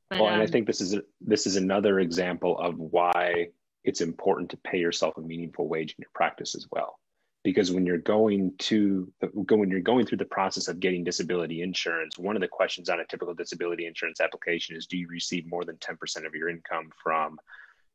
But, 0.09 0.21
well, 0.21 0.29
and 0.29 0.37
um, 0.37 0.43
I 0.43 0.47
think 0.47 0.67
this 0.67 0.81
is 0.81 0.95
a, 0.95 1.03
this 1.21 1.47
is 1.47 1.57
another 1.57 2.01
example 2.01 2.59
of 2.59 2.79
why 2.79 3.49
it's 3.85 4.01
important 4.01 4.51
to 4.51 4.57
pay 4.59 4.79
yourself 4.79 5.17
a 5.19 5.21
meaningful 5.21 5.69
wage 5.69 5.91
in 5.91 5.97
your 5.99 6.11
practice 6.15 6.55
as 6.55 6.67
well 6.71 6.99
because 7.45 7.73
when 7.73 7.85
you're 7.85 7.99
going 7.99 8.53
to 8.59 9.13
when 9.49 9.71
you're 9.71 9.81
going 9.81 10.07
through 10.07 10.19
the 10.19 10.25
process 10.25 10.69
of 10.69 10.81
getting 10.81 11.05
disability 11.05 11.63
insurance 11.63 12.19
one 12.19 12.37
of 12.37 12.43
the 12.43 12.49
questions 12.49 12.89
on 12.89 13.01
a 13.01 13.07
typical 13.07 13.35
disability 13.35 13.87
insurance 13.87 14.21
application 14.21 14.77
is 14.77 14.87
do 14.87 14.97
you 14.97 15.09
receive 15.09 15.47
more 15.47 15.65
than 15.65 15.77
10% 15.77 16.27
of 16.27 16.35
your 16.35 16.49
income 16.49 16.91
from 17.03 17.39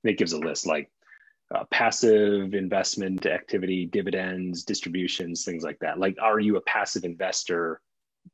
it 0.03 0.17
gives 0.17 0.33
a 0.33 0.39
list 0.39 0.65
like 0.65 0.89
uh, 1.53 1.63
passive 1.71 2.53
investment 2.53 3.25
activity 3.25 3.85
dividends 3.85 4.63
distributions 4.63 5.45
things 5.45 5.63
like 5.63 5.79
that. 5.79 5.97
Like 5.97 6.17
are 6.21 6.39
you 6.39 6.57
a 6.57 6.61
passive 6.61 7.05
investor? 7.05 7.81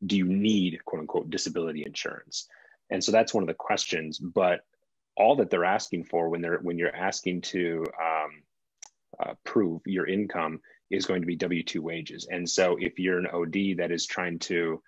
Do 0.05 0.17
you 0.17 0.25
need 0.25 0.83
quote 0.85 1.01
unquote 1.01 1.29
disability 1.29 1.83
insurance? 1.85 2.47
And 2.89 3.03
so 3.03 3.11
that's 3.11 3.33
one 3.33 3.43
of 3.43 3.47
the 3.47 3.53
questions 3.53 4.17
but 4.17 4.61
all 5.15 5.35
that 5.35 5.51
they're 5.51 5.65
asking 5.65 6.05
for 6.05 6.29
when 6.29 6.41
they're 6.41 6.57
when 6.59 6.79
you're 6.79 6.95
asking 6.95 7.41
to 7.41 7.85
um, 8.01 8.31
uh, 9.19 9.33
prove 9.43 9.81
your 9.85 10.07
income 10.07 10.59
is 10.91 11.05
going 11.05 11.21
to 11.21 11.27
be 11.27 11.35
W 11.35 11.63
2 11.63 11.81
wages. 11.81 12.27
And 12.29 12.49
so 12.49 12.77
if 12.79 12.99
you're 12.99 13.19
an 13.19 13.27
OD 13.27 13.77
that 13.77 13.91
is 13.91 14.05
trying 14.05 14.39
to, 14.39 14.81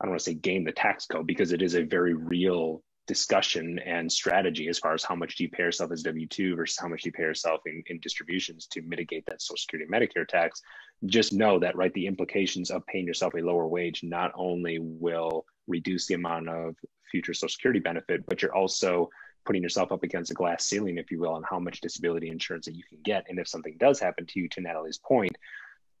I 0.00 0.04
don't 0.04 0.12
want 0.12 0.20
to 0.20 0.24
say 0.24 0.34
game 0.34 0.64
the 0.64 0.72
tax 0.72 1.06
code 1.06 1.26
because 1.26 1.52
it 1.52 1.62
is 1.62 1.74
a 1.74 1.82
very 1.82 2.14
real 2.14 2.82
discussion 3.08 3.78
and 3.80 4.12
strategy 4.12 4.68
as 4.68 4.78
far 4.78 4.92
as 4.92 5.02
how 5.02 5.14
much 5.14 5.36
do 5.36 5.42
you 5.42 5.48
pay 5.48 5.62
yourself 5.62 5.90
as 5.90 6.02
W 6.02 6.26
2 6.26 6.54
versus 6.54 6.78
how 6.78 6.88
much 6.88 7.02
do 7.02 7.08
you 7.08 7.12
pay 7.12 7.22
yourself 7.22 7.62
in, 7.66 7.82
in 7.86 7.98
distributions 8.00 8.66
to 8.66 8.82
mitigate 8.82 9.24
that 9.26 9.40
Social 9.40 9.56
Security 9.56 9.90
Medicare 9.90 10.28
tax. 10.28 10.60
Just 11.06 11.32
know 11.32 11.58
that, 11.58 11.74
right, 11.74 11.92
the 11.94 12.06
implications 12.06 12.70
of 12.70 12.86
paying 12.86 13.06
yourself 13.06 13.34
a 13.34 13.40
lower 13.40 13.66
wage 13.66 14.04
not 14.04 14.30
only 14.36 14.78
will 14.78 15.46
reduce 15.66 16.06
the 16.06 16.14
amount 16.14 16.48
of 16.48 16.76
future 17.10 17.32
Social 17.32 17.48
Security 17.48 17.80
benefit, 17.80 18.24
but 18.26 18.42
you're 18.42 18.54
also 18.54 19.08
putting 19.48 19.62
yourself 19.62 19.90
up 19.92 20.02
against 20.02 20.30
a 20.30 20.34
glass 20.34 20.62
ceiling, 20.66 20.98
if 20.98 21.10
you 21.10 21.18
will, 21.18 21.32
on 21.32 21.42
how 21.42 21.58
much 21.58 21.80
disability 21.80 22.28
insurance 22.28 22.66
that 22.66 22.76
you 22.76 22.82
can 22.86 22.98
get. 23.02 23.24
And 23.30 23.38
if 23.38 23.48
something 23.48 23.74
does 23.78 23.98
happen 23.98 24.26
to 24.26 24.40
you, 24.40 24.46
to 24.50 24.60
Natalie's 24.60 24.98
point, 24.98 25.38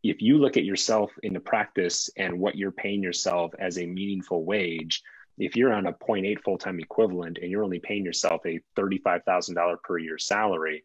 if 0.02 0.20
you 0.20 0.36
look 0.36 0.58
at 0.58 0.66
yourself 0.66 1.10
in 1.22 1.32
the 1.32 1.40
practice 1.40 2.10
and 2.18 2.38
what 2.38 2.56
you're 2.56 2.70
paying 2.70 3.02
yourself 3.02 3.54
as 3.58 3.78
a 3.78 3.86
meaningful 3.86 4.44
wage, 4.44 5.02
if 5.38 5.56
you're 5.56 5.72
on 5.72 5.86
a 5.86 5.94
0.8 5.94 6.42
full-time 6.42 6.78
equivalent 6.78 7.38
and 7.40 7.50
you're 7.50 7.64
only 7.64 7.78
paying 7.78 8.04
yourself 8.04 8.42
a 8.44 8.60
$35,000 8.76 9.82
per 9.82 9.96
year 9.96 10.18
salary, 10.18 10.84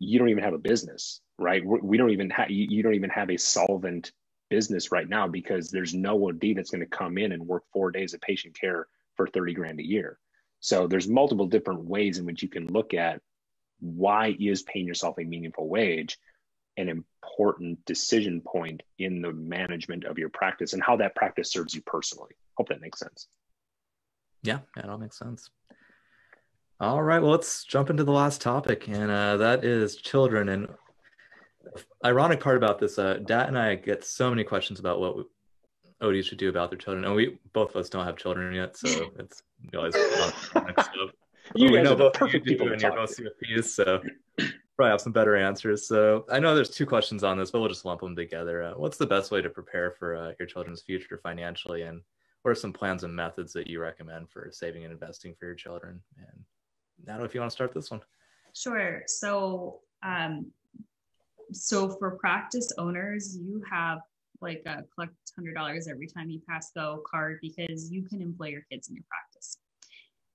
you 0.00 0.18
don't 0.18 0.30
even 0.30 0.42
have 0.42 0.54
a 0.54 0.58
business, 0.58 1.20
right? 1.38 1.62
We 1.64 1.98
don't 1.98 2.10
even 2.10 2.30
have, 2.30 2.50
you 2.50 2.82
don't 2.82 2.94
even 2.94 3.10
have 3.10 3.30
a 3.30 3.36
solvent 3.36 4.10
business 4.50 4.90
right 4.90 5.08
now 5.08 5.28
because 5.28 5.70
there's 5.70 5.94
no 5.94 6.26
OD 6.26 6.42
that's 6.56 6.70
going 6.70 6.80
to 6.80 6.86
come 6.86 7.16
in 7.16 7.30
and 7.30 7.46
work 7.46 7.62
four 7.72 7.92
days 7.92 8.12
of 8.12 8.20
patient 8.22 8.58
care 8.58 8.88
for 9.14 9.28
30 9.28 9.54
grand 9.54 9.78
a 9.78 9.86
year. 9.86 10.18
So 10.60 10.86
there's 10.86 11.08
multiple 11.08 11.46
different 11.46 11.84
ways 11.84 12.18
in 12.18 12.24
which 12.24 12.42
you 12.42 12.48
can 12.48 12.66
look 12.66 12.94
at 12.94 13.20
why 13.80 14.34
is 14.38 14.62
paying 14.62 14.86
yourself 14.86 15.18
a 15.18 15.24
meaningful 15.24 15.68
wage 15.68 16.18
an 16.76 16.88
important 16.88 17.84
decision 17.84 18.40
point 18.40 18.82
in 18.98 19.22
the 19.22 19.32
management 19.32 20.04
of 20.04 20.18
your 20.18 20.28
practice 20.28 20.72
and 20.72 20.82
how 20.82 20.96
that 20.96 21.14
practice 21.14 21.50
serves 21.50 21.74
you 21.74 21.80
personally. 21.82 22.32
Hope 22.56 22.68
that 22.68 22.80
makes 22.80 22.98
sense. 22.98 23.28
Yeah, 24.42 24.58
that 24.76 24.88
all 24.88 24.98
makes 24.98 25.18
sense. 25.18 25.50
All 26.78 27.02
right, 27.02 27.20
well, 27.20 27.30
let's 27.30 27.64
jump 27.64 27.88
into 27.88 28.04
the 28.04 28.12
last 28.12 28.42
topic, 28.42 28.86
and 28.88 29.10
uh, 29.10 29.38
that 29.38 29.64
is 29.64 29.96
children. 29.96 30.50
And 30.50 30.68
ironic 32.04 32.40
part 32.40 32.58
about 32.58 32.78
this, 32.78 32.98
uh, 32.98 33.18
Dat 33.24 33.48
and 33.48 33.58
I 33.58 33.76
get 33.76 34.04
so 34.04 34.28
many 34.28 34.44
questions 34.44 34.78
about 34.78 35.00
what 35.00 35.24
OD 36.00 36.24
should 36.24 36.38
do 36.38 36.48
about 36.48 36.70
their 36.70 36.78
children, 36.78 37.04
and 37.04 37.14
we 37.14 37.38
both 37.52 37.70
of 37.70 37.76
us 37.76 37.88
don't 37.88 38.04
have 38.04 38.16
children 38.16 38.54
yet, 38.54 38.76
so 38.76 39.10
it's 39.18 39.42
always 39.74 39.94
you 41.54 41.70
we 41.72 41.82
know 41.82 41.94
both 41.94 42.14
perfect 42.14 42.46
you 42.46 42.58
do, 42.58 42.72
and 42.72 42.80
you're 42.80 42.92
both 42.92 43.16
CFPs, 43.16 43.64
so 43.64 44.02
probably 44.76 44.90
have 44.90 45.00
some 45.00 45.12
better 45.12 45.36
answers. 45.36 45.86
So 45.86 46.26
I 46.30 46.38
know 46.38 46.54
there's 46.54 46.70
two 46.70 46.86
questions 46.86 47.24
on 47.24 47.38
this, 47.38 47.50
but 47.50 47.60
we'll 47.60 47.68
just 47.68 47.84
lump 47.84 48.00
them 48.00 48.14
together. 48.14 48.62
Uh, 48.62 48.72
what's 48.76 48.98
the 48.98 49.06
best 49.06 49.30
way 49.30 49.40
to 49.40 49.48
prepare 49.48 49.92
for 49.92 50.16
uh, 50.16 50.32
your 50.38 50.46
children's 50.46 50.82
future 50.82 51.18
financially, 51.22 51.82
and 51.82 52.02
what 52.42 52.50
are 52.50 52.54
some 52.54 52.72
plans 52.72 53.02
and 53.02 53.14
methods 53.14 53.52
that 53.54 53.66
you 53.66 53.80
recommend 53.80 54.28
for 54.30 54.50
saving 54.52 54.84
and 54.84 54.92
investing 54.92 55.34
for 55.38 55.46
your 55.46 55.54
children? 55.54 56.00
And 56.18 56.44
Natalie, 57.04 57.26
if 57.26 57.34
you 57.34 57.40
want 57.40 57.50
to 57.50 57.54
start 57.54 57.72
this 57.72 57.90
one. 57.90 58.00
Sure. 58.54 59.02
So, 59.06 59.80
um, 60.02 60.46
so 61.52 61.90
for 61.90 62.12
practice 62.12 62.72
owners, 62.78 63.36
you 63.36 63.62
have 63.70 63.98
like 64.40 64.62
a 64.66 64.84
collect 64.94 65.14
hundred 65.34 65.54
dollars 65.54 65.88
every 65.88 66.06
time 66.06 66.30
you 66.30 66.40
pass 66.48 66.70
go 66.72 67.02
card 67.10 67.38
because 67.42 67.90
you 67.90 68.02
can 68.02 68.22
employ 68.22 68.48
your 68.48 68.62
kids 68.70 68.88
in 68.88 68.94
your 68.94 69.04
practice, 69.08 69.58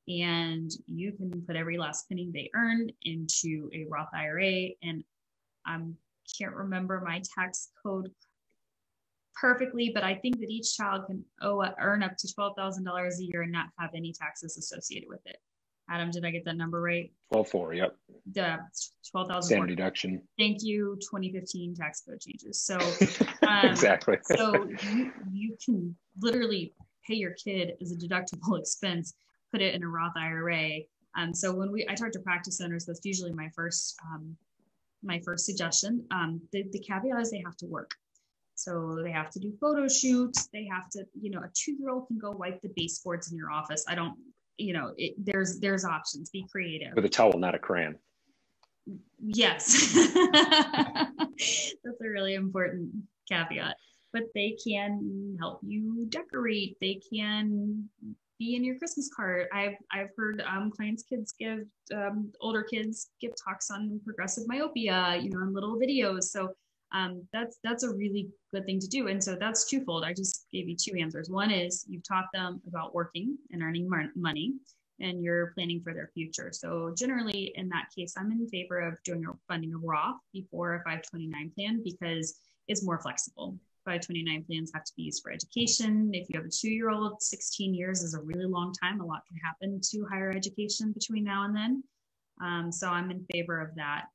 and 0.08 0.72
you 0.88 1.12
can 1.12 1.42
put 1.42 1.56
every 1.56 1.78
last 1.78 2.08
penny 2.10 2.30
they 2.34 2.50
earn 2.56 2.90
into 3.04 3.70
a 3.74 3.86
Roth 3.90 4.10
IRA. 4.14 4.70
And 4.84 5.04
I 5.66 5.80
can't 6.38 6.56
remember 6.56 7.02
my 7.02 7.22
tax 7.36 7.70
code 7.82 8.12
perfectly, 9.40 9.92
but 9.94 10.04
I 10.04 10.16
think 10.16 10.40
that 10.40 10.50
each 10.50 10.76
child 10.76 11.08
can 11.08 11.24
owe, 11.42 11.64
earn 11.80 12.04
up 12.04 12.16
to 12.18 12.28
$12,000 12.28 13.18
a 13.20 13.24
year 13.24 13.42
and 13.42 13.52
not 13.52 13.68
have 13.80 13.92
any 13.96 14.14
taxes 14.14 14.58
associated 14.58 15.10
with 15.10 15.22
it. 15.26 15.38
Adam, 15.92 16.10
did 16.10 16.24
I 16.24 16.32
get 16.32 16.46
that 16.46 16.56
number 16.56 16.82
right? 16.82 17.12
12.4, 17.34 17.78
yep. 17.78 17.96
The 18.32 18.60
12,000. 19.12 19.42
Standard 19.42 19.68
deduction. 19.68 20.22
Thank 20.40 20.64
you, 20.64 20.98
2015 21.02 21.76
tax 21.76 22.02
code 22.08 22.22
changes. 22.22 22.62
So 22.62 22.78
um, 23.48 23.66
exactly. 23.66 24.18
so 24.24 24.70
you, 24.94 25.12
you 25.32 25.58
can 25.64 25.94
literally 26.22 26.74
pay 27.06 27.16
your 27.16 27.32
kid 27.32 27.74
as 27.82 27.92
a 27.92 27.96
deductible 27.96 28.58
expense, 28.60 29.14
put 29.52 29.62
it 29.62 29.76
in 29.76 29.84
a 29.84 29.88
Roth 29.88 30.14
IRA. 30.16 30.80
Um, 31.18 31.34
so 31.34 31.54
when 31.54 31.72
we, 31.72 31.86
I 31.90 31.96
talk 31.96 32.12
to 32.12 32.20
practice 32.20 32.62
owners, 32.62 32.86
that's 32.86 33.02
usually 33.04 33.34
my 33.34 33.50
first, 33.54 33.96
um, 34.06 34.38
my 35.04 35.20
first 35.26 35.46
suggestion. 35.46 36.06
Um, 36.12 36.42
the, 36.54 36.64
the 36.72 36.80
caveat 36.80 37.20
is 37.20 37.32
they 37.32 37.44
have 37.46 37.58
to 37.58 37.66
work. 37.66 37.92
So 38.56 39.00
they 39.04 39.12
have 39.12 39.30
to 39.32 39.40
do 39.40 39.52
photo 39.60 39.88
shoots. 39.90 40.48
They 40.54 40.68
have 40.72 40.90
to, 40.92 41.04
you 41.20 41.32
know, 41.32 41.40
a 41.40 41.50
two-year-old 41.54 42.08
can 42.08 42.18
go 42.18 42.32
wipe 42.32 42.62
the 42.62 42.70
baseboards 42.76 43.32
in 43.32 43.38
your 43.38 43.52
office. 43.52 43.84
I 43.90 43.96
don't, 43.96 44.16
you 44.62 44.74
know, 44.74 44.94
it, 44.98 45.14
there's 45.18 45.60
there's 45.60 45.86
options. 45.86 46.30
Be 46.30 46.46
creative. 46.52 46.94
With 46.96 47.06
a 47.06 47.10
towel, 47.10 47.38
not 47.38 47.56
a 47.56 47.60
crayon. 47.60 47.96
Yes, 49.20 49.94
that's 50.34 52.02
a 52.02 52.10
really 52.10 52.36
important 52.36 52.92
caveat. 53.30 53.76
But 54.14 54.24
they 54.36 54.58
can 54.62 55.38
help 55.40 55.60
you 55.64 56.06
decorate. 56.10 56.78
They 56.82 57.00
can 57.14 57.88
be 58.40 58.56
in 58.56 58.64
your 58.64 58.78
Christmas 58.78 59.10
card. 59.16 59.48
I've 59.54 59.76
I've 59.92 60.10
heard 60.18 60.44
um, 60.48 60.72
clients' 60.72 61.04
kids 61.04 61.34
give 61.40 61.66
um, 61.96 62.32
older 62.42 62.64
kids 62.64 63.10
give 63.22 63.32
talks 63.42 63.70
on 63.72 64.02
progressive 64.04 64.46
myopia, 64.48 65.18
you 65.22 65.30
know, 65.30 65.42
in 65.44 65.54
little 65.54 65.78
videos. 65.78 66.24
So 66.24 66.54
um, 66.94 67.26
that's 67.32 67.58
that's 67.64 67.84
a 67.84 67.90
really 67.90 68.30
good 68.54 68.66
thing 68.66 68.80
to 68.80 68.88
do. 68.88 69.08
And 69.08 69.24
so 69.24 69.36
that's 69.40 69.66
twofold. 69.66 70.04
I 70.04 70.14
just 70.14 70.46
gave 70.52 70.68
you 70.68 70.76
two 70.76 70.98
answers. 71.00 71.30
One 71.30 71.52
is 71.52 71.86
you've 71.88 72.08
taught 72.08 72.26
them 72.34 72.62
about 72.68 72.94
working 72.94 73.38
and 73.52 73.62
earning 73.62 73.90
money 74.16 74.54
and 75.00 75.24
you're 75.24 75.52
planning 75.54 75.82
for 75.82 75.94
their 75.94 76.12
future. 76.14 76.52
So 76.54 76.94
generally 76.96 77.54
in 77.56 77.70
that 77.70 77.86
case 77.98 78.14
i'm 78.18 78.32
in 78.32 78.48
favor 78.50 78.80
of 78.80 79.02
doing 79.04 79.26
a 79.26 79.32
funding 79.48 79.74
a 79.74 79.78
roth 79.78 80.18
before 80.34 80.76
a 80.76 80.80
529 80.80 81.52
plan 81.56 81.82
because 81.84 82.40
it's 82.68 82.86
more 82.86 83.00
flexible. 83.00 83.58
529 83.86 84.44
plans 84.46 84.72
have 84.76 84.84
to 84.84 84.92
be 84.96 85.04
used 85.04 85.24
for 85.24 85.32
education. 85.32 86.12
If 86.14 86.30
you 86.30 86.38
have 86.38 86.46
a 86.46 86.52
two-year-old 86.52 87.22
16 87.22 87.74
years 87.74 88.04
is 88.04 88.14
a 88.14 88.22
really 88.22 88.46
long 88.46 88.74
time. 88.74 89.02
A 89.02 89.06
lot 89.06 89.24
can 89.28 89.38
happen 89.44 89.82
to 89.82 90.06
higher 90.06 90.30
education 90.30 90.92
between 90.92 91.24
now 91.24 91.46
and 91.46 91.56
then. 91.56 91.84
Um, 92.44 92.72
so 92.72 92.88
i'm 92.90 93.12
in 93.12 93.26
favor 93.32 93.60
of 93.60 93.76
that 93.76 94.06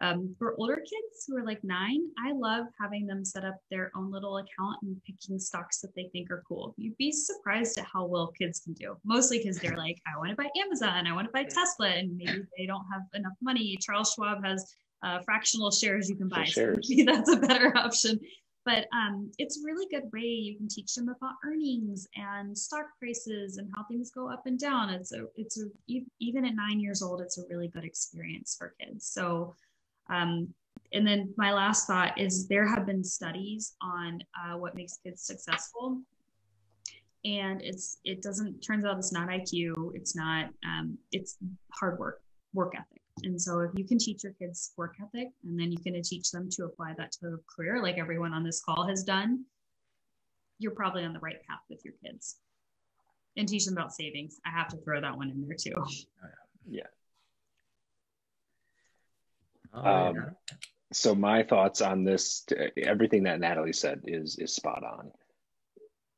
um, 0.00 0.34
for 0.38 0.54
older 0.58 0.76
kids 0.76 1.24
who 1.26 1.36
are 1.36 1.44
like 1.44 1.62
nine, 1.62 2.00
I 2.18 2.32
love 2.32 2.66
having 2.80 3.06
them 3.06 3.24
set 3.24 3.44
up 3.44 3.56
their 3.70 3.92
own 3.94 4.10
little 4.10 4.38
account 4.38 4.78
and 4.82 5.00
picking 5.04 5.38
stocks 5.38 5.80
that 5.80 5.94
they 5.94 6.08
think 6.12 6.30
are 6.30 6.42
cool. 6.48 6.74
You'd 6.76 6.96
be 6.96 7.12
surprised 7.12 7.78
at 7.78 7.86
how 7.92 8.04
well 8.04 8.32
kids 8.38 8.60
can 8.60 8.72
do, 8.72 8.96
mostly 9.04 9.38
because 9.38 9.58
they're 9.58 9.76
like, 9.76 10.00
I 10.12 10.18
want 10.18 10.30
to 10.30 10.36
buy 10.36 10.48
Amazon, 10.64 11.06
I 11.06 11.14
want 11.14 11.28
to 11.28 11.32
buy 11.32 11.44
Tesla, 11.44 11.88
and 11.88 12.16
maybe 12.16 12.42
they 12.58 12.66
don't 12.66 12.84
have 12.92 13.02
enough 13.14 13.34
money. 13.40 13.76
Charles 13.80 14.12
Schwab 14.12 14.44
has 14.44 14.74
uh, 15.04 15.20
fractional 15.20 15.70
shares 15.70 16.08
you 16.08 16.16
can 16.16 16.28
buy. 16.28 16.44
So 16.44 16.74
maybe 16.88 17.02
that's 17.06 17.30
a 17.30 17.36
better 17.36 17.76
option. 17.76 18.18
But 18.64 18.86
um, 18.94 19.30
it's 19.36 19.58
a 19.58 19.60
really 19.64 19.86
good 19.90 20.10
way 20.12 20.22
you 20.22 20.56
can 20.56 20.68
teach 20.68 20.94
them 20.94 21.10
about 21.10 21.34
earnings 21.44 22.08
and 22.16 22.56
stock 22.56 22.86
prices 22.98 23.58
and 23.58 23.70
how 23.76 23.84
things 23.84 24.10
go 24.10 24.30
up 24.30 24.46
and 24.46 24.58
down. 24.58 24.88
It's 24.88 25.12
a, 25.12 25.26
it's 25.36 25.60
a, 25.60 25.66
even 26.18 26.46
at 26.46 26.54
nine 26.54 26.80
years 26.80 27.02
old, 27.02 27.20
it's 27.20 27.36
a 27.36 27.42
really 27.50 27.68
good 27.68 27.84
experience 27.84 28.56
for 28.58 28.74
kids. 28.80 29.06
So 29.06 29.54
um, 30.10 30.52
and 30.92 31.06
then 31.06 31.34
my 31.36 31.52
last 31.52 31.86
thought 31.86 32.18
is 32.18 32.46
there 32.46 32.66
have 32.66 32.86
been 32.86 33.02
studies 33.02 33.74
on 33.82 34.20
uh, 34.38 34.56
what 34.56 34.76
makes 34.76 34.98
kids 35.04 35.22
successful. 35.22 36.00
And 37.24 37.62
it's 37.62 37.98
it 38.04 38.22
doesn't 38.22 38.60
turns 38.60 38.84
out 38.84 38.98
it's 38.98 39.12
not 39.12 39.28
iq 39.28 39.72
it's 39.94 40.14
not 40.14 40.50
um, 40.64 40.98
it's 41.10 41.38
hard 41.72 41.98
work 41.98 42.20
work 42.52 42.74
ethic. 42.76 43.00
And 43.22 43.40
so 43.40 43.60
if 43.60 43.70
you 43.74 43.84
can 43.84 43.98
teach 43.98 44.22
your 44.22 44.34
kids 44.34 44.72
work 44.76 44.94
ethic 45.02 45.28
and 45.42 45.58
then 45.58 45.72
you 45.72 45.78
can 45.78 46.00
teach 46.02 46.30
them 46.30 46.48
to 46.50 46.64
apply 46.64 46.94
that 46.98 47.12
to 47.12 47.28
a 47.28 47.36
career 47.56 47.82
like 47.82 47.96
everyone 47.96 48.32
on 48.32 48.44
this 48.44 48.60
call 48.60 48.86
has 48.86 49.02
done 49.02 49.44
you're 50.60 50.72
probably 50.72 51.04
on 51.04 51.12
the 51.12 51.18
right 51.18 51.42
path 51.48 51.60
with 51.68 51.84
your 51.84 51.94
kids. 52.04 52.36
And 53.36 53.48
teach 53.48 53.64
them 53.64 53.74
about 53.76 53.92
savings. 53.92 54.38
I 54.46 54.50
have 54.50 54.68
to 54.68 54.76
throw 54.76 55.00
that 55.00 55.16
one 55.16 55.28
in 55.28 55.44
there 55.44 55.56
too. 55.56 55.74
Yeah 56.70 56.86
Oh, 59.74 59.80
um, 59.86 60.30
so 60.92 61.14
my 61.14 61.42
thoughts 61.42 61.80
on 61.80 62.04
this, 62.04 62.44
everything 62.76 63.24
that 63.24 63.40
Natalie 63.40 63.72
said 63.72 64.02
is 64.04 64.36
is 64.38 64.54
spot 64.54 64.84
on. 64.84 65.10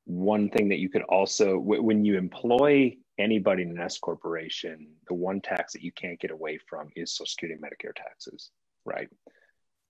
One 0.04 0.50
thing 0.50 0.68
that 0.68 0.78
you 0.78 0.88
could 0.88 1.02
also, 1.02 1.59
when 1.59 2.04
you 2.04 2.16
employ 2.16 2.96
anybody 3.18 3.62
in 3.62 3.70
an 3.70 3.80
S 3.80 3.98
corporation, 3.98 4.88
the 5.09 5.14
one 5.14 5.40
tax 5.40 5.72
that 5.72 5.82
you 5.82 5.90
can't 5.92 6.20
get 6.20 6.30
away 6.30 6.59
from 6.59 6.90
is 6.94 7.12
Social 7.12 7.26
Security 7.26 7.59
and 7.61 7.64
Medicare 7.64 7.94
taxes, 7.94 8.50
right? 8.84 9.09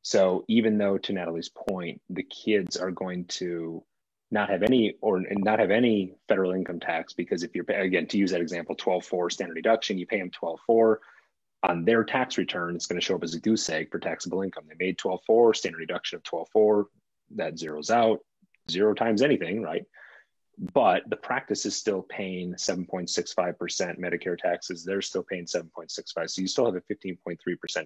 So 0.02 0.44
even 0.48 0.78
though, 0.78 0.98
to 0.98 1.12
Natalie's 1.12 1.50
point, 1.50 2.00
the 2.08 2.22
kids 2.22 2.76
are 2.76 2.92
going 2.92 3.24
to 3.24 3.82
not 4.30 4.50
have 4.50 4.62
any 4.62 4.94
or 5.00 5.22
not 5.30 5.58
have 5.58 5.70
any 5.70 6.14
federal 6.28 6.52
income 6.52 6.80
tax 6.80 7.12
because 7.12 7.42
if 7.42 7.54
you're 7.54 7.64
again 7.68 8.06
to 8.08 8.18
use 8.18 8.32
that 8.32 8.40
example 8.40 8.74
12.4 8.74 9.30
standard 9.30 9.54
deduction 9.54 9.98
you 9.98 10.06
pay 10.06 10.18
them 10.18 10.30
12.4 10.30 10.96
on 11.66 11.84
their 11.84 12.04
tax 12.04 12.38
return, 12.38 12.74
it's 12.74 12.86
going 12.86 13.00
to 13.00 13.04
show 13.04 13.16
up 13.16 13.24
as 13.24 13.34
a 13.34 13.40
goose 13.40 13.68
egg 13.68 13.90
for 13.90 13.98
taxable 13.98 14.42
income. 14.42 14.64
They 14.68 14.84
made 14.84 14.98
12.4, 14.98 15.56
standard 15.56 15.80
deduction 15.80 16.16
of 16.16 16.22
12.4, 16.22 16.84
that 17.36 17.54
zeroes 17.54 17.90
out, 17.90 18.20
zero 18.70 18.94
times 18.94 19.22
anything, 19.22 19.62
right? 19.62 19.84
but 20.58 21.02
the 21.10 21.16
practice 21.16 21.66
is 21.66 21.76
still 21.76 22.02
paying 22.02 22.54
7.65% 22.54 23.98
Medicare 23.98 24.38
taxes. 24.38 24.84
They're 24.84 25.02
still 25.02 25.22
paying 25.22 25.44
7.65. 25.44 26.30
So 26.30 26.40
you 26.40 26.48
still 26.48 26.64
have 26.64 26.76
a 26.76 26.80
15.3% 26.80 27.36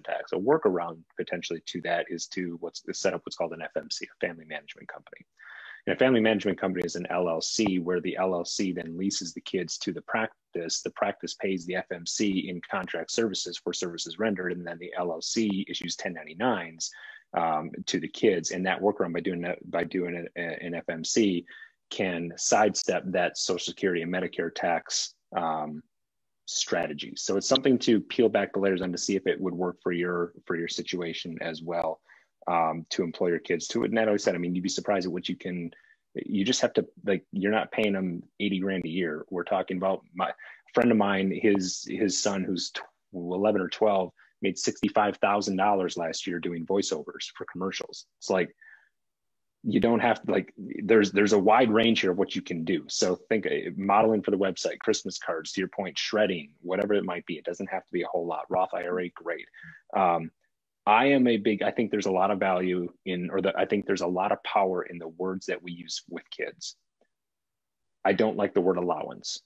tax. 0.03 0.31
A 0.31 0.35
workaround 0.35 0.99
potentially 1.17 1.61
to 1.65 1.81
that 1.81 2.05
is 2.09 2.27
to 2.27 2.57
what's 2.61 2.83
set 2.93 3.13
up 3.13 3.21
what's 3.25 3.35
called 3.35 3.53
an 3.53 3.63
FMC, 3.75 4.03
a 4.03 4.25
family 4.25 4.45
management 4.45 4.87
company. 4.87 5.25
And 5.87 5.95
a 5.95 5.99
family 5.99 6.19
management 6.19 6.59
company 6.59 6.85
is 6.85 6.95
an 6.95 7.07
LLC 7.11 7.81
where 7.81 8.01
the 8.01 8.17
LLC 8.19 8.73
then 8.75 8.97
leases 8.97 9.33
the 9.33 9.41
kids 9.41 9.77
to 9.79 9.91
the 9.91 10.01
practice. 10.01 10.81
The 10.81 10.91
practice 10.91 11.33
pays 11.33 11.65
the 11.65 11.77
FMC 11.91 12.49
in 12.49 12.61
contract 12.69 13.11
services 13.11 13.57
for 13.57 13.73
services 13.73 14.19
rendered, 14.19 14.51
and 14.51 14.65
then 14.65 14.77
the 14.79 14.93
LLC 14.99 15.65
issues 15.67 15.95
1099s 15.97 16.89
um, 17.35 17.71
to 17.87 17.99
the 17.99 18.07
kids. 18.07 18.51
And 18.51 18.65
that 18.65 18.81
workaround 18.81 19.13
by 19.13 19.21
doing 19.21 19.41
that 19.41 19.57
by 19.71 19.83
doing 19.83 20.27
an 20.35 20.81
FMC 20.87 21.45
can 21.89 22.31
sidestep 22.37 23.03
that 23.07 23.37
Social 23.37 23.59
Security 23.59 24.01
and 24.01 24.13
Medicare 24.13 24.53
tax 24.53 25.13
um, 25.35 25.81
strategy. 26.45 27.13
So 27.15 27.37
it's 27.37 27.47
something 27.47 27.77
to 27.79 27.99
peel 28.01 28.29
back 28.29 28.53
the 28.53 28.59
layers 28.59 28.81
on 28.81 28.91
to 28.91 28.97
see 28.97 29.15
if 29.15 29.27
it 29.27 29.39
would 29.39 29.53
work 29.53 29.77
for 29.81 29.91
your 29.91 30.33
for 30.45 30.55
your 30.55 30.67
situation 30.67 31.37
as 31.41 31.61
well. 31.61 32.01
Um, 32.47 32.85
to 32.89 33.03
employ 33.03 33.27
your 33.27 33.39
kids 33.39 33.67
to 33.67 33.83
it. 33.83 33.91
And 33.91 33.99
I 33.99 34.05
always 34.05 34.23
said, 34.23 34.33
I 34.33 34.39
mean, 34.39 34.55
you'd 34.55 34.63
be 34.63 34.69
surprised 34.69 35.05
at 35.05 35.11
what 35.11 35.29
you 35.29 35.35
can. 35.35 35.71
You 36.15 36.43
just 36.43 36.61
have 36.61 36.73
to 36.73 36.85
like. 37.05 37.23
You're 37.31 37.51
not 37.51 37.71
paying 37.71 37.93
them 37.93 38.23
eighty 38.39 38.59
grand 38.59 38.83
a 38.85 38.89
year. 38.89 39.25
We're 39.29 39.43
talking 39.43 39.77
about 39.77 40.01
my 40.13 40.31
friend 40.73 40.91
of 40.91 40.97
mine. 40.97 41.31
His 41.31 41.85
his 41.87 42.17
son, 42.17 42.43
who's 42.43 42.71
11 43.13 43.61
or 43.61 43.69
12, 43.69 44.11
made 44.41 44.57
sixty 44.57 44.87
five 44.87 45.17
thousand 45.17 45.57
dollars 45.57 45.97
last 45.97 46.25
year 46.25 46.39
doing 46.39 46.65
voiceovers 46.65 47.31
for 47.37 47.45
commercials. 47.51 48.05
It's 48.17 48.29
like 48.29 48.53
you 49.63 49.79
don't 49.79 49.99
have 49.99 50.21
to 50.23 50.31
like 50.31 50.53
there's 50.57 51.11
there's 51.11 51.33
a 51.33 51.39
wide 51.39 51.69
range 51.71 52.01
here 52.01 52.11
of 52.11 52.17
what 52.17 52.35
you 52.35 52.41
can 52.41 52.63
do 52.63 52.83
so 52.89 53.15
think 53.29 53.45
uh, 53.45 53.69
modeling 53.77 54.21
for 54.21 54.31
the 54.31 54.37
website 54.37 54.79
christmas 54.79 55.19
cards 55.19 55.51
to 55.51 55.61
your 55.61 55.67
point 55.67 55.97
shredding 55.97 56.49
whatever 56.61 56.93
it 56.93 57.05
might 57.05 57.25
be 57.27 57.35
it 57.35 57.45
doesn't 57.45 57.69
have 57.69 57.83
to 57.83 57.91
be 57.91 58.01
a 58.01 58.07
whole 58.07 58.25
lot 58.25 58.45
roth 58.49 58.73
ira 58.73 59.07
great 59.09 59.45
um, 59.95 60.31
i 60.85 61.05
am 61.05 61.27
a 61.27 61.37
big 61.37 61.61
i 61.61 61.71
think 61.71 61.91
there's 61.91 62.05
a 62.05 62.11
lot 62.11 62.31
of 62.31 62.39
value 62.39 62.87
in 63.05 63.29
or 63.29 63.41
the, 63.41 63.53
i 63.57 63.65
think 63.65 63.85
there's 63.85 64.01
a 64.01 64.07
lot 64.07 64.31
of 64.31 64.43
power 64.43 64.83
in 64.83 64.97
the 64.97 65.07
words 65.07 65.45
that 65.45 65.61
we 65.61 65.71
use 65.71 66.03
with 66.09 66.23
kids 66.29 66.75
i 68.05 68.13
don't 68.13 68.37
like 68.37 68.53
the 68.53 68.61
word 68.61 68.77
allowance 68.77 69.41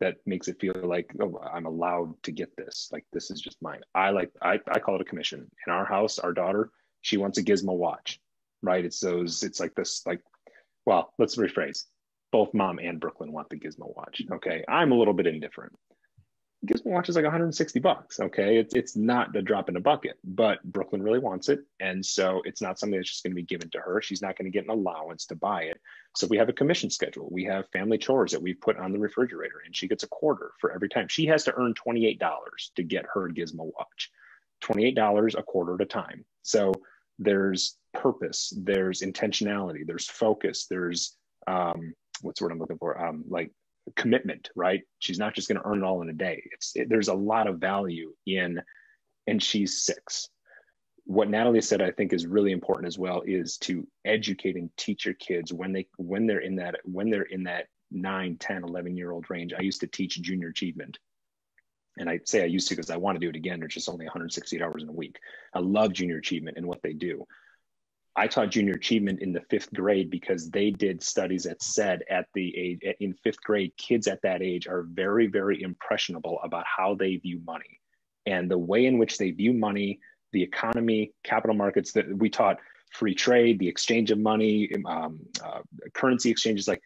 that 0.00 0.16
makes 0.26 0.48
it 0.48 0.60
feel 0.60 0.74
like 0.82 1.12
oh, 1.20 1.38
i'm 1.52 1.66
allowed 1.66 2.14
to 2.22 2.32
get 2.32 2.54
this 2.56 2.88
like 2.92 3.04
this 3.12 3.30
is 3.30 3.40
just 3.40 3.60
mine 3.62 3.80
i 3.94 4.10
like 4.10 4.30
I, 4.40 4.58
I 4.70 4.78
call 4.78 4.96
it 4.96 5.00
a 5.00 5.04
commission 5.04 5.50
in 5.66 5.72
our 5.72 5.84
house 5.84 6.18
our 6.18 6.32
daughter 6.32 6.70
she 7.02 7.16
wants 7.16 7.38
a 7.38 7.42
gizmo 7.42 7.76
watch 7.76 8.20
right? 8.62 8.84
It's 8.84 9.00
those, 9.00 9.42
it's 9.42 9.60
like 9.60 9.74
this, 9.74 10.02
like, 10.06 10.20
well, 10.86 11.12
let's 11.18 11.36
rephrase. 11.36 11.84
Both 12.30 12.54
mom 12.54 12.78
and 12.78 12.98
Brooklyn 12.98 13.32
want 13.32 13.50
the 13.50 13.58
Gizmo 13.58 13.94
watch. 13.94 14.22
Okay. 14.30 14.64
I'm 14.68 14.92
a 14.92 14.94
little 14.94 15.12
bit 15.12 15.26
indifferent. 15.26 15.74
Gizmo 16.66 16.92
watch 16.92 17.08
is 17.08 17.16
like 17.16 17.24
160 17.24 17.80
bucks. 17.80 18.20
Okay. 18.20 18.56
It's, 18.56 18.74
it's 18.74 18.96
not 18.96 19.34
a 19.34 19.42
drop 19.42 19.68
in 19.68 19.76
a 19.76 19.80
bucket, 19.80 20.16
but 20.22 20.62
Brooklyn 20.62 21.02
really 21.02 21.18
wants 21.18 21.48
it. 21.48 21.60
And 21.80 22.04
so 22.04 22.40
it's 22.44 22.62
not 22.62 22.78
something 22.78 22.96
that's 22.98 23.10
just 23.10 23.24
going 23.24 23.32
to 23.32 23.36
be 23.36 23.42
given 23.42 23.68
to 23.70 23.80
her. 23.80 24.00
She's 24.00 24.22
not 24.22 24.38
going 24.38 24.50
to 24.50 24.56
get 24.56 24.64
an 24.64 24.70
allowance 24.70 25.26
to 25.26 25.34
buy 25.34 25.62
it. 25.62 25.80
So 26.14 26.28
we 26.28 26.36
have 26.38 26.48
a 26.48 26.52
commission 26.52 26.88
schedule. 26.88 27.28
We 27.32 27.44
have 27.44 27.68
family 27.70 27.98
chores 27.98 28.30
that 28.30 28.42
we've 28.42 28.60
put 28.60 28.76
on 28.76 28.92
the 28.92 29.00
refrigerator 29.00 29.62
and 29.64 29.74
she 29.74 29.88
gets 29.88 30.04
a 30.04 30.08
quarter 30.08 30.52
for 30.60 30.72
every 30.72 30.88
time. 30.88 31.08
She 31.08 31.26
has 31.26 31.42
to 31.44 31.54
earn 31.56 31.74
$28 31.74 32.18
to 32.76 32.82
get 32.84 33.06
her 33.12 33.28
Gizmo 33.28 33.70
watch. 33.76 34.10
$28 34.62 35.36
a 35.36 35.42
quarter 35.42 35.74
at 35.74 35.80
a 35.80 35.86
time. 35.86 36.24
So 36.42 36.72
there's 37.18 37.76
purpose, 37.92 38.52
there's 38.56 39.00
intentionality, 39.00 39.84
there's 39.84 40.06
focus, 40.06 40.66
there's 40.70 41.16
um, 41.48 41.92
what's 42.20 42.38
the 42.38 42.44
word 42.44 42.52
I'm 42.52 42.58
looking 42.58 42.78
for? 42.78 43.04
Um, 43.04 43.24
like 43.28 43.50
commitment, 43.96 44.48
right? 44.54 44.82
She's 44.98 45.18
not 45.18 45.34
just 45.34 45.48
going 45.48 45.60
to 45.60 45.66
earn 45.66 45.78
it 45.78 45.84
all 45.84 46.02
in 46.02 46.08
a 46.08 46.14
day. 46.14 46.42
It's 46.52 46.72
it, 46.74 46.88
there's 46.88 47.08
a 47.08 47.14
lot 47.14 47.46
of 47.46 47.58
value 47.58 48.12
in, 48.26 48.60
and 49.26 49.42
she's 49.42 49.82
six. 49.82 50.28
What 51.04 51.28
Natalie 51.28 51.60
said, 51.60 51.82
I 51.82 51.90
think, 51.90 52.12
is 52.12 52.26
really 52.26 52.52
important 52.52 52.86
as 52.86 52.98
well, 52.98 53.22
is 53.26 53.58
to 53.58 53.86
educate 54.04 54.56
and 54.56 54.70
teach 54.76 55.04
your 55.04 55.14
kids 55.14 55.52
when 55.52 55.72
they 55.72 55.88
when 55.96 56.26
they're 56.26 56.40
in 56.40 56.56
that 56.56 56.76
when 56.84 57.10
they're 57.10 57.22
in 57.22 57.44
that 57.44 57.66
9 57.90 58.36
10 58.38 58.64
11 58.64 58.96
year 58.96 59.10
old 59.10 59.28
range 59.28 59.52
i 59.52 59.60
used 59.60 59.80
to 59.82 59.86
teach 59.86 60.22
junior 60.22 60.48
achievement 60.48 60.98
and 61.98 62.08
I 62.08 62.20
say 62.24 62.42
I 62.42 62.46
used 62.46 62.68
to 62.68 62.74
because 62.74 62.90
I 62.90 62.96
want 62.96 63.16
to 63.16 63.20
do 63.20 63.28
it 63.28 63.36
again. 63.36 63.60
There's 63.60 63.74
just 63.74 63.88
only 63.88 64.06
168 64.06 64.62
hours 64.62 64.82
in 64.82 64.88
a 64.88 64.92
week. 64.92 65.18
I 65.54 65.58
love 65.58 65.92
junior 65.92 66.16
achievement 66.16 66.56
and 66.56 66.66
what 66.66 66.82
they 66.82 66.92
do. 66.92 67.26
I 68.14 68.26
taught 68.26 68.50
junior 68.50 68.74
achievement 68.74 69.20
in 69.22 69.32
the 69.32 69.40
fifth 69.48 69.72
grade 69.72 70.10
because 70.10 70.50
they 70.50 70.70
did 70.70 71.02
studies 71.02 71.44
that 71.44 71.62
said 71.62 72.02
at 72.10 72.26
the 72.34 72.56
age 72.56 72.80
in 73.00 73.14
fifth 73.14 73.42
grade, 73.42 73.72
kids 73.78 74.06
at 74.06 74.20
that 74.22 74.42
age 74.42 74.66
are 74.66 74.82
very, 74.82 75.26
very 75.28 75.62
impressionable 75.62 76.38
about 76.42 76.64
how 76.66 76.94
they 76.94 77.16
view 77.16 77.40
money 77.46 77.80
and 78.26 78.50
the 78.50 78.58
way 78.58 78.86
in 78.86 78.98
which 78.98 79.16
they 79.16 79.30
view 79.30 79.52
money, 79.52 79.98
the 80.32 80.42
economy, 80.42 81.12
capital 81.24 81.56
markets. 81.56 81.92
That 81.92 82.06
we 82.14 82.28
taught 82.28 82.58
free 82.92 83.14
trade, 83.14 83.58
the 83.58 83.68
exchange 83.68 84.10
of 84.10 84.18
money, 84.18 84.70
um, 84.86 85.20
uh, 85.42 85.60
currency 85.94 86.30
exchanges. 86.30 86.68
Like 86.68 86.82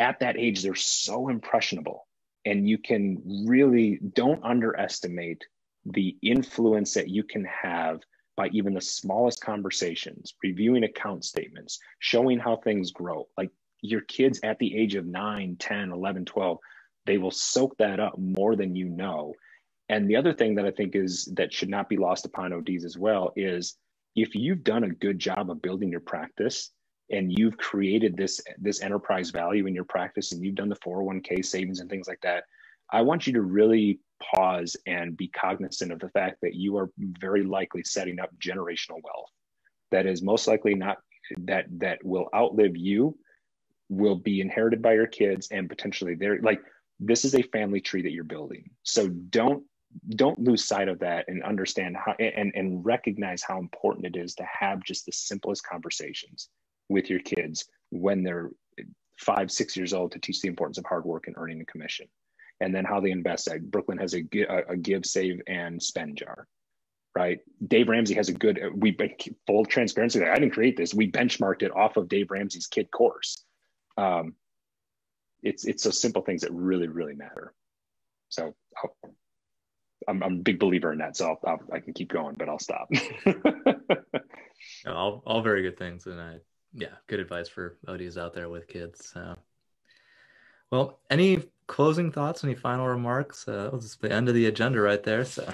at 0.00 0.18
that 0.20 0.36
age, 0.36 0.62
they're 0.62 0.74
so 0.74 1.28
impressionable 1.28 2.06
and 2.44 2.68
you 2.68 2.78
can 2.78 3.44
really 3.46 3.98
don't 4.12 4.42
underestimate 4.44 5.44
the 5.86 6.16
influence 6.22 6.94
that 6.94 7.08
you 7.08 7.22
can 7.22 7.44
have 7.44 8.00
by 8.36 8.48
even 8.48 8.74
the 8.74 8.80
smallest 8.80 9.40
conversations 9.40 10.34
reviewing 10.42 10.84
account 10.84 11.24
statements 11.24 11.78
showing 11.98 12.38
how 12.38 12.56
things 12.56 12.90
grow. 12.90 13.28
Like 13.38 13.50
your 13.80 14.00
kids 14.02 14.40
at 14.42 14.58
the 14.58 14.76
age 14.76 14.94
of 14.94 15.06
9 15.06 15.56
10 15.58 15.92
11 15.92 16.24
12 16.24 16.58
they 17.06 17.18
will 17.18 17.30
soak 17.30 17.76
that 17.76 18.00
up 18.00 18.18
more 18.18 18.56
than 18.56 18.74
you 18.74 18.88
know. 18.88 19.34
And 19.90 20.08
the 20.08 20.16
other 20.16 20.32
thing 20.32 20.54
that 20.54 20.64
i 20.64 20.70
think 20.70 20.96
is 20.96 21.28
that 21.36 21.52
should 21.52 21.68
not 21.68 21.88
be 21.88 21.96
lost 21.96 22.24
upon 22.24 22.52
ods 22.52 22.84
as 22.84 22.96
well 22.96 23.32
is 23.36 23.76
if 24.16 24.34
you've 24.34 24.64
done 24.64 24.84
a 24.84 24.88
good 24.88 25.18
job 25.18 25.50
of 25.50 25.60
building 25.60 25.90
your 25.90 26.00
practice 26.00 26.70
and 27.10 27.36
you've 27.36 27.56
created 27.58 28.16
this 28.16 28.40
this 28.58 28.82
enterprise 28.82 29.30
value 29.30 29.66
in 29.66 29.74
your 29.74 29.84
practice 29.84 30.32
and 30.32 30.42
you've 30.42 30.54
done 30.54 30.70
the 30.70 30.76
401k 30.76 31.44
savings 31.44 31.80
and 31.80 31.90
things 31.90 32.08
like 32.08 32.20
that 32.22 32.44
i 32.90 33.02
want 33.02 33.26
you 33.26 33.34
to 33.34 33.42
really 33.42 34.00
pause 34.32 34.76
and 34.86 35.16
be 35.16 35.28
cognizant 35.28 35.92
of 35.92 35.98
the 35.98 36.08
fact 36.10 36.38
that 36.42 36.54
you 36.54 36.76
are 36.76 36.90
very 36.98 37.42
likely 37.42 37.82
setting 37.82 38.20
up 38.20 38.30
generational 38.38 39.00
wealth 39.02 39.30
that 39.90 40.06
is 40.06 40.22
most 40.22 40.46
likely 40.46 40.74
not 40.74 40.98
that 41.38 41.66
that 41.78 41.98
will 42.04 42.28
outlive 42.34 42.76
you 42.76 43.16
will 43.88 44.16
be 44.16 44.40
inherited 44.40 44.80
by 44.82 44.94
your 44.94 45.06
kids 45.06 45.48
and 45.50 45.68
potentially 45.68 46.14
they're 46.14 46.40
like 46.40 46.60
this 47.00 47.24
is 47.24 47.34
a 47.34 47.42
family 47.42 47.80
tree 47.80 48.02
that 48.02 48.12
you're 48.12 48.24
building 48.24 48.70
so 48.82 49.08
don't 49.08 49.62
don't 50.16 50.40
lose 50.40 50.64
sight 50.64 50.88
of 50.88 50.98
that 50.98 51.24
and 51.28 51.42
understand 51.44 51.96
how 51.96 52.12
and 52.18 52.52
and 52.54 52.84
recognize 52.84 53.42
how 53.42 53.58
important 53.58 54.06
it 54.06 54.16
is 54.16 54.34
to 54.34 54.44
have 54.44 54.82
just 54.82 55.06
the 55.06 55.12
simplest 55.12 55.64
conversations 55.66 56.48
with 56.88 57.08
your 57.08 57.20
kids 57.20 57.64
when 57.90 58.22
they're 58.22 58.50
five, 59.18 59.50
six 59.50 59.76
years 59.76 59.92
old 59.92 60.12
to 60.12 60.18
teach 60.18 60.40
the 60.40 60.48
importance 60.48 60.78
of 60.78 60.84
hard 60.86 61.04
work 61.04 61.26
and 61.26 61.36
earning 61.38 61.60
a 61.60 61.64
commission. 61.64 62.06
And 62.60 62.74
then 62.74 62.84
how 62.84 63.00
they 63.00 63.10
invest. 63.10 63.48
Brooklyn 63.62 63.98
has 63.98 64.14
a, 64.14 64.22
a 64.68 64.76
give, 64.76 65.04
save, 65.04 65.40
and 65.46 65.82
spend 65.82 66.18
jar, 66.18 66.46
right? 67.14 67.40
Dave 67.66 67.88
Ramsey 67.88 68.14
has 68.14 68.28
a 68.28 68.32
good, 68.32 68.60
we 68.76 68.96
full 69.46 69.64
transparency. 69.64 70.22
I 70.22 70.34
didn't 70.34 70.52
create 70.52 70.76
this. 70.76 70.94
We 70.94 71.10
benchmarked 71.10 71.62
it 71.62 71.74
off 71.74 71.96
of 71.96 72.08
Dave 72.08 72.30
Ramsey's 72.30 72.68
kid 72.68 72.90
course. 72.90 73.44
Um, 73.96 74.34
it's 75.44 75.64
it's 75.66 75.84
those 75.84 76.00
simple 76.00 76.22
things 76.22 76.40
that 76.40 76.52
really 76.52 76.88
really 76.88 77.14
matter. 77.14 77.54
So 78.30 78.54
i 80.08 80.10
am 80.10 80.22
I'm 80.22 80.32
a 80.32 80.42
big 80.42 80.58
believer 80.58 80.92
in 80.92 80.98
that. 80.98 81.16
So 81.16 81.26
I'll, 81.28 81.38
I'll, 81.46 81.60
i 81.72 81.80
can 81.80 81.92
keep 81.92 82.10
going, 82.10 82.34
but 82.36 82.48
I'll 82.48 82.58
stop. 82.58 82.88
all 84.86 85.22
all 85.26 85.42
very 85.42 85.62
good 85.62 85.78
things, 85.78 86.06
and 86.06 86.20
I 86.20 86.38
yeah, 86.72 86.94
good 87.06 87.20
advice 87.20 87.48
for 87.48 87.78
ODs 87.86 88.18
out 88.18 88.34
there 88.34 88.48
with 88.48 88.66
kids. 88.66 89.12
So. 89.12 89.36
Well, 90.70 90.98
any 91.08 91.44
closing 91.66 92.10
thoughts? 92.10 92.44
Any 92.44 92.54
final 92.54 92.86
remarks? 92.86 93.46
Uh, 93.48 93.70
this 93.72 93.84
is 93.84 93.96
the 93.96 94.12
end 94.12 94.28
of 94.28 94.34
the 94.34 94.46
agenda 94.46 94.80
right 94.80 95.02
there. 95.02 95.24
So, 95.24 95.48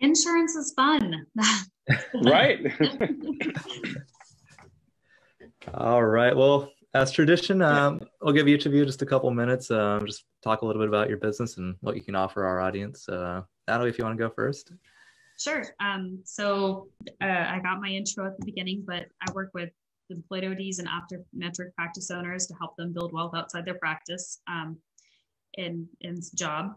insurance 0.00 0.54
is 0.54 0.72
fun, 0.74 1.26
right? 2.24 2.60
All 5.74 6.04
right. 6.04 6.34
Well, 6.36 6.70
as 6.94 7.12
tradition, 7.12 7.60
um, 7.62 8.00
I'll 8.22 8.32
give 8.32 8.48
each 8.48 8.66
of 8.66 8.72
you 8.72 8.84
just 8.86 9.02
a 9.02 9.06
couple 9.06 9.30
minutes. 9.30 9.70
Um, 9.70 10.06
just 10.06 10.24
talk 10.42 10.62
a 10.62 10.66
little 10.66 10.80
bit 10.80 10.88
about 10.88 11.08
your 11.08 11.18
business 11.18 11.58
and 11.58 11.76
what 11.80 11.94
you 11.96 12.02
can 12.02 12.14
offer 12.14 12.44
our 12.44 12.60
audience. 12.60 13.08
Uh, 13.08 13.42
Natalie, 13.66 13.90
if 13.90 13.98
you 13.98 14.04
want 14.04 14.16
to 14.16 14.24
go 14.24 14.30
first. 14.30 14.72
Sure. 15.38 15.64
Um, 15.78 16.20
so 16.24 16.88
uh, 17.22 17.26
I 17.26 17.60
got 17.62 17.80
my 17.80 17.88
intro 17.88 18.26
at 18.26 18.38
the 18.38 18.44
beginning, 18.44 18.84
but 18.86 19.06
I 19.20 19.32
work 19.32 19.50
with 19.54 19.70
employed 20.10 20.44
ODs 20.44 20.78
and 20.78 20.88
optometric 20.88 21.74
practice 21.74 22.10
owners 22.10 22.46
to 22.46 22.54
help 22.54 22.76
them 22.76 22.92
build 22.92 23.12
wealth 23.12 23.34
outside 23.34 23.64
their 23.64 23.74
practice 23.74 24.40
um, 24.48 24.76
in, 25.54 25.88
in 26.00 26.20
job. 26.34 26.74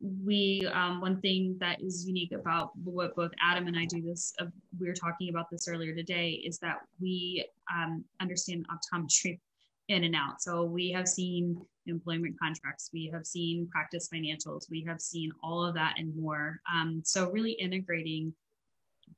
We, 0.00 0.66
um, 0.72 1.00
one 1.00 1.20
thing 1.20 1.56
that 1.60 1.82
is 1.82 2.06
unique 2.06 2.32
about 2.32 2.70
what 2.78 3.14
both 3.14 3.32
Adam 3.42 3.66
and 3.66 3.78
I 3.78 3.84
do 3.84 4.00
this, 4.00 4.32
uh, 4.40 4.46
we 4.78 4.88
were 4.88 4.94
talking 4.94 5.28
about 5.28 5.50
this 5.50 5.68
earlier 5.68 5.94
today, 5.94 6.42
is 6.44 6.58
that 6.60 6.78
we 7.00 7.44
um, 7.72 8.04
understand 8.20 8.66
optometry 8.68 9.38
in 9.88 10.04
and 10.04 10.14
out. 10.14 10.42
So 10.42 10.64
we 10.64 10.90
have 10.90 11.08
seen 11.08 11.60
employment 11.86 12.36
contracts, 12.38 12.90
we 12.92 13.10
have 13.12 13.26
seen 13.26 13.68
practice 13.72 14.08
financials, 14.12 14.70
we 14.70 14.84
have 14.86 15.00
seen 15.00 15.32
all 15.42 15.64
of 15.64 15.74
that 15.74 15.94
and 15.96 16.14
more. 16.14 16.60
Um, 16.70 17.02
so 17.04 17.30
really 17.30 17.52
integrating 17.52 18.34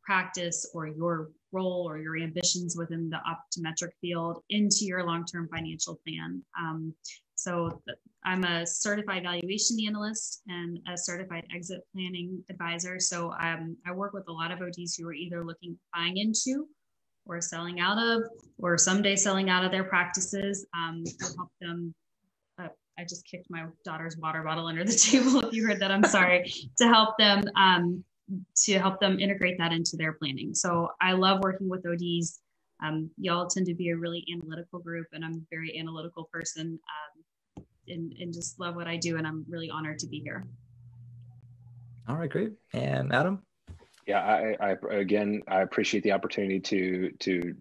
practice 0.04 0.70
or 0.74 0.86
your 0.86 1.30
role 1.52 1.88
or 1.88 1.98
your 1.98 2.16
ambitions 2.18 2.76
within 2.76 3.10
the 3.10 3.18
optometric 3.28 3.90
field 4.00 4.42
into 4.50 4.84
your 4.84 5.04
long-term 5.04 5.48
financial 5.52 5.98
plan. 6.06 6.42
Um, 6.58 6.94
so 7.34 7.80
I'm 8.24 8.44
a 8.44 8.66
certified 8.66 9.22
valuation 9.22 9.78
analyst 9.86 10.42
and 10.46 10.78
a 10.92 10.96
certified 10.96 11.44
exit 11.54 11.80
planning 11.94 12.44
advisor. 12.50 13.00
So 13.00 13.32
um, 13.40 13.76
I 13.86 13.92
work 13.92 14.12
with 14.12 14.28
a 14.28 14.32
lot 14.32 14.50
of 14.50 14.60
ODs 14.60 14.96
who 14.96 15.08
are 15.08 15.14
either 15.14 15.42
looking 15.42 15.78
buying 15.94 16.18
into 16.18 16.68
or 17.24 17.40
selling 17.40 17.80
out 17.80 17.98
of, 17.98 18.24
or 18.58 18.76
someday 18.76 19.16
selling 19.16 19.48
out 19.48 19.64
of 19.64 19.70
their 19.70 19.84
practices 19.84 20.66
um, 20.74 21.02
to 21.04 21.24
help 21.36 21.48
them. 21.60 21.94
Uh, 22.58 22.68
I 22.98 23.04
just 23.04 23.24
kicked 23.26 23.46
my 23.48 23.64
daughter's 23.84 24.16
water 24.18 24.42
bottle 24.42 24.66
under 24.66 24.84
the 24.84 24.92
table. 25.10 25.40
If 25.40 25.54
you 25.54 25.66
heard 25.66 25.80
that, 25.80 25.90
I'm 25.90 26.04
sorry. 26.04 26.52
to 26.78 26.88
help 26.88 27.16
them 27.18 27.44
um, 27.56 28.04
to 28.64 28.78
help 28.78 29.00
them 29.00 29.18
integrate 29.18 29.58
that 29.58 29.72
into 29.72 29.96
their 29.96 30.12
planning. 30.12 30.54
So 30.54 30.90
I 31.00 31.12
love 31.12 31.40
working 31.42 31.68
with 31.68 31.86
ODs. 31.86 32.40
Um, 32.82 33.10
y'all 33.18 33.46
tend 33.46 33.66
to 33.66 33.74
be 33.74 33.90
a 33.90 33.96
really 33.96 34.24
analytical 34.32 34.78
group, 34.78 35.06
and 35.12 35.24
I'm 35.24 35.34
a 35.34 35.46
very 35.50 35.78
analytical 35.78 36.28
person, 36.32 36.78
um, 37.58 37.64
and, 37.88 38.12
and 38.18 38.32
just 38.32 38.58
love 38.58 38.74
what 38.74 38.86
I 38.86 38.96
do. 38.96 39.16
And 39.16 39.26
I'm 39.26 39.44
really 39.48 39.70
honored 39.70 39.98
to 40.00 40.06
be 40.06 40.20
here. 40.20 40.46
All 42.08 42.16
right, 42.16 42.30
great. 42.30 42.52
And 42.72 43.12
Adam? 43.12 43.42
Yeah, 44.06 44.20
I, 44.20 44.56
I, 44.70 44.76
again, 44.94 45.42
I 45.46 45.60
appreciate 45.60 46.02
the 46.02 46.12
opportunity 46.12 46.58
to 46.60 47.10
to 47.20 47.54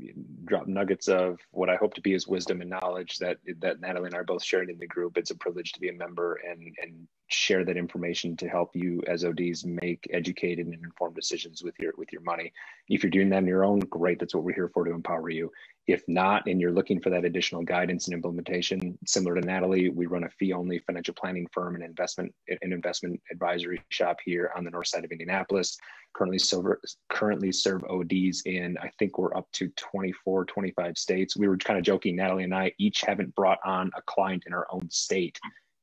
drop 0.46 0.68
nuggets 0.68 1.08
of 1.08 1.40
what 1.52 1.70
I 1.70 1.76
hope 1.76 1.94
to 1.96 2.02
be 2.02 2.14
as 2.14 2.28
wisdom 2.28 2.62
and 2.62 2.70
knowledge 2.70 3.18
that 3.20 3.38
that 3.60 3.82
Natalie 3.82 4.08
and 4.08 4.16
I 4.16 4.20
are 4.20 4.24
both 4.24 4.44
sharing 4.44 4.70
in 4.70 4.80
the 4.80 4.88
group. 4.88 5.18
It's 5.18 5.32
a 5.32 5.36
privilege 5.36 5.74
to 5.74 5.80
be 5.80 5.90
a 5.90 5.94
member 5.94 6.40
and 6.50 6.76
and 6.82 7.08
share 7.28 7.64
that 7.66 7.78
information 7.78 8.36
to 8.38 8.50
help 8.50 8.72
you 8.76 9.04
as 9.06 9.24
ODs 9.24 9.66
make 9.66 10.08
educated 10.12 10.66
and 10.66 10.84
informed 10.84 11.16
decisions 11.16 11.64
with 11.64 11.76
your 11.80 11.94
with 11.98 12.12
your 12.12 12.22
money. 12.22 12.54
If 12.88 13.04
you're 13.04 13.12
doing 13.12 13.30
that 13.30 13.38
on 13.38 13.48
your 13.48 13.66
own, 13.66 13.80
great. 13.82 14.20
That's 14.20 14.34
what 14.34 14.44
we're 14.44 14.56
here 14.56 14.72
for 14.74 14.86
to 14.86 14.92
empower 14.92 15.30
you. 15.30 15.52
If 15.90 16.04
not, 16.08 16.48
and 16.48 16.62
you're 16.62 16.72
looking 16.72 17.02
for 17.02 17.10
that 17.12 17.26
additional 17.26 17.64
guidance 17.64 18.08
and 18.08 18.14
implementation, 18.14 18.98
similar 19.06 19.40
to 19.40 19.42
Natalie, 19.42 19.90
we 19.90 20.06
run 20.06 20.24
a 20.26 20.30
fee-only 20.30 20.80
financial 20.80 21.16
planning 21.16 21.48
firm 21.52 21.76
and 21.76 21.84
investment 21.84 22.34
an 22.62 22.74
investment 22.74 23.20
advisory 23.32 23.82
shop 23.90 24.18
here 24.24 24.52
on 24.56 24.64
the 24.64 24.72
north 24.72 24.88
side 24.88 25.06
of 25.06 25.12
Indianapolis 25.12 25.78
currently 26.14 26.40
serve, 26.40 26.78
currently 27.10 27.52
serve 27.52 27.84
ODs 27.86 28.44
in, 28.46 28.78
I 28.82 28.92
think 29.00 29.18
we're 29.18 29.36
up 29.36 29.48
to 29.54 29.70
24, 29.70 30.46
25 30.46 30.98
states. 30.98 31.38
We 31.38 31.48
were 31.48 31.58
kind 31.58 31.80
of 31.80 31.86
joking, 31.86 32.16
Natalie 32.16 32.44
and 32.44 32.54
I 32.56 32.74
each 32.80 33.02
haven't 33.02 33.36
brought 33.36 33.60
on 33.66 33.92
a 33.98 34.02
client 34.04 34.44
in 34.48 34.54
our 34.54 34.68
own 34.72 34.90
state 34.90 35.40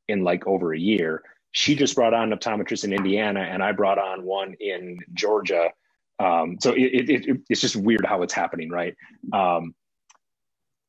in 0.09 0.23
like 0.25 0.47
over 0.47 0.75
a 0.75 0.79
year. 0.79 1.23
She 1.53 1.75
just 1.75 1.95
brought 1.95 2.15
on 2.15 2.33
an 2.33 2.39
optometrist 2.39 2.85
in 2.85 2.93
Indiana, 2.93 3.41
and 3.41 3.63
I 3.63 3.73
brought 3.73 3.99
on 3.99 4.25
one 4.25 4.55
in 4.61 4.99
Georgia. 5.15 5.71
Um, 6.19 6.59
so 6.61 6.73
it, 6.73 7.11
it, 7.11 7.11
it, 7.29 7.39
it's 7.49 7.61
just 7.61 7.77
weird 7.77 8.05
how 8.05 8.23
it's 8.23 8.35
happening, 8.35 8.71
right? 8.71 8.95
Um, 9.33 9.75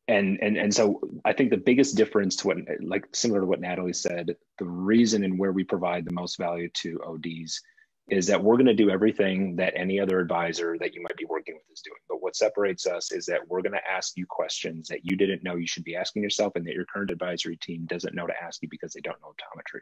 and 0.07 0.39
and 0.41 0.57
and 0.57 0.73
so 0.73 1.01
I 1.25 1.33
think 1.33 1.49
the 1.49 1.57
biggest 1.57 1.95
difference 1.95 2.35
to 2.37 2.47
what, 2.47 2.57
like 2.81 3.07
similar 3.13 3.41
to 3.41 3.45
what 3.45 3.59
Natalie 3.59 3.93
said, 3.93 4.35
the 4.57 4.65
reason 4.65 5.23
and 5.23 5.37
where 5.37 5.51
we 5.51 5.63
provide 5.63 6.05
the 6.05 6.13
most 6.13 6.37
value 6.37 6.69
to 6.75 7.01
ODs 7.05 7.61
is 8.09 8.25
that 8.27 8.41
we're 8.41 8.55
going 8.55 8.67
to 8.67 8.73
do 8.73 8.89
everything 8.89 9.55
that 9.57 9.73
any 9.75 9.99
other 9.99 10.19
advisor 10.19 10.77
that 10.79 10.93
you 10.93 11.01
might 11.01 11.17
be 11.17 11.25
working 11.25 11.55
with 11.55 11.63
is 11.71 11.81
doing. 11.81 11.97
But 12.07 12.21
what 12.21 12.37
separates 12.37 12.87
us 12.87 13.11
is 13.11 13.25
that 13.25 13.45
we're 13.49 13.61
going 13.61 13.73
to 13.73 13.91
ask 13.91 14.15
you 14.15 14.25
questions 14.25 14.87
that 14.87 15.03
you 15.03 15.17
didn't 15.17 15.43
know 15.43 15.55
you 15.55 15.67
should 15.67 15.83
be 15.83 15.97
asking 15.97 16.23
yourself 16.23 16.55
and 16.55 16.65
that 16.65 16.73
your 16.73 16.85
current 16.85 17.11
advisory 17.11 17.57
team 17.57 17.85
doesn't 17.85 18.15
know 18.15 18.25
to 18.25 18.41
ask 18.41 18.61
you 18.61 18.69
because 18.69 18.93
they 18.93 19.01
don't 19.01 19.19
know 19.21 19.33
optometry. 19.33 19.81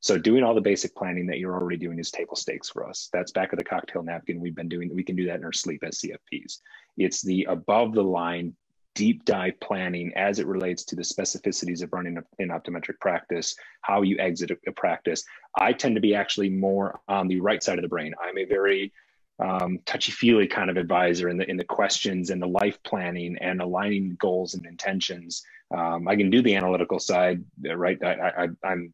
So 0.00 0.16
doing 0.16 0.44
all 0.44 0.54
the 0.54 0.60
basic 0.60 0.94
planning 0.94 1.26
that 1.26 1.40
you're 1.40 1.56
already 1.56 1.78
doing 1.78 1.98
is 1.98 2.12
table 2.12 2.36
stakes 2.36 2.70
for 2.70 2.88
us. 2.88 3.08
That's 3.12 3.32
back 3.32 3.52
of 3.52 3.58
the 3.58 3.64
cocktail 3.64 4.04
napkin. 4.04 4.40
We've 4.40 4.54
been 4.54 4.68
doing, 4.68 4.94
we 4.94 5.02
can 5.02 5.16
do 5.16 5.26
that 5.26 5.36
in 5.36 5.44
our 5.44 5.52
sleep 5.52 5.82
as 5.82 6.00
CFPs. 6.00 6.58
It's 6.96 7.22
the 7.22 7.44
above 7.48 7.92
the 7.94 8.04
line 8.04 8.54
deep 8.98 9.24
dive 9.24 9.58
planning 9.60 10.12
as 10.16 10.40
it 10.40 10.46
relates 10.48 10.82
to 10.84 10.96
the 10.96 11.02
specificities 11.02 11.84
of 11.84 11.92
running 11.92 12.18
an 12.40 12.48
optometric 12.48 12.98
practice, 13.00 13.54
how 13.82 14.02
you 14.02 14.18
exit 14.18 14.50
a, 14.50 14.72
practice. 14.72 15.22
I 15.56 15.72
tend 15.72 15.94
to 15.94 16.00
be 16.00 16.16
actually 16.16 16.50
more 16.50 16.98
on 17.06 17.28
the 17.28 17.38
right 17.38 17.62
side 17.62 17.78
of 17.78 17.82
the 17.82 17.94
brain. 17.96 18.12
I'm 18.20 18.36
a 18.36 18.44
very 18.44 18.92
um, 19.38 19.78
touchy-feely 19.86 20.48
kind 20.48 20.68
of 20.68 20.76
advisor 20.76 21.28
in 21.28 21.36
the 21.38 21.48
in 21.48 21.56
the 21.56 21.70
questions 21.78 22.30
and 22.30 22.42
the 22.42 22.48
life 22.48 22.76
planning 22.82 23.38
and 23.40 23.62
aligning 23.62 24.16
goals 24.18 24.54
and 24.54 24.66
intentions. 24.66 25.44
Um, 25.72 26.08
I 26.08 26.16
can 26.16 26.28
do 26.28 26.42
the 26.42 26.56
analytical 26.56 26.98
side, 26.98 27.44
right? 27.64 28.02
I, 28.02 28.14
I, 28.42 28.48
I'm 28.64 28.92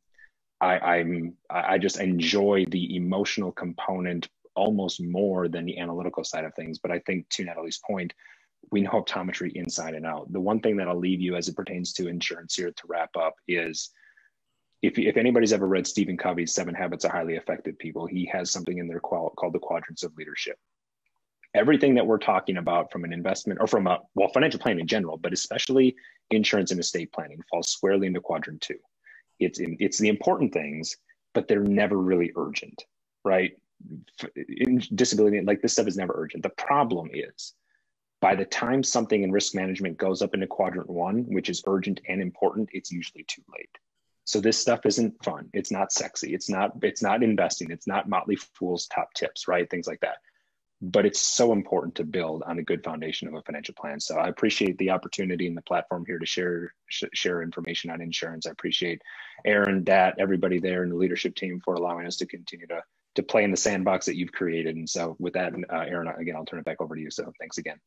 I, 0.60 0.78
I'm 0.96 1.34
I 1.48 1.78
just 1.78 1.98
enjoy 1.98 2.66
the 2.68 2.84
emotional 2.94 3.52
component 3.52 4.28
almost 4.54 5.02
more 5.02 5.48
than 5.48 5.64
the 5.64 5.78
analytical 5.78 6.24
side 6.24 6.44
of 6.44 6.54
things. 6.54 6.78
But 6.78 6.90
I 6.90 6.98
think 7.06 7.26
to 7.30 7.44
Natalie's 7.44 7.80
point, 7.90 8.12
we 8.70 8.82
know 8.82 8.90
optometry 8.90 9.52
inside 9.54 9.94
and 9.94 10.06
out. 10.06 10.32
The 10.32 10.40
one 10.40 10.60
thing 10.60 10.76
that 10.76 10.88
I'll 10.88 10.98
leave 10.98 11.20
you 11.20 11.36
as 11.36 11.48
it 11.48 11.56
pertains 11.56 11.92
to 11.94 12.08
insurance 12.08 12.54
here 12.54 12.70
to 12.70 12.86
wrap 12.86 13.10
up 13.16 13.34
is 13.48 13.90
if, 14.82 14.98
if 14.98 15.16
anybody's 15.16 15.52
ever 15.52 15.66
read 15.66 15.86
Stephen 15.86 16.16
Covey's 16.16 16.54
Seven 16.54 16.74
Habits 16.74 17.04
of 17.04 17.10
Highly 17.10 17.36
Effective 17.36 17.78
People, 17.78 18.06
he 18.06 18.26
has 18.32 18.50
something 18.50 18.78
in 18.78 18.86
there 18.86 19.00
called 19.00 19.52
the 19.52 19.58
quadrants 19.58 20.02
of 20.02 20.16
leadership. 20.16 20.58
Everything 21.54 21.94
that 21.94 22.06
we're 22.06 22.18
talking 22.18 22.56
about 22.56 22.90
from 22.90 23.04
an 23.04 23.12
investment 23.12 23.60
or 23.60 23.66
from 23.66 23.86
a, 23.86 24.00
well, 24.14 24.28
financial 24.28 24.60
planning 24.60 24.80
in 24.80 24.86
general, 24.86 25.16
but 25.16 25.32
especially 25.32 25.94
insurance 26.30 26.70
and 26.70 26.80
estate 26.80 27.12
planning 27.12 27.40
falls 27.50 27.70
squarely 27.70 28.06
into 28.06 28.20
quadrant 28.20 28.60
two. 28.60 28.78
It's, 29.38 29.58
it's 29.60 29.98
the 29.98 30.08
important 30.08 30.52
things, 30.52 30.96
but 31.32 31.48
they're 31.48 31.62
never 31.62 31.96
really 31.96 32.32
urgent, 32.36 32.84
right? 33.24 33.52
In 34.36 34.82
disability, 34.94 35.40
like 35.42 35.62
this 35.62 35.72
stuff 35.72 35.86
is 35.86 35.96
never 35.96 36.14
urgent. 36.16 36.42
The 36.42 36.50
problem 36.50 37.10
is 37.12 37.54
by 38.24 38.34
the 38.34 38.46
time 38.46 38.82
something 38.82 39.22
in 39.22 39.30
risk 39.30 39.54
management 39.54 39.98
goes 39.98 40.22
up 40.22 40.32
into 40.32 40.46
quadrant 40.46 40.88
one, 40.88 41.26
which 41.28 41.50
is 41.50 41.62
urgent 41.66 42.00
and 42.08 42.22
important, 42.22 42.70
it's 42.72 42.90
usually 42.90 43.22
too 43.24 43.42
late. 43.54 43.68
So 44.24 44.40
this 44.40 44.56
stuff 44.56 44.86
isn't 44.86 45.22
fun. 45.22 45.50
It's 45.52 45.70
not 45.70 45.92
sexy. 45.92 46.32
It's 46.32 46.48
not, 46.48 46.70
it's 46.80 47.02
not 47.02 47.22
investing. 47.22 47.70
It's 47.70 47.86
not 47.86 48.08
Motley 48.08 48.36
Fool's 48.36 48.86
top 48.86 49.12
tips, 49.12 49.46
right? 49.46 49.68
Things 49.68 49.86
like 49.86 50.00
that. 50.00 50.16
But 50.80 51.04
it's 51.04 51.20
so 51.20 51.52
important 51.52 51.96
to 51.96 52.04
build 52.04 52.42
on 52.46 52.58
a 52.58 52.62
good 52.62 52.82
foundation 52.82 53.28
of 53.28 53.34
a 53.34 53.42
financial 53.42 53.74
plan. 53.74 54.00
So 54.00 54.16
I 54.16 54.28
appreciate 54.28 54.78
the 54.78 54.92
opportunity 54.92 55.46
and 55.46 55.54
the 55.54 55.60
platform 55.60 56.04
here 56.06 56.18
to 56.18 56.24
share 56.24 56.72
sh- 56.88 57.04
share 57.12 57.42
information 57.42 57.90
on 57.90 58.00
insurance. 58.00 58.46
I 58.46 58.52
appreciate 58.52 59.02
Aaron, 59.44 59.84
Dat, 59.84 60.14
everybody 60.18 60.60
there, 60.60 60.82
and 60.82 60.90
the 60.90 60.96
leadership 60.96 61.34
team 61.34 61.60
for 61.62 61.74
allowing 61.74 62.06
us 62.06 62.16
to 62.16 62.26
continue 62.26 62.68
to 62.68 62.80
to 63.16 63.22
play 63.22 63.44
in 63.44 63.50
the 63.50 63.56
sandbox 63.56 64.06
that 64.06 64.16
you've 64.16 64.32
created. 64.32 64.76
And 64.76 64.88
so 64.88 65.14
with 65.20 65.34
that, 65.34 65.52
uh, 65.52 65.84
Aaron, 65.86 66.08
again, 66.08 66.36
I'll 66.36 66.46
turn 66.46 66.58
it 66.58 66.64
back 66.64 66.80
over 66.80 66.96
to 66.96 67.00
you. 67.00 67.10
So 67.10 67.30
thanks 67.38 67.58
again. 67.58 67.78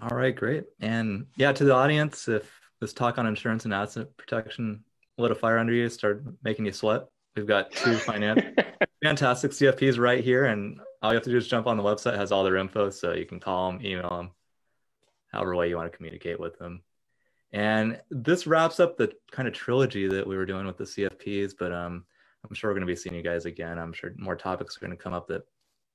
All 0.00 0.16
right, 0.16 0.34
great. 0.34 0.64
And 0.80 1.26
yeah, 1.36 1.52
to 1.52 1.64
the 1.64 1.74
audience, 1.74 2.28
if 2.28 2.48
this 2.80 2.92
talk 2.92 3.18
on 3.18 3.26
insurance 3.26 3.64
and 3.64 3.74
asset 3.74 4.16
protection 4.16 4.84
lit 5.16 5.32
a 5.32 5.34
fire 5.34 5.58
under 5.58 5.72
you, 5.72 5.88
start 5.88 6.22
making 6.42 6.66
you 6.66 6.72
sweat, 6.72 7.06
we've 7.34 7.46
got 7.46 7.72
two 7.72 7.96
finance 7.98 8.42
fantastic 9.02 9.52
CFPs 9.52 9.98
right 9.98 10.22
here, 10.22 10.46
and 10.46 10.80
all 11.02 11.12
you 11.12 11.16
have 11.16 11.24
to 11.24 11.30
do 11.30 11.36
is 11.36 11.48
jump 11.48 11.66
on 11.66 11.76
the 11.76 11.82
website, 11.82 12.16
has 12.16 12.32
all 12.32 12.44
their 12.44 12.56
info, 12.56 12.90
so 12.90 13.12
you 13.12 13.26
can 13.26 13.40
call 13.40 13.70
them, 13.70 13.84
email 13.84 14.10
them, 14.10 14.30
however 15.32 15.54
way 15.54 15.68
you 15.68 15.76
want 15.76 15.90
to 15.90 15.96
communicate 15.96 16.40
with 16.40 16.58
them. 16.58 16.82
And 17.52 18.00
this 18.10 18.46
wraps 18.46 18.80
up 18.80 18.96
the 18.96 19.12
kind 19.30 19.48
of 19.48 19.54
trilogy 19.54 20.06
that 20.08 20.26
we 20.26 20.36
were 20.36 20.46
doing 20.46 20.66
with 20.66 20.76
the 20.76 20.84
CFPs, 20.84 21.54
but 21.58 21.72
um, 21.72 22.04
I'm 22.44 22.54
sure 22.54 22.70
we're 22.70 22.74
going 22.74 22.86
to 22.86 22.92
be 22.92 22.96
seeing 22.96 23.14
you 23.14 23.22
guys 23.22 23.46
again. 23.46 23.78
I'm 23.78 23.92
sure 23.92 24.12
more 24.16 24.36
topics 24.36 24.76
are 24.76 24.80
going 24.80 24.96
to 24.96 25.02
come 25.02 25.14
up 25.14 25.28
that 25.28 25.42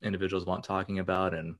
individuals 0.01 0.45
want 0.45 0.63
talking 0.63 0.99
about, 0.99 1.33
and 1.33 1.55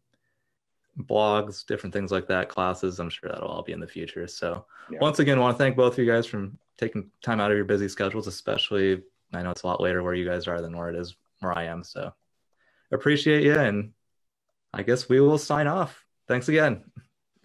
blogs, 0.99 1.65
different 1.65 1.93
things 1.93 2.11
like 2.11 2.27
that, 2.27 2.49
classes. 2.49 2.99
I'm 2.99 3.09
sure 3.09 3.29
that'll 3.29 3.47
all 3.47 3.63
be 3.63 3.73
in 3.73 3.79
the 3.79 3.87
future. 3.87 4.27
So 4.27 4.65
yeah. 4.89 4.99
once 5.01 5.19
again, 5.19 5.37
I 5.37 5.41
want 5.41 5.57
to 5.57 5.63
thank 5.63 5.75
both 5.75 5.93
of 5.93 5.99
you 5.99 6.11
guys 6.11 6.25
for 6.25 6.49
taking 6.77 7.09
time 7.23 7.39
out 7.39 7.51
of 7.51 7.57
your 7.57 7.65
busy 7.65 7.87
schedules, 7.87 8.27
especially 8.27 9.01
I 9.33 9.41
know 9.41 9.51
it's 9.51 9.63
a 9.63 9.67
lot 9.67 9.81
later 9.81 10.03
where 10.03 10.13
you 10.13 10.25
guys 10.25 10.47
are 10.47 10.61
than 10.61 10.77
where 10.77 10.89
it 10.89 10.95
is 10.95 11.15
where 11.39 11.57
I 11.57 11.65
am. 11.65 11.83
So 11.83 12.13
appreciate 12.91 13.43
you. 13.43 13.55
And 13.55 13.91
I 14.73 14.83
guess 14.83 15.09
we 15.09 15.19
will 15.19 15.37
sign 15.37 15.67
off. 15.67 16.03
Thanks 16.27 16.49
again. 16.49 16.83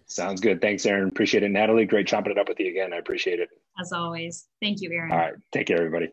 Sounds 0.05 0.41
good. 0.41 0.61
Thanks, 0.61 0.85
Aaron. 0.85 1.07
Appreciate 1.09 1.43
it. 1.43 1.49
Natalie, 1.49 1.85
great 1.85 2.07
chopping 2.07 2.31
it 2.31 2.37
up 2.37 2.47
with 2.47 2.59
you 2.59 2.69
again. 2.69 2.93
I 2.93 2.97
appreciate 2.97 3.39
it. 3.39 3.49
As 3.79 3.91
always. 3.91 4.47
Thank 4.61 4.81
you, 4.81 4.91
Aaron. 4.91 5.11
All 5.11 5.17
right. 5.17 5.33
Take 5.51 5.67
care, 5.67 5.77
everybody. 5.77 6.09